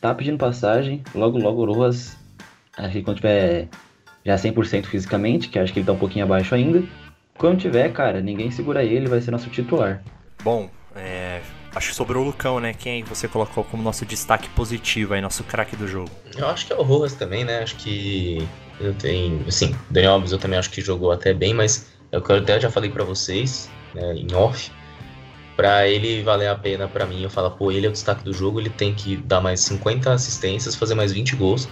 tá 0.00 0.12
pedindo 0.12 0.36
passagem, 0.36 1.00
logo 1.14 1.38
logo 1.38 1.62
o 1.62 1.72
Rojas, 1.72 2.18
acho 2.76 2.92
que 2.92 3.02
quando 3.02 3.18
tiver 3.18 3.68
já 4.24 4.34
100% 4.36 4.86
fisicamente, 4.86 5.48
que 5.48 5.58
acho 5.58 5.72
que 5.72 5.80
ele 5.80 5.86
tá 5.86 5.92
um 5.92 5.98
pouquinho 5.98 6.24
abaixo 6.24 6.54
ainda. 6.54 6.82
Quando 7.36 7.60
tiver, 7.60 7.92
cara, 7.92 8.20
ninguém 8.20 8.50
segura 8.50 8.82
ele, 8.82 9.08
vai 9.08 9.20
ser 9.20 9.30
nosso 9.30 9.50
titular. 9.50 10.02
Bom, 10.42 10.70
é, 10.94 11.40
acho 11.74 11.88
que 11.88 11.94
sobrou 11.94 12.22
o 12.22 12.26
Lucão, 12.26 12.60
né? 12.60 12.72
Quem 12.72 13.02
você 13.02 13.26
colocou 13.26 13.64
como 13.64 13.82
nosso 13.82 14.06
destaque 14.06 14.48
positivo 14.50 15.14
aí, 15.14 15.20
nosso 15.20 15.42
craque 15.44 15.74
do 15.74 15.88
jogo? 15.88 16.10
Eu 16.36 16.48
acho 16.48 16.66
que 16.66 16.72
é 16.72 16.76
o 16.76 16.82
Rojas 16.82 17.14
também, 17.14 17.44
né? 17.44 17.62
Acho 17.62 17.76
que 17.76 18.46
eu 18.80 18.94
tenho. 18.94 19.44
Assim, 19.46 19.74
o 19.90 19.92
Daniel 19.92 20.12
Alves 20.12 20.32
eu 20.32 20.38
também 20.38 20.58
acho 20.58 20.70
que 20.70 20.80
jogou 20.80 21.10
até 21.10 21.34
bem, 21.34 21.52
mas 21.52 21.92
é 22.12 22.18
o 22.18 22.22
que 22.22 22.30
eu 22.30 22.36
até 22.36 22.60
já 22.60 22.70
falei 22.70 22.90
pra 22.90 23.04
vocês, 23.04 23.68
né, 23.94 24.14
em 24.14 24.32
off. 24.34 24.70
Pra 25.56 25.86
ele 25.86 26.22
valer 26.22 26.48
a 26.48 26.54
pena 26.54 26.88
pra 26.88 27.06
mim, 27.06 27.22
eu 27.22 27.30
falo, 27.30 27.50
pô, 27.52 27.70
ele 27.70 27.86
é 27.86 27.88
o 27.88 27.92
destaque 27.92 28.24
do 28.24 28.32
jogo, 28.32 28.60
ele 28.60 28.70
tem 28.70 28.92
que 28.92 29.16
dar 29.16 29.40
mais 29.40 29.60
50 29.60 30.12
assistências, 30.12 30.74
fazer 30.74 30.94
mais 30.94 31.12
20 31.12 31.36
gols. 31.36 31.68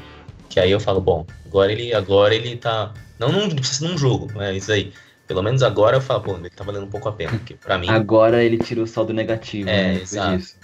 Que 0.53 0.61
aí 0.61 0.71
eu 0.71 0.79
falo, 0.79 1.01
bom, 1.01 1.25
agora 1.47 1.73
ele, 1.73 1.95
agora 1.95 2.35
ele 2.35 2.57
tá. 2.57 2.93
Não 3.19 3.33
num, 3.33 3.47
não 3.49 3.57
precisa 3.57 3.79
ser 3.79 3.89
num 3.91 3.97
jogo, 3.97 4.31
é 4.39 4.53
isso 4.53 4.71
aí. 4.71 4.93
Pelo 5.27 5.43
menos 5.43 5.63
agora 5.63 5.97
eu 5.97 6.01
falo, 6.03 6.21
pô, 6.21 6.37
ele 6.37 6.51
tá 6.51 6.63
valendo 6.63 6.85
um 6.85 6.91
pouco 6.91 7.09
a 7.09 7.13
pena. 7.13 7.31
Porque 7.31 7.55
pra 7.55 7.79
mim, 7.79 7.89
Agora 7.89 8.45
ele 8.45 8.59
tira 8.59 8.83
o 8.83 8.87
saldo 8.87 9.15
negativo, 9.15 9.71
É, 9.71 9.95
né? 9.95 10.01
exato. 10.03 10.37
disso. 10.37 10.57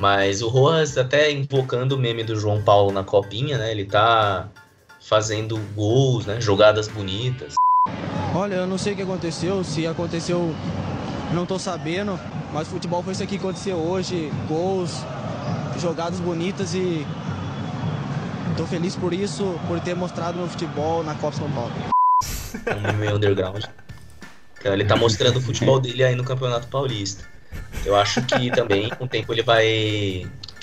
Mas 0.00 0.42
o 0.42 0.48
Rojas, 0.48 0.98
até 0.98 1.30
invocando 1.30 1.94
o 1.94 1.98
meme 1.98 2.24
do 2.24 2.34
João 2.34 2.60
Paulo 2.60 2.90
na 2.90 3.04
copinha, 3.04 3.56
né? 3.56 3.70
Ele 3.70 3.84
tá 3.84 4.48
fazendo 5.00 5.56
gols, 5.76 6.26
né? 6.26 6.40
Jogadas 6.40 6.88
bonitas. 6.88 7.54
Olha, 8.34 8.56
eu 8.56 8.66
não 8.66 8.76
sei 8.76 8.94
o 8.94 8.96
que 8.96 9.02
aconteceu, 9.02 9.62
se 9.62 9.86
aconteceu, 9.86 10.52
não 11.32 11.46
tô 11.46 11.56
sabendo, 11.56 12.18
mas 12.52 12.66
futebol 12.66 13.00
foi 13.00 13.12
isso 13.12 13.22
aqui 13.22 13.38
que 13.38 13.44
aconteceu 13.44 13.76
hoje, 13.76 14.28
gols, 14.48 14.90
jogadas 15.78 16.18
bonitas 16.18 16.74
e 16.74 17.06
tô 18.56 18.66
feliz 18.66 18.96
por 18.96 19.12
isso, 19.12 19.58
por 19.68 19.78
ter 19.80 19.94
mostrado 19.94 20.38
meu 20.38 20.48
futebol 20.48 21.04
na 21.04 21.14
Copa 21.14 21.36
São 21.36 21.50
Paulo. 21.50 21.72
um 22.54 22.98
meme 22.98 23.12
underground. 23.12 23.64
Então, 24.58 24.72
ele 24.72 24.84
tá 24.84 24.96
mostrando 24.96 25.36
o 25.36 25.40
futebol 25.40 25.78
dele 25.78 26.02
aí 26.02 26.14
no 26.14 26.24
Campeonato 26.24 26.66
Paulista. 26.68 27.24
Eu 27.84 27.94
acho 27.94 28.22
que 28.22 28.50
também, 28.50 28.88
com 28.90 29.04
o 29.04 29.08
tempo, 29.08 29.32
ele 29.32 29.42
vai. 29.42 29.66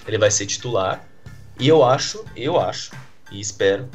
Ele 0.08 0.18
vai 0.18 0.32
ser 0.32 0.46
titular. 0.46 1.04
E 1.60 1.68
eu 1.68 1.86
acho, 1.86 2.26
eu 2.36 2.60
acho, 2.60 2.92
e 3.32 3.40
espero, 3.40 3.88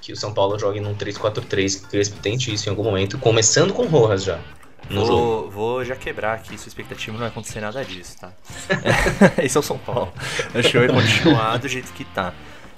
que 0.00 0.12
o 0.12 0.16
São 0.16 0.32
Paulo 0.32 0.56
jogue 0.58 0.80
num 0.80 0.94
3-4-3, 0.94 1.80
que 1.80 1.86
o 1.86 1.88
Crespo 1.88 2.16
tente 2.20 2.54
isso 2.54 2.68
em 2.68 2.70
algum 2.70 2.84
momento, 2.84 3.18
começando 3.18 3.74
com 3.74 3.82
o 3.82 3.88
Rojas 3.88 4.22
já. 4.22 4.38
No 4.88 5.04
jogo. 5.04 5.18
Vou, 5.18 5.50
vou 5.50 5.84
já 5.84 5.96
quebrar 5.96 6.34
aqui, 6.34 6.56
sua 6.56 6.68
expectativa 6.68 7.12
não 7.12 7.18
vai 7.18 7.28
acontecer 7.28 7.60
nada 7.60 7.84
disso, 7.84 8.16
tá? 8.18 8.32
Esse 9.42 9.56
é 9.56 9.60
o 9.60 9.62
São 9.62 9.76
Paulo. 9.76 10.12
Acho 10.54 10.70
que 10.70 10.78
vai 10.78 10.88
continuar 10.88 11.58
do 11.58 11.68
jeito 11.68 11.92
que 11.92 12.04
tá. 12.04 12.32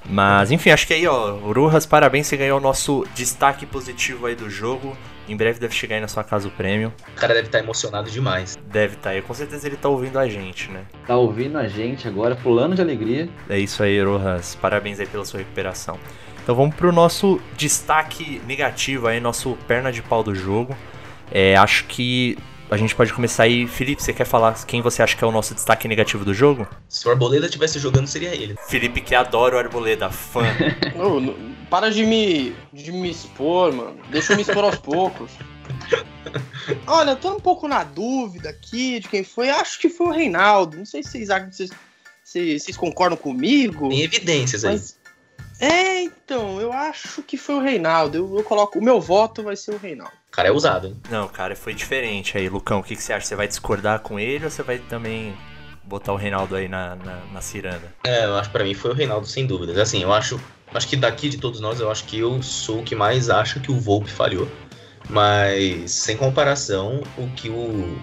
Mas, 0.08 0.50
enfim, 0.50 0.70
acho 0.70 0.86
que 0.86 0.94
aí, 0.94 1.06
ó, 1.06 1.34
Urujas, 1.34 1.86
parabéns, 1.86 2.26
você 2.26 2.36
ganhou 2.36 2.58
o 2.58 2.62
nosso 2.62 3.06
destaque 3.14 3.64
positivo 3.64 4.26
aí 4.26 4.34
do 4.34 4.50
jogo. 4.50 4.96
Em 5.28 5.36
breve 5.36 5.60
deve 5.60 5.74
chegar 5.74 5.94
aí 5.96 6.00
na 6.00 6.08
sua 6.08 6.24
casa 6.24 6.48
o 6.48 6.50
prêmio. 6.50 6.92
O 7.16 7.20
cara 7.20 7.32
deve 7.32 7.46
estar 7.46 7.60
emocionado 7.60 8.10
demais. 8.10 8.58
Deve 8.66 8.96
estar 8.96 9.10
aí, 9.10 9.22
com 9.22 9.32
certeza 9.32 9.66
ele 9.66 9.76
tá 9.76 9.88
ouvindo 9.88 10.18
a 10.18 10.28
gente, 10.28 10.70
né? 10.70 10.82
Tá 11.06 11.16
ouvindo 11.16 11.56
a 11.56 11.68
gente 11.68 12.08
agora, 12.08 12.34
pulando 12.34 12.74
de 12.74 12.82
alegria. 12.82 13.28
É 13.48 13.58
isso 13.58 13.82
aí, 13.82 14.02
Rojas. 14.02 14.56
Parabéns 14.56 14.98
aí 14.98 15.06
pela 15.06 15.24
sua 15.24 15.38
recuperação. 15.38 15.98
Então 16.42 16.56
vamos 16.56 16.74
pro 16.74 16.90
nosso 16.90 17.40
destaque 17.56 18.42
negativo 18.46 19.06
aí, 19.06 19.20
nosso 19.20 19.56
perna 19.68 19.92
de 19.92 20.02
pau 20.02 20.24
do 20.24 20.34
jogo. 20.34 20.76
É, 21.30 21.56
acho 21.56 21.84
que 21.84 22.36
a 22.72 22.76
gente 22.76 22.94
pode 22.94 23.12
começar 23.12 23.42
aí. 23.44 23.66
Felipe, 23.66 24.02
você 24.02 24.12
quer 24.12 24.24
falar 24.24 24.54
quem 24.66 24.80
você 24.80 25.02
acha 25.02 25.16
que 25.16 25.22
é 25.22 25.26
o 25.26 25.30
nosso 25.32 25.54
destaque 25.54 25.86
negativo 25.86 26.24
do 26.24 26.32
jogo? 26.32 26.66
Se 26.88 27.06
o 27.06 27.10
Arboleda 27.10 27.46
estivesse 27.46 27.78
jogando, 27.78 28.06
seria 28.06 28.34
ele. 28.34 28.56
Felipe 28.66 29.00
que 29.00 29.14
adora 29.14 29.56
o 29.56 29.58
Arboleda, 29.58 30.10
fã. 30.10 30.42
Ô, 30.96 31.20
não- 31.20 31.52
para 31.70 31.90
de 31.90 32.04
me, 32.04 32.54
de 32.72 32.92
me 32.92 33.10
expor, 33.10 33.72
mano. 33.72 33.96
Deixa 34.10 34.32
eu 34.32 34.36
me 34.36 34.42
expor 34.42 34.64
aos 34.64 34.76
poucos. 34.76 35.30
Olha, 36.86 37.10
eu 37.10 37.16
tô 37.16 37.34
um 37.36 37.40
pouco 37.40 37.66
na 37.68 37.82
dúvida 37.84 38.50
aqui 38.50 39.00
de 39.00 39.08
quem 39.08 39.24
foi. 39.24 39.50
Acho 39.50 39.78
que 39.80 39.88
foi 39.88 40.06
o 40.06 40.10
Reinaldo. 40.10 40.76
Não 40.76 40.84
sei 40.84 41.02
se 41.02 41.10
vocês, 41.10 41.30
acham- 41.30 41.50
vocês, 41.50 41.70
se 42.24 42.58
vocês 42.58 42.76
concordam 42.76 43.16
comigo. 43.16 43.88
Tem 43.88 44.02
evidências 44.02 44.64
aí. 44.64 44.72
Mas. 44.72 45.01
É, 45.60 46.02
então, 46.02 46.60
eu 46.60 46.72
acho 46.72 47.22
que 47.22 47.36
foi 47.36 47.56
o 47.56 47.60
Reinaldo. 47.60 48.16
Eu, 48.16 48.38
eu 48.38 48.44
coloco. 48.44 48.78
O 48.78 48.82
meu 48.82 49.00
voto 49.00 49.42
vai 49.42 49.56
ser 49.56 49.72
o 49.74 49.78
Reinaldo. 49.78 50.12
O 50.28 50.32
cara 50.32 50.48
é 50.48 50.52
usado, 50.52 50.86
hein? 50.86 50.96
Não, 51.10 51.28
cara, 51.28 51.54
foi 51.54 51.74
diferente 51.74 52.38
aí. 52.38 52.48
Lucão, 52.48 52.80
o 52.80 52.82
que, 52.82 52.96
que 52.96 53.02
você 53.02 53.12
acha? 53.12 53.26
Você 53.26 53.36
vai 53.36 53.46
discordar 53.46 54.00
com 54.00 54.18
ele 54.18 54.44
ou 54.44 54.50
você 54.50 54.62
vai 54.62 54.78
também 54.78 55.36
botar 55.84 56.12
o 56.12 56.16
Reinaldo 56.16 56.56
aí 56.56 56.68
na, 56.68 56.96
na, 56.96 57.20
na 57.32 57.40
ciranda? 57.40 57.92
É, 58.04 58.24
eu 58.24 58.36
acho 58.36 58.48
que 58.48 58.52
pra 58.52 58.64
mim 58.64 58.74
foi 58.74 58.90
o 58.92 58.94
Reinaldo, 58.94 59.26
sem 59.26 59.46
dúvidas. 59.46 59.76
Assim, 59.78 60.02
eu 60.02 60.12
acho. 60.12 60.40
Acho 60.72 60.88
que 60.88 60.96
daqui 60.96 61.28
de 61.28 61.36
todos 61.36 61.60
nós, 61.60 61.80
eu 61.80 61.90
acho 61.90 62.04
que 62.04 62.18
eu 62.18 62.42
sou 62.42 62.80
o 62.80 62.82
que 62.82 62.94
mais 62.94 63.28
acha 63.28 63.60
que 63.60 63.70
o 63.70 63.78
Volpe 63.78 64.10
falhou. 64.10 64.48
Mas, 65.10 65.90
sem 65.90 66.16
comparação, 66.16 67.02
o 67.18 67.28
que 67.32 67.50
o. 67.50 67.98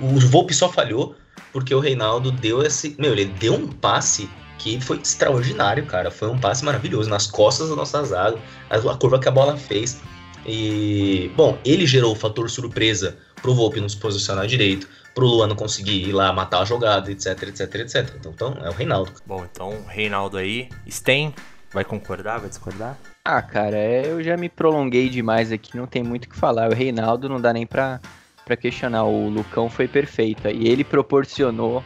O 0.00 0.18
Volpe 0.18 0.54
só 0.54 0.72
falhou 0.72 1.14
porque 1.52 1.74
o 1.74 1.80
Reinaldo 1.80 2.30
deu 2.30 2.62
esse. 2.62 2.96
Meu, 2.98 3.12
ele 3.12 3.26
deu 3.26 3.54
um 3.54 3.68
passe 3.68 4.28
que 4.58 4.80
foi 4.80 4.98
extraordinário, 4.98 5.86
cara. 5.86 6.10
Foi 6.10 6.28
um 6.28 6.38
passe 6.38 6.64
maravilhoso 6.64 7.08
nas 7.08 7.26
costas 7.26 7.68
da 7.68 7.76
nossa 7.76 8.02
zaga, 8.04 8.38
a, 8.70 8.76
a 8.76 8.96
curva 8.96 9.18
que 9.18 9.28
a 9.28 9.30
bola 9.30 9.56
fez. 9.56 10.00
E, 10.44 11.30
bom, 11.36 11.58
ele 11.64 11.86
gerou 11.86 12.12
o 12.12 12.16
fator 12.16 12.48
surpresa 12.48 13.18
pro 13.42 13.54
Volpe 13.54 13.80
não 13.80 13.88
se 13.88 13.96
posicionar 13.96 14.46
direito, 14.46 14.88
pro 15.14 15.26
Luan 15.26 15.48
não 15.48 15.56
conseguir 15.56 16.08
ir 16.08 16.12
lá 16.12 16.32
matar 16.32 16.62
a 16.62 16.64
jogada, 16.64 17.10
etc, 17.10 17.42
etc, 17.42 17.74
etc. 17.76 18.14
Então, 18.18 18.32
então 18.32 18.58
é 18.64 18.68
o 18.68 18.72
Reinaldo. 18.72 19.12
Bom, 19.26 19.44
então, 19.50 19.84
Reinaldo 19.88 20.36
aí. 20.36 20.68
Sten, 20.88 21.34
vai 21.72 21.84
concordar, 21.84 22.38
vai 22.38 22.48
discordar? 22.48 22.96
Ah, 23.24 23.42
cara, 23.42 23.76
é, 23.76 24.06
eu 24.06 24.22
já 24.22 24.36
me 24.36 24.48
prolonguei 24.48 25.08
demais 25.08 25.50
aqui, 25.50 25.76
não 25.76 25.86
tem 25.86 26.02
muito 26.02 26.26
o 26.26 26.28
que 26.28 26.36
falar. 26.36 26.70
O 26.70 26.74
Reinaldo 26.74 27.28
não 27.28 27.40
dá 27.40 27.52
nem 27.52 27.66
pra, 27.66 28.00
pra 28.44 28.56
questionar. 28.56 29.04
O 29.04 29.28
Lucão 29.28 29.68
foi 29.68 29.88
perfeito. 29.88 30.46
E 30.48 30.68
ele 30.68 30.84
proporcionou 30.84 31.82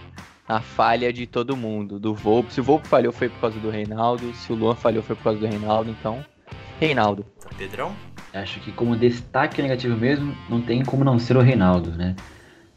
a 0.50 0.60
falha 0.60 1.12
de 1.12 1.26
todo 1.26 1.56
mundo. 1.56 1.98
Do 1.98 2.12
Volpe. 2.12 2.52
Se 2.52 2.60
o 2.60 2.64
Volpe 2.64 2.88
falhou 2.88 3.12
foi 3.12 3.28
por 3.28 3.40
causa 3.40 3.58
do 3.60 3.70
Reinaldo. 3.70 4.34
Se 4.34 4.52
o 4.52 4.56
Luan 4.56 4.74
falhou 4.74 5.02
foi 5.02 5.14
por 5.14 5.22
causa 5.22 5.38
do 5.38 5.46
Reinaldo. 5.46 5.90
Então, 5.90 6.24
Reinaldo. 6.80 7.24
Pedrão? 7.56 7.94
Acho 8.34 8.58
que 8.60 8.72
como 8.72 8.96
destaque 8.96 9.62
negativo 9.62 9.96
mesmo, 9.96 10.34
não 10.48 10.60
tem 10.60 10.84
como 10.84 11.04
não 11.04 11.18
ser 11.18 11.36
o 11.36 11.40
Reinaldo, 11.40 11.90
né? 11.92 12.16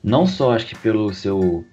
Não 0.04 0.26
só 0.26 0.54
acho 0.54 0.68
que 0.68 0.76
pelo 0.76 1.14
seu 1.14 1.66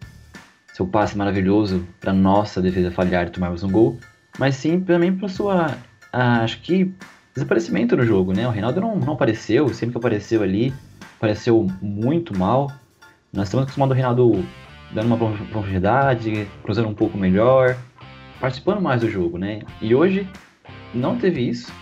seu 0.72 0.86
passe 0.86 1.18
maravilhoso 1.18 1.86
para 2.00 2.12
nossa 2.12 2.62
defesa 2.62 2.90
falhar 2.90 3.26
e 3.26 3.30
tomarmos 3.30 3.62
um 3.62 3.70
gol, 3.70 3.98
mas 4.38 4.54
sim 4.54 4.80
também 4.80 5.14
pela 5.14 5.28
sua 5.28 5.76
ah, 6.12 6.42
acho 6.42 6.60
que 6.60 6.94
desaparecimento 7.34 7.96
no 7.96 8.04
jogo, 8.04 8.32
né? 8.32 8.46
O 8.46 8.50
Reinaldo 8.50 8.80
não, 8.80 8.96
não 8.96 9.14
apareceu, 9.14 9.68
sempre 9.70 9.92
que 9.92 9.98
apareceu 9.98 10.42
ali, 10.42 10.72
apareceu 11.16 11.66
muito 11.82 12.38
mal. 12.38 12.70
Nós 13.32 13.48
estamos 13.48 13.64
acostumados 13.64 13.92
ao 13.92 13.96
Reinaldo 13.96 14.44
dando 14.92 15.06
uma 15.06 15.16
prof- 15.16 15.44
profundidade, 15.50 16.46
cruzando 16.62 16.88
um 16.88 16.94
pouco 16.94 17.16
melhor, 17.16 17.76
participando 18.40 18.80
mais 18.80 19.00
do 19.00 19.10
jogo, 19.10 19.38
né? 19.38 19.60
E 19.80 19.94
hoje 19.94 20.28
não 20.94 21.16
teve 21.16 21.48
isso. 21.48 21.72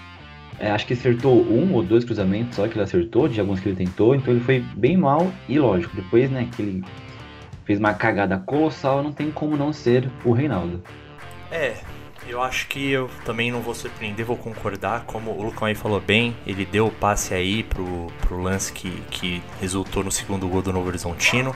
É, 0.60 0.70
acho 0.70 0.86
que 0.86 0.92
acertou 0.92 1.40
um 1.40 1.72
ou 1.72 1.82
dois 1.84 2.04
cruzamentos 2.04 2.56
só 2.56 2.66
que 2.66 2.74
ele 2.74 2.82
acertou, 2.82 3.28
de 3.28 3.40
alguns 3.40 3.60
que 3.60 3.68
ele 3.68 3.76
tentou, 3.76 4.14
então 4.14 4.34
ele 4.34 4.42
foi 4.42 4.58
bem 4.74 4.96
mal 4.96 5.30
e 5.48 5.56
lógico, 5.56 5.94
depois 5.94 6.28
né, 6.30 6.48
que 6.56 6.62
ele 6.62 6.84
fez 7.64 7.78
uma 7.78 7.94
cagada 7.94 8.38
colossal, 8.38 9.02
não 9.02 9.12
tem 9.12 9.30
como 9.30 9.56
não 9.56 9.72
ser 9.72 10.10
o 10.24 10.32
Reinaldo. 10.32 10.82
É, 11.52 11.74
eu 12.26 12.42
acho 12.42 12.66
que 12.66 12.90
eu 12.90 13.08
também 13.24 13.52
não 13.52 13.60
vou 13.60 13.74
surpreender, 13.74 14.26
vou 14.26 14.36
concordar. 14.36 15.04
Como 15.06 15.30
o 15.30 15.42
Lucão 15.42 15.68
aí 15.68 15.74
falou 15.74 16.00
bem, 16.00 16.34
ele 16.46 16.64
deu 16.64 16.86
o 16.88 16.90
passe 16.90 17.34
aí 17.34 17.62
pro, 17.62 18.08
pro 18.20 18.42
lance 18.42 18.72
que, 18.72 18.90
que 19.10 19.42
resultou 19.60 20.02
no 20.02 20.10
segundo 20.10 20.48
gol 20.48 20.60
do 20.60 20.72
Novo 20.72 20.88
Horizontino. 20.88 21.54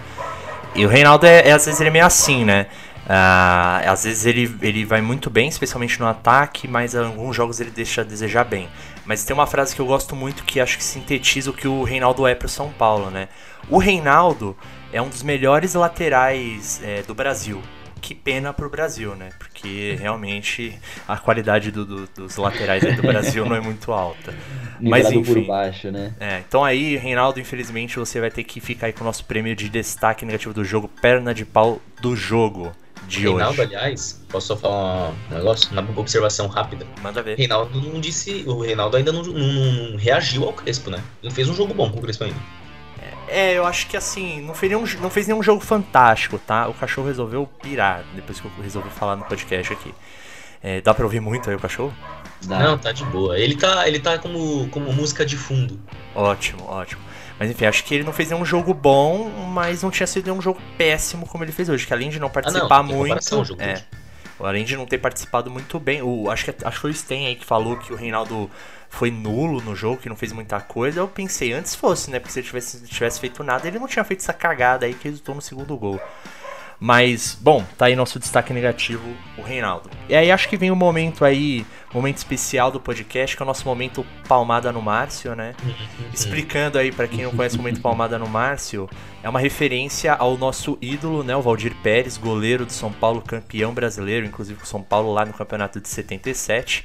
E 0.75 0.87
o 0.87 0.89
Reinaldo 0.89 1.27
é, 1.27 1.49
é, 1.49 1.53
às 1.53 1.67
vezes 1.67 1.81
ele 1.81 1.91
é 1.91 1.93
meio 1.93 2.07
assim, 2.07 2.45
né? 2.45 2.67
Ah, 3.07 3.83
às 3.87 4.05
vezes 4.05 4.25
ele, 4.25 4.57
ele 4.63 4.85
vai 4.85 5.03
muito 5.03 5.29
bem, 5.29 5.49
especialmente 5.49 6.01
no 6.01 6.07
ataque, 6.07 6.67
mas 6.67 6.95
em 6.95 6.99
alguns 6.99 7.37
jogos 7.37 7.61
ele 7.61 7.71
deixa 7.71 8.01
a 8.01 8.05
desejar 8.05 8.45
bem. 8.45 8.69
Mas 9.05 9.25
tem 9.25 9.35
uma 9.35 9.47
frase 9.47 9.75
que 9.75 9.81
eu 9.81 9.87
gosto 9.87 10.17
muito 10.17 10.45
que 10.45 10.61
acho 10.61 10.79
que 10.79 10.85
sintetiza 10.85 11.51
o 11.51 11.53
que 11.53 11.69
o 11.69 11.83
Reinaldo 11.83 12.27
é 12.27 12.35
pro 12.35 12.49
São 12.49 12.71
Paulo, 12.71 13.11
né? 13.11 13.29
O 13.69 13.77
Reinaldo 13.77 14.57
é 14.93 15.03
um 15.03 15.09
dos 15.09 15.23
melhores 15.23 15.75
laterais 15.75 16.81
é, 16.83 17.03
do 17.03 17.15
Brasil. 17.15 17.61
Que 18.03 18.15
pena 18.17 18.53
pro 18.53 18.69
Brasil, 18.69 19.15
né? 19.15 19.31
Porque 19.39 19.97
realmente 19.99 20.77
a 21.07 21.17
qualidade 21.17 21.71
do- 21.71 21.87
do- 21.87 22.09
dos 22.17 22.37
laterais 22.37 22.85
aí 22.85 22.95
do 22.97 23.03
Brasil 23.03 23.47
não 23.47 23.55
é 23.57 23.61
muito 23.61 23.93
alta. 23.93 24.35
Mas 24.81 25.05
Nivelado 25.05 25.23
por 25.23 25.39
enfim. 25.39 25.47
baixo, 25.47 25.91
né? 25.93 26.13
É, 26.19 26.39
então 26.47 26.65
aí, 26.65 26.97
Reinaldo, 26.97 27.39
infelizmente 27.39 27.97
você 27.99 28.21
vai 28.21 28.29
ter 28.31 28.43
que 28.43 28.61
ficar 28.61 28.89
aí 28.89 28.93
com 28.93 29.03
o 29.03 29.07
nosso 29.07 29.25
prêmio 29.25 29.55
de 29.55 29.69
destaque 29.69 30.27
negativo 30.27 30.53
do 30.53 30.65
jogo, 30.65 30.89
perna 31.01 31.33
de 31.33 31.45
pau 31.45 31.81
do 32.01 32.17
jogo 32.17 32.73
de 33.07 33.21
Reinaldo, 33.21 33.53
hoje. 33.53 33.77
aliás, 33.77 34.25
posso 34.29 34.49
só 34.49 34.57
falar 34.57 35.11
um 35.31 35.35
negócio? 35.37 35.71
Uma 35.73 36.01
observação 36.01 36.49
rápida. 36.49 36.85
Manda 37.03 37.23
ver. 37.23 37.39
Reinaldo 37.39 37.81
não 37.81 38.01
disse. 38.01 38.43
O 38.49 38.61
Reinaldo 38.63 38.97
ainda 38.97 39.13
não, 39.13 39.23
não- 39.23 39.33
não 39.93 39.97
reagiu 39.97 40.45
ao 40.45 40.53
Crespo, 40.53 40.91
né? 40.91 41.01
Ele 41.23 41.33
fez 41.33 41.49
um 41.49 41.55
jogo 41.55 41.73
bom 41.73 41.89
com 41.91 41.99
o 41.99 42.03
Crespo 42.03 42.25
ainda. 42.25 42.37
É, 43.33 43.57
eu 43.57 43.67
acho 43.67 43.87
que 43.87 43.97
assim, 43.97 44.41
não 44.43 44.55
fez, 44.55 44.71
nenhum, 44.71 44.85
não 45.01 45.11
fez 45.11 45.27
nenhum 45.27 45.43
jogo 45.43 45.61
fantástico, 45.61 46.39
tá? 46.39 46.69
O 46.69 46.75
cachorro 46.75 47.07
resolveu 47.09 47.47
pirar 47.63 48.05
depois 48.15 48.39
que 48.41 48.47
eu 48.47 48.53
resolvi 48.63 48.91
falar 48.91 49.17
no 49.17 49.25
podcast 49.25 49.73
aqui. 49.73 49.95
É, 50.63 50.81
dá 50.81 50.95
pra 50.95 51.05
ouvir 51.05 51.21
muito 51.21 51.51
aí 51.51 51.57
o 51.57 51.59
cachorro? 51.59 51.93
Dá. 52.45 52.59
Não, 52.59 52.79
tá 52.79 52.93
de 52.93 53.05
boa. 53.07 53.39
Ele 53.39 53.57
tá, 53.57 53.87
ele 53.89 53.99
tá 53.99 54.19
como, 54.19 54.69
como 54.69 54.93
música 54.93 55.25
de 55.25 55.37
fundo. 55.37 55.79
Ótimo, 56.15 56.65
ótimo. 56.69 57.01
Mas 57.39 57.51
enfim, 57.51 57.65
acho 57.65 57.83
que 57.85 57.95
ele 57.95 58.05
não 58.05 58.13
fez 58.13 58.31
nenhum 58.31 58.45
jogo 58.45 58.73
bom, 58.73 59.29
mas 59.49 59.83
não 59.83 59.91
tinha 59.91 60.07
sido 60.07 60.27
nenhum 60.27 60.41
jogo 60.41 60.61
péssimo 60.79 61.27
como 61.27 61.43
ele 61.43 61.51
fez 61.53 61.69
hoje. 61.69 61.87
Que 61.87 61.93
além 61.93 62.11
de 62.11 62.21
não 62.21 62.31
participar 62.31 62.81
Ah, 62.81 62.85
tem 62.85 62.95
muito. 62.95 63.03
comparação, 63.03 63.41
o 63.41 63.45
jogo 63.45 63.61
é, 63.63 63.83
além 64.39 64.65
de 64.65 64.77
não 64.77 64.87
ter 64.87 64.99
participado 64.99 65.51
muito 65.51 65.81
bem. 65.81 66.03
O, 66.03 66.31
acho, 66.31 66.45
que, 66.45 66.65
acho 66.65 66.77
que 66.77 66.81
foi 66.81 66.91
o 66.91 66.95
Sten 66.95 67.27
aí 67.27 67.35
que 67.35 67.45
falou 67.45 67.77
que 67.77 67.93
o 67.93 67.97
Reinaldo 67.97 68.49
foi 68.93 69.11
nulo 69.11 69.63
no 69.63 69.75
jogo, 69.75 69.97
que 69.97 70.09
não 70.09 70.15
fez 70.15 70.33
muita 70.33 70.61
coisa. 70.61 71.01
Eu 71.01 71.09
pensei 71.09 71.51
antes 71.53 71.75
fosse, 71.75 72.11
né? 72.11 72.21
Porque 72.21 72.31
se 72.31 72.41
ele 72.41 72.47
tivesse, 72.47 72.85
tivesse 72.85 73.19
feito 73.19 73.43
nada, 73.43 73.67
ele 73.67 73.79
não 73.79 73.89
tinha 73.89 74.05
feito 74.05 74.21
essa 74.21 74.35
cagada 74.35 74.85
aí 74.85 74.93
que 74.93 75.09
resultou 75.09 75.35
no 75.35 75.41
segundo 75.41 75.75
gol. 75.79 75.99
Mas, 76.79 77.37
bom, 77.41 77.65
tá 77.79 77.87
aí 77.87 77.97
nosso 77.97 78.19
destaque 78.19 78.53
negativo, 78.53 79.03
o 79.39 79.43
Reinaldo. 79.43 79.89
E 80.11 80.15
aí 80.15 80.31
acho 80.31 80.47
que 80.47 80.59
vem 80.59 80.71
o 80.71 80.77
momento 80.77 81.25
aí, 81.25 81.65
momento 81.93 82.19
especial 82.19 82.71
do 82.71 82.79
podcast, 82.79 83.35
que 83.35 83.43
é 83.43 83.45
o 83.45 83.47
nosso 83.47 83.65
momento 83.65 84.05
palmada 84.29 84.71
no 84.71 84.83
Márcio, 84.83 85.35
né? 85.35 85.55
Explicando 86.13 86.77
aí 86.77 86.93
pra 86.93 87.09
quem 87.09 87.25
não 87.25 87.31
conhece 87.31 87.57
o 87.57 87.59
momento 87.59 87.81
palmada 87.83 88.19
no 88.19 88.29
Márcio, 88.29 88.91
é 89.23 89.29
uma 89.29 89.41
referência 89.41 90.13
ao 90.13 90.37
nosso 90.37 90.77
ídolo, 90.83 91.25
né, 91.25 91.35
o 91.35 91.41
Valdir 91.41 91.75
Pérez, 91.83 92.19
goleiro 92.19 92.67
do 92.67 92.73
São 92.73 92.93
Paulo, 92.93 93.23
campeão 93.23 93.73
brasileiro, 93.73 94.27
inclusive 94.27 94.59
com 94.59 94.65
o 94.65 94.69
São 94.69 94.83
Paulo 94.83 95.15
lá 95.15 95.25
no 95.25 95.33
campeonato 95.33 95.81
de 95.81 95.89
77. 95.89 96.85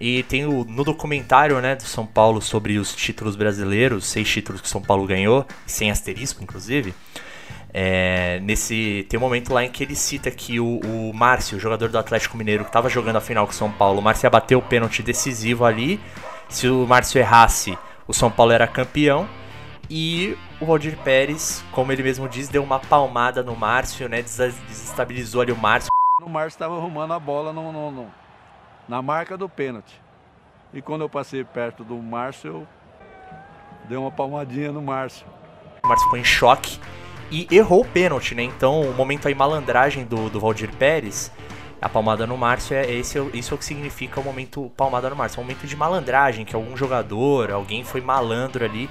E 0.00 0.22
tem 0.22 0.46
o, 0.46 0.64
no 0.64 0.82
documentário, 0.82 1.60
né, 1.60 1.76
do 1.76 1.82
São 1.82 2.06
Paulo 2.06 2.40
sobre 2.40 2.78
os 2.78 2.94
títulos 2.94 3.36
brasileiros, 3.36 4.06
seis 4.06 4.26
títulos 4.28 4.62
que 4.62 4.66
o 4.66 4.70
São 4.70 4.80
Paulo 4.80 5.06
ganhou, 5.06 5.46
sem 5.66 5.90
asterisco, 5.90 6.42
inclusive. 6.42 6.94
É, 7.72 8.40
nesse 8.42 9.06
tem 9.08 9.18
um 9.18 9.20
momento 9.20 9.52
lá 9.52 9.64
em 9.64 9.70
que 9.70 9.84
ele 9.84 9.94
cita 9.94 10.30
que 10.30 10.58
o, 10.58 10.80
o 10.82 11.12
Márcio, 11.14 11.56
o 11.56 11.60
jogador 11.60 11.88
do 11.90 11.98
Atlético 11.98 12.36
Mineiro, 12.36 12.64
que 12.64 12.70
estava 12.70 12.88
jogando 12.88 13.16
a 13.16 13.20
final 13.20 13.46
com 13.46 13.52
o 13.52 13.54
São 13.54 13.70
Paulo, 13.70 14.00
o 14.00 14.02
Márcio 14.02 14.26
ia 14.26 14.30
bater 14.30 14.56
o 14.56 14.62
pênalti 14.62 15.02
decisivo 15.02 15.64
ali. 15.64 16.00
Se 16.48 16.66
o 16.68 16.86
Márcio 16.86 17.18
errasse, 17.20 17.78
o 18.08 18.12
São 18.14 18.30
Paulo 18.30 18.52
era 18.52 18.66
campeão. 18.66 19.28
E 19.88 20.36
o 20.60 20.66
Valdir 20.66 20.96
Pérez, 20.98 21.62
como 21.72 21.90
ele 21.92 22.02
mesmo 22.02 22.28
diz, 22.28 22.48
deu 22.48 22.62
uma 22.62 22.78
palmada 22.78 23.42
no 23.42 23.54
Márcio, 23.56 24.08
né? 24.08 24.22
Desestabilizou 24.22 25.42
ali 25.42 25.52
o 25.52 25.56
Márcio. 25.56 25.88
O 26.22 26.28
Márcio 26.28 26.56
estava 26.56 26.76
arrumando 26.76 27.12
a 27.12 27.18
bola 27.18 27.52
no, 27.52 27.72
no- 27.72 27.90
no- 27.90 28.19
na 28.90 29.00
marca 29.00 29.38
do 29.38 29.48
pênalti. 29.48 30.02
E 30.74 30.82
quando 30.82 31.02
eu 31.02 31.08
passei 31.08 31.44
perto 31.44 31.84
do 31.84 31.96
Márcio, 31.96 32.48
eu 32.48 32.66
dei 33.88 33.96
uma 33.96 34.10
palmadinha 34.10 34.72
no 34.72 34.82
Márcio. 34.82 35.24
O 35.84 35.86
Márcio 35.86 36.04
ficou 36.06 36.18
em 36.18 36.24
choque 36.24 36.80
e 37.30 37.46
errou 37.52 37.82
o 37.82 37.84
pênalti, 37.84 38.34
né? 38.34 38.42
Então, 38.42 38.80
o 38.80 38.92
momento 38.92 39.28
aí 39.28 39.34
malandragem 39.34 40.04
do, 40.04 40.28
do 40.28 40.40
Valdir 40.40 40.74
Pérez, 40.74 41.30
a 41.80 41.88
palmada 41.88 42.26
no 42.26 42.36
Márcio, 42.36 42.74
é 42.76 42.90
esse, 42.90 43.16
isso 43.32 43.54
é 43.54 43.54
o 43.54 43.58
que 43.58 43.64
significa 43.64 44.18
o 44.18 44.24
momento 44.24 44.72
palmada 44.76 45.08
no 45.08 45.14
Márcio. 45.14 45.38
É 45.38 45.40
um 45.40 45.44
momento 45.44 45.68
de 45.68 45.76
malandragem, 45.76 46.44
que 46.44 46.56
algum 46.56 46.76
jogador, 46.76 47.52
alguém 47.52 47.84
foi 47.84 48.00
malandro 48.00 48.64
ali 48.64 48.90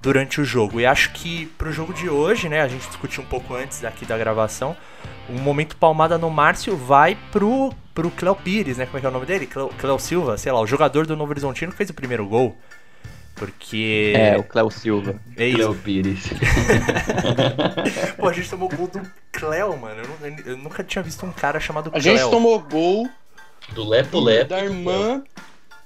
durante 0.00 0.40
o 0.40 0.44
jogo. 0.44 0.80
E 0.80 0.86
acho 0.86 1.12
que 1.12 1.44
pro 1.58 1.70
jogo 1.70 1.92
de 1.92 2.08
hoje, 2.08 2.48
né, 2.48 2.62
a 2.62 2.68
gente 2.68 2.86
discutiu 2.88 3.22
um 3.22 3.26
pouco 3.26 3.54
antes 3.54 3.84
aqui 3.84 4.06
da 4.06 4.16
gravação, 4.16 4.74
o 5.28 5.34
momento 5.34 5.76
palmada 5.76 6.16
no 6.16 6.30
Márcio 6.30 6.74
vai 6.78 7.14
pro, 7.30 7.70
pro 7.94 8.10
Cléo 8.10 8.34
Pires, 8.34 8.76
né? 8.76 8.86
Como 8.86 8.98
é 8.98 9.00
que 9.00 9.06
é 9.06 9.08
o 9.08 9.12
nome 9.12 9.24
dele? 9.26 9.46
Cléo, 9.46 9.68
Cléo 9.78 9.98
Silva, 9.98 10.36
sei 10.36 10.50
lá, 10.52 10.60
o 10.60 10.66
jogador 10.66 11.06
do 11.06 11.16
Novo 11.16 11.30
Horizontino 11.30 11.70
que 11.72 11.78
fez 11.78 11.90
o 11.90 11.94
primeiro 11.94 12.26
gol. 12.26 12.56
Porque. 13.36 14.12
É, 14.16 14.36
o 14.36 14.44
Cléo 14.44 14.70
Silva. 14.70 15.16
É 15.36 15.46
isso. 15.46 15.56
Cleo 15.58 15.74
Pires. 15.74 16.30
Pô, 18.16 18.28
a 18.28 18.32
gente 18.32 18.48
tomou 18.48 18.68
gol 18.68 18.86
do 18.86 19.00
Cleo, 19.32 19.76
mano. 19.76 20.02
Eu, 20.22 20.30
nu- 20.30 20.42
eu 20.46 20.56
nunca 20.56 20.84
tinha 20.84 21.02
visto 21.02 21.24
um 21.26 21.32
cara 21.32 21.58
chamado 21.60 21.88
A 21.88 21.92
Cleo. 22.00 22.02
gente 22.02 22.30
tomou 22.30 22.60
gol 22.60 23.08
Do 23.74 23.88
Lepo 23.88 24.20
Lepo. 24.20 24.50
da 24.50 24.60
irmã, 24.64 25.22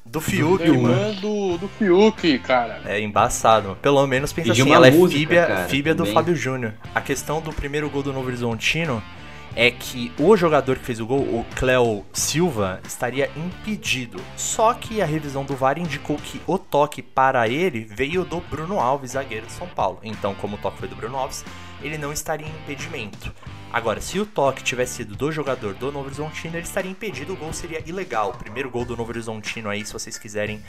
Do 0.05 0.21
Fiuk, 0.21 0.63
da 0.65 0.73
mano. 0.73 0.95
irmã 0.95 1.15
do, 1.21 1.57
do 1.59 1.69
Fiuk, 1.69 2.39
cara. 2.41 2.83
É 2.85 3.01
embaçado. 3.01 3.77
Pelo 3.81 4.07
menos 4.07 4.33
pensa 4.33 4.53
assim, 4.53 4.71
ela 4.73 4.89
é 4.89 4.91
música, 4.91 5.19
fíbia, 5.19 5.47
cara, 5.47 5.69
fíbia 5.69 5.95
do. 5.95 6.05
Fábio 6.07 6.37
Júnior. 6.37 6.75
A 6.95 7.01
questão 7.01 7.41
do 7.41 7.53
primeiro 7.53 7.89
gol 7.89 8.03
do 8.03 8.13
Novo 8.13 8.27
Horizontino 8.27 9.03
é 9.59 9.73
que 9.73 10.13
o 10.21 10.37
jogador 10.37 10.79
que 10.79 10.85
fez 10.85 11.01
o 11.01 11.07
gol, 11.07 11.19
o 11.19 11.45
Cleo 11.57 12.07
Silva, 12.13 12.81
estaria 12.87 13.29
impedido. 13.37 14.23
Só 14.37 14.73
que 14.73 15.03
a 15.03 15.05
revisão 15.05 15.45
do 15.45 15.57
VAR 15.57 15.81
indicou 15.81 16.17
que 16.17 16.41
o 16.47 16.57
toque 16.57 17.03
para 17.03 17.49
ele 17.49 17.81
veio 17.81 18.25
do 18.25 18.41
Bruno 18.41 18.79
Alves, 18.79 19.11
zagueiro 19.11 19.47
de 19.47 19.53
São 19.53 19.67
Paulo. 19.67 19.99
Então, 20.05 20.33
como 20.37 20.55
o 20.55 20.59
toque 20.61 20.79
foi 20.79 20.87
do 20.87 20.95
Bruno 20.95 21.17
Alves, 21.17 21.45
ele 21.83 21.99
não 21.99 22.13
estaria 22.13 22.47
em 22.47 22.51
impedimento. 22.51 23.35
Agora, 23.73 24.01
se 24.01 24.21
o 24.21 24.25
toque 24.25 24.63
tivesse 24.63 24.99
sido 24.99 25.17
do 25.17 25.33
jogador 25.33 25.75
do 25.75 25.91
Novo 25.91 26.07
Horizontino, 26.07 26.55
ele 26.55 26.63
estaria 26.63 26.93
impedido, 26.93 27.33
o 27.33 27.37
gol 27.37 27.53
seria 27.53 27.83
ilegal. 27.85 28.31
O 28.31 28.39
primeiro 28.39 28.71
gol 28.71 28.85
do 28.85 28.97
Novo 28.97 29.11
Horizontino 29.11 29.69
aí, 29.69 29.85
se 29.85 29.93
vocês 29.93 30.17
quiserem 30.17 30.63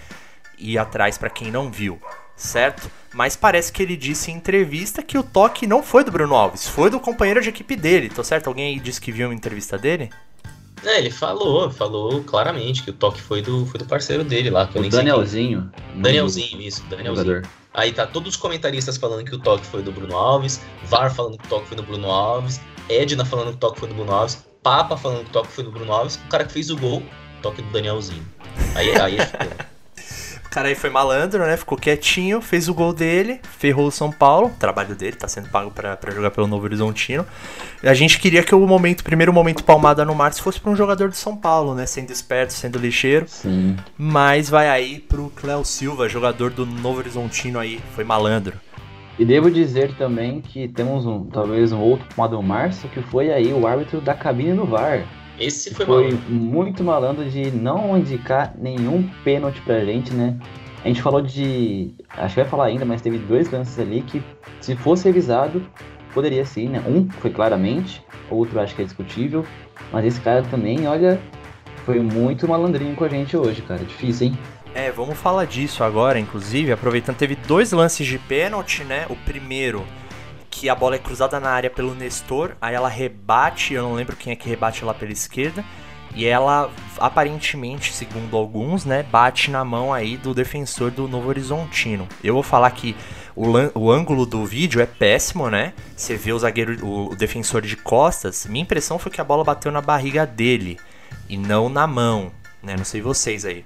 ir 0.57 0.79
atrás 0.79 1.15
para 1.15 1.29
quem 1.29 1.51
não 1.51 1.69
viu, 1.69 2.01
certo? 2.39 2.89
Mas 3.13 3.35
parece 3.35 3.71
que 3.71 3.83
ele 3.83 3.97
disse 3.97 4.31
em 4.31 4.35
entrevista 4.35 5.03
que 5.03 5.17
o 5.17 5.23
toque 5.23 5.67
não 5.67 5.83
foi 5.83 6.03
do 6.03 6.11
Bruno 6.11 6.35
Alves, 6.35 6.67
foi 6.67 6.89
do 6.89 6.99
companheiro 6.99 7.41
de 7.41 7.49
equipe 7.49 7.75
dele, 7.75 8.09
tá 8.09 8.23
certo? 8.23 8.47
Alguém 8.47 8.73
aí 8.73 8.79
disse 8.79 9.01
que 9.01 9.11
viu 9.11 9.27
uma 9.27 9.35
entrevista 9.35 9.77
dele? 9.77 10.09
É, 10.85 10.97
ele 10.97 11.11
falou, 11.11 11.69
falou 11.69 12.23
claramente 12.23 12.83
que 12.83 12.89
o 12.89 12.93
toque 12.93 13.19
foi 13.19 13.41
do, 13.41 13.65
foi 13.65 13.79
do 13.79 13.85
parceiro 13.85 14.23
dele 14.23 14.49
lá, 14.49 14.65
que 14.65 14.77
eu 14.77 14.79
O 14.79 14.81
nem 14.81 14.89
sei 14.91 14.99
Danielzinho. 14.99 15.69
Danielzinho, 15.95 16.61
isso, 16.61 16.83
Danielzinho. 16.89 17.25
Jogador. 17.25 17.49
Aí 17.73 17.91
tá 17.91 18.07
todos 18.07 18.29
os 18.29 18.37
comentaristas 18.37 18.95
falando 18.97 19.25
que 19.25 19.35
o 19.35 19.39
toque 19.39 19.65
foi 19.65 19.83
do 19.83 19.91
Bruno 19.91 20.15
Alves, 20.15 20.61
VAR 20.85 21.13
falando 21.13 21.37
que 21.37 21.45
o 21.45 21.49
toque 21.49 21.67
foi 21.67 21.77
do 21.77 21.83
Bruno 21.83 22.09
Alves, 22.09 22.61
Edna 22.87 23.25
falando 23.25 23.49
que 23.49 23.55
o 23.55 23.59
toque 23.59 23.79
foi 23.79 23.89
do 23.89 23.95
Bruno 23.95 24.13
Alves, 24.13 24.45
Papa 24.63 24.95
falando 24.95 25.23
que 25.23 25.29
o 25.29 25.33
toque 25.33 25.51
foi 25.51 25.63
do 25.63 25.71
Bruno 25.71 25.91
Alves, 25.91 26.15
o 26.15 26.29
cara 26.29 26.45
que 26.45 26.53
fez 26.53 26.69
o 26.69 26.77
gol, 26.77 27.03
toque 27.41 27.61
do 27.61 27.71
Danielzinho. 27.71 28.25
Aí, 28.75 28.95
aí 28.99 29.17
é. 29.17 29.69
O 30.49 30.51
cara 30.51 30.67
aí 30.67 30.73
foi 30.73 30.89
malandro, 30.89 31.45
né? 31.45 31.55
Ficou 31.55 31.77
quietinho, 31.77 32.41
fez 32.41 32.67
o 32.67 32.73
gol 32.73 32.91
dele, 32.91 33.39
ferrou 33.59 33.85
o 33.85 33.91
São 33.91 34.11
Paulo. 34.11 34.47
O 34.47 34.59
trabalho 34.59 34.95
dele 34.95 35.15
tá 35.15 35.27
sendo 35.27 35.47
pago 35.49 35.69
pra 35.69 35.95
pra 35.95 36.11
jogar 36.11 36.31
pelo 36.31 36.47
Novo 36.47 36.63
Horizontino. 36.63 37.23
A 37.83 37.93
gente 37.93 38.17
queria 38.19 38.41
que 38.41 38.55
o 38.55 38.65
momento, 38.65 39.03
primeiro 39.03 39.31
momento 39.31 39.63
palmada 39.63 40.03
no 40.03 40.15
Márcio 40.15 40.43
fosse 40.43 40.59
pra 40.59 40.71
um 40.71 40.75
jogador 40.75 41.09
de 41.09 41.17
São 41.17 41.37
Paulo, 41.37 41.75
né? 41.75 41.85
Sendo 41.85 42.11
esperto, 42.11 42.53
sendo 42.53 42.79
lixeiro. 42.79 43.25
Sim. 43.27 43.75
Mas 43.95 44.49
vai 44.49 44.67
aí 44.67 44.99
pro 44.99 45.31
Cléo 45.35 45.63
Silva, 45.63 46.09
jogador 46.09 46.49
do 46.49 46.65
Novo 46.65 46.97
Horizontino 46.97 47.59
aí, 47.59 47.79
foi 47.93 48.03
malandro. 48.03 48.57
E 49.19 49.25
devo 49.25 49.51
dizer 49.51 49.95
também 49.97 50.41
que 50.41 50.67
temos 50.67 51.05
um, 51.05 51.25
talvez 51.25 51.71
um 51.71 51.79
outro 51.79 52.07
Pomado 52.15 52.41
Márcio, 52.41 52.89
que 52.89 53.01
foi 53.03 53.31
aí 53.31 53.53
o 53.53 53.67
árbitro 53.67 54.01
da 54.01 54.15
cabine 54.15 54.53
do 54.53 54.65
VAR. 54.65 55.05
Esse 55.39 55.73
foi, 55.73 55.85
Foi 55.85 56.11
muito 56.27 56.83
malandro 56.83 57.29
de 57.29 57.49
não 57.51 57.97
indicar 57.97 58.53
nenhum 58.57 59.09
pênalti 59.23 59.61
pra 59.61 59.83
gente, 59.85 60.13
né? 60.13 60.37
A 60.83 60.87
gente 60.87 61.01
falou 61.01 61.21
de. 61.21 61.93
Acho 62.09 62.35
que 62.35 62.41
vai 62.41 62.49
falar 62.49 62.65
ainda, 62.65 62.85
mas 62.85 63.01
teve 63.01 63.17
dois 63.17 63.49
lances 63.49 63.77
ali 63.79 64.01
que, 64.01 64.21
se 64.61 64.75
fosse 64.75 65.05
revisado, 65.05 65.65
poderia 66.13 66.45
sim, 66.45 66.69
né? 66.69 66.83
Um 66.87 67.09
foi 67.09 67.31
claramente, 67.31 68.03
outro 68.29 68.59
acho 68.59 68.75
que 68.75 68.81
é 68.81 68.85
discutível. 68.85 69.45
Mas 69.91 70.05
esse 70.05 70.21
cara 70.21 70.43
também, 70.43 70.87
olha, 70.87 71.19
foi 71.85 71.99
muito 71.99 72.47
malandrinho 72.47 72.95
com 72.95 73.03
a 73.03 73.09
gente 73.09 73.35
hoje, 73.35 73.61
cara. 73.61 73.83
Difícil, 73.83 74.27
hein? 74.27 74.37
É, 74.73 74.91
vamos 74.91 75.17
falar 75.17 75.45
disso 75.45 75.83
agora, 75.83 76.19
inclusive, 76.19 76.71
aproveitando, 76.71 77.17
teve 77.17 77.35
dois 77.35 77.71
lances 77.71 78.05
de 78.05 78.19
pênalti, 78.19 78.83
né? 78.83 79.05
O 79.09 79.15
primeiro, 79.15 79.83
que 80.49 80.69
a 80.69 80.75
bola 80.75 80.95
é 80.95 80.99
cruzada 80.99 81.39
na 81.39 81.49
área 81.49 81.69
pelo 81.69 81.93
Nestor, 81.93 82.55
aí 82.59 82.75
ela 82.75 82.89
rebate, 82.89 83.73
eu 83.73 83.83
não 83.83 83.93
lembro 83.93 84.15
quem 84.15 84.33
é 84.33 84.35
que 84.35 84.49
rebate 84.49 84.83
lá 84.83 84.93
pela 84.93 85.11
esquerda, 85.11 85.63
e 86.15 86.25
ela, 86.25 86.71
aparentemente, 86.97 87.93
segundo 87.93 88.35
alguns, 88.35 88.83
né, 88.83 89.03
bate 89.03 89.51
na 89.51 89.63
mão 89.63 89.93
aí 89.93 90.17
do 90.17 90.33
defensor 90.33 90.89
do 90.89 91.07
Novo 91.07 91.29
Horizontino. 91.29 92.07
Eu 92.23 92.33
vou 92.33 92.43
falar 92.43 92.71
que 92.71 92.95
o, 93.35 93.45
o 93.75 93.91
ângulo 93.91 94.25
do 94.25 94.43
vídeo 94.45 94.81
é 94.81 94.85
péssimo, 94.85 95.49
né? 95.49 95.73
Você 95.95 96.17
vê 96.17 96.33
o 96.33 96.39
zagueiro, 96.39 96.83
o, 96.83 97.11
o 97.11 97.15
defensor 97.15 97.61
de 97.61 97.77
costas, 97.77 98.47
minha 98.47 98.63
impressão 98.63 98.97
foi 98.97 99.11
que 99.11 99.21
a 99.21 99.23
bola 99.23 99.43
bateu 99.43 99.71
na 99.71 99.81
barriga 99.81 100.25
dele, 100.25 100.79
e 101.29 101.37
não 101.37 101.69
na 101.69 101.85
mão, 101.85 102.31
né? 102.61 102.75
Não 102.75 102.85
sei 102.85 103.01
vocês 103.01 103.45
aí. 103.45 103.63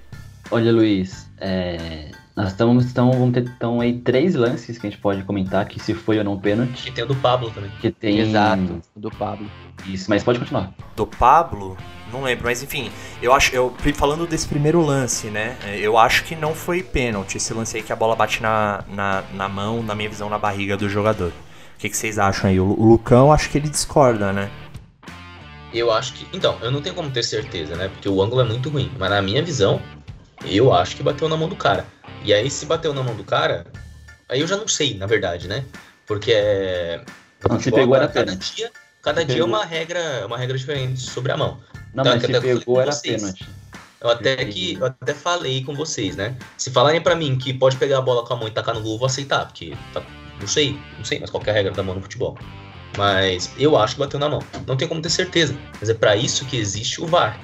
Olha, 0.50 0.70
Luiz, 0.70 1.28
é, 1.38 2.10
nós 2.36 2.48
estamos, 2.48 2.86
então, 2.86 3.12
vamos 3.12 3.32
ter 3.32 3.44
então, 3.44 3.80
aí 3.80 4.00
três 4.00 4.34
lances 4.34 4.76
que 4.76 4.86
a 4.86 4.90
gente 4.90 5.00
pode 5.00 5.22
comentar 5.22 5.66
que 5.66 5.78
se 5.78 5.94
foi 5.94 6.18
ou 6.18 6.24
não 6.24 6.36
pênalti. 6.36 6.88
E 6.88 6.90
tem 6.90 7.04
o 7.04 7.06
do 7.06 7.14
Pablo 7.14 7.50
também. 7.50 7.70
Que 7.80 7.92
tem. 7.92 8.18
Exato, 8.18 8.82
do 8.96 9.10
Pablo. 9.10 9.48
Isso, 9.86 10.10
mas 10.10 10.24
pode 10.24 10.40
continuar. 10.40 10.72
do 10.96 11.06
Pablo, 11.06 11.76
não 12.12 12.22
lembro, 12.22 12.44
mas 12.44 12.60
enfim, 12.60 12.90
eu 13.22 13.32
acho, 13.32 13.54
eu 13.54 13.72
falando 13.94 14.26
desse 14.26 14.48
primeiro 14.48 14.80
lance, 14.80 15.28
né? 15.28 15.56
Eu 15.78 15.96
acho 15.96 16.24
que 16.24 16.34
não 16.34 16.54
foi 16.54 16.82
pênalti 16.82 17.36
esse 17.36 17.54
lance 17.54 17.76
aí 17.76 17.82
que 17.82 17.92
a 17.92 17.96
bola 17.96 18.16
bate 18.16 18.42
na, 18.42 18.82
na, 18.88 19.22
na 19.32 19.48
mão, 19.48 19.82
na 19.82 19.94
minha 19.94 20.08
visão, 20.08 20.28
na 20.28 20.38
barriga 20.38 20.76
do 20.76 20.88
jogador. 20.88 21.30
O 21.76 21.78
que, 21.78 21.88
que 21.88 21.96
vocês 21.96 22.18
acham 22.18 22.50
aí? 22.50 22.58
O, 22.58 22.66
o 22.66 22.84
Lucão, 22.84 23.32
acho 23.32 23.48
que 23.48 23.58
ele 23.58 23.68
discorda, 23.68 24.32
né? 24.32 24.50
Eu 25.72 25.92
acho 25.92 26.14
que. 26.14 26.26
Então, 26.36 26.56
eu 26.62 26.70
não 26.70 26.80
tenho 26.80 26.94
como 26.94 27.10
ter 27.10 27.24
certeza, 27.24 27.74
né? 27.74 27.88
Porque 27.88 28.08
o 28.08 28.22
ângulo 28.22 28.40
é 28.40 28.44
muito 28.44 28.70
ruim. 28.70 28.90
Mas 28.96 29.10
na 29.10 29.20
minha 29.20 29.42
visão, 29.42 29.80
eu 30.46 30.72
acho 30.72 30.96
que 30.96 31.02
bateu 31.02 31.28
na 31.28 31.36
mão 31.36 31.48
do 31.48 31.56
cara. 31.56 31.86
E 32.24 32.32
aí, 32.32 32.50
se 32.50 32.66
bateu 32.66 32.92
na 32.94 33.02
mão 33.02 33.14
do 33.14 33.24
cara, 33.24 33.66
aí 34.28 34.40
eu 34.40 34.46
já 34.46 34.56
não 34.56 34.66
sei, 34.68 34.94
na 34.96 35.06
verdade, 35.06 35.46
né? 35.48 35.64
Porque 36.06 36.32
é. 36.32 37.02
Não, 37.48 37.56
futebol, 37.56 37.80
pegou 37.80 37.96
era 37.96 38.08
cada 38.08 38.24
pênalti. 38.26 38.56
dia, 38.56 38.70
cada 39.02 39.24
dia 39.24 39.34
é 39.34 39.38
pegou. 39.38 39.48
uma 39.48 39.64
regra, 39.64 40.26
uma 40.26 40.38
regra 40.38 40.56
diferente 40.56 41.00
sobre 41.00 41.32
a 41.32 41.36
mão. 41.36 41.58
Não, 41.94 42.02
Tá, 42.04 42.10
mas 42.16 42.22
se 42.22 42.40
pegou 42.40 42.80
era 42.80 42.92
vocês. 42.92 43.20
pênalti. 43.22 43.48
Eu 44.00 44.10
até 44.10 44.36
que 44.44 44.74
eu 44.74 44.84
até 44.86 45.14
falei 45.14 45.64
com 45.64 45.74
vocês, 45.74 46.14
né? 46.16 46.36
Se 46.58 46.70
falarem 46.70 47.00
pra 47.00 47.14
mim 47.14 47.38
que 47.38 47.54
pode 47.54 47.76
pegar 47.76 47.98
a 47.98 48.02
bola 48.02 48.24
com 48.26 48.34
a 48.34 48.36
mão 48.36 48.48
e 48.48 48.50
tacar 48.50 48.74
no 48.74 48.82
gol, 48.82 48.92
eu 48.94 48.98
vou 48.98 49.06
aceitar, 49.06 49.46
porque 49.46 49.74
tá- 49.94 50.02
não 50.38 50.46
sei, 50.46 50.78
não 50.98 51.04
sei, 51.04 51.18
mas 51.20 51.30
qualquer 51.30 51.52
regra 51.54 51.72
da 51.72 51.82
mão 51.82 51.94
no 51.94 52.02
futebol. 52.02 52.36
Mas 52.98 53.50
eu 53.58 53.76
acho 53.78 53.94
que 53.94 54.00
bateu 54.00 54.20
na 54.20 54.28
mão. 54.28 54.40
Não 54.66 54.76
tem 54.76 54.86
como 54.86 55.00
ter 55.00 55.08
certeza. 55.10 55.56
Mas 55.80 55.88
é 55.88 55.94
pra 55.94 56.16
isso 56.16 56.44
que 56.44 56.56
existe 56.56 57.00
o 57.00 57.06
VAR. 57.06 57.38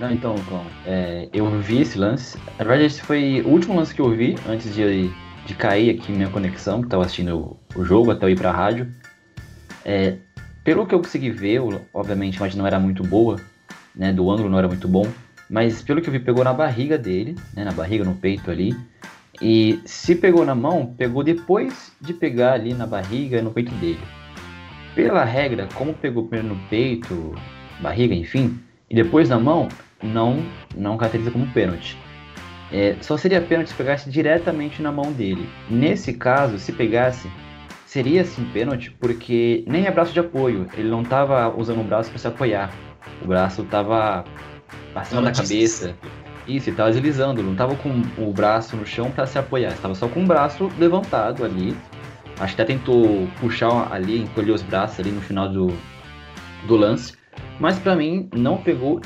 Não, 0.00 0.10
então, 0.10 0.34
Lucão, 0.34 0.64
é, 0.86 1.28
eu 1.30 1.46
vi 1.60 1.82
esse 1.82 1.98
lance. 1.98 2.38
Na 2.58 2.64
verdade, 2.64 2.84
esse 2.84 3.02
foi 3.02 3.42
o 3.42 3.48
último 3.48 3.76
lance 3.76 3.94
que 3.94 4.00
eu 4.00 4.10
vi 4.10 4.34
antes 4.48 4.74
de, 4.74 5.10
de 5.44 5.54
cair 5.54 5.90
aqui 5.90 6.10
minha 6.10 6.30
conexão, 6.30 6.80
que 6.80 6.88
tava 6.88 7.02
assistindo 7.02 7.36
o, 7.36 7.80
o 7.80 7.84
jogo 7.84 8.10
até 8.10 8.24
eu 8.24 8.30
ir 8.30 8.38
pra 8.38 8.50
rádio. 8.50 8.90
É, 9.84 10.16
pelo 10.64 10.86
que 10.86 10.94
eu 10.94 11.00
consegui 11.00 11.30
ver, 11.30 11.60
obviamente 11.92 12.36
a 12.36 12.38
imagem 12.38 12.58
não 12.58 12.66
era 12.66 12.80
muito 12.80 13.02
boa, 13.02 13.38
né? 13.94 14.10
Do 14.10 14.30
ângulo 14.30 14.48
não 14.48 14.58
era 14.58 14.68
muito 14.68 14.88
bom. 14.88 15.06
Mas 15.50 15.82
pelo 15.82 16.00
que 16.00 16.08
eu 16.08 16.12
vi, 16.12 16.18
pegou 16.18 16.42
na 16.42 16.54
barriga 16.54 16.96
dele, 16.96 17.36
né? 17.52 17.62
Na 17.62 17.72
barriga, 17.72 18.02
no 18.02 18.14
peito 18.14 18.50
ali. 18.50 18.74
E 19.42 19.82
se 19.84 20.14
pegou 20.14 20.46
na 20.46 20.54
mão, 20.54 20.94
pegou 20.96 21.22
depois 21.22 21.92
de 22.00 22.14
pegar 22.14 22.54
ali 22.54 22.72
na 22.72 22.86
barriga 22.86 23.36
e 23.36 23.42
no 23.42 23.50
peito 23.50 23.74
dele. 23.74 24.00
Pela 24.94 25.24
regra, 25.24 25.68
como 25.74 25.92
pegou 25.92 26.26
primeiro 26.26 26.54
no 26.54 26.68
peito, 26.70 27.34
barriga, 27.82 28.14
enfim, 28.14 28.58
e 28.88 28.94
depois 28.94 29.28
na 29.28 29.38
mão, 29.38 29.68
não, 30.02 30.44
não 30.76 30.96
caracteriza 30.96 31.30
como 31.30 31.46
pênalti. 31.48 31.96
É, 32.72 32.96
só 33.00 33.16
seria 33.16 33.40
pênalti 33.40 33.70
se 33.70 33.74
pegasse 33.74 34.08
diretamente 34.08 34.80
na 34.80 34.92
mão 34.92 35.12
dele. 35.12 35.48
Nesse 35.68 36.12
caso, 36.12 36.58
se 36.58 36.72
pegasse, 36.72 37.28
seria 37.84 38.24
sim 38.24 38.44
pênalti, 38.52 38.90
porque 39.00 39.64
nem 39.66 39.86
é 39.86 39.90
braço 39.90 40.12
de 40.12 40.20
apoio. 40.20 40.68
Ele 40.74 40.88
não 40.88 41.02
estava 41.02 41.48
usando 41.56 41.80
o 41.80 41.84
braço 41.84 42.10
para 42.10 42.18
se 42.18 42.28
apoiar. 42.28 42.70
O 43.22 43.26
braço 43.26 43.62
estava 43.62 44.24
acima 44.94 45.22
da 45.22 45.32
cabeça. 45.32 45.96
Isso, 46.46 46.68
ele 46.68 46.74
estava 46.74 46.90
deslizando, 46.90 47.42
não 47.42 47.52
estava 47.52 47.74
com 47.76 48.02
o 48.18 48.32
braço 48.32 48.76
no 48.76 48.86
chão 48.86 49.10
para 49.10 49.26
se 49.26 49.38
apoiar. 49.38 49.72
Estava 49.72 49.94
só 49.94 50.08
com 50.08 50.22
o 50.22 50.26
braço 50.26 50.70
levantado 50.78 51.44
ali. 51.44 51.76
Acho 52.38 52.54
que 52.54 52.62
até 52.62 52.72
tentou 52.72 53.28
puxar 53.40 53.92
ali, 53.92 54.22
encolher 54.22 54.52
os 54.52 54.62
braços 54.62 54.98
ali 55.00 55.10
no 55.10 55.20
final 55.20 55.48
do, 55.48 55.68
do 56.66 56.76
lance. 56.76 57.14
Mas 57.58 57.78
para 57.78 57.94
mim 57.94 58.28
não 58.32 58.56
pegou 58.56 59.00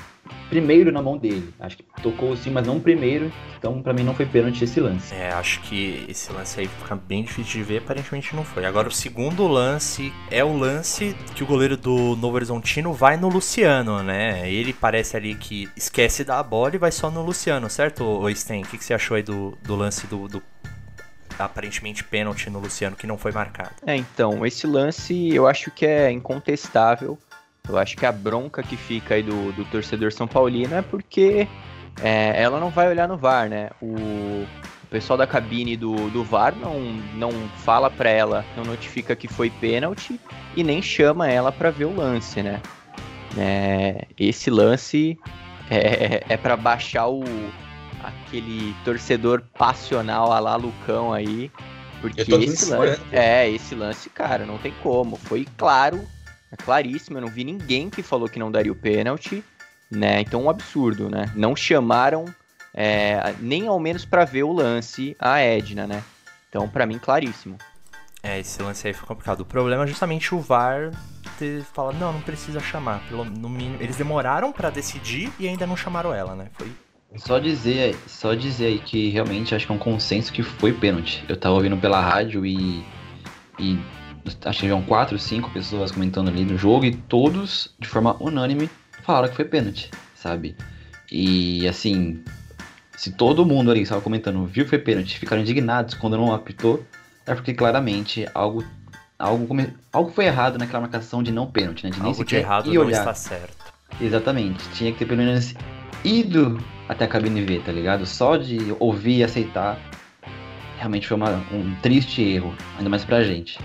primeiro 0.49 0.93
na 0.93 1.03
mão 1.03 1.17
dele. 1.17 1.53
Acho 1.59 1.79
que 1.79 1.85
tocou 2.03 2.37
sim, 2.37 2.51
mas 2.51 2.67
não 2.67 2.81
primeiro. 2.81 3.33
Então 3.59 3.83
para 3.83 3.93
mim 3.93 4.03
não 4.03 4.15
foi 4.15 4.27
pênalti 4.27 4.63
esse 4.63 4.81
lance. 4.81 5.15
É, 5.15 5.33
acho 5.33 5.61
que 5.63 6.05
esse 6.09 6.33
lance 6.33 6.61
aí 6.61 6.69
fica 6.69 6.95
bem 6.95 7.23
difícil 7.23 7.53
de 7.53 7.63
ver, 7.63 7.79
aparentemente 7.79 8.35
não 8.35 8.45
foi. 8.45 8.65
Agora, 8.65 8.89
o 8.89 8.93
segundo 8.93 9.47
lance 9.47 10.13
é 10.31 10.45
o 10.45 10.57
lance 10.57 11.17
que 11.35 11.43
o 11.43 11.47
goleiro 11.47 11.77
do 11.77 12.17
Novo 12.17 12.37
Horizontino 12.37 12.93
vai 12.93 13.17
no 13.17 13.29
Luciano, 13.29 14.03
né? 14.03 14.51
Ele 14.51 14.73
parece 14.73 15.17
ali 15.17 15.35
que 15.35 15.69
esquece 15.77 16.25
da 16.25 16.43
bola 16.43 16.75
e 16.75 16.79
vai 16.79 16.93
só 16.93 17.11
no 17.11 17.23
Luciano, 17.23 17.69
certo, 17.71 18.23
Sten? 18.35 18.63
O 18.63 18.67
que, 18.67 18.79
que 18.79 18.85
você 18.85 18.95
achou 18.95 19.17
aí 19.17 19.23
do, 19.23 19.57
do 19.63 19.75
lance 19.75 20.07
do, 20.07 20.29
do 20.29 20.43
aparentemente 21.39 22.05
pênalti 22.05 22.49
no 22.49 22.59
Luciano 22.59 22.97
que 22.97 23.07
não 23.07 23.19
foi 23.19 23.33
marcado? 23.33 23.75
É, 23.87 23.97
então, 23.97 24.45
esse 24.47 24.67
lance 24.67 25.35
eu 25.35 25.47
acho 25.47 25.71
que 25.71 25.87
é 25.87 26.11
incontestável. 26.11 27.19
Eu 27.69 27.79
acho 27.79 27.97
que 27.97 28.05
a 28.05 28.13
bronca 28.13 28.63
que 28.63 28.77
fica 28.77 29.15
aí 29.15 29.23
do, 29.23 29.53
do 29.53 29.65
torcedor 29.65 30.13
São 30.13 30.29
Paulino 30.29 30.75
é 30.75 30.83
porque 30.83 31.49
é, 32.03 32.43
ela 32.43 32.61
não 32.61 32.71
vai 32.71 32.89
olhar 32.89 33.09
no 33.09 33.17
VAR, 33.17 33.49
né? 33.49 33.71
O, 33.81 34.45
pessoal 34.95 35.17
da 35.17 35.27
cabine 35.27 35.77
do, 35.77 36.09
do 36.11 36.23
VAR 36.23 36.55
não, 36.55 36.79
não 37.15 37.33
fala 37.65 37.91
pra 37.91 38.09
ela, 38.09 38.45
não 38.57 38.63
notifica 38.63 39.17
que 39.17 39.27
foi 39.27 39.51
pênalti 39.51 40.21
e 40.55 40.63
nem 40.63 40.81
chama 40.81 41.29
ela 41.29 41.51
pra 41.51 41.69
ver 41.69 41.87
o 41.87 41.97
lance, 41.97 42.41
né? 42.41 42.61
É, 43.37 44.07
esse 44.17 44.51
lance 44.51 45.19
é, 45.69 46.23
é 46.29 46.37
para 46.37 46.57
baixar 46.57 47.09
o 47.09 47.25
aquele 48.05 48.73
torcedor 48.85 49.43
passional 49.59 50.31
a 50.31 50.39
lá 50.39 50.55
Lucão 50.55 51.13
aí, 51.13 51.51
porque 52.01 52.21
esse 52.21 52.71
lance, 52.71 53.01
é, 53.11 53.51
esse 53.51 53.75
lance, 53.75 54.09
cara, 54.11 54.47
não 54.47 54.59
tem 54.59 54.73
como. 54.81 55.17
Foi 55.17 55.45
claro, 55.57 56.07
é 56.55 56.65
claríssimo, 56.65 57.19
eu 57.19 57.23
não 57.23 57.29
vi 57.29 57.45
ninguém 57.45 57.91
que 57.91 58.03
falou 58.03 58.29
que 58.29 58.39
não 58.39 58.51
daria 58.51 58.73
o 58.73 58.77
pênalti, 58.77 59.45
né? 59.91 60.21
Então 60.21 60.43
um 60.43 60.51
absurdo, 60.51 61.11
né? 61.11 61.31
Não 61.35 61.55
chamaram 61.55 62.27
é, 62.73 63.35
nem 63.41 63.67
ao 63.69 63.79
menos 63.79 64.05
para 64.05 64.25
ver 64.25 64.43
o 64.43 64.53
lance 64.53 65.17
a 65.19 65.39
Edna, 65.39 65.87
né? 65.87 66.03
Então, 66.49 66.69
para 66.69 66.87
mim, 66.87 66.99
claríssimo. 66.99 67.57
É, 68.23 68.41
esse 68.41 68.63
lance 68.63 68.87
aí 68.87 68.95
foi 68.95 69.07
complicado. 69.07 69.41
O 69.41 69.45
problema 69.45 69.85
é 69.85 69.87
justamente 69.87 70.35
o 70.35 70.41
VAR 70.41 70.93
ter 71.39 71.63
falado, 71.63 71.99
não, 71.99 72.13
não 72.13 72.21
precisa 72.21 72.59
chamar. 72.61 73.01
Pelo, 73.09 73.25
no 73.25 73.49
mínimo, 73.49 73.77
eles 73.81 73.97
demoraram 73.97 74.53
para 74.53 74.71
decidir 74.71 75.31
e 75.39 75.47
ainda 75.47 75.67
não 75.67 75.77
chamaram 75.77 76.15
ela, 76.15 76.35
né? 76.35 76.49
Foi. 76.55 76.71
Só 77.17 77.39
dizer, 77.39 77.95
só 78.07 78.35
dizer 78.35 78.67
aí 78.67 78.79
que 78.79 79.11
realmente 79.11 79.55
acho 79.55 79.67
que 79.67 79.73
é 79.73 79.75
um 79.75 79.79
consenso 79.79 80.33
que 80.33 80.43
foi 80.43 80.73
pênalti. 80.73 81.25
Eu 81.29 81.37
tava 81.37 81.55
ouvindo 81.55 81.77
pela 81.77 82.01
rádio 82.01 82.45
e. 82.47 82.85
e 83.59 83.79
acho 84.45 84.61
que 84.61 84.67
eram 84.67 84.83
quatro, 84.83 85.19
cinco 85.19 85.51
pessoas 85.51 85.91
comentando 85.91 86.29
ali 86.29 86.45
no 86.45 86.57
jogo 86.57 86.85
e 86.85 86.95
todos, 86.95 87.75
de 87.79 87.89
forma 87.89 88.17
unânime, 88.21 88.71
falaram 89.03 89.29
que 89.29 89.37
foi 89.37 89.45
pênalti, 89.45 89.91
sabe? 90.15 90.57
E 91.11 91.67
assim, 91.69 92.23
se 92.97 93.13
todo 93.13 93.45
mundo 93.45 93.71
ali 93.71 93.81
que 93.81 93.85
estava 93.85 94.01
comentando 94.01 94.45
viu 94.47 94.65
que 94.65 94.71
foi 94.71 94.79
pênalti, 94.79 95.19
ficaram 95.19 95.43
indignados 95.43 95.95
quando 95.95 96.17
não 96.17 96.33
apitou, 96.33 96.85
é 97.27 97.35
porque 97.35 97.55
claramente 97.55 98.27
algo 98.35 98.65
algo, 99.19 99.47
come... 99.47 99.73
algo 99.93 100.11
foi 100.11 100.27
errado 100.27 100.59
naquela 100.59 100.81
marcação 100.81 101.23
de 101.23 101.33
não 101.33 101.47
pênalti, 101.47 101.85
né? 101.85 101.91
De 101.91 101.99
nem 101.99 102.11
algo 102.11 102.25
de 102.25 102.37
errado 102.37 102.73
não 102.73 102.83
olhar. 102.83 102.99
está 102.99 103.15
certo. 103.15 103.73
Exatamente. 104.01 104.69
Tinha 104.71 104.93
que 104.93 104.99
ter 104.99 105.07
pelo 105.07 105.23
menos 105.23 105.55
ido 106.05 106.63
até 106.89 107.05
a 107.05 107.09
cabine 107.09 107.43
ver, 107.43 107.63
tá 107.63 107.73
ligado? 107.73 108.05
Só 108.07 108.37
de 108.37 108.75
ouvir 108.79 109.19
e 109.19 109.25
aceitar, 109.25 109.79
realmente 110.79 111.07
foi 111.07 111.17
uma, 111.17 111.31
um 111.53 111.75
triste 111.81 112.23
erro, 112.23 112.55
ainda 112.77 112.91
mais 112.91 113.05
pra 113.05 113.23
gente. 113.23 113.59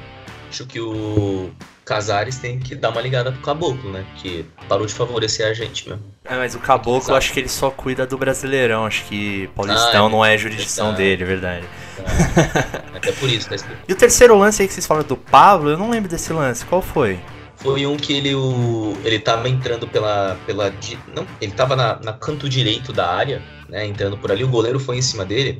Acho 0.49 0.65
que 0.65 0.79
o 0.79 1.51
Casares 1.85 2.37
tem 2.37 2.59
que 2.59 2.75
dar 2.75 2.89
uma 2.89 3.01
ligada 3.01 3.31
pro 3.31 3.41
Caboclo, 3.41 3.91
né? 3.91 4.05
Que 4.17 4.45
parou 4.67 4.85
de 4.85 4.93
favorecer 4.93 5.47
a 5.47 5.53
gente 5.53 5.87
mesmo. 5.87 6.03
É, 6.25 6.35
mas 6.35 6.55
o 6.55 6.59
Caboclo, 6.59 7.15
acho 7.15 7.31
que 7.31 7.39
ele 7.39 7.49
só 7.49 7.69
cuida 7.69 8.05
do 8.05 8.17
Brasileirão. 8.17 8.85
Acho 8.85 9.05
que 9.05 9.47
Paulistão 9.55 10.05
ah, 10.05 10.09
é, 10.09 10.11
não 10.11 10.25
é 10.25 10.37
jurisdição 10.37 10.93
dele, 10.93 11.23
é 11.23 11.25
verdade. 11.25 11.67
É. 11.97 12.97
Até 12.97 13.11
por 13.11 13.29
isso, 13.29 13.49
tá 13.49 13.55
E 13.87 13.93
o 13.93 13.95
terceiro 13.95 14.37
lance 14.37 14.61
aí 14.61 14.67
que 14.67 14.73
vocês 14.73 14.85
falam 14.85 15.03
do 15.03 15.15
Pablo, 15.15 15.69
eu 15.69 15.77
não 15.77 15.89
lembro 15.89 16.09
desse 16.09 16.33
lance. 16.33 16.65
Qual 16.65 16.81
foi? 16.81 17.19
Foi 17.59 17.85
um 17.85 17.97
que 17.97 18.13
ele, 18.13 18.33
o, 18.33 18.97
ele 19.03 19.19
tava 19.19 19.49
entrando 19.49 19.85
pela. 19.85 20.37
pela 20.45 20.73
não, 21.13 21.27
ele 21.41 21.51
tava 21.51 21.75
na, 21.75 21.99
na 21.99 22.13
canto 22.13 22.47
direito 22.47 22.93
da 22.93 23.13
área, 23.13 23.43
né? 23.67 23.85
Entrando 23.85 24.17
por 24.17 24.31
ali. 24.31 24.43
O 24.45 24.47
goleiro 24.47 24.79
foi 24.79 24.97
em 24.97 25.01
cima 25.01 25.25
dele. 25.25 25.59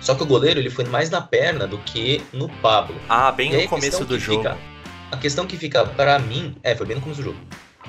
Só 0.00 0.14
que 0.14 0.22
o 0.22 0.26
goleiro 0.26 0.60
ele 0.60 0.70
foi 0.70 0.84
mais 0.84 1.10
na 1.10 1.20
perna 1.20 1.66
do 1.66 1.76
que 1.78 2.22
no 2.32 2.48
Pablo. 2.48 2.96
Ah, 3.08 3.32
bem 3.32 3.52
no 3.52 3.68
começo 3.68 4.04
do 4.04 4.18
jogo. 4.18 4.42
Fica, 4.42 4.58
a 5.10 5.16
questão 5.16 5.44
que 5.44 5.56
fica 5.56 5.84
para 5.84 6.18
mim. 6.20 6.56
É, 6.62 6.74
foi 6.76 6.86
bem 6.86 6.96
no 6.96 7.02
começo 7.02 7.20
do 7.20 7.24
jogo. 7.24 7.38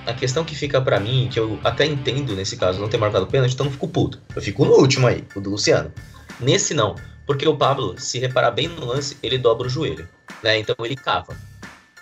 A 0.07 0.14
questão 0.14 0.43
que 0.43 0.55
fica 0.55 0.82
para 0.82 0.99
mim, 0.99 1.30
que 1.32 1.39
eu 1.39 1.59
até 1.64 1.86
entendo 1.86 2.36
nesse 2.36 2.57
caso 2.57 2.82
não 2.82 2.89
ter 2.89 2.97
marcado 2.97 3.28
pênalti, 3.28 3.53
então 3.53 3.68
não 3.68 3.72
fico 3.72 3.88
puto. 3.88 4.20
Eu 4.36 4.41
fico 4.41 4.66
no 4.66 4.74
último 4.74 5.05
aí, 5.05 5.24
o 5.36 5.39
do 5.39 5.51
Luciano. 5.51 5.93
Nesse 6.39 6.74
não. 6.74 6.95
Porque 7.28 7.47
o 7.47 7.55
Pablo, 7.55 7.93
se 7.99 8.18
reparar 8.18 8.49
bem 8.49 8.68
no 8.68 8.86
lance, 8.86 9.16
ele 9.22 9.38
dobra 9.38 9.68
o 9.68 9.70
joelho. 9.70 10.09
Né? 10.41 10.57
Então 10.57 10.76
ele 10.84 10.95
cava. 10.95 11.38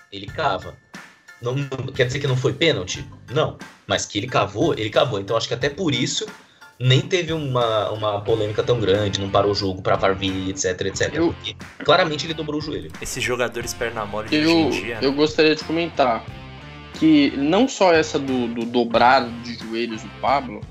Ele 0.09 0.25
cava. 0.25 0.77
Não, 1.41 1.55
não, 1.55 1.93
quer 1.93 2.05
dizer 2.05 2.19
que 2.19 2.27
não 2.27 2.35
foi 2.35 2.53
pênalti? 2.53 3.05
Não. 3.31 3.57
Mas 3.87 4.05
que 4.05 4.17
ele 4.17 4.27
cavou, 4.27 4.73
ele 4.73 4.89
cavou. 4.89 5.19
Então 5.19 5.37
acho 5.37 5.47
que 5.47 5.53
até 5.53 5.69
por 5.69 5.93
isso 5.93 6.27
nem 6.79 7.01
teve 7.01 7.33
uma, 7.33 7.91
uma 7.91 8.21
polêmica 8.21 8.63
tão 8.63 8.79
grande, 8.79 9.19
não 9.19 9.29
parou 9.29 9.51
o 9.51 9.55
jogo 9.55 9.81
pra 9.81 9.97
Varvi, 9.97 10.49
etc, 10.49 10.79
etc. 10.85 11.13
Eu, 11.13 11.33
porque 11.33 11.55
claramente 11.83 12.25
ele 12.25 12.33
dobrou 12.33 12.59
o 12.59 12.61
joelho. 12.61 12.89
Esses 13.01 13.21
jogadores 13.21 13.73
perna 13.73 14.05
mole 14.05 14.29
de 14.29 14.35
eu, 14.37 14.67
hoje 14.67 14.77
em 14.77 14.83
dia. 14.83 14.95
Né? 14.95 15.07
Eu 15.07 15.13
gostaria 15.13 15.55
de 15.55 15.63
comentar 15.63 16.23
que 16.93 17.31
não 17.35 17.67
só 17.67 17.93
essa 17.93 18.17
do, 18.17 18.47
do 18.47 18.65
dobrar 18.65 19.27
de 19.43 19.55
joelhos 19.57 20.01
do 20.01 20.09
Pablo, 20.21 20.61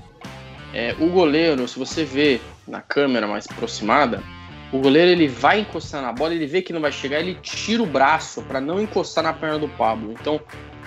é, 0.73 0.95
o 0.99 1.09
goleiro, 1.09 1.67
se 1.67 1.77
você 1.77 2.03
vê 2.03 2.41
na 2.67 2.81
câmera 2.81 3.27
mais 3.27 3.47
aproximada, 3.49 4.23
o 4.71 4.79
goleiro 4.79 5.11
ele 5.11 5.27
vai 5.27 5.61
encostar 5.61 6.01
na 6.01 6.11
bola, 6.11 6.33
ele 6.33 6.45
vê 6.45 6.61
que 6.61 6.71
não 6.71 6.81
vai 6.81 6.91
chegar, 6.91 7.19
ele 7.19 7.35
tira 7.41 7.81
o 7.81 7.85
braço 7.85 8.41
para 8.43 8.61
não 8.61 8.79
encostar 8.79 9.23
na 9.23 9.33
perna 9.33 9.57
do 9.57 9.67
Pablo. 9.69 10.11
Então, 10.11 10.39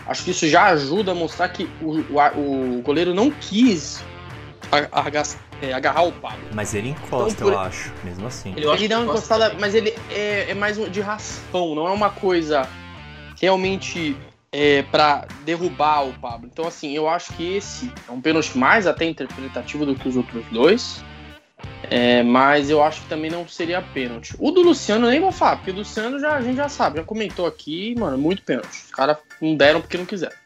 acho 0.07 0.25
que 0.25 0.31
isso 0.31 0.47
já 0.47 0.67
ajuda 0.67 1.13
a 1.13 1.15
mostrar 1.15 1.49
que 1.49 1.69
o, 1.81 1.99
o, 2.01 2.79
o 2.79 2.83
goleiro 2.83 3.13
não 3.13 3.31
quis 3.31 4.05
é, 5.61 5.73
agarrar 5.73 6.03
o 6.03 6.13
Pablo. 6.13 6.45
Mas 6.55 6.75
ele 6.75 6.91
encosta, 6.91 7.33
então, 7.33 7.49
por... 7.49 7.55
eu 7.55 7.59
acho, 7.59 7.93
mesmo 8.05 8.27
assim. 8.27 8.55
Ele, 8.57 8.67
ele 8.67 8.89
dá 8.89 8.99
uma 8.99 9.07
encostada, 9.07 9.55
mas 9.59 9.75
ele 9.75 9.95
é, 10.11 10.51
é, 10.51 10.55
mais 10.55 10.77
de 10.91 11.01
raspão, 11.01 11.75
não 11.75 11.87
é 11.87 11.91
uma 11.91 12.11
coisa 12.11 12.69
realmente 13.41 14.17
é, 14.53 14.83
para 14.83 15.27
derrubar 15.45 16.07
o 16.07 16.13
Pablo. 16.15 16.49
Então, 16.51 16.67
assim, 16.67 16.93
eu 16.93 17.09
acho 17.09 17.33
que 17.35 17.57
esse 17.57 17.93
é 18.09 18.13
um 18.13 18.21
pênalti 18.21 18.57
mais 18.57 18.87
até 18.87 19.05
interpretativo 19.05 19.85
do 19.85 19.95
que 19.95 20.09
os 20.09 20.17
outros 20.17 20.45
dois. 20.53 21.05
É, 21.91 22.23
mas 22.23 22.71
eu 22.71 22.83
acho 22.83 23.03
que 23.03 23.09
também 23.09 23.31
não 23.31 23.47
seria 23.47 23.83
pênalti. 23.83 24.35
O 24.39 24.51
do 24.51 24.63
Luciano 24.63 25.09
nem 25.09 25.21
vou 25.21 25.33
falar, 25.33 25.57
porque 25.57 25.71
o 25.71 25.75
do 25.75 25.81
Luciano 25.81 26.19
já, 26.19 26.37
a 26.37 26.41
gente 26.41 26.57
já 26.57 26.69
sabe, 26.69 26.99
já 26.99 27.05
comentou 27.05 27.47
aqui, 27.47 27.95
mano, 27.99 28.17
muito 28.17 28.43
pênalti. 28.43 28.85
Os 28.85 28.91
caras 28.91 29.17
não 29.41 29.57
deram 29.57 29.81
porque 29.81 29.99
não 29.99 30.07
quiseram. 30.07 30.37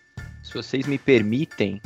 Se 0.42 0.54
vocês 0.54 0.86
me 0.86 0.98
permitem, 0.98 1.80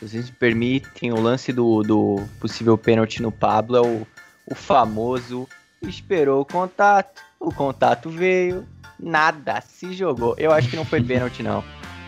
vocês 0.00 0.26
me 0.26 0.36
permitem, 0.36 1.12
o 1.12 1.20
lance 1.20 1.52
do, 1.52 1.82
do 1.82 2.22
possível 2.40 2.76
pênalti 2.78 3.22
no 3.22 3.32
Pablo 3.32 3.76
é 3.76 3.80
o, 3.80 4.06
o 4.46 4.54
famoso 4.54 5.48
esperou 5.88 6.40
o 6.40 6.44
contato, 6.44 7.22
o 7.40 7.52
contato 7.52 8.08
veio, 8.08 8.66
nada, 8.98 9.60
se 9.60 9.92
jogou. 9.92 10.34
Eu 10.38 10.52
acho 10.52 10.68
que 10.68 10.76
não 10.76 10.84
foi 10.84 11.02
pênalti, 11.02 11.42
não. 11.42 11.64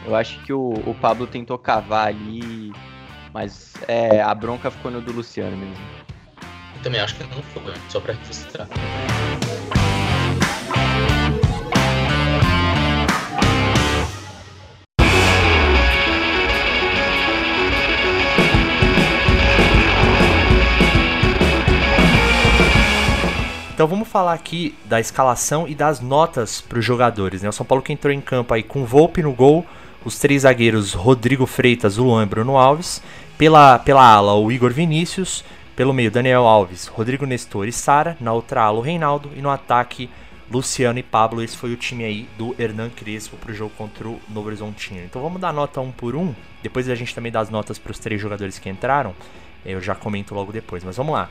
Eu 0.06 0.14
acho 0.14 0.38
que 0.44 0.52
o, 0.52 0.74
o 0.86 0.94
Pablo 1.00 1.26
tentou 1.26 1.58
cavar 1.58 2.08
ali, 2.08 2.72
mas 3.32 3.72
é, 3.88 4.20
a 4.20 4.34
bronca 4.34 4.70
ficou 4.70 4.90
no 4.90 5.00
do 5.00 5.12
Luciano 5.12 5.56
mesmo. 5.56 6.03
Também 6.84 7.00
acho 7.00 7.14
que 7.14 7.24
não 7.24 7.42
foi, 7.42 7.72
só 7.88 7.98
pra 7.98 8.12
registrar. 8.12 8.68
Então 23.72 23.88
vamos 23.88 24.06
falar 24.06 24.34
aqui 24.34 24.74
da 24.84 25.00
escalação 25.00 25.66
e 25.66 25.74
das 25.74 26.00
notas 26.00 26.60
para 26.60 26.78
os 26.78 26.84
jogadores. 26.84 27.42
Né? 27.42 27.48
O 27.48 27.52
São 27.52 27.64
Paulo 27.64 27.82
que 27.82 27.94
entrou 27.94 28.12
em 28.12 28.20
campo 28.20 28.52
aí 28.52 28.62
com 28.62 28.84
Volpe 28.84 29.22
no 29.22 29.32
gol, 29.32 29.64
os 30.04 30.18
três 30.18 30.42
zagueiros 30.42 30.92
Rodrigo 30.92 31.46
Freitas, 31.46 31.96
Luan 31.96 32.24
e 32.24 32.26
Bruno 32.26 32.58
Alves. 32.58 33.00
Pela, 33.38 33.78
pela 33.78 34.06
ala, 34.06 34.34
o 34.34 34.52
Igor 34.52 34.70
Vinícius. 34.70 35.42
Pelo 35.76 35.92
meio, 35.92 36.08
Daniel 36.08 36.46
Alves, 36.46 36.86
Rodrigo 36.86 37.26
Nestor 37.26 37.66
e 37.66 37.72
Sara. 37.72 38.16
Na 38.20 38.32
outra 38.32 38.62
ala, 38.62 38.78
o 38.78 38.80
Reinaldo. 38.80 39.30
E 39.34 39.42
no 39.42 39.50
ataque, 39.50 40.08
Luciano 40.48 41.00
e 41.00 41.02
Pablo. 41.02 41.42
Esse 41.42 41.56
foi 41.56 41.72
o 41.72 41.76
time 41.76 42.04
aí 42.04 42.28
do 42.38 42.54
Hernan 42.56 42.90
Crespo 42.90 43.36
para 43.36 43.50
o 43.50 43.54
jogo 43.54 43.72
contra 43.76 44.06
o 44.06 44.20
Novo 44.28 44.46
Horizontino. 44.46 45.00
Então 45.00 45.20
vamos 45.20 45.40
dar 45.40 45.52
nota 45.52 45.80
um 45.80 45.90
por 45.90 46.14
um. 46.14 46.32
Depois 46.62 46.88
a 46.88 46.94
gente 46.94 47.12
também 47.12 47.32
dá 47.32 47.40
as 47.40 47.50
notas 47.50 47.76
para 47.76 47.90
os 47.90 47.98
três 47.98 48.20
jogadores 48.20 48.56
que 48.56 48.68
entraram. 48.68 49.16
Eu 49.66 49.80
já 49.80 49.96
comento 49.96 50.32
logo 50.32 50.52
depois, 50.52 50.84
mas 50.84 50.96
vamos 50.96 51.12
lá. 51.12 51.28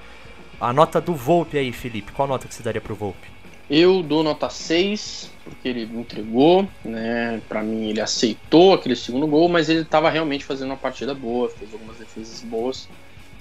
A 0.59 0.73
nota 0.73 0.99
do 0.99 1.15
Volpe 1.15 1.57
aí, 1.57 1.71
Felipe. 1.71 2.11
Qual 2.11 2.27
nota 2.27 2.45
que 2.45 2.53
você 2.53 2.61
daria 2.61 2.81
pro 2.81 2.95
Volpe? 2.95 3.31
Eu 3.69 4.03
dou 4.03 4.23
nota 4.23 4.49
6, 4.49 5.31
porque 5.45 5.69
ele 5.69 5.83
entregou, 5.83 6.67
né? 6.83 7.41
Para 7.47 7.63
mim, 7.63 7.87
ele 7.89 8.01
aceitou 8.01 8.73
aquele 8.73 8.95
segundo 8.95 9.25
gol, 9.25 9.47
mas 9.47 9.69
ele 9.69 9.83
estava 9.83 10.09
realmente 10.09 10.43
fazendo 10.43 10.71
uma 10.71 10.77
partida 10.77 11.15
boa, 11.15 11.49
fez 11.49 11.71
algumas 11.71 11.95
defesas 11.95 12.41
boas. 12.41 12.89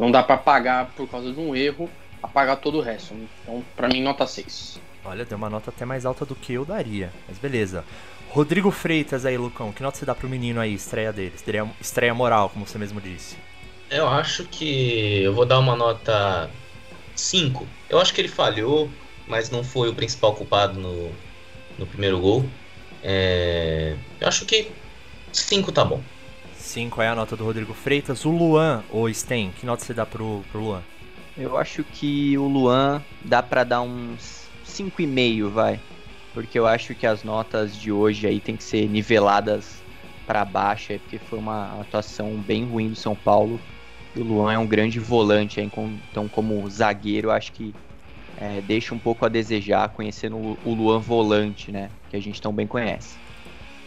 Não 0.03 0.11
dá 0.11 0.21
para 0.21 0.37
pagar 0.37 0.87
por 0.97 1.09
causa 1.09 1.33
de 1.33 1.39
um 1.39 1.55
erro, 1.55 1.89
apagar 2.21 2.57
todo 2.57 2.79
o 2.79 2.81
resto. 2.81 3.15
Então, 3.15 3.63
para 3.77 3.87
mim, 3.87 4.03
nota 4.03 4.27
6. 4.27 4.81
Olha, 5.05 5.25
deu 5.25 5.39
uma 5.39 5.49
nota 5.49 5.71
até 5.71 5.85
mais 5.85 6.05
alta 6.05 6.25
do 6.27 6.35
que 6.35 6.55
eu 6.55 6.65
daria, 6.65 7.13
mas 7.29 7.39
beleza. 7.39 7.85
Rodrigo 8.29 8.73
Freitas 8.73 9.25
aí, 9.25 9.39
Lucão, 9.39 9.71
que 9.71 9.81
nota 9.81 9.97
você 9.97 10.05
dá 10.05 10.13
pro 10.13 10.29
menino 10.29 10.61
aí, 10.61 10.75
estreia 10.75 11.13
dele? 11.13 11.33
Estreia, 11.37 11.71
estreia 11.81 12.13
moral, 12.13 12.51
como 12.51 12.67
você 12.67 12.79
mesmo 12.79 13.01
disse. 13.01 13.37
Eu 13.89 14.09
acho 14.09 14.43
que 14.47 15.23
eu 15.23 15.33
vou 15.35 15.47
dar 15.47 15.61
uma 15.61 15.77
nota 15.77 16.51
5. 17.15 17.65
Eu 17.89 18.01
acho 18.01 18.13
que 18.13 18.21
ele 18.21 18.27
falhou, 18.27 18.91
mas 19.29 19.51
não 19.51 19.63
foi 19.63 19.89
o 19.89 19.95
principal 19.95 20.35
culpado 20.35 20.81
no, 20.81 21.13
no 21.79 21.87
primeiro 21.87 22.19
gol. 22.19 22.45
É, 23.05 23.95
eu 24.21 24.27
acho 24.27 24.45
que 24.47 24.69
5 25.33 25.71
tá 25.71 25.85
bom. 25.85 26.03
5 26.73 27.03
é 27.03 27.09
a 27.09 27.15
nota 27.15 27.37
do 27.37 27.45
Rodrigo 27.45 27.75
Freitas. 27.75 28.25
O 28.25 28.31
Luan, 28.31 28.83
ou 28.91 29.13
Sten, 29.13 29.53
que 29.61 29.67
nota 29.67 29.85
você 29.85 29.93
dá 29.93 30.07
pro, 30.07 30.43
pro 30.51 30.63
Luan? 30.63 30.83
Eu 31.37 31.59
acho 31.59 31.85
que 31.85 32.39
o 32.39 32.49
Luan 32.49 33.03
dá 33.23 33.43
para 33.43 33.63
dar 33.63 33.83
uns 33.83 34.49
5,5, 34.67 35.51
vai. 35.51 35.79
Porque 36.33 36.59
eu 36.59 36.67
acho 36.67 36.95
que 36.95 37.07
as 37.07 37.23
notas 37.23 37.77
de 37.77 37.93
hoje 37.93 38.27
aí 38.27 38.41
tem 38.41 38.57
que 38.57 38.65
ser 38.65 38.89
niveladas 38.89 39.83
para 40.27 40.47
baixo, 40.47 40.95
porque 41.01 41.19
foi 41.19 41.39
uma 41.39 41.79
atuação 41.79 42.37
bem 42.37 42.65
ruim 42.65 42.89
do 42.89 42.97
São 42.97 43.15
Paulo. 43.15 43.61
E 44.17 44.21
o 44.21 44.25
Luan 44.25 44.55
é 44.55 44.59
um 44.59 44.67
grande 44.67 44.99
volante, 44.99 45.61
então 45.61 46.27
como 46.27 46.69
zagueiro, 46.71 47.29
eu 47.29 47.33
acho 47.33 47.53
que 47.53 47.75
é, 48.39 48.63
deixa 48.63 48.95
um 48.95 48.99
pouco 48.99 49.27
a 49.27 49.29
desejar, 49.29 49.91
conhecendo 49.91 50.57
o 50.65 50.75
Luan 50.75 51.01
volante, 51.01 51.71
né? 51.71 51.91
Que 52.09 52.17
a 52.17 52.21
gente 52.21 52.41
tão 52.41 52.51
bem 52.51 52.67
conhece. 52.67 53.19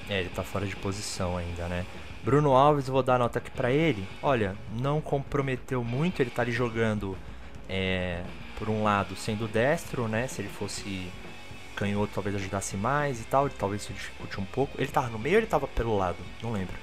É, 0.08 0.20
ele 0.20 0.30
tá 0.30 0.44
fora 0.44 0.68
de 0.68 0.76
posição 0.76 1.36
ainda, 1.36 1.68
né? 1.68 1.84
Bruno 2.26 2.54
Alves, 2.54 2.88
vou 2.88 3.04
dar 3.04 3.20
nota 3.20 3.38
aqui 3.38 3.52
para 3.52 3.72
ele. 3.72 4.04
Olha, 4.24 4.56
não 4.82 5.00
comprometeu 5.00 5.84
muito, 5.84 6.22
ele 6.22 6.32
tá 6.32 6.42
ali 6.42 6.52
jogando 6.52 7.16
é, 7.70 8.24
por 8.58 8.68
um 8.68 8.82
lado 8.82 9.16
sendo 9.16 9.48
destro, 9.48 10.08
né? 10.08 10.28
Se 10.28 10.42
ele 10.42 10.50
fosse 10.50 11.08
canhoto 11.76 12.14
talvez 12.16 12.36
ajudasse 12.36 12.76
mais 12.76 13.22
e 13.22 13.26
tal, 13.26 13.48
talvez 13.50 13.84
isso 13.84 13.94
dificulte 13.94 14.42
um 14.42 14.46
pouco. 14.46 14.74
Ele 14.82 14.88
tava 14.88 15.08
no 15.10 15.20
meio 15.20 15.36
ou 15.36 15.40
ele 15.42 15.48
tava 15.48 15.68
pelo 15.68 15.96
lado? 15.96 16.18
Não 16.42 16.52
lembro. 16.52 16.74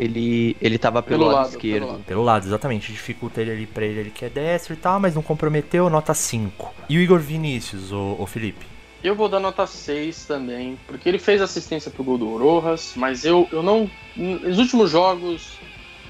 Ele, 0.00 0.56
ele 0.60 0.78
tava 0.78 1.00
pelo, 1.00 1.20
pelo 1.20 1.30
lado, 1.30 1.36
lado, 1.36 1.50
esquerdo. 1.50 1.80
Pelo 1.80 1.92
lado. 1.92 2.04
pelo 2.04 2.22
lado. 2.24 2.46
exatamente. 2.46 2.90
Dificulta 2.90 3.40
ele 3.40 3.52
ali 3.52 3.66
pra 3.66 3.84
ele, 3.84 4.00
ele 4.00 4.10
que 4.10 4.24
é 4.24 4.28
destro 4.28 4.74
e 4.74 4.76
tal, 4.76 4.98
mas 4.98 5.14
não 5.14 5.22
comprometeu, 5.22 5.88
nota 5.88 6.12
5. 6.12 6.74
E 6.88 6.98
o 6.98 7.00
Igor 7.00 7.20
Vinícius, 7.20 7.92
o, 7.92 8.16
o 8.18 8.26
Felipe? 8.26 8.71
Eu 9.02 9.16
vou 9.16 9.28
dar 9.28 9.40
nota 9.40 9.66
6 9.66 10.26
também, 10.26 10.78
porque 10.86 11.08
ele 11.08 11.18
fez 11.18 11.42
assistência 11.42 11.90
pro 11.90 12.04
gol 12.04 12.16
do 12.16 12.36
Rojas, 12.36 12.92
mas 12.94 13.24
eu, 13.24 13.48
eu 13.50 13.60
não. 13.60 13.90
Nos 14.16 14.58
últimos 14.60 14.92
jogos, 14.92 15.58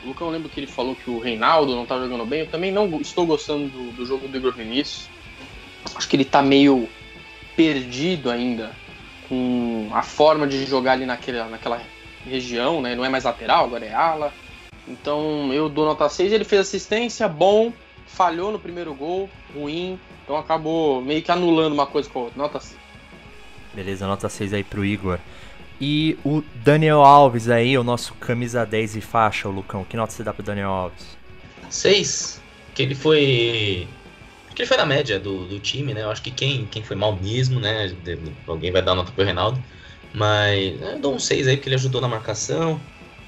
o 0.04 0.08
Lucão 0.08 0.28
lembra 0.28 0.50
que 0.50 0.60
ele 0.60 0.66
falou 0.66 0.94
que 0.94 1.08
o 1.08 1.18
Reinaldo 1.18 1.74
não 1.74 1.86
tá 1.86 1.98
jogando 1.98 2.26
bem. 2.26 2.40
Eu 2.40 2.50
também 2.50 2.70
não 2.70 3.00
estou 3.00 3.24
gostando 3.24 3.68
do, 3.68 3.92
do 3.92 4.04
jogo 4.04 4.28
do 4.28 4.36
Igor 4.36 4.52
Vinícius. 4.52 5.08
Acho 5.94 6.06
que 6.06 6.16
ele 6.16 6.24
tá 6.24 6.42
meio 6.42 6.86
perdido 7.56 8.30
ainda 8.30 8.72
com 9.26 9.88
a 9.92 10.02
forma 10.02 10.46
de 10.46 10.66
jogar 10.66 10.92
ali 10.92 11.06
naquela, 11.06 11.46
naquela 11.46 11.80
região, 12.26 12.82
né? 12.82 12.94
Não 12.94 13.06
é 13.06 13.08
mais 13.08 13.24
lateral, 13.24 13.64
agora 13.64 13.86
é 13.86 13.94
ala. 13.94 14.34
Então 14.86 15.50
eu 15.50 15.66
dou 15.70 15.86
nota 15.86 16.10
6. 16.10 16.30
Ele 16.30 16.44
fez 16.44 16.60
assistência, 16.60 17.26
bom, 17.26 17.72
falhou 18.06 18.52
no 18.52 18.58
primeiro 18.58 18.92
gol, 18.92 19.30
ruim. 19.54 19.98
Então 20.24 20.36
acabou 20.36 21.00
meio 21.00 21.22
que 21.22 21.32
anulando 21.32 21.72
uma 21.72 21.86
coisa 21.86 22.10
com 22.10 22.18
a 22.18 22.22
outra. 22.24 22.38
Nota 22.38 22.60
6. 22.60 22.81
Beleza, 23.74 24.06
nota 24.06 24.28
6 24.28 24.52
aí 24.52 24.64
pro 24.64 24.84
Igor. 24.84 25.18
E 25.80 26.16
o 26.24 26.42
Daniel 26.56 27.02
Alves 27.02 27.48
aí, 27.48 27.76
o 27.76 27.82
nosso 27.82 28.14
camisa 28.14 28.64
10 28.64 28.96
e 28.96 29.00
faixa, 29.00 29.48
o 29.48 29.52
Lucão. 29.52 29.84
Que 29.84 29.96
nota 29.96 30.12
você 30.12 30.22
dá 30.22 30.32
pro 30.32 30.42
Daniel 30.42 30.68
Alves? 30.68 31.16
6. 31.70 32.40
Que 32.74 32.82
ele 32.82 32.94
foi. 32.94 33.88
Que 34.54 34.62
ele 34.62 34.68
foi 34.68 34.76
na 34.76 34.86
média 34.86 35.18
do, 35.18 35.46
do 35.46 35.58
time, 35.58 35.94
né? 35.94 36.02
Eu 36.02 36.10
acho 36.10 36.22
que 36.22 36.30
quem, 36.30 36.66
quem 36.66 36.82
foi 36.82 36.94
mal 36.94 37.16
mesmo, 37.16 37.58
né? 37.58 37.92
Alguém 38.46 38.70
vai 38.70 38.82
dar 38.82 38.94
nota 38.94 39.10
pro 39.10 39.24
Reinaldo. 39.24 39.62
Mas 40.14 40.78
né, 40.78 40.92
eu 40.94 41.00
dou 41.00 41.14
um 41.14 41.18
6 41.18 41.48
aí, 41.48 41.56
porque 41.56 41.68
ele 41.68 41.76
ajudou 41.76 42.00
na 42.00 42.08
marcação, 42.08 42.78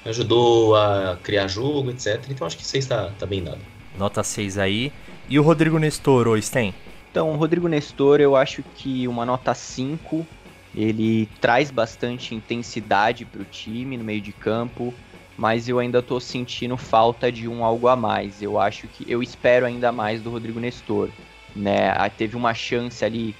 ajudou 0.05 0.75
a 0.75 1.17
criar 1.23 1.47
jogo, 1.47 1.89
etc. 1.89 2.23
Então 2.29 2.45
acho 2.45 2.57
que 2.57 2.65
6 2.65 2.85
tá, 2.85 3.11
tá 3.17 3.25
bem 3.25 3.43
dado. 3.43 3.59
Nota 3.97 4.23
6 4.23 4.59
aí. 4.59 4.93
E 5.27 5.39
o 5.39 5.43
Rodrigo 5.43 5.79
Nestor, 5.79 6.27
o 6.27 6.39
Sten? 6.39 6.73
Então, 7.11 7.31
o 7.31 7.37
Rodrigo 7.37 7.67
Nestor, 7.67 8.19
eu 8.19 8.35
acho 8.35 8.61
que 8.75 9.07
uma 9.07 9.25
nota 9.25 9.53
5. 9.53 10.27
Ele 10.75 11.29
traz 11.39 11.71
bastante 11.71 12.35
intensidade 12.35 13.23
para 13.25 13.41
o 13.41 13.45
time 13.45 13.97
no 13.97 14.03
meio 14.03 14.19
de 14.19 14.33
campo, 14.33 14.93
mas 15.37 15.69
eu 15.69 15.79
ainda 15.79 15.99
estou 15.99 16.19
sentindo 16.19 16.75
falta 16.75 17.31
de 17.31 17.47
um 17.47 17.63
algo 17.63 17.87
a 17.87 17.95
mais. 17.95 18.41
Eu 18.41 18.59
acho 18.59 18.87
que 18.87 19.09
eu 19.09 19.23
espero 19.23 19.65
ainda 19.65 19.91
mais 19.91 20.21
do 20.21 20.29
Rodrigo 20.29 20.59
Nestor. 20.59 21.09
Né? 21.55 21.89
Ah, 21.91 22.09
teve 22.09 22.35
uma 22.35 22.53
chance 22.53 23.05
ali 23.05 23.33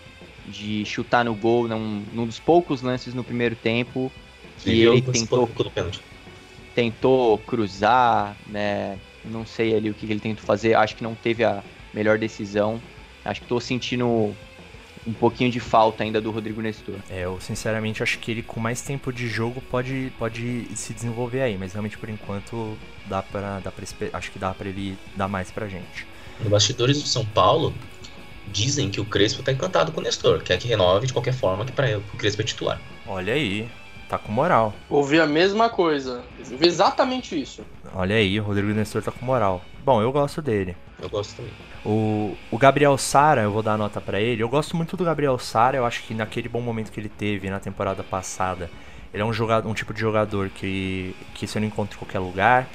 de 0.46 0.86
chutar 0.86 1.26
no 1.26 1.34
gol 1.36 1.68
num, 1.68 2.04
num 2.14 2.26
dos 2.26 2.40
poucos 2.40 2.82
lances 2.82 3.14
no 3.14 3.24
primeiro 3.24 3.56
tempo 3.56 4.12
que 4.60 4.70
ele, 4.70 4.84
ele 4.84 5.02
tentou 5.02 5.50
tentou 6.74 7.38
cruzar, 7.40 8.36
né? 8.48 8.98
Não 9.24 9.46
sei 9.46 9.76
ali 9.76 9.90
o 9.90 9.94
que 9.94 10.06
ele 10.06 10.20
tentou 10.20 10.46
fazer. 10.46 10.76
Acho 10.76 10.96
que 10.96 11.04
não 11.04 11.16
teve 11.16 11.44
a 11.44 11.64
melhor 11.94 12.20
decisão. 12.20 12.82
Acho 13.24 13.40
que 13.40 13.46
estou 13.46 13.60
sentindo 13.60 14.36
um 15.06 15.14
pouquinho 15.14 15.52
de 15.52 15.60
falta 15.60 16.04
ainda 16.04 16.20
do 16.20 16.32
Rodrigo 16.32 16.62
Nestor. 16.62 16.96
É, 17.10 17.22
eu 17.22 17.40
sinceramente 17.40 18.02
acho 18.02 18.20
que 18.20 18.32
ele 18.32 18.42
com 18.42 18.60
mais 18.60 18.82
tempo 18.82 19.14
de 19.14 19.28
jogo 19.28 19.62
pode, 19.62 20.12
pode 20.18 20.68
se 20.76 20.94
desenvolver 20.94 21.42
aí, 21.42 21.58
mas 21.58 21.74
realmente 21.74 21.98
por 21.98 22.10
enquanto 22.10 22.78
dá 23.06 23.22
para 23.22 23.60
dá 23.60 23.72
pra, 23.72 23.86
acho 24.14 24.32
que 24.32 24.40
dá 24.40 24.54
para 24.54 24.68
ele 24.68 24.98
dar 25.16 25.28
mais 25.28 25.52
pra 25.52 25.68
gente. 25.68 26.08
No 26.40 26.50
bastidores 26.50 27.02
do 27.02 27.08
São 27.08 27.26
Paulo, 27.26 27.74
dizem 28.52 28.90
que 28.90 29.00
o 29.00 29.06
Crespo 29.06 29.44
tá 29.44 29.52
encantado 29.52 29.92
com 29.92 30.02
o 30.02 30.04
Nestor, 30.04 30.42
quer 30.42 30.58
que 30.58 30.68
renove 30.68 31.08
de 31.08 31.14
qualquer 31.14 31.34
forma 31.34 31.66
que 31.66 31.72
para 31.72 31.98
o 31.98 32.18
Crespo 32.18 32.42
é 32.42 32.46
titular. 32.46 32.82
Olha 33.08 33.34
aí, 33.34 33.70
tá 34.10 34.18
com 34.18 34.32
moral. 34.32 34.74
Ouvi 34.90 35.20
a 35.20 35.28
mesma 35.28 35.70
coisa, 35.70 36.24
ouvi 36.52 36.68
exatamente 36.68 37.40
isso. 37.40 37.64
Olha 37.94 38.16
aí, 38.16 38.40
o 38.40 38.44
Rodrigo 38.44 38.70
Nestor 38.70 39.02
tá 39.02 39.12
com 39.12 39.26
moral. 39.26 39.64
Bom, 39.84 40.02
eu 40.02 40.12
gosto 40.12 40.42
dele. 40.42 40.76
Eu 41.02 41.10
gosto 41.10 41.36
também. 41.36 41.52
O, 41.86 42.36
o 42.50 42.58
Gabriel 42.58 42.98
Sara, 42.98 43.42
eu 43.42 43.52
vou 43.52 43.62
dar 43.62 43.78
nota 43.78 44.00
para 44.00 44.20
ele. 44.20 44.42
Eu 44.42 44.50
gosto 44.50 44.76
muito 44.76 44.96
do 44.96 45.04
Gabriel 45.04 45.38
Sara. 45.38 45.78
Eu 45.78 45.86
acho 45.86 46.04
que 46.04 46.14
naquele 46.14 46.50
bom 46.50 46.62
momento 46.62 46.92
que 46.92 47.00
ele 47.00 47.10
teve 47.10 47.50
na 47.50 47.60
temporada 47.60 48.04
passada, 48.04 48.70
ele 49.14 49.22
é 49.22 49.26
um, 49.26 49.34
jogador, 49.34 49.70
um 49.70 49.74
tipo 49.74 49.94
de 49.94 50.00
jogador 50.00 50.50
que, 50.50 51.16
que 51.34 51.48
você 51.48 51.60
não 51.60 51.68
encontra 51.68 51.96
em 51.96 52.00
qualquer 52.00 52.20
lugar. 52.20 52.68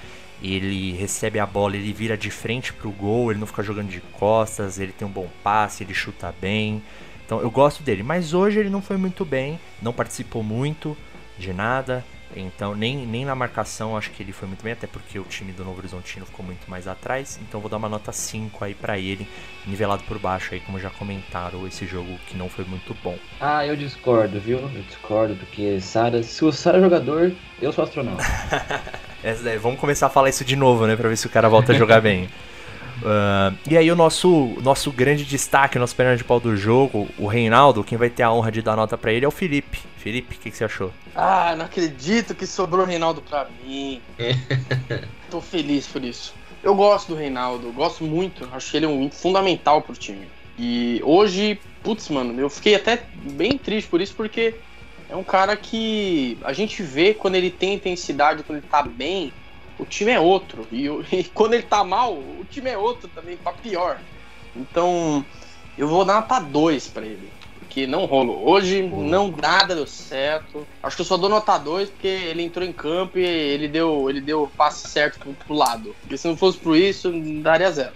Ele 0.42 0.92
recebe 0.92 1.38
a 1.38 1.46
bola, 1.46 1.76
ele 1.76 1.92
vira 1.92 2.16
de 2.16 2.30
frente 2.30 2.72
pro 2.72 2.90
gol, 2.90 3.30
ele 3.30 3.40
não 3.40 3.46
fica 3.46 3.62
jogando 3.62 3.88
de 3.88 4.00
costas, 4.00 4.78
ele 4.78 4.92
tem 4.92 5.06
um 5.06 5.10
bom 5.10 5.28
passe, 5.42 5.82
ele 5.82 5.92
chuta 5.92 6.34
bem. 6.40 6.82
Então 7.26 7.40
eu 7.40 7.50
gosto 7.50 7.82
dele. 7.82 8.02
Mas 8.02 8.32
hoje 8.32 8.58
ele 8.58 8.70
não 8.70 8.82
foi 8.82 8.96
muito 8.96 9.24
bem, 9.24 9.58
não 9.82 9.92
participou 9.92 10.42
muito 10.42 10.96
de 11.38 11.52
nada. 11.52 12.04
Então, 12.34 12.74
nem, 12.74 13.06
nem 13.06 13.24
na 13.24 13.34
marcação 13.34 13.96
acho 13.96 14.10
que 14.10 14.22
ele 14.22 14.32
foi 14.32 14.46
muito 14.46 14.62
bem, 14.62 14.72
até 14.72 14.86
porque 14.86 15.18
o 15.18 15.24
time 15.24 15.52
do 15.52 15.64
Novo 15.64 15.78
Horizontino 15.78 16.24
ficou 16.26 16.44
muito 16.44 16.70
mais 16.70 16.86
atrás. 16.86 17.38
Então, 17.42 17.60
vou 17.60 17.68
dar 17.68 17.76
uma 17.76 17.88
nota 17.88 18.12
5 18.12 18.64
aí 18.64 18.74
para 18.74 18.98
ele, 18.98 19.26
nivelado 19.66 20.02
por 20.04 20.18
baixo 20.18 20.54
aí, 20.54 20.60
como 20.60 20.78
já 20.78 20.90
comentaram, 20.90 21.66
esse 21.66 21.86
jogo 21.86 22.18
que 22.26 22.36
não 22.36 22.48
foi 22.48 22.64
muito 22.64 22.96
bom. 23.02 23.16
Ah, 23.40 23.66
eu 23.66 23.76
discordo, 23.76 24.40
viu? 24.40 24.58
Eu 24.58 24.82
discordo, 24.82 25.34
porque 25.36 25.80
Sara, 25.80 26.22
se 26.22 26.44
o 26.44 26.52
Sara 26.52 26.78
é 26.78 26.80
jogador, 26.80 27.32
eu 27.60 27.72
sou 27.72 27.84
astronauta. 27.84 28.24
é, 29.22 29.58
vamos 29.58 29.80
começar 29.80 30.06
a 30.06 30.10
falar 30.10 30.28
isso 30.28 30.44
de 30.44 30.56
novo, 30.56 30.86
né, 30.86 30.96
pra 30.96 31.08
ver 31.08 31.16
se 31.16 31.26
o 31.26 31.30
cara 31.30 31.48
volta 31.48 31.72
a 31.72 31.74
jogar 31.74 32.00
bem. 32.02 32.28
Uh, 33.00 33.56
e 33.68 33.76
aí 33.76 33.90
o 33.90 33.96
nosso, 33.96 34.56
nosso 34.62 34.90
grande 34.92 35.24
destaque, 35.24 35.76
o 35.76 35.80
nosso 35.80 35.96
perna 35.96 36.16
de 36.16 36.24
pau 36.24 36.38
do 36.38 36.56
jogo, 36.56 37.08
o 37.18 37.26
Reinaldo, 37.26 37.82
quem 37.82 37.96
vai 37.96 38.10
ter 38.10 38.22
a 38.22 38.32
honra 38.32 38.52
de 38.52 38.62
dar 38.62 38.76
nota 38.76 38.96
para 38.96 39.12
ele 39.12 39.24
é 39.24 39.28
o 39.28 39.32
Felipe. 39.32 39.78
Felipe, 39.96 40.34
o 40.34 40.38
que, 40.38 40.50
que, 40.50 40.56
você 40.56 40.64
achou? 40.64 40.92
Ah, 41.14 41.54
não 41.56 41.64
acredito 41.64 42.34
que 42.34 42.46
sobrou 42.46 42.84
o 42.84 42.88
Reinaldo 42.88 43.22
pra 43.22 43.46
mim. 43.64 44.00
Tô 45.30 45.40
feliz 45.40 45.86
por 45.86 46.02
isso. 46.02 46.34
Eu 46.62 46.74
gosto 46.74 47.08
do 47.08 47.14
Reinaldo, 47.14 47.72
gosto 47.72 48.04
muito, 48.04 48.48
acho 48.52 48.70
que 48.70 48.76
ele 48.76 48.86
é 48.86 48.88
um 48.88 49.10
fundamental 49.10 49.80
pro 49.80 49.94
time. 49.94 50.28
E 50.58 51.00
hoje, 51.04 51.58
putz, 51.82 52.08
mano, 52.10 52.38
eu 52.38 52.50
fiquei 52.50 52.74
até 52.74 53.02
bem 53.32 53.56
triste 53.56 53.88
por 53.88 54.00
isso, 54.00 54.14
porque 54.14 54.54
é 55.08 55.16
um 55.16 55.24
cara 55.24 55.56
que 55.56 56.36
a 56.44 56.52
gente 56.52 56.82
vê 56.82 57.14
quando 57.14 57.34
ele 57.34 57.50
tem 57.50 57.74
intensidade, 57.74 58.42
quando 58.42 58.58
ele 58.58 58.66
tá 58.70 58.82
bem, 58.82 59.32
o 59.80 59.86
time 59.86 60.10
é 60.12 60.20
outro. 60.20 60.66
E, 60.70 60.86
e, 61.12 61.24
quando 61.24 61.54
ele 61.54 61.62
tá 61.62 61.82
mal, 61.82 62.14
o 62.14 62.46
time 62.50 62.70
é 62.70 62.78
outro 62.78 63.08
também, 63.08 63.36
pra 63.36 63.52
pior. 63.52 63.98
Então, 64.54 65.24
eu 65.76 65.88
vou 65.88 66.04
dar 66.04 66.14
nota 66.20 66.38
2 66.38 66.88
pra 66.88 67.04
ele. 67.04 67.30
Porque 67.58 67.86
não 67.86 68.04
rolou. 68.04 68.48
Hoje 68.48 68.82
não 68.82 69.30
nada 69.30 69.76
deu 69.76 69.86
certo. 69.86 70.66
Acho 70.82 70.96
que 70.96 71.02
eu 71.02 71.06
só 71.06 71.16
dou 71.16 71.30
nota 71.30 71.56
2 71.56 71.88
porque 71.90 72.08
ele 72.08 72.42
entrou 72.42 72.66
em 72.66 72.72
campo 72.72 73.16
e 73.16 73.24
ele 73.24 73.68
deu, 73.68 74.10
ele 74.10 74.20
deu 74.20 74.42
o 74.42 74.48
passe 74.48 74.88
certo 74.88 75.20
pro, 75.20 75.32
pro 75.32 75.54
lado. 75.54 75.94
Porque 76.00 76.16
se 76.16 76.26
não 76.26 76.36
fosse 76.36 76.58
por 76.58 76.76
isso, 76.76 77.12
daria 77.40 77.70
zero. 77.70 77.92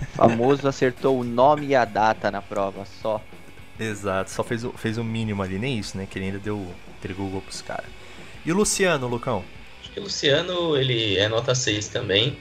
O 0.00 0.06
famoso 0.16 0.68
acertou 0.68 1.18
o 1.18 1.24
nome 1.24 1.66
e 1.66 1.74
a 1.74 1.84
data 1.84 2.30
na 2.30 2.40
prova, 2.40 2.84
só. 3.02 3.20
Exato, 3.78 4.30
só 4.30 4.44
fez 4.44 4.64
o, 4.64 4.70
fez 4.70 4.96
o 4.96 5.04
mínimo 5.04 5.42
ali, 5.42 5.58
nem 5.58 5.76
isso, 5.76 5.98
né? 5.98 6.06
Que 6.08 6.18
ele 6.18 6.26
ainda 6.26 6.38
deu, 6.38 6.64
entregou 6.96 7.26
o 7.26 7.30
gol 7.30 7.42
pros 7.42 7.60
caras. 7.60 7.90
E 8.44 8.52
o 8.52 8.54
Luciano, 8.54 9.08
Lucão? 9.08 9.42
O 10.00 10.04
Luciano, 10.04 10.76
ele 10.76 11.16
é 11.16 11.28
nota 11.28 11.54
6 11.54 11.88
também. 11.88 12.36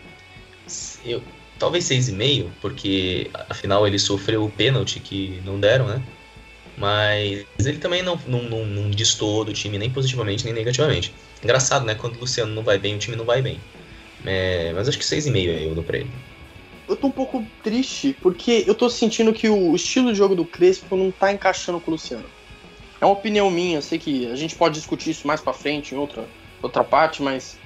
Eu, 1.06 1.22
talvez 1.60 1.86
6,5, 1.86 2.50
porque 2.62 3.30
afinal 3.50 3.88
ele 3.88 4.00
sofreu 4.00 4.44
o 4.44 4.52
pênalti 4.52 5.00
que 5.00 5.42
não 5.46 5.60
deram, 5.60 5.88
né? 5.88 6.02
Mas 6.78 7.46
ele 7.66 7.78
também 7.78 8.02
não, 8.02 8.20
não, 8.28 8.44
não, 8.44 8.66
não 8.66 8.90
do 8.90 9.54
time 9.54 9.78
nem 9.78 9.90
positivamente 9.90 10.44
nem 10.44 10.54
negativamente. 10.54 11.14
Engraçado, 11.42 11.86
né? 11.86 11.96
Quando 11.96 12.18
o 12.18 12.20
Luciano 12.20 12.54
não 12.54 12.64
vai 12.64 12.78
bem, 12.78 12.96
o 12.96 13.00
time 13.00 13.16
não 13.16 13.26
vai 13.26 13.42
bem. 13.42 13.60
É, 14.26 14.74
mas 14.74 14.90
acho 14.90 14.98
que 14.98 15.06
6,5 15.06 15.62
eu 15.62 15.76
dou 15.76 15.84
pra 15.84 15.98
ele. 15.98 16.10
Eu 16.88 16.96
tô 16.96 17.08
um 17.08 17.12
pouco 17.12 17.46
triste, 17.64 18.16
porque 18.22 18.64
eu 18.68 18.76
tô 18.76 18.90
sentindo 18.90 19.34
que 19.34 19.50
o 19.50 19.76
estilo 19.76 20.12
de 20.12 20.18
jogo 20.18 20.36
do 20.36 20.46
Crespo 20.46 20.96
não 20.96 21.12
tá 21.12 21.32
encaixando 21.32 21.80
com 21.80 21.92
o 21.92 21.94
Luciano. 21.94 22.26
É 23.00 23.06
uma 23.06 23.14
opinião 23.14 23.50
minha, 23.50 23.82
sei 23.82 23.98
que 23.98 24.28
a 24.32 24.36
gente 24.36 24.56
pode 24.56 24.76
discutir 24.76 25.12
isso 25.12 25.28
mais 25.28 25.42
pra 25.42 25.54
frente 25.54 25.94
em 25.94 25.98
outra, 25.98 26.28
outra 26.62 26.84
parte, 26.84 27.22
mas 27.22 27.64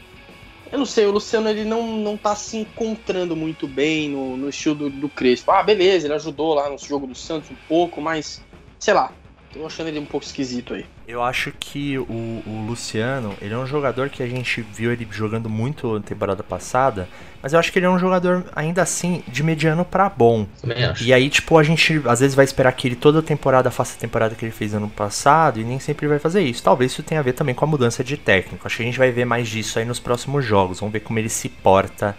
Eu 0.71 0.79
não 0.79 0.85
sei, 0.85 1.05
o 1.07 1.11
Luciano 1.11 1.49
ele 1.49 1.65
não, 1.65 1.97
não 1.97 2.17
tá 2.17 2.35
se 2.35 2.57
encontrando 2.57 3.35
muito 3.35 3.67
bem 3.67 4.09
no, 4.11 4.37
no 4.37 4.49
estilo 4.49 4.75
do, 4.75 4.89
do 4.91 5.09
Crespo. 5.11 5.51
Ah, 5.51 5.63
beleza, 5.63 6.07
ele 6.07 6.13
ajudou 6.15 6.53
lá 6.55 6.69
no 6.69 6.77
jogo 6.77 7.07
do 7.07 7.15
Santos 7.15 7.49
um 7.51 7.57
pouco, 7.67 8.01
mas 8.01 8.47
sei 8.79 8.93
lá, 8.93 9.18
tô 9.53 9.65
achando 9.65 9.87
ele 9.87 9.99
um 9.99 10.05
pouco 10.05 10.25
esquisito 10.25 10.73
aí. 10.73 10.85
Eu 11.07 11.23
acho 11.23 11.51
que 11.59 11.97
o, 11.97 12.03
o 12.45 12.65
Luciano, 12.67 13.35
ele 13.41 13.53
é 13.53 13.57
um 13.57 13.65
jogador 13.65 14.09
que 14.09 14.21
a 14.21 14.27
gente 14.27 14.61
viu 14.61 14.91
ele 14.91 15.07
jogando 15.09 15.49
muito 15.49 15.93
na 15.95 16.01
temporada 16.01 16.43
passada, 16.43 17.07
mas 17.41 17.53
eu 17.53 17.59
acho 17.59 17.71
que 17.71 17.79
ele 17.79 17.85
é 17.85 17.89
um 17.89 17.97
jogador 17.97 18.45
ainda 18.55 18.81
assim 18.81 19.23
de 19.27 19.41
mediano 19.41 19.83
para 19.83 20.09
bom. 20.09 20.45
Também 20.61 20.83
acho. 20.83 21.03
E 21.03 21.13
aí, 21.13 21.29
tipo, 21.29 21.57
a 21.57 21.63
gente 21.63 22.01
às 22.05 22.19
vezes 22.19 22.35
vai 22.35 22.45
esperar 22.45 22.71
que 22.73 22.87
ele 22.87 22.95
toda 22.95 23.21
temporada 23.21 23.71
faça 23.71 23.97
a 23.97 23.99
temporada 23.99 24.35
que 24.35 24.45
ele 24.45 24.51
fez 24.51 24.73
ano 24.73 24.89
passado 24.89 25.59
e 25.59 25.63
nem 25.63 25.79
sempre 25.79 26.07
vai 26.07 26.19
fazer 26.19 26.41
isso. 26.41 26.61
Talvez 26.61 26.91
isso 26.91 27.03
tenha 27.03 27.19
a 27.19 27.23
ver 27.23 27.33
também 27.33 27.55
com 27.55 27.65
a 27.65 27.67
mudança 27.67 28.03
de 28.03 28.17
técnico. 28.17 28.65
Acho 28.65 28.77
que 28.77 28.83
a 28.83 28.85
gente 28.85 28.99
vai 28.99 29.11
ver 29.11 29.25
mais 29.25 29.47
disso 29.47 29.79
aí 29.79 29.85
nos 29.85 29.99
próximos 29.99 30.45
jogos. 30.45 30.79
Vamos 30.79 30.93
ver 30.93 30.99
como 30.99 31.17
ele 31.17 31.29
se 31.29 31.49
porta 31.49 32.15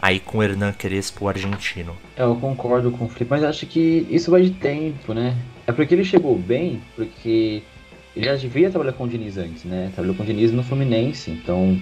aí 0.00 0.18
com 0.18 0.38
o 0.38 0.42
Hernan 0.42 0.72
Crespo, 0.72 1.24
o 1.24 1.28
argentino. 1.28 1.96
É, 2.16 2.22
eu 2.22 2.34
concordo 2.36 2.90
com 2.90 3.04
o 3.04 3.08
Felipe, 3.08 3.30
mas 3.30 3.44
acho 3.44 3.66
que 3.66 4.06
isso 4.10 4.30
vai 4.30 4.42
de 4.42 4.50
tempo, 4.50 5.12
né? 5.12 5.36
É 5.70 5.72
porque 5.72 5.94
ele 5.94 6.04
chegou 6.04 6.36
bem, 6.36 6.80
porque 6.96 7.62
ele 8.16 8.26
já 8.26 8.34
devia 8.34 8.70
trabalhar 8.70 8.92
com 8.92 9.04
o 9.04 9.08
Diniz 9.08 9.38
antes, 9.38 9.64
né? 9.64 9.90
Trabalhou 9.94 10.16
com 10.16 10.24
o 10.24 10.26
Diniz 10.26 10.50
no 10.50 10.64
Fluminense, 10.64 11.30
então 11.30 11.80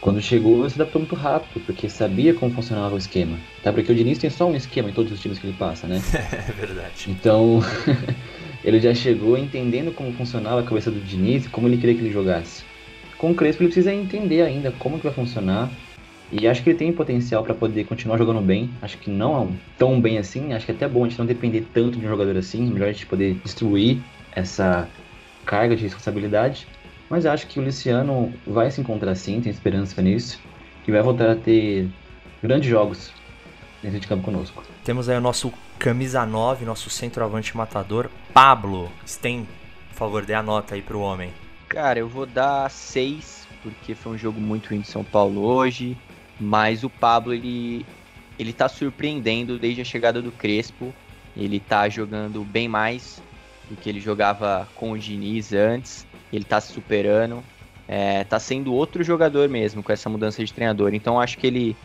quando 0.00 0.20
chegou 0.22 0.68
se 0.68 0.80
adaptou 0.80 1.02
muito 1.02 1.14
rápido, 1.14 1.60
porque 1.66 1.90
sabia 1.90 2.32
como 2.32 2.54
funcionava 2.54 2.94
o 2.94 2.98
esquema. 2.98 3.36
Tá? 3.62 3.70
Porque 3.70 3.92
o 3.92 3.94
Diniz 3.94 4.16
tem 4.16 4.30
só 4.30 4.48
um 4.48 4.56
esquema 4.56 4.88
em 4.88 4.92
todos 4.92 5.12
os 5.12 5.20
times 5.20 5.38
que 5.38 5.46
ele 5.46 5.56
passa, 5.58 5.86
né? 5.86 6.00
É 6.48 6.52
verdade. 6.52 7.06
Então 7.08 7.60
ele 8.64 8.80
já 8.80 8.94
chegou 8.94 9.36
entendendo 9.36 9.92
como 9.94 10.10
funcionava 10.12 10.60
a 10.60 10.62
cabeça 10.62 10.90
do 10.90 11.00
Diniz 11.00 11.44
e 11.44 11.48
como 11.50 11.68
ele 11.68 11.76
queria 11.76 11.96
que 11.96 12.00
ele 12.00 12.12
jogasse. 12.12 12.64
Com 13.18 13.32
o 13.32 13.34
Crespo 13.34 13.62
ele 13.62 13.68
precisa 13.70 13.92
entender 13.92 14.40
ainda 14.40 14.72
como 14.78 14.96
que 14.96 15.04
vai 15.04 15.12
funcionar. 15.12 15.70
E 16.30 16.46
acho 16.46 16.62
que 16.62 16.70
ele 16.70 16.78
tem 16.78 16.92
potencial 16.92 17.42
para 17.42 17.54
poder 17.54 17.84
continuar 17.84 18.18
jogando 18.18 18.40
bem. 18.40 18.70
Acho 18.82 18.98
que 18.98 19.10
não 19.10 19.54
tão 19.78 20.00
bem 20.00 20.18
assim. 20.18 20.52
Acho 20.52 20.66
que 20.66 20.72
é 20.72 20.74
até 20.74 20.86
bom 20.86 21.04
a 21.04 21.08
gente 21.08 21.18
não 21.18 21.26
depender 21.26 21.66
tanto 21.72 21.98
de 21.98 22.04
um 22.04 22.08
jogador 22.08 22.36
assim. 22.36 22.62
Melhor 22.66 22.88
a 22.88 22.92
gente 22.92 23.06
poder 23.06 23.34
distribuir 23.42 23.98
essa 24.32 24.88
carga 25.46 25.74
de 25.74 25.82
responsabilidade. 25.84 26.66
Mas 27.08 27.24
acho 27.24 27.46
que 27.46 27.58
o 27.58 27.62
Luciano 27.62 28.32
vai 28.46 28.70
se 28.70 28.80
encontrar 28.80 29.14
sim, 29.14 29.40
tem 29.40 29.50
esperança 29.50 30.00
nisso. 30.02 30.38
E 30.86 30.92
vai 30.92 31.02
voltar 31.02 31.30
a 31.30 31.36
ter 31.36 31.88
grandes 32.42 32.68
jogos 32.68 33.12
dentro 33.82 33.98
de 33.98 34.06
campo 34.06 34.24
conosco. 34.24 34.62
Temos 34.84 35.08
aí 35.08 35.16
o 35.16 35.20
nosso 35.20 35.52
camisa 35.78 36.26
9, 36.26 36.64
nosso 36.64 36.90
centroavante 36.90 37.56
matador, 37.56 38.10
Pablo. 38.34 38.90
Sten, 39.06 39.46
por 39.90 39.96
favor, 39.96 40.26
dê 40.26 40.34
a 40.34 40.42
nota 40.42 40.74
aí 40.74 40.82
pro 40.82 41.00
homem. 41.00 41.30
Cara, 41.68 41.98
eu 41.98 42.08
vou 42.08 42.26
dar 42.26 42.70
6, 42.70 43.46
porque 43.62 43.94
foi 43.94 44.12
um 44.12 44.18
jogo 44.18 44.40
muito 44.40 44.70
ruim 44.70 44.80
de 44.80 44.88
São 44.88 45.04
Paulo 45.04 45.42
hoje. 45.42 45.96
Mas 46.38 46.84
o 46.84 46.90
Pablo, 46.90 47.34
ele, 47.34 47.84
ele 48.38 48.52
tá 48.52 48.68
surpreendendo 48.68 49.58
desde 49.58 49.80
a 49.80 49.84
chegada 49.84 50.22
do 50.22 50.30
Crespo. 50.30 50.94
Ele 51.36 51.60
tá 51.60 51.88
jogando 51.88 52.44
bem 52.44 52.68
mais 52.68 53.22
do 53.68 53.76
que 53.76 53.88
ele 53.88 54.00
jogava 54.00 54.68
com 54.74 54.92
o 54.92 54.98
Diniz 54.98 55.52
antes. 55.52 56.06
Ele 56.32 56.44
tá 56.44 56.60
se 56.60 56.72
superando. 56.72 57.42
É, 57.86 58.22
tá 58.24 58.38
sendo 58.38 58.74
outro 58.74 59.02
jogador 59.02 59.48
mesmo 59.48 59.82
com 59.82 59.92
essa 59.92 60.08
mudança 60.10 60.44
de 60.44 60.52
treinador. 60.52 60.92
Então 60.94 61.18
acho 61.20 61.38
que 61.38 61.46
ele 61.46 61.76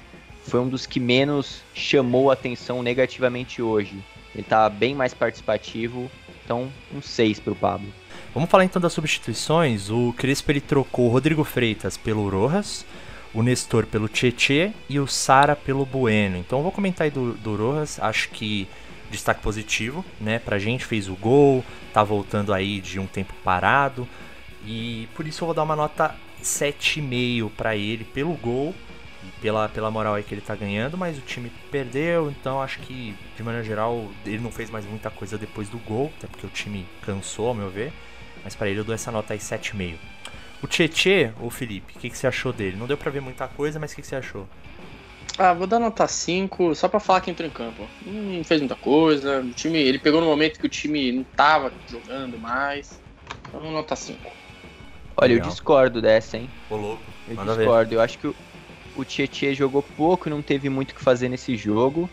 foi 0.43 0.59
um 0.59 0.67
dos 0.67 0.85
que 0.85 0.99
menos 0.99 1.61
chamou 1.73 2.29
atenção 2.29 2.83
negativamente 2.83 3.61
hoje. 3.61 3.97
Ele 4.35 4.43
tá 4.43 4.69
bem 4.69 4.93
mais 4.93 5.13
participativo. 5.13 6.09
Então, 6.43 6.69
um 6.93 7.01
6 7.01 7.39
pro 7.39 7.55
Pablo. 7.55 7.87
Vamos 8.33 8.49
falar 8.49 8.65
então 8.65 8.81
das 8.81 8.93
substituições. 8.93 9.89
O 9.89 10.13
Crespo 10.17 10.51
ele 10.51 10.59
trocou 10.59 11.07
Rodrigo 11.09 11.43
Freitas 11.43 11.95
pelo 11.95 12.27
Rojas, 12.29 12.85
o 13.33 13.41
Nestor 13.41 13.85
pelo 13.85 14.07
Tietê 14.07 14.71
e 14.87 14.99
o 14.99 15.07
Sara 15.07 15.55
pelo 15.55 15.85
Bueno. 15.85 16.37
Então 16.37 16.61
vou 16.61 16.71
comentar 16.71 17.05
aí 17.05 17.11
do, 17.11 17.33
do 17.33 17.55
Rojas. 17.55 17.99
Acho 17.99 18.29
que 18.29 18.67
destaque 19.09 19.41
positivo, 19.41 20.03
né? 20.19 20.39
Pra 20.39 20.59
gente, 20.59 20.85
fez 20.85 21.07
o 21.07 21.15
gol, 21.15 21.63
tá 21.93 22.03
voltando 22.03 22.53
aí 22.53 22.79
de 22.79 22.99
um 22.99 23.07
tempo 23.07 23.33
parado. 23.43 24.07
E 24.65 25.07
por 25.15 25.27
isso 25.27 25.43
eu 25.43 25.47
vou 25.47 25.55
dar 25.55 25.63
uma 25.63 25.75
nota 25.75 26.15
7,5 26.41 27.49
para 27.51 27.75
ele 27.75 28.03
pelo 28.03 28.33
gol 28.33 28.73
e 29.23 29.41
pela, 29.41 29.69
pela 29.69 29.91
moral 29.91 30.15
aí 30.15 30.23
que 30.23 30.33
ele 30.33 30.41
tá 30.41 30.55
ganhando, 30.55 30.97
mas 30.97 31.17
o 31.17 31.21
time 31.21 31.51
perdeu, 31.71 32.29
então 32.29 32.61
acho 32.61 32.79
que 32.79 33.15
de 33.35 33.43
maneira 33.43 33.65
geral 33.65 34.09
ele 34.25 34.39
não 34.39 34.51
fez 34.51 34.69
mais 34.69 34.85
muita 34.85 35.09
coisa 35.09 35.37
depois 35.37 35.69
do 35.69 35.77
gol, 35.79 36.11
até 36.17 36.27
porque 36.27 36.45
o 36.45 36.49
time 36.49 36.85
cansou, 37.01 37.47
ao 37.47 37.53
meu 37.53 37.69
ver. 37.69 37.93
Mas 38.43 38.55
para 38.55 38.69
ele 38.69 38.79
eu 38.79 38.83
dou 38.83 38.93
essa 38.93 39.11
nota 39.11 39.33
aí 39.33 39.39
7,5. 39.39 39.95
O 40.63 40.67
Tietê, 40.67 41.31
ô 41.41 41.49
Felipe, 41.49 41.93
o 41.95 41.99
que, 41.99 42.09
que 42.09 42.17
você 42.17 42.25
achou 42.25 42.53
dele? 42.53 42.77
Não 42.77 42.87
deu 42.87 42.97
pra 42.97 43.11
ver 43.11 43.19
muita 43.19 43.47
coisa, 43.49 43.77
mas 43.79 43.91
o 43.91 43.95
que, 43.95 44.01
que 44.01 44.07
você 44.07 44.15
achou? 44.15 44.47
Ah, 45.37 45.51
vou 45.53 45.67
dar 45.67 45.77
nota 45.79 46.07
5, 46.07 46.73
só 46.73 46.87
pra 46.87 47.01
falar 47.01 47.19
que 47.19 47.29
entrou 47.29 47.47
em 47.47 47.51
campo. 47.51 47.85
Não 48.05 48.43
fez 48.45 48.61
muita 48.61 48.75
coisa. 48.75 49.41
O 49.41 49.49
time, 49.49 49.77
ele 49.79 49.99
pegou 49.99 50.21
no 50.21 50.27
momento 50.27 50.59
que 50.59 50.65
o 50.65 50.69
time 50.69 51.11
não 51.11 51.23
tava 51.23 51.73
jogando 51.89 52.39
mais. 52.39 52.99
Então, 53.49 53.71
nota 53.71 53.95
5. 53.95 54.19
Olha, 55.17 55.33
Legal. 55.33 55.45
eu 55.47 55.49
discordo 55.51 56.01
dessa, 56.01 56.37
hein? 56.37 56.49
Ô 56.69 56.77
louco, 56.77 57.03
Eu 57.27 57.35
manda 57.35 57.53
ver. 57.55 57.59
discordo. 57.59 57.93
Eu 57.95 58.01
acho 58.01 58.17
que 58.17 58.27
o, 58.27 58.35
o 58.95 59.03
Tietchan 59.03 59.53
jogou 59.53 59.83
pouco 59.83 60.29
e 60.29 60.31
não 60.31 60.41
teve 60.41 60.69
muito 60.69 60.91
o 60.91 60.95
que 60.95 61.01
fazer 61.01 61.27
nesse 61.27 61.57
jogo. 61.57 62.09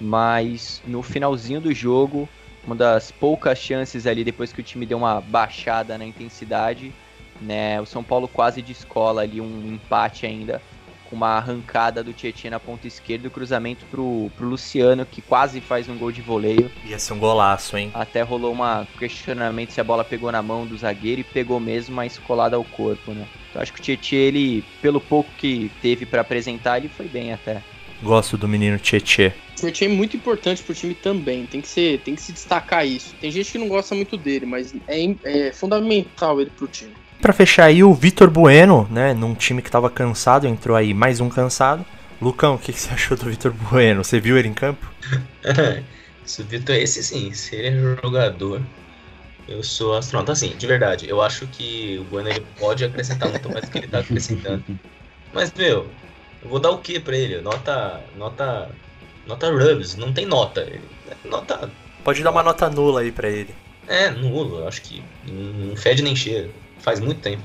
Mas 0.00 0.82
no 0.86 1.02
finalzinho 1.02 1.60
do 1.60 1.72
jogo, 1.72 2.28
uma 2.66 2.74
das 2.74 3.12
poucas 3.12 3.58
chances 3.58 4.06
ali, 4.06 4.24
depois 4.24 4.52
que 4.52 4.60
o 4.60 4.64
time 4.64 4.86
deu 4.86 4.98
uma 4.98 5.20
baixada 5.20 5.96
na 5.96 6.04
intensidade, 6.04 6.92
né? 7.42 7.80
O 7.80 7.86
São 7.86 8.02
Paulo 8.02 8.28
quase 8.28 8.62
descola 8.62 9.22
ali 9.22 9.40
um 9.40 9.74
empate 9.74 10.26
ainda. 10.26 10.62
Com 11.08 11.16
uma 11.16 11.36
arrancada 11.36 12.02
do 12.02 12.14
Tietchan 12.14 12.50
na 12.50 12.58
ponta 12.58 12.86
esquerda, 12.86 13.28
o 13.28 13.30
cruzamento 13.30 13.84
pro, 13.90 14.30
pro 14.34 14.48
Luciano, 14.48 15.04
que 15.04 15.20
quase 15.20 15.60
faz 15.60 15.86
um 15.86 15.98
gol 15.98 16.10
de 16.10 16.22
voleio. 16.22 16.70
Ia 16.86 16.98
ser 16.98 17.12
um 17.12 17.18
golaço, 17.18 17.76
hein? 17.76 17.90
Até 17.92 18.22
rolou 18.22 18.54
um 18.54 18.86
questionamento 18.98 19.72
se 19.72 19.80
a 19.80 19.84
bola 19.84 20.04
pegou 20.04 20.32
na 20.32 20.42
mão 20.42 20.64
do 20.66 20.78
zagueiro 20.78 21.20
e 21.20 21.24
pegou 21.24 21.60
mesmo, 21.60 21.94
mas 21.94 22.16
colada 22.16 22.56
ao 22.56 22.64
corpo, 22.64 23.12
né? 23.12 23.26
Então 23.50 23.60
acho 23.60 23.74
que 23.74 23.80
o 23.80 23.82
Tietchan, 23.82 24.16
ele, 24.16 24.64
pelo 24.80 25.02
pouco 25.02 25.30
que 25.36 25.70
teve 25.82 26.06
pra 26.06 26.22
apresentar, 26.22 26.78
ele 26.78 26.88
foi 26.88 27.06
bem 27.08 27.34
até. 27.34 27.62
Gosto 28.02 28.36
do 28.36 28.48
menino 28.48 28.78
Tietê. 28.78 29.32
O 29.62 29.70
time 29.70 29.94
é 29.94 29.96
muito 29.96 30.16
importante 30.16 30.60
pro 30.62 30.74
time 30.74 30.92
também. 30.92 31.46
Tem 31.46 31.60
que, 31.60 31.68
ser, 31.68 32.00
tem 32.00 32.16
que 32.16 32.22
se 32.22 32.32
destacar 32.32 32.84
isso. 32.84 33.14
Tem 33.20 33.30
gente 33.30 33.52
que 33.52 33.58
não 33.58 33.68
gosta 33.68 33.94
muito 33.94 34.16
dele, 34.16 34.44
mas 34.44 34.74
é, 34.88 35.14
é 35.24 35.52
fundamental 35.52 36.40
ele 36.40 36.50
pro 36.50 36.66
time. 36.66 36.92
Pra 37.22 37.32
fechar 37.32 37.66
aí, 37.66 37.84
o 37.84 37.94
Vitor 37.94 38.28
Bueno, 38.28 38.88
né? 38.90 39.14
Num 39.14 39.32
time 39.32 39.62
que 39.62 39.70
tava 39.70 39.88
cansado, 39.88 40.44
entrou 40.44 40.76
aí 40.76 40.92
mais 40.92 41.20
um 41.20 41.28
cansado. 41.28 41.86
Lucão, 42.20 42.56
o 42.56 42.58
que, 42.58 42.72
que 42.72 42.80
você 42.80 42.92
achou 42.92 43.16
do 43.16 43.30
Vitor 43.30 43.52
Bueno? 43.52 44.02
Você 44.02 44.18
viu 44.18 44.36
ele 44.36 44.48
em 44.48 44.52
campo? 44.52 44.84
Se 46.26 46.42
o 46.42 46.44
Vitor, 46.44 46.74
esse 46.74 47.00
sim, 47.00 47.32
se 47.32 47.54
ele 47.54 47.68
é 47.68 48.02
jogador, 48.02 48.60
eu 49.46 49.62
sou 49.62 49.96
astronauta. 49.96 50.32
Assim, 50.32 50.56
de 50.56 50.66
verdade, 50.66 51.08
eu 51.08 51.22
acho 51.22 51.46
que 51.46 51.96
o 52.00 52.04
Bueno 52.04 52.28
ele 52.28 52.44
pode 52.58 52.84
acrescentar 52.84 53.28
muito 53.28 53.48
mais 53.48 53.66
do 53.66 53.70
que 53.70 53.78
ele 53.78 53.86
tá 53.86 54.00
acrescentando. 54.00 54.64
Mas, 55.32 55.52
meu, 55.52 55.88
eu 56.42 56.48
vou 56.48 56.58
dar 56.58 56.70
o 56.70 56.78
que 56.78 56.98
pra 56.98 57.16
ele? 57.16 57.40
Nota. 57.40 58.00
Nota. 58.16 58.68
Nota 59.28 59.48
Rubs, 59.48 59.94
não 59.94 60.12
tem 60.12 60.26
nota. 60.26 60.68
Nota. 61.24 61.70
Pode 62.02 62.20
dar 62.24 62.32
uma 62.32 62.42
nota 62.42 62.68
nula 62.68 63.02
aí 63.02 63.12
pra 63.12 63.30
ele. 63.30 63.54
É, 63.86 64.10
nulo, 64.10 64.58
eu 64.58 64.68
acho 64.68 64.82
que 64.82 65.04
não 65.28 65.76
fede 65.76 66.02
nem 66.02 66.16
cheira. 66.16 66.50
Faz 66.82 67.00
muito 67.00 67.20
tempo. 67.20 67.42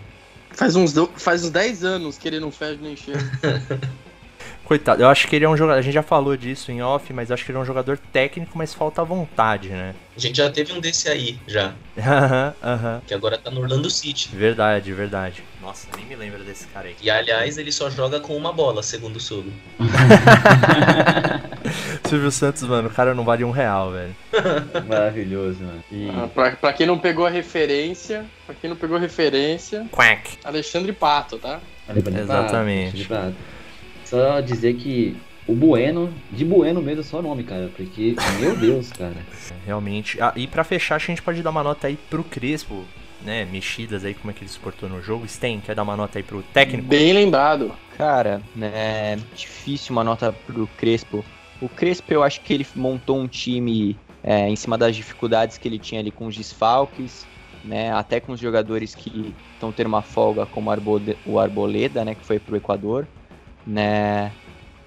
Faz 0.51 0.75
uns, 0.75 0.93
faz 1.17 1.43
uns 1.43 1.51
10 1.51 1.83
anos 1.83 2.17
que 2.17 2.27
ele 2.27 2.39
não 2.39 2.51
fede 2.51 2.81
nem 2.81 2.95
cheira. 2.95 3.21
Coitado, 4.67 5.01
eu 5.01 5.07
acho 5.07 5.29
que 5.29 5.35
ele 5.37 5.45
é 5.45 5.49
um 5.49 5.55
jogador. 5.55 5.79
A 5.79 5.81
gente 5.81 5.93
já 5.93 6.03
falou 6.03 6.35
disso 6.35 6.73
em 6.73 6.81
off, 6.81 7.13
mas 7.13 7.29
eu 7.29 7.35
acho 7.35 7.45
que 7.45 7.51
ele 7.51 7.57
é 7.57 7.61
um 7.61 7.65
jogador 7.65 7.97
técnico, 7.97 8.57
mas 8.57 8.73
falta 8.73 9.01
vontade, 9.01 9.69
né? 9.69 9.95
A 10.13 10.19
gente 10.19 10.35
já 10.35 10.49
teve 10.49 10.73
um 10.73 10.81
desse 10.81 11.07
aí, 11.07 11.39
já. 11.47 11.71
Aham, 11.97 12.53
aham. 12.61 13.01
Que 13.07 13.13
agora 13.13 13.37
tá 13.37 13.49
no 13.49 13.61
Orlando 13.61 13.89
City. 13.89 14.27
Verdade, 14.35 14.91
verdade. 14.91 15.41
Nossa, 15.61 15.87
nem 15.95 16.05
me 16.05 16.17
lembro 16.17 16.43
desse 16.43 16.67
cara 16.67 16.89
aí. 16.89 16.97
E 17.01 17.09
aliás, 17.09 17.57
ele 17.57 17.71
só 17.71 17.89
joga 17.89 18.19
com 18.19 18.35
uma 18.35 18.51
bola, 18.51 18.83
segundo 18.83 19.15
o 19.15 19.19
Sugo. 19.21 19.49
Silvio 22.03 22.29
Santos, 22.31 22.63
mano, 22.63 22.89
o 22.89 22.91
cara 22.91 23.13
não 23.13 23.23
vale 23.23 23.45
um 23.45 23.51
real, 23.51 23.93
velho. 23.93 24.13
Maravilhoso, 24.85 25.63
mano. 25.63 25.81
E 25.89 26.09
Ah, 26.09 26.27
pra, 26.27 26.51
pra 26.51 26.73
quem 26.73 26.85
não 26.85 26.99
pegou 26.99 27.25
a 27.25 27.29
referência, 27.29 28.25
pra 28.45 28.53
quem 28.53 28.69
não 28.69 28.75
pegou 28.75 28.97
a 28.97 28.99
referência, 28.99 29.85
Quack. 29.91 30.39
Alexandre 30.43 30.91
Pato, 30.91 31.37
tá? 31.37 31.61
Exatamente. 32.21 33.03
Exato. 33.03 33.33
Só 34.09 34.39
dizer 34.39 34.75
que 34.75 35.17
o 35.47 35.53
Bueno, 35.53 36.13
de 36.31 36.45
Bueno 36.45 36.81
mesmo 36.81 37.01
é 37.01 37.03
só 37.03 37.21
nome, 37.21 37.43
cara. 37.43 37.69
Porque, 37.75 38.15
meu 38.39 38.55
Deus, 38.55 38.91
cara. 38.91 39.15
Realmente. 39.65 40.21
Ah, 40.21 40.33
e 40.35 40.47
pra 40.47 40.63
fechar, 40.63 40.95
acho 40.95 41.05
que 41.07 41.11
a 41.11 41.15
gente 41.15 41.23
pode 41.23 41.41
dar 41.41 41.49
uma 41.49 41.63
nota 41.63 41.87
aí 41.87 41.97
pro 42.09 42.23
Crespo, 42.23 42.85
né? 43.23 43.45
Mexidas 43.45 44.05
aí, 44.05 44.13
como 44.13 44.31
é 44.31 44.33
que 44.33 44.43
ele 44.43 44.49
se 44.49 44.59
portou 44.59 44.87
no 44.87 45.01
jogo. 45.01 45.27
Sten, 45.27 45.59
quer 45.59 45.75
dar 45.75 45.83
uma 45.83 45.95
nota 45.95 46.19
aí 46.19 46.23
pro 46.23 46.41
técnico? 46.41 46.87
Bem 46.87 47.13
lembrado. 47.13 47.73
Cara, 47.97 48.41
né, 48.55 49.17
difícil 49.35 49.91
uma 49.91 50.03
nota 50.03 50.31
pro 50.31 50.67
Crespo. 50.77 51.25
O 51.59 51.67
Crespo, 51.67 52.13
eu 52.13 52.23
acho 52.23 52.41
que 52.41 52.53
ele 52.53 52.67
montou 52.75 53.19
um 53.19 53.27
time 53.27 53.97
é, 54.23 54.47
em 54.47 54.55
cima 54.55 54.77
das 54.77 54.95
dificuldades 54.95 55.57
que 55.57 55.67
ele 55.67 55.79
tinha 55.79 55.99
ali 55.99 56.11
com 56.11 56.27
os 56.27 56.37
desfalques, 56.37 57.25
né, 57.65 57.91
até 57.91 58.19
com 58.19 58.33
os 58.33 58.39
jogadores 58.39 58.93
que 58.93 59.33
estão 59.53 59.71
tendo 59.71 59.87
uma 59.87 60.03
folga, 60.03 60.45
como 60.45 60.69
o 61.25 61.39
Arboleda, 61.39 62.05
né, 62.05 62.13
que 62.13 62.23
foi 62.23 62.37
pro 62.37 62.55
Equador. 62.55 63.07
Né? 63.67 64.31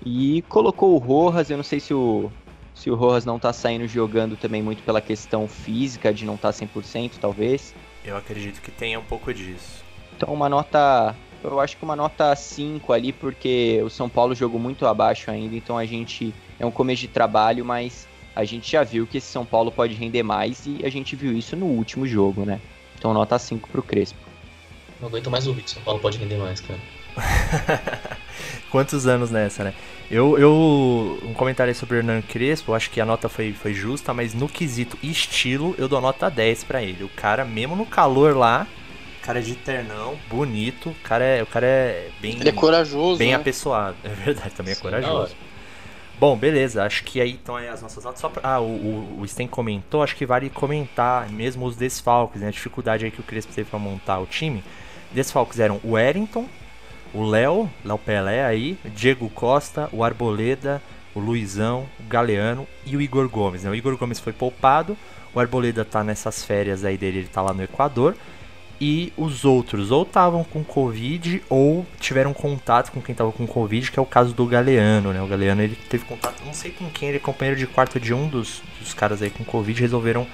E 0.04 0.42
colocou 0.48 0.94
o 0.94 0.98
Rojas, 0.98 1.50
eu 1.50 1.58
não 1.58 1.64
sei 1.64 1.78
se 1.78 1.92
o, 1.92 2.32
se 2.74 2.90
o 2.90 2.94
Rojas 2.94 3.26
não 3.26 3.38
tá 3.38 3.52
saindo 3.52 3.86
jogando 3.86 4.36
também 4.36 4.62
muito 4.62 4.82
pela 4.82 5.00
questão 5.00 5.46
física, 5.46 6.12
de 6.12 6.24
não 6.24 6.34
estar 6.36 6.52
tá 6.52 6.58
100%, 6.58 7.12
talvez. 7.20 7.74
Eu 8.02 8.16
acredito 8.16 8.62
que 8.62 8.70
tenha 8.70 8.98
um 8.98 9.04
pouco 9.04 9.32
disso. 9.34 9.84
Então 10.16 10.32
uma 10.32 10.48
nota, 10.48 11.14
eu 11.44 11.60
acho 11.60 11.76
que 11.76 11.84
uma 11.84 11.94
nota 11.94 12.34
5 12.34 12.92
ali, 12.92 13.12
porque 13.12 13.80
o 13.84 13.90
São 13.90 14.08
Paulo 14.08 14.34
jogou 14.34 14.58
muito 14.58 14.86
abaixo 14.86 15.30
ainda, 15.30 15.54
então 15.54 15.76
a 15.76 15.84
gente, 15.84 16.34
é 16.58 16.64
um 16.64 16.70
começo 16.70 17.02
de 17.02 17.08
trabalho, 17.08 17.64
mas 17.64 18.08
a 18.34 18.44
gente 18.44 18.72
já 18.72 18.82
viu 18.82 19.06
que 19.06 19.18
esse 19.18 19.26
São 19.26 19.44
Paulo 19.44 19.70
pode 19.70 19.94
render 19.94 20.22
mais 20.22 20.66
e 20.66 20.80
a 20.84 20.88
gente 20.88 21.14
viu 21.14 21.36
isso 21.36 21.54
no 21.56 21.66
último 21.66 22.06
jogo, 22.06 22.46
né? 22.46 22.58
Então 22.98 23.12
nota 23.12 23.38
5 23.38 23.68
pro 23.68 23.82
Crespo. 23.82 24.18
Não 25.00 25.08
aguento 25.08 25.30
mais 25.30 25.46
ouvir 25.46 25.62
que 25.62 25.70
São 25.70 25.82
Paulo 25.82 26.00
pode 26.00 26.18
render 26.18 26.36
mais, 26.36 26.60
cara. 26.60 26.80
Quantos 28.70 29.06
anos 29.06 29.30
nessa, 29.30 29.64
né? 29.64 29.74
Eu, 30.10 30.38
eu 30.38 31.18
um 31.24 31.34
comentário 31.34 31.74
sobre 31.74 31.96
o 31.96 31.98
Hernan 31.98 32.22
Crespo, 32.22 32.72
eu 32.72 32.74
acho 32.74 32.90
que 32.90 33.00
a 33.00 33.04
nota 33.04 33.28
foi, 33.28 33.52
foi 33.52 33.74
justa, 33.74 34.12
mas 34.12 34.34
no 34.34 34.48
quesito 34.48 34.98
estilo, 35.02 35.74
eu 35.78 35.88
dou 35.88 36.00
nota 36.00 36.28
10 36.28 36.64
para 36.64 36.82
ele. 36.82 37.04
O 37.04 37.08
cara, 37.08 37.44
mesmo 37.44 37.76
no 37.76 37.86
calor 37.86 38.36
lá, 38.36 38.66
cara 39.30 39.38
é 39.38 39.42
de 39.42 39.54
ternão, 39.54 40.16
bonito, 40.28 40.90
o 40.90 40.94
cara 41.04 41.24
é, 41.24 41.42
o 41.42 41.46
cara 41.46 41.64
é 41.64 42.10
bem 42.20 42.36
Ele 42.40 42.48
é 42.48 42.52
corajoso, 42.52 43.18
bem 43.18 43.30
né? 43.30 43.34
apessoado. 43.34 43.96
É 44.02 44.08
verdade, 44.08 44.50
também 44.50 44.72
é 44.72 44.74
Sim, 44.74 44.82
corajoso. 44.82 45.36
Bom, 46.18 46.36
beleza, 46.36 46.84
acho 46.84 47.04
que 47.04 47.20
aí 47.20 47.30
então 47.30 47.58
é 47.58 47.68
as 47.68 47.80
nossas 47.80 48.04
notas. 48.04 48.20
Só 48.20 48.28
pra, 48.28 48.42
ah, 48.42 48.60
o, 48.60 48.66
o, 48.66 49.20
o 49.20 49.28
Sten 49.28 49.46
comentou, 49.46 50.02
acho 50.02 50.16
que 50.16 50.26
vale 50.26 50.50
comentar 50.50 51.30
mesmo 51.30 51.64
os 51.64 51.76
desfalques, 51.76 52.40
né? 52.40 52.48
A 52.48 52.50
dificuldade 52.50 53.04
aí 53.04 53.10
que 53.10 53.20
o 53.20 53.24
Crespo 53.24 53.52
teve 53.52 53.70
pra 53.70 53.78
montar 53.78 54.18
o 54.18 54.26
time. 54.26 54.62
Desfalques 55.12 55.60
eram 55.60 55.80
o 55.82 55.92
Wellington, 55.92 56.46
o 57.12 57.24
Léo, 57.24 57.68
Léo 57.84 57.98
Pelé 57.98 58.44
aí, 58.44 58.78
Diego 58.94 59.28
Costa, 59.28 59.88
o 59.92 60.04
Arboleda, 60.04 60.82
o 61.14 61.20
Luizão, 61.20 61.86
o 61.98 62.02
Galeano 62.04 62.66
e 62.86 62.96
o 62.96 63.00
Igor 63.00 63.28
Gomes. 63.28 63.64
Né? 63.64 63.70
O 63.70 63.74
Igor 63.74 63.96
Gomes 63.96 64.20
foi 64.20 64.32
poupado, 64.32 64.96
o 65.34 65.40
Arboleda 65.40 65.84
tá 65.84 66.02
nessas 66.04 66.44
férias 66.44 66.84
aí 66.84 66.96
dele, 66.96 67.18
ele 67.18 67.28
tá 67.28 67.42
lá 67.42 67.52
no 67.52 67.62
Equador. 67.62 68.16
E 68.82 69.12
os 69.14 69.44
outros 69.44 69.90
ou 69.90 70.04
estavam 70.04 70.42
com 70.42 70.64
Covid 70.64 71.42
ou 71.50 71.84
tiveram 71.98 72.32
contato 72.32 72.90
com 72.90 73.02
quem 73.02 73.14
tava 73.14 73.30
com 73.30 73.46
Covid, 73.46 73.92
que 73.92 73.98
é 73.98 74.02
o 74.02 74.06
caso 74.06 74.32
do 74.32 74.46
Galeano, 74.46 75.12
né? 75.12 75.20
O 75.20 75.26
Galeano 75.26 75.60
ele 75.60 75.76
teve 75.76 76.06
contato, 76.06 76.42
não 76.46 76.54
sei 76.54 76.70
com 76.70 76.88
quem, 76.88 77.08
ele 77.08 77.18
é 77.18 77.20
companheiro 77.20 77.60
de 77.60 77.66
quarto 77.66 78.00
de 78.00 78.14
um 78.14 78.26
dos, 78.26 78.62
dos 78.78 78.94
caras 78.94 79.20
aí 79.20 79.28
com 79.28 79.44
Covid, 79.44 79.78
resolveram. 79.78 80.26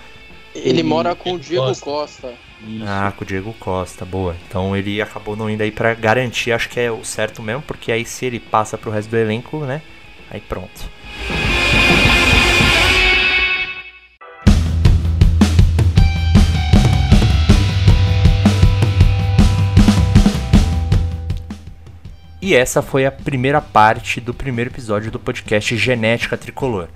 Ele 0.55 0.85
mora 0.85 1.17
com 1.17 1.33
o 1.33 1.39
Diego 1.41 1.65
Diego 1.65 1.81
Costa. 1.81 2.35
Isso. 2.63 2.85
Ah, 2.87 3.13
com 3.17 3.25
o 3.25 3.27
Diego 3.27 3.53
Costa, 3.55 4.05
boa. 4.05 4.37
Então 4.49 4.77
ele 4.77 5.01
acabou 5.01 5.37
não 5.37 5.51
indo 5.51 5.63
aí 5.63 5.71
pra 5.71 5.95
garantir, 5.95 6.53
acho 6.53 6.69
que 6.69 6.81
é 6.81 6.91
o 6.91 7.05
certo 7.05 7.43
mesmo, 7.43 7.63
porque 7.63 7.93
aí 7.93 8.05
se 8.05 8.27
ele 8.27 8.41
passa 8.41 8.79
pro 8.79 8.91
resto 8.91 9.11
do 9.11 9.17
elenco, 9.17 9.65
né? 9.65 9.83
Aí 10.31 10.41
pronto. 10.41 10.91
E 22.47 22.55
essa 22.55 22.81
foi 22.81 23.05
a 23.05 23.11
primeira 23.11 23.61
parte 23.61 24.21
do 24.21 24.33
primeiro 24.33 24.71
episódio 24.71 25.11
do 25.11 25.19
podcast 25.19 25.77
Genética 25.77 26.37
Tricolor. 26.37 26.89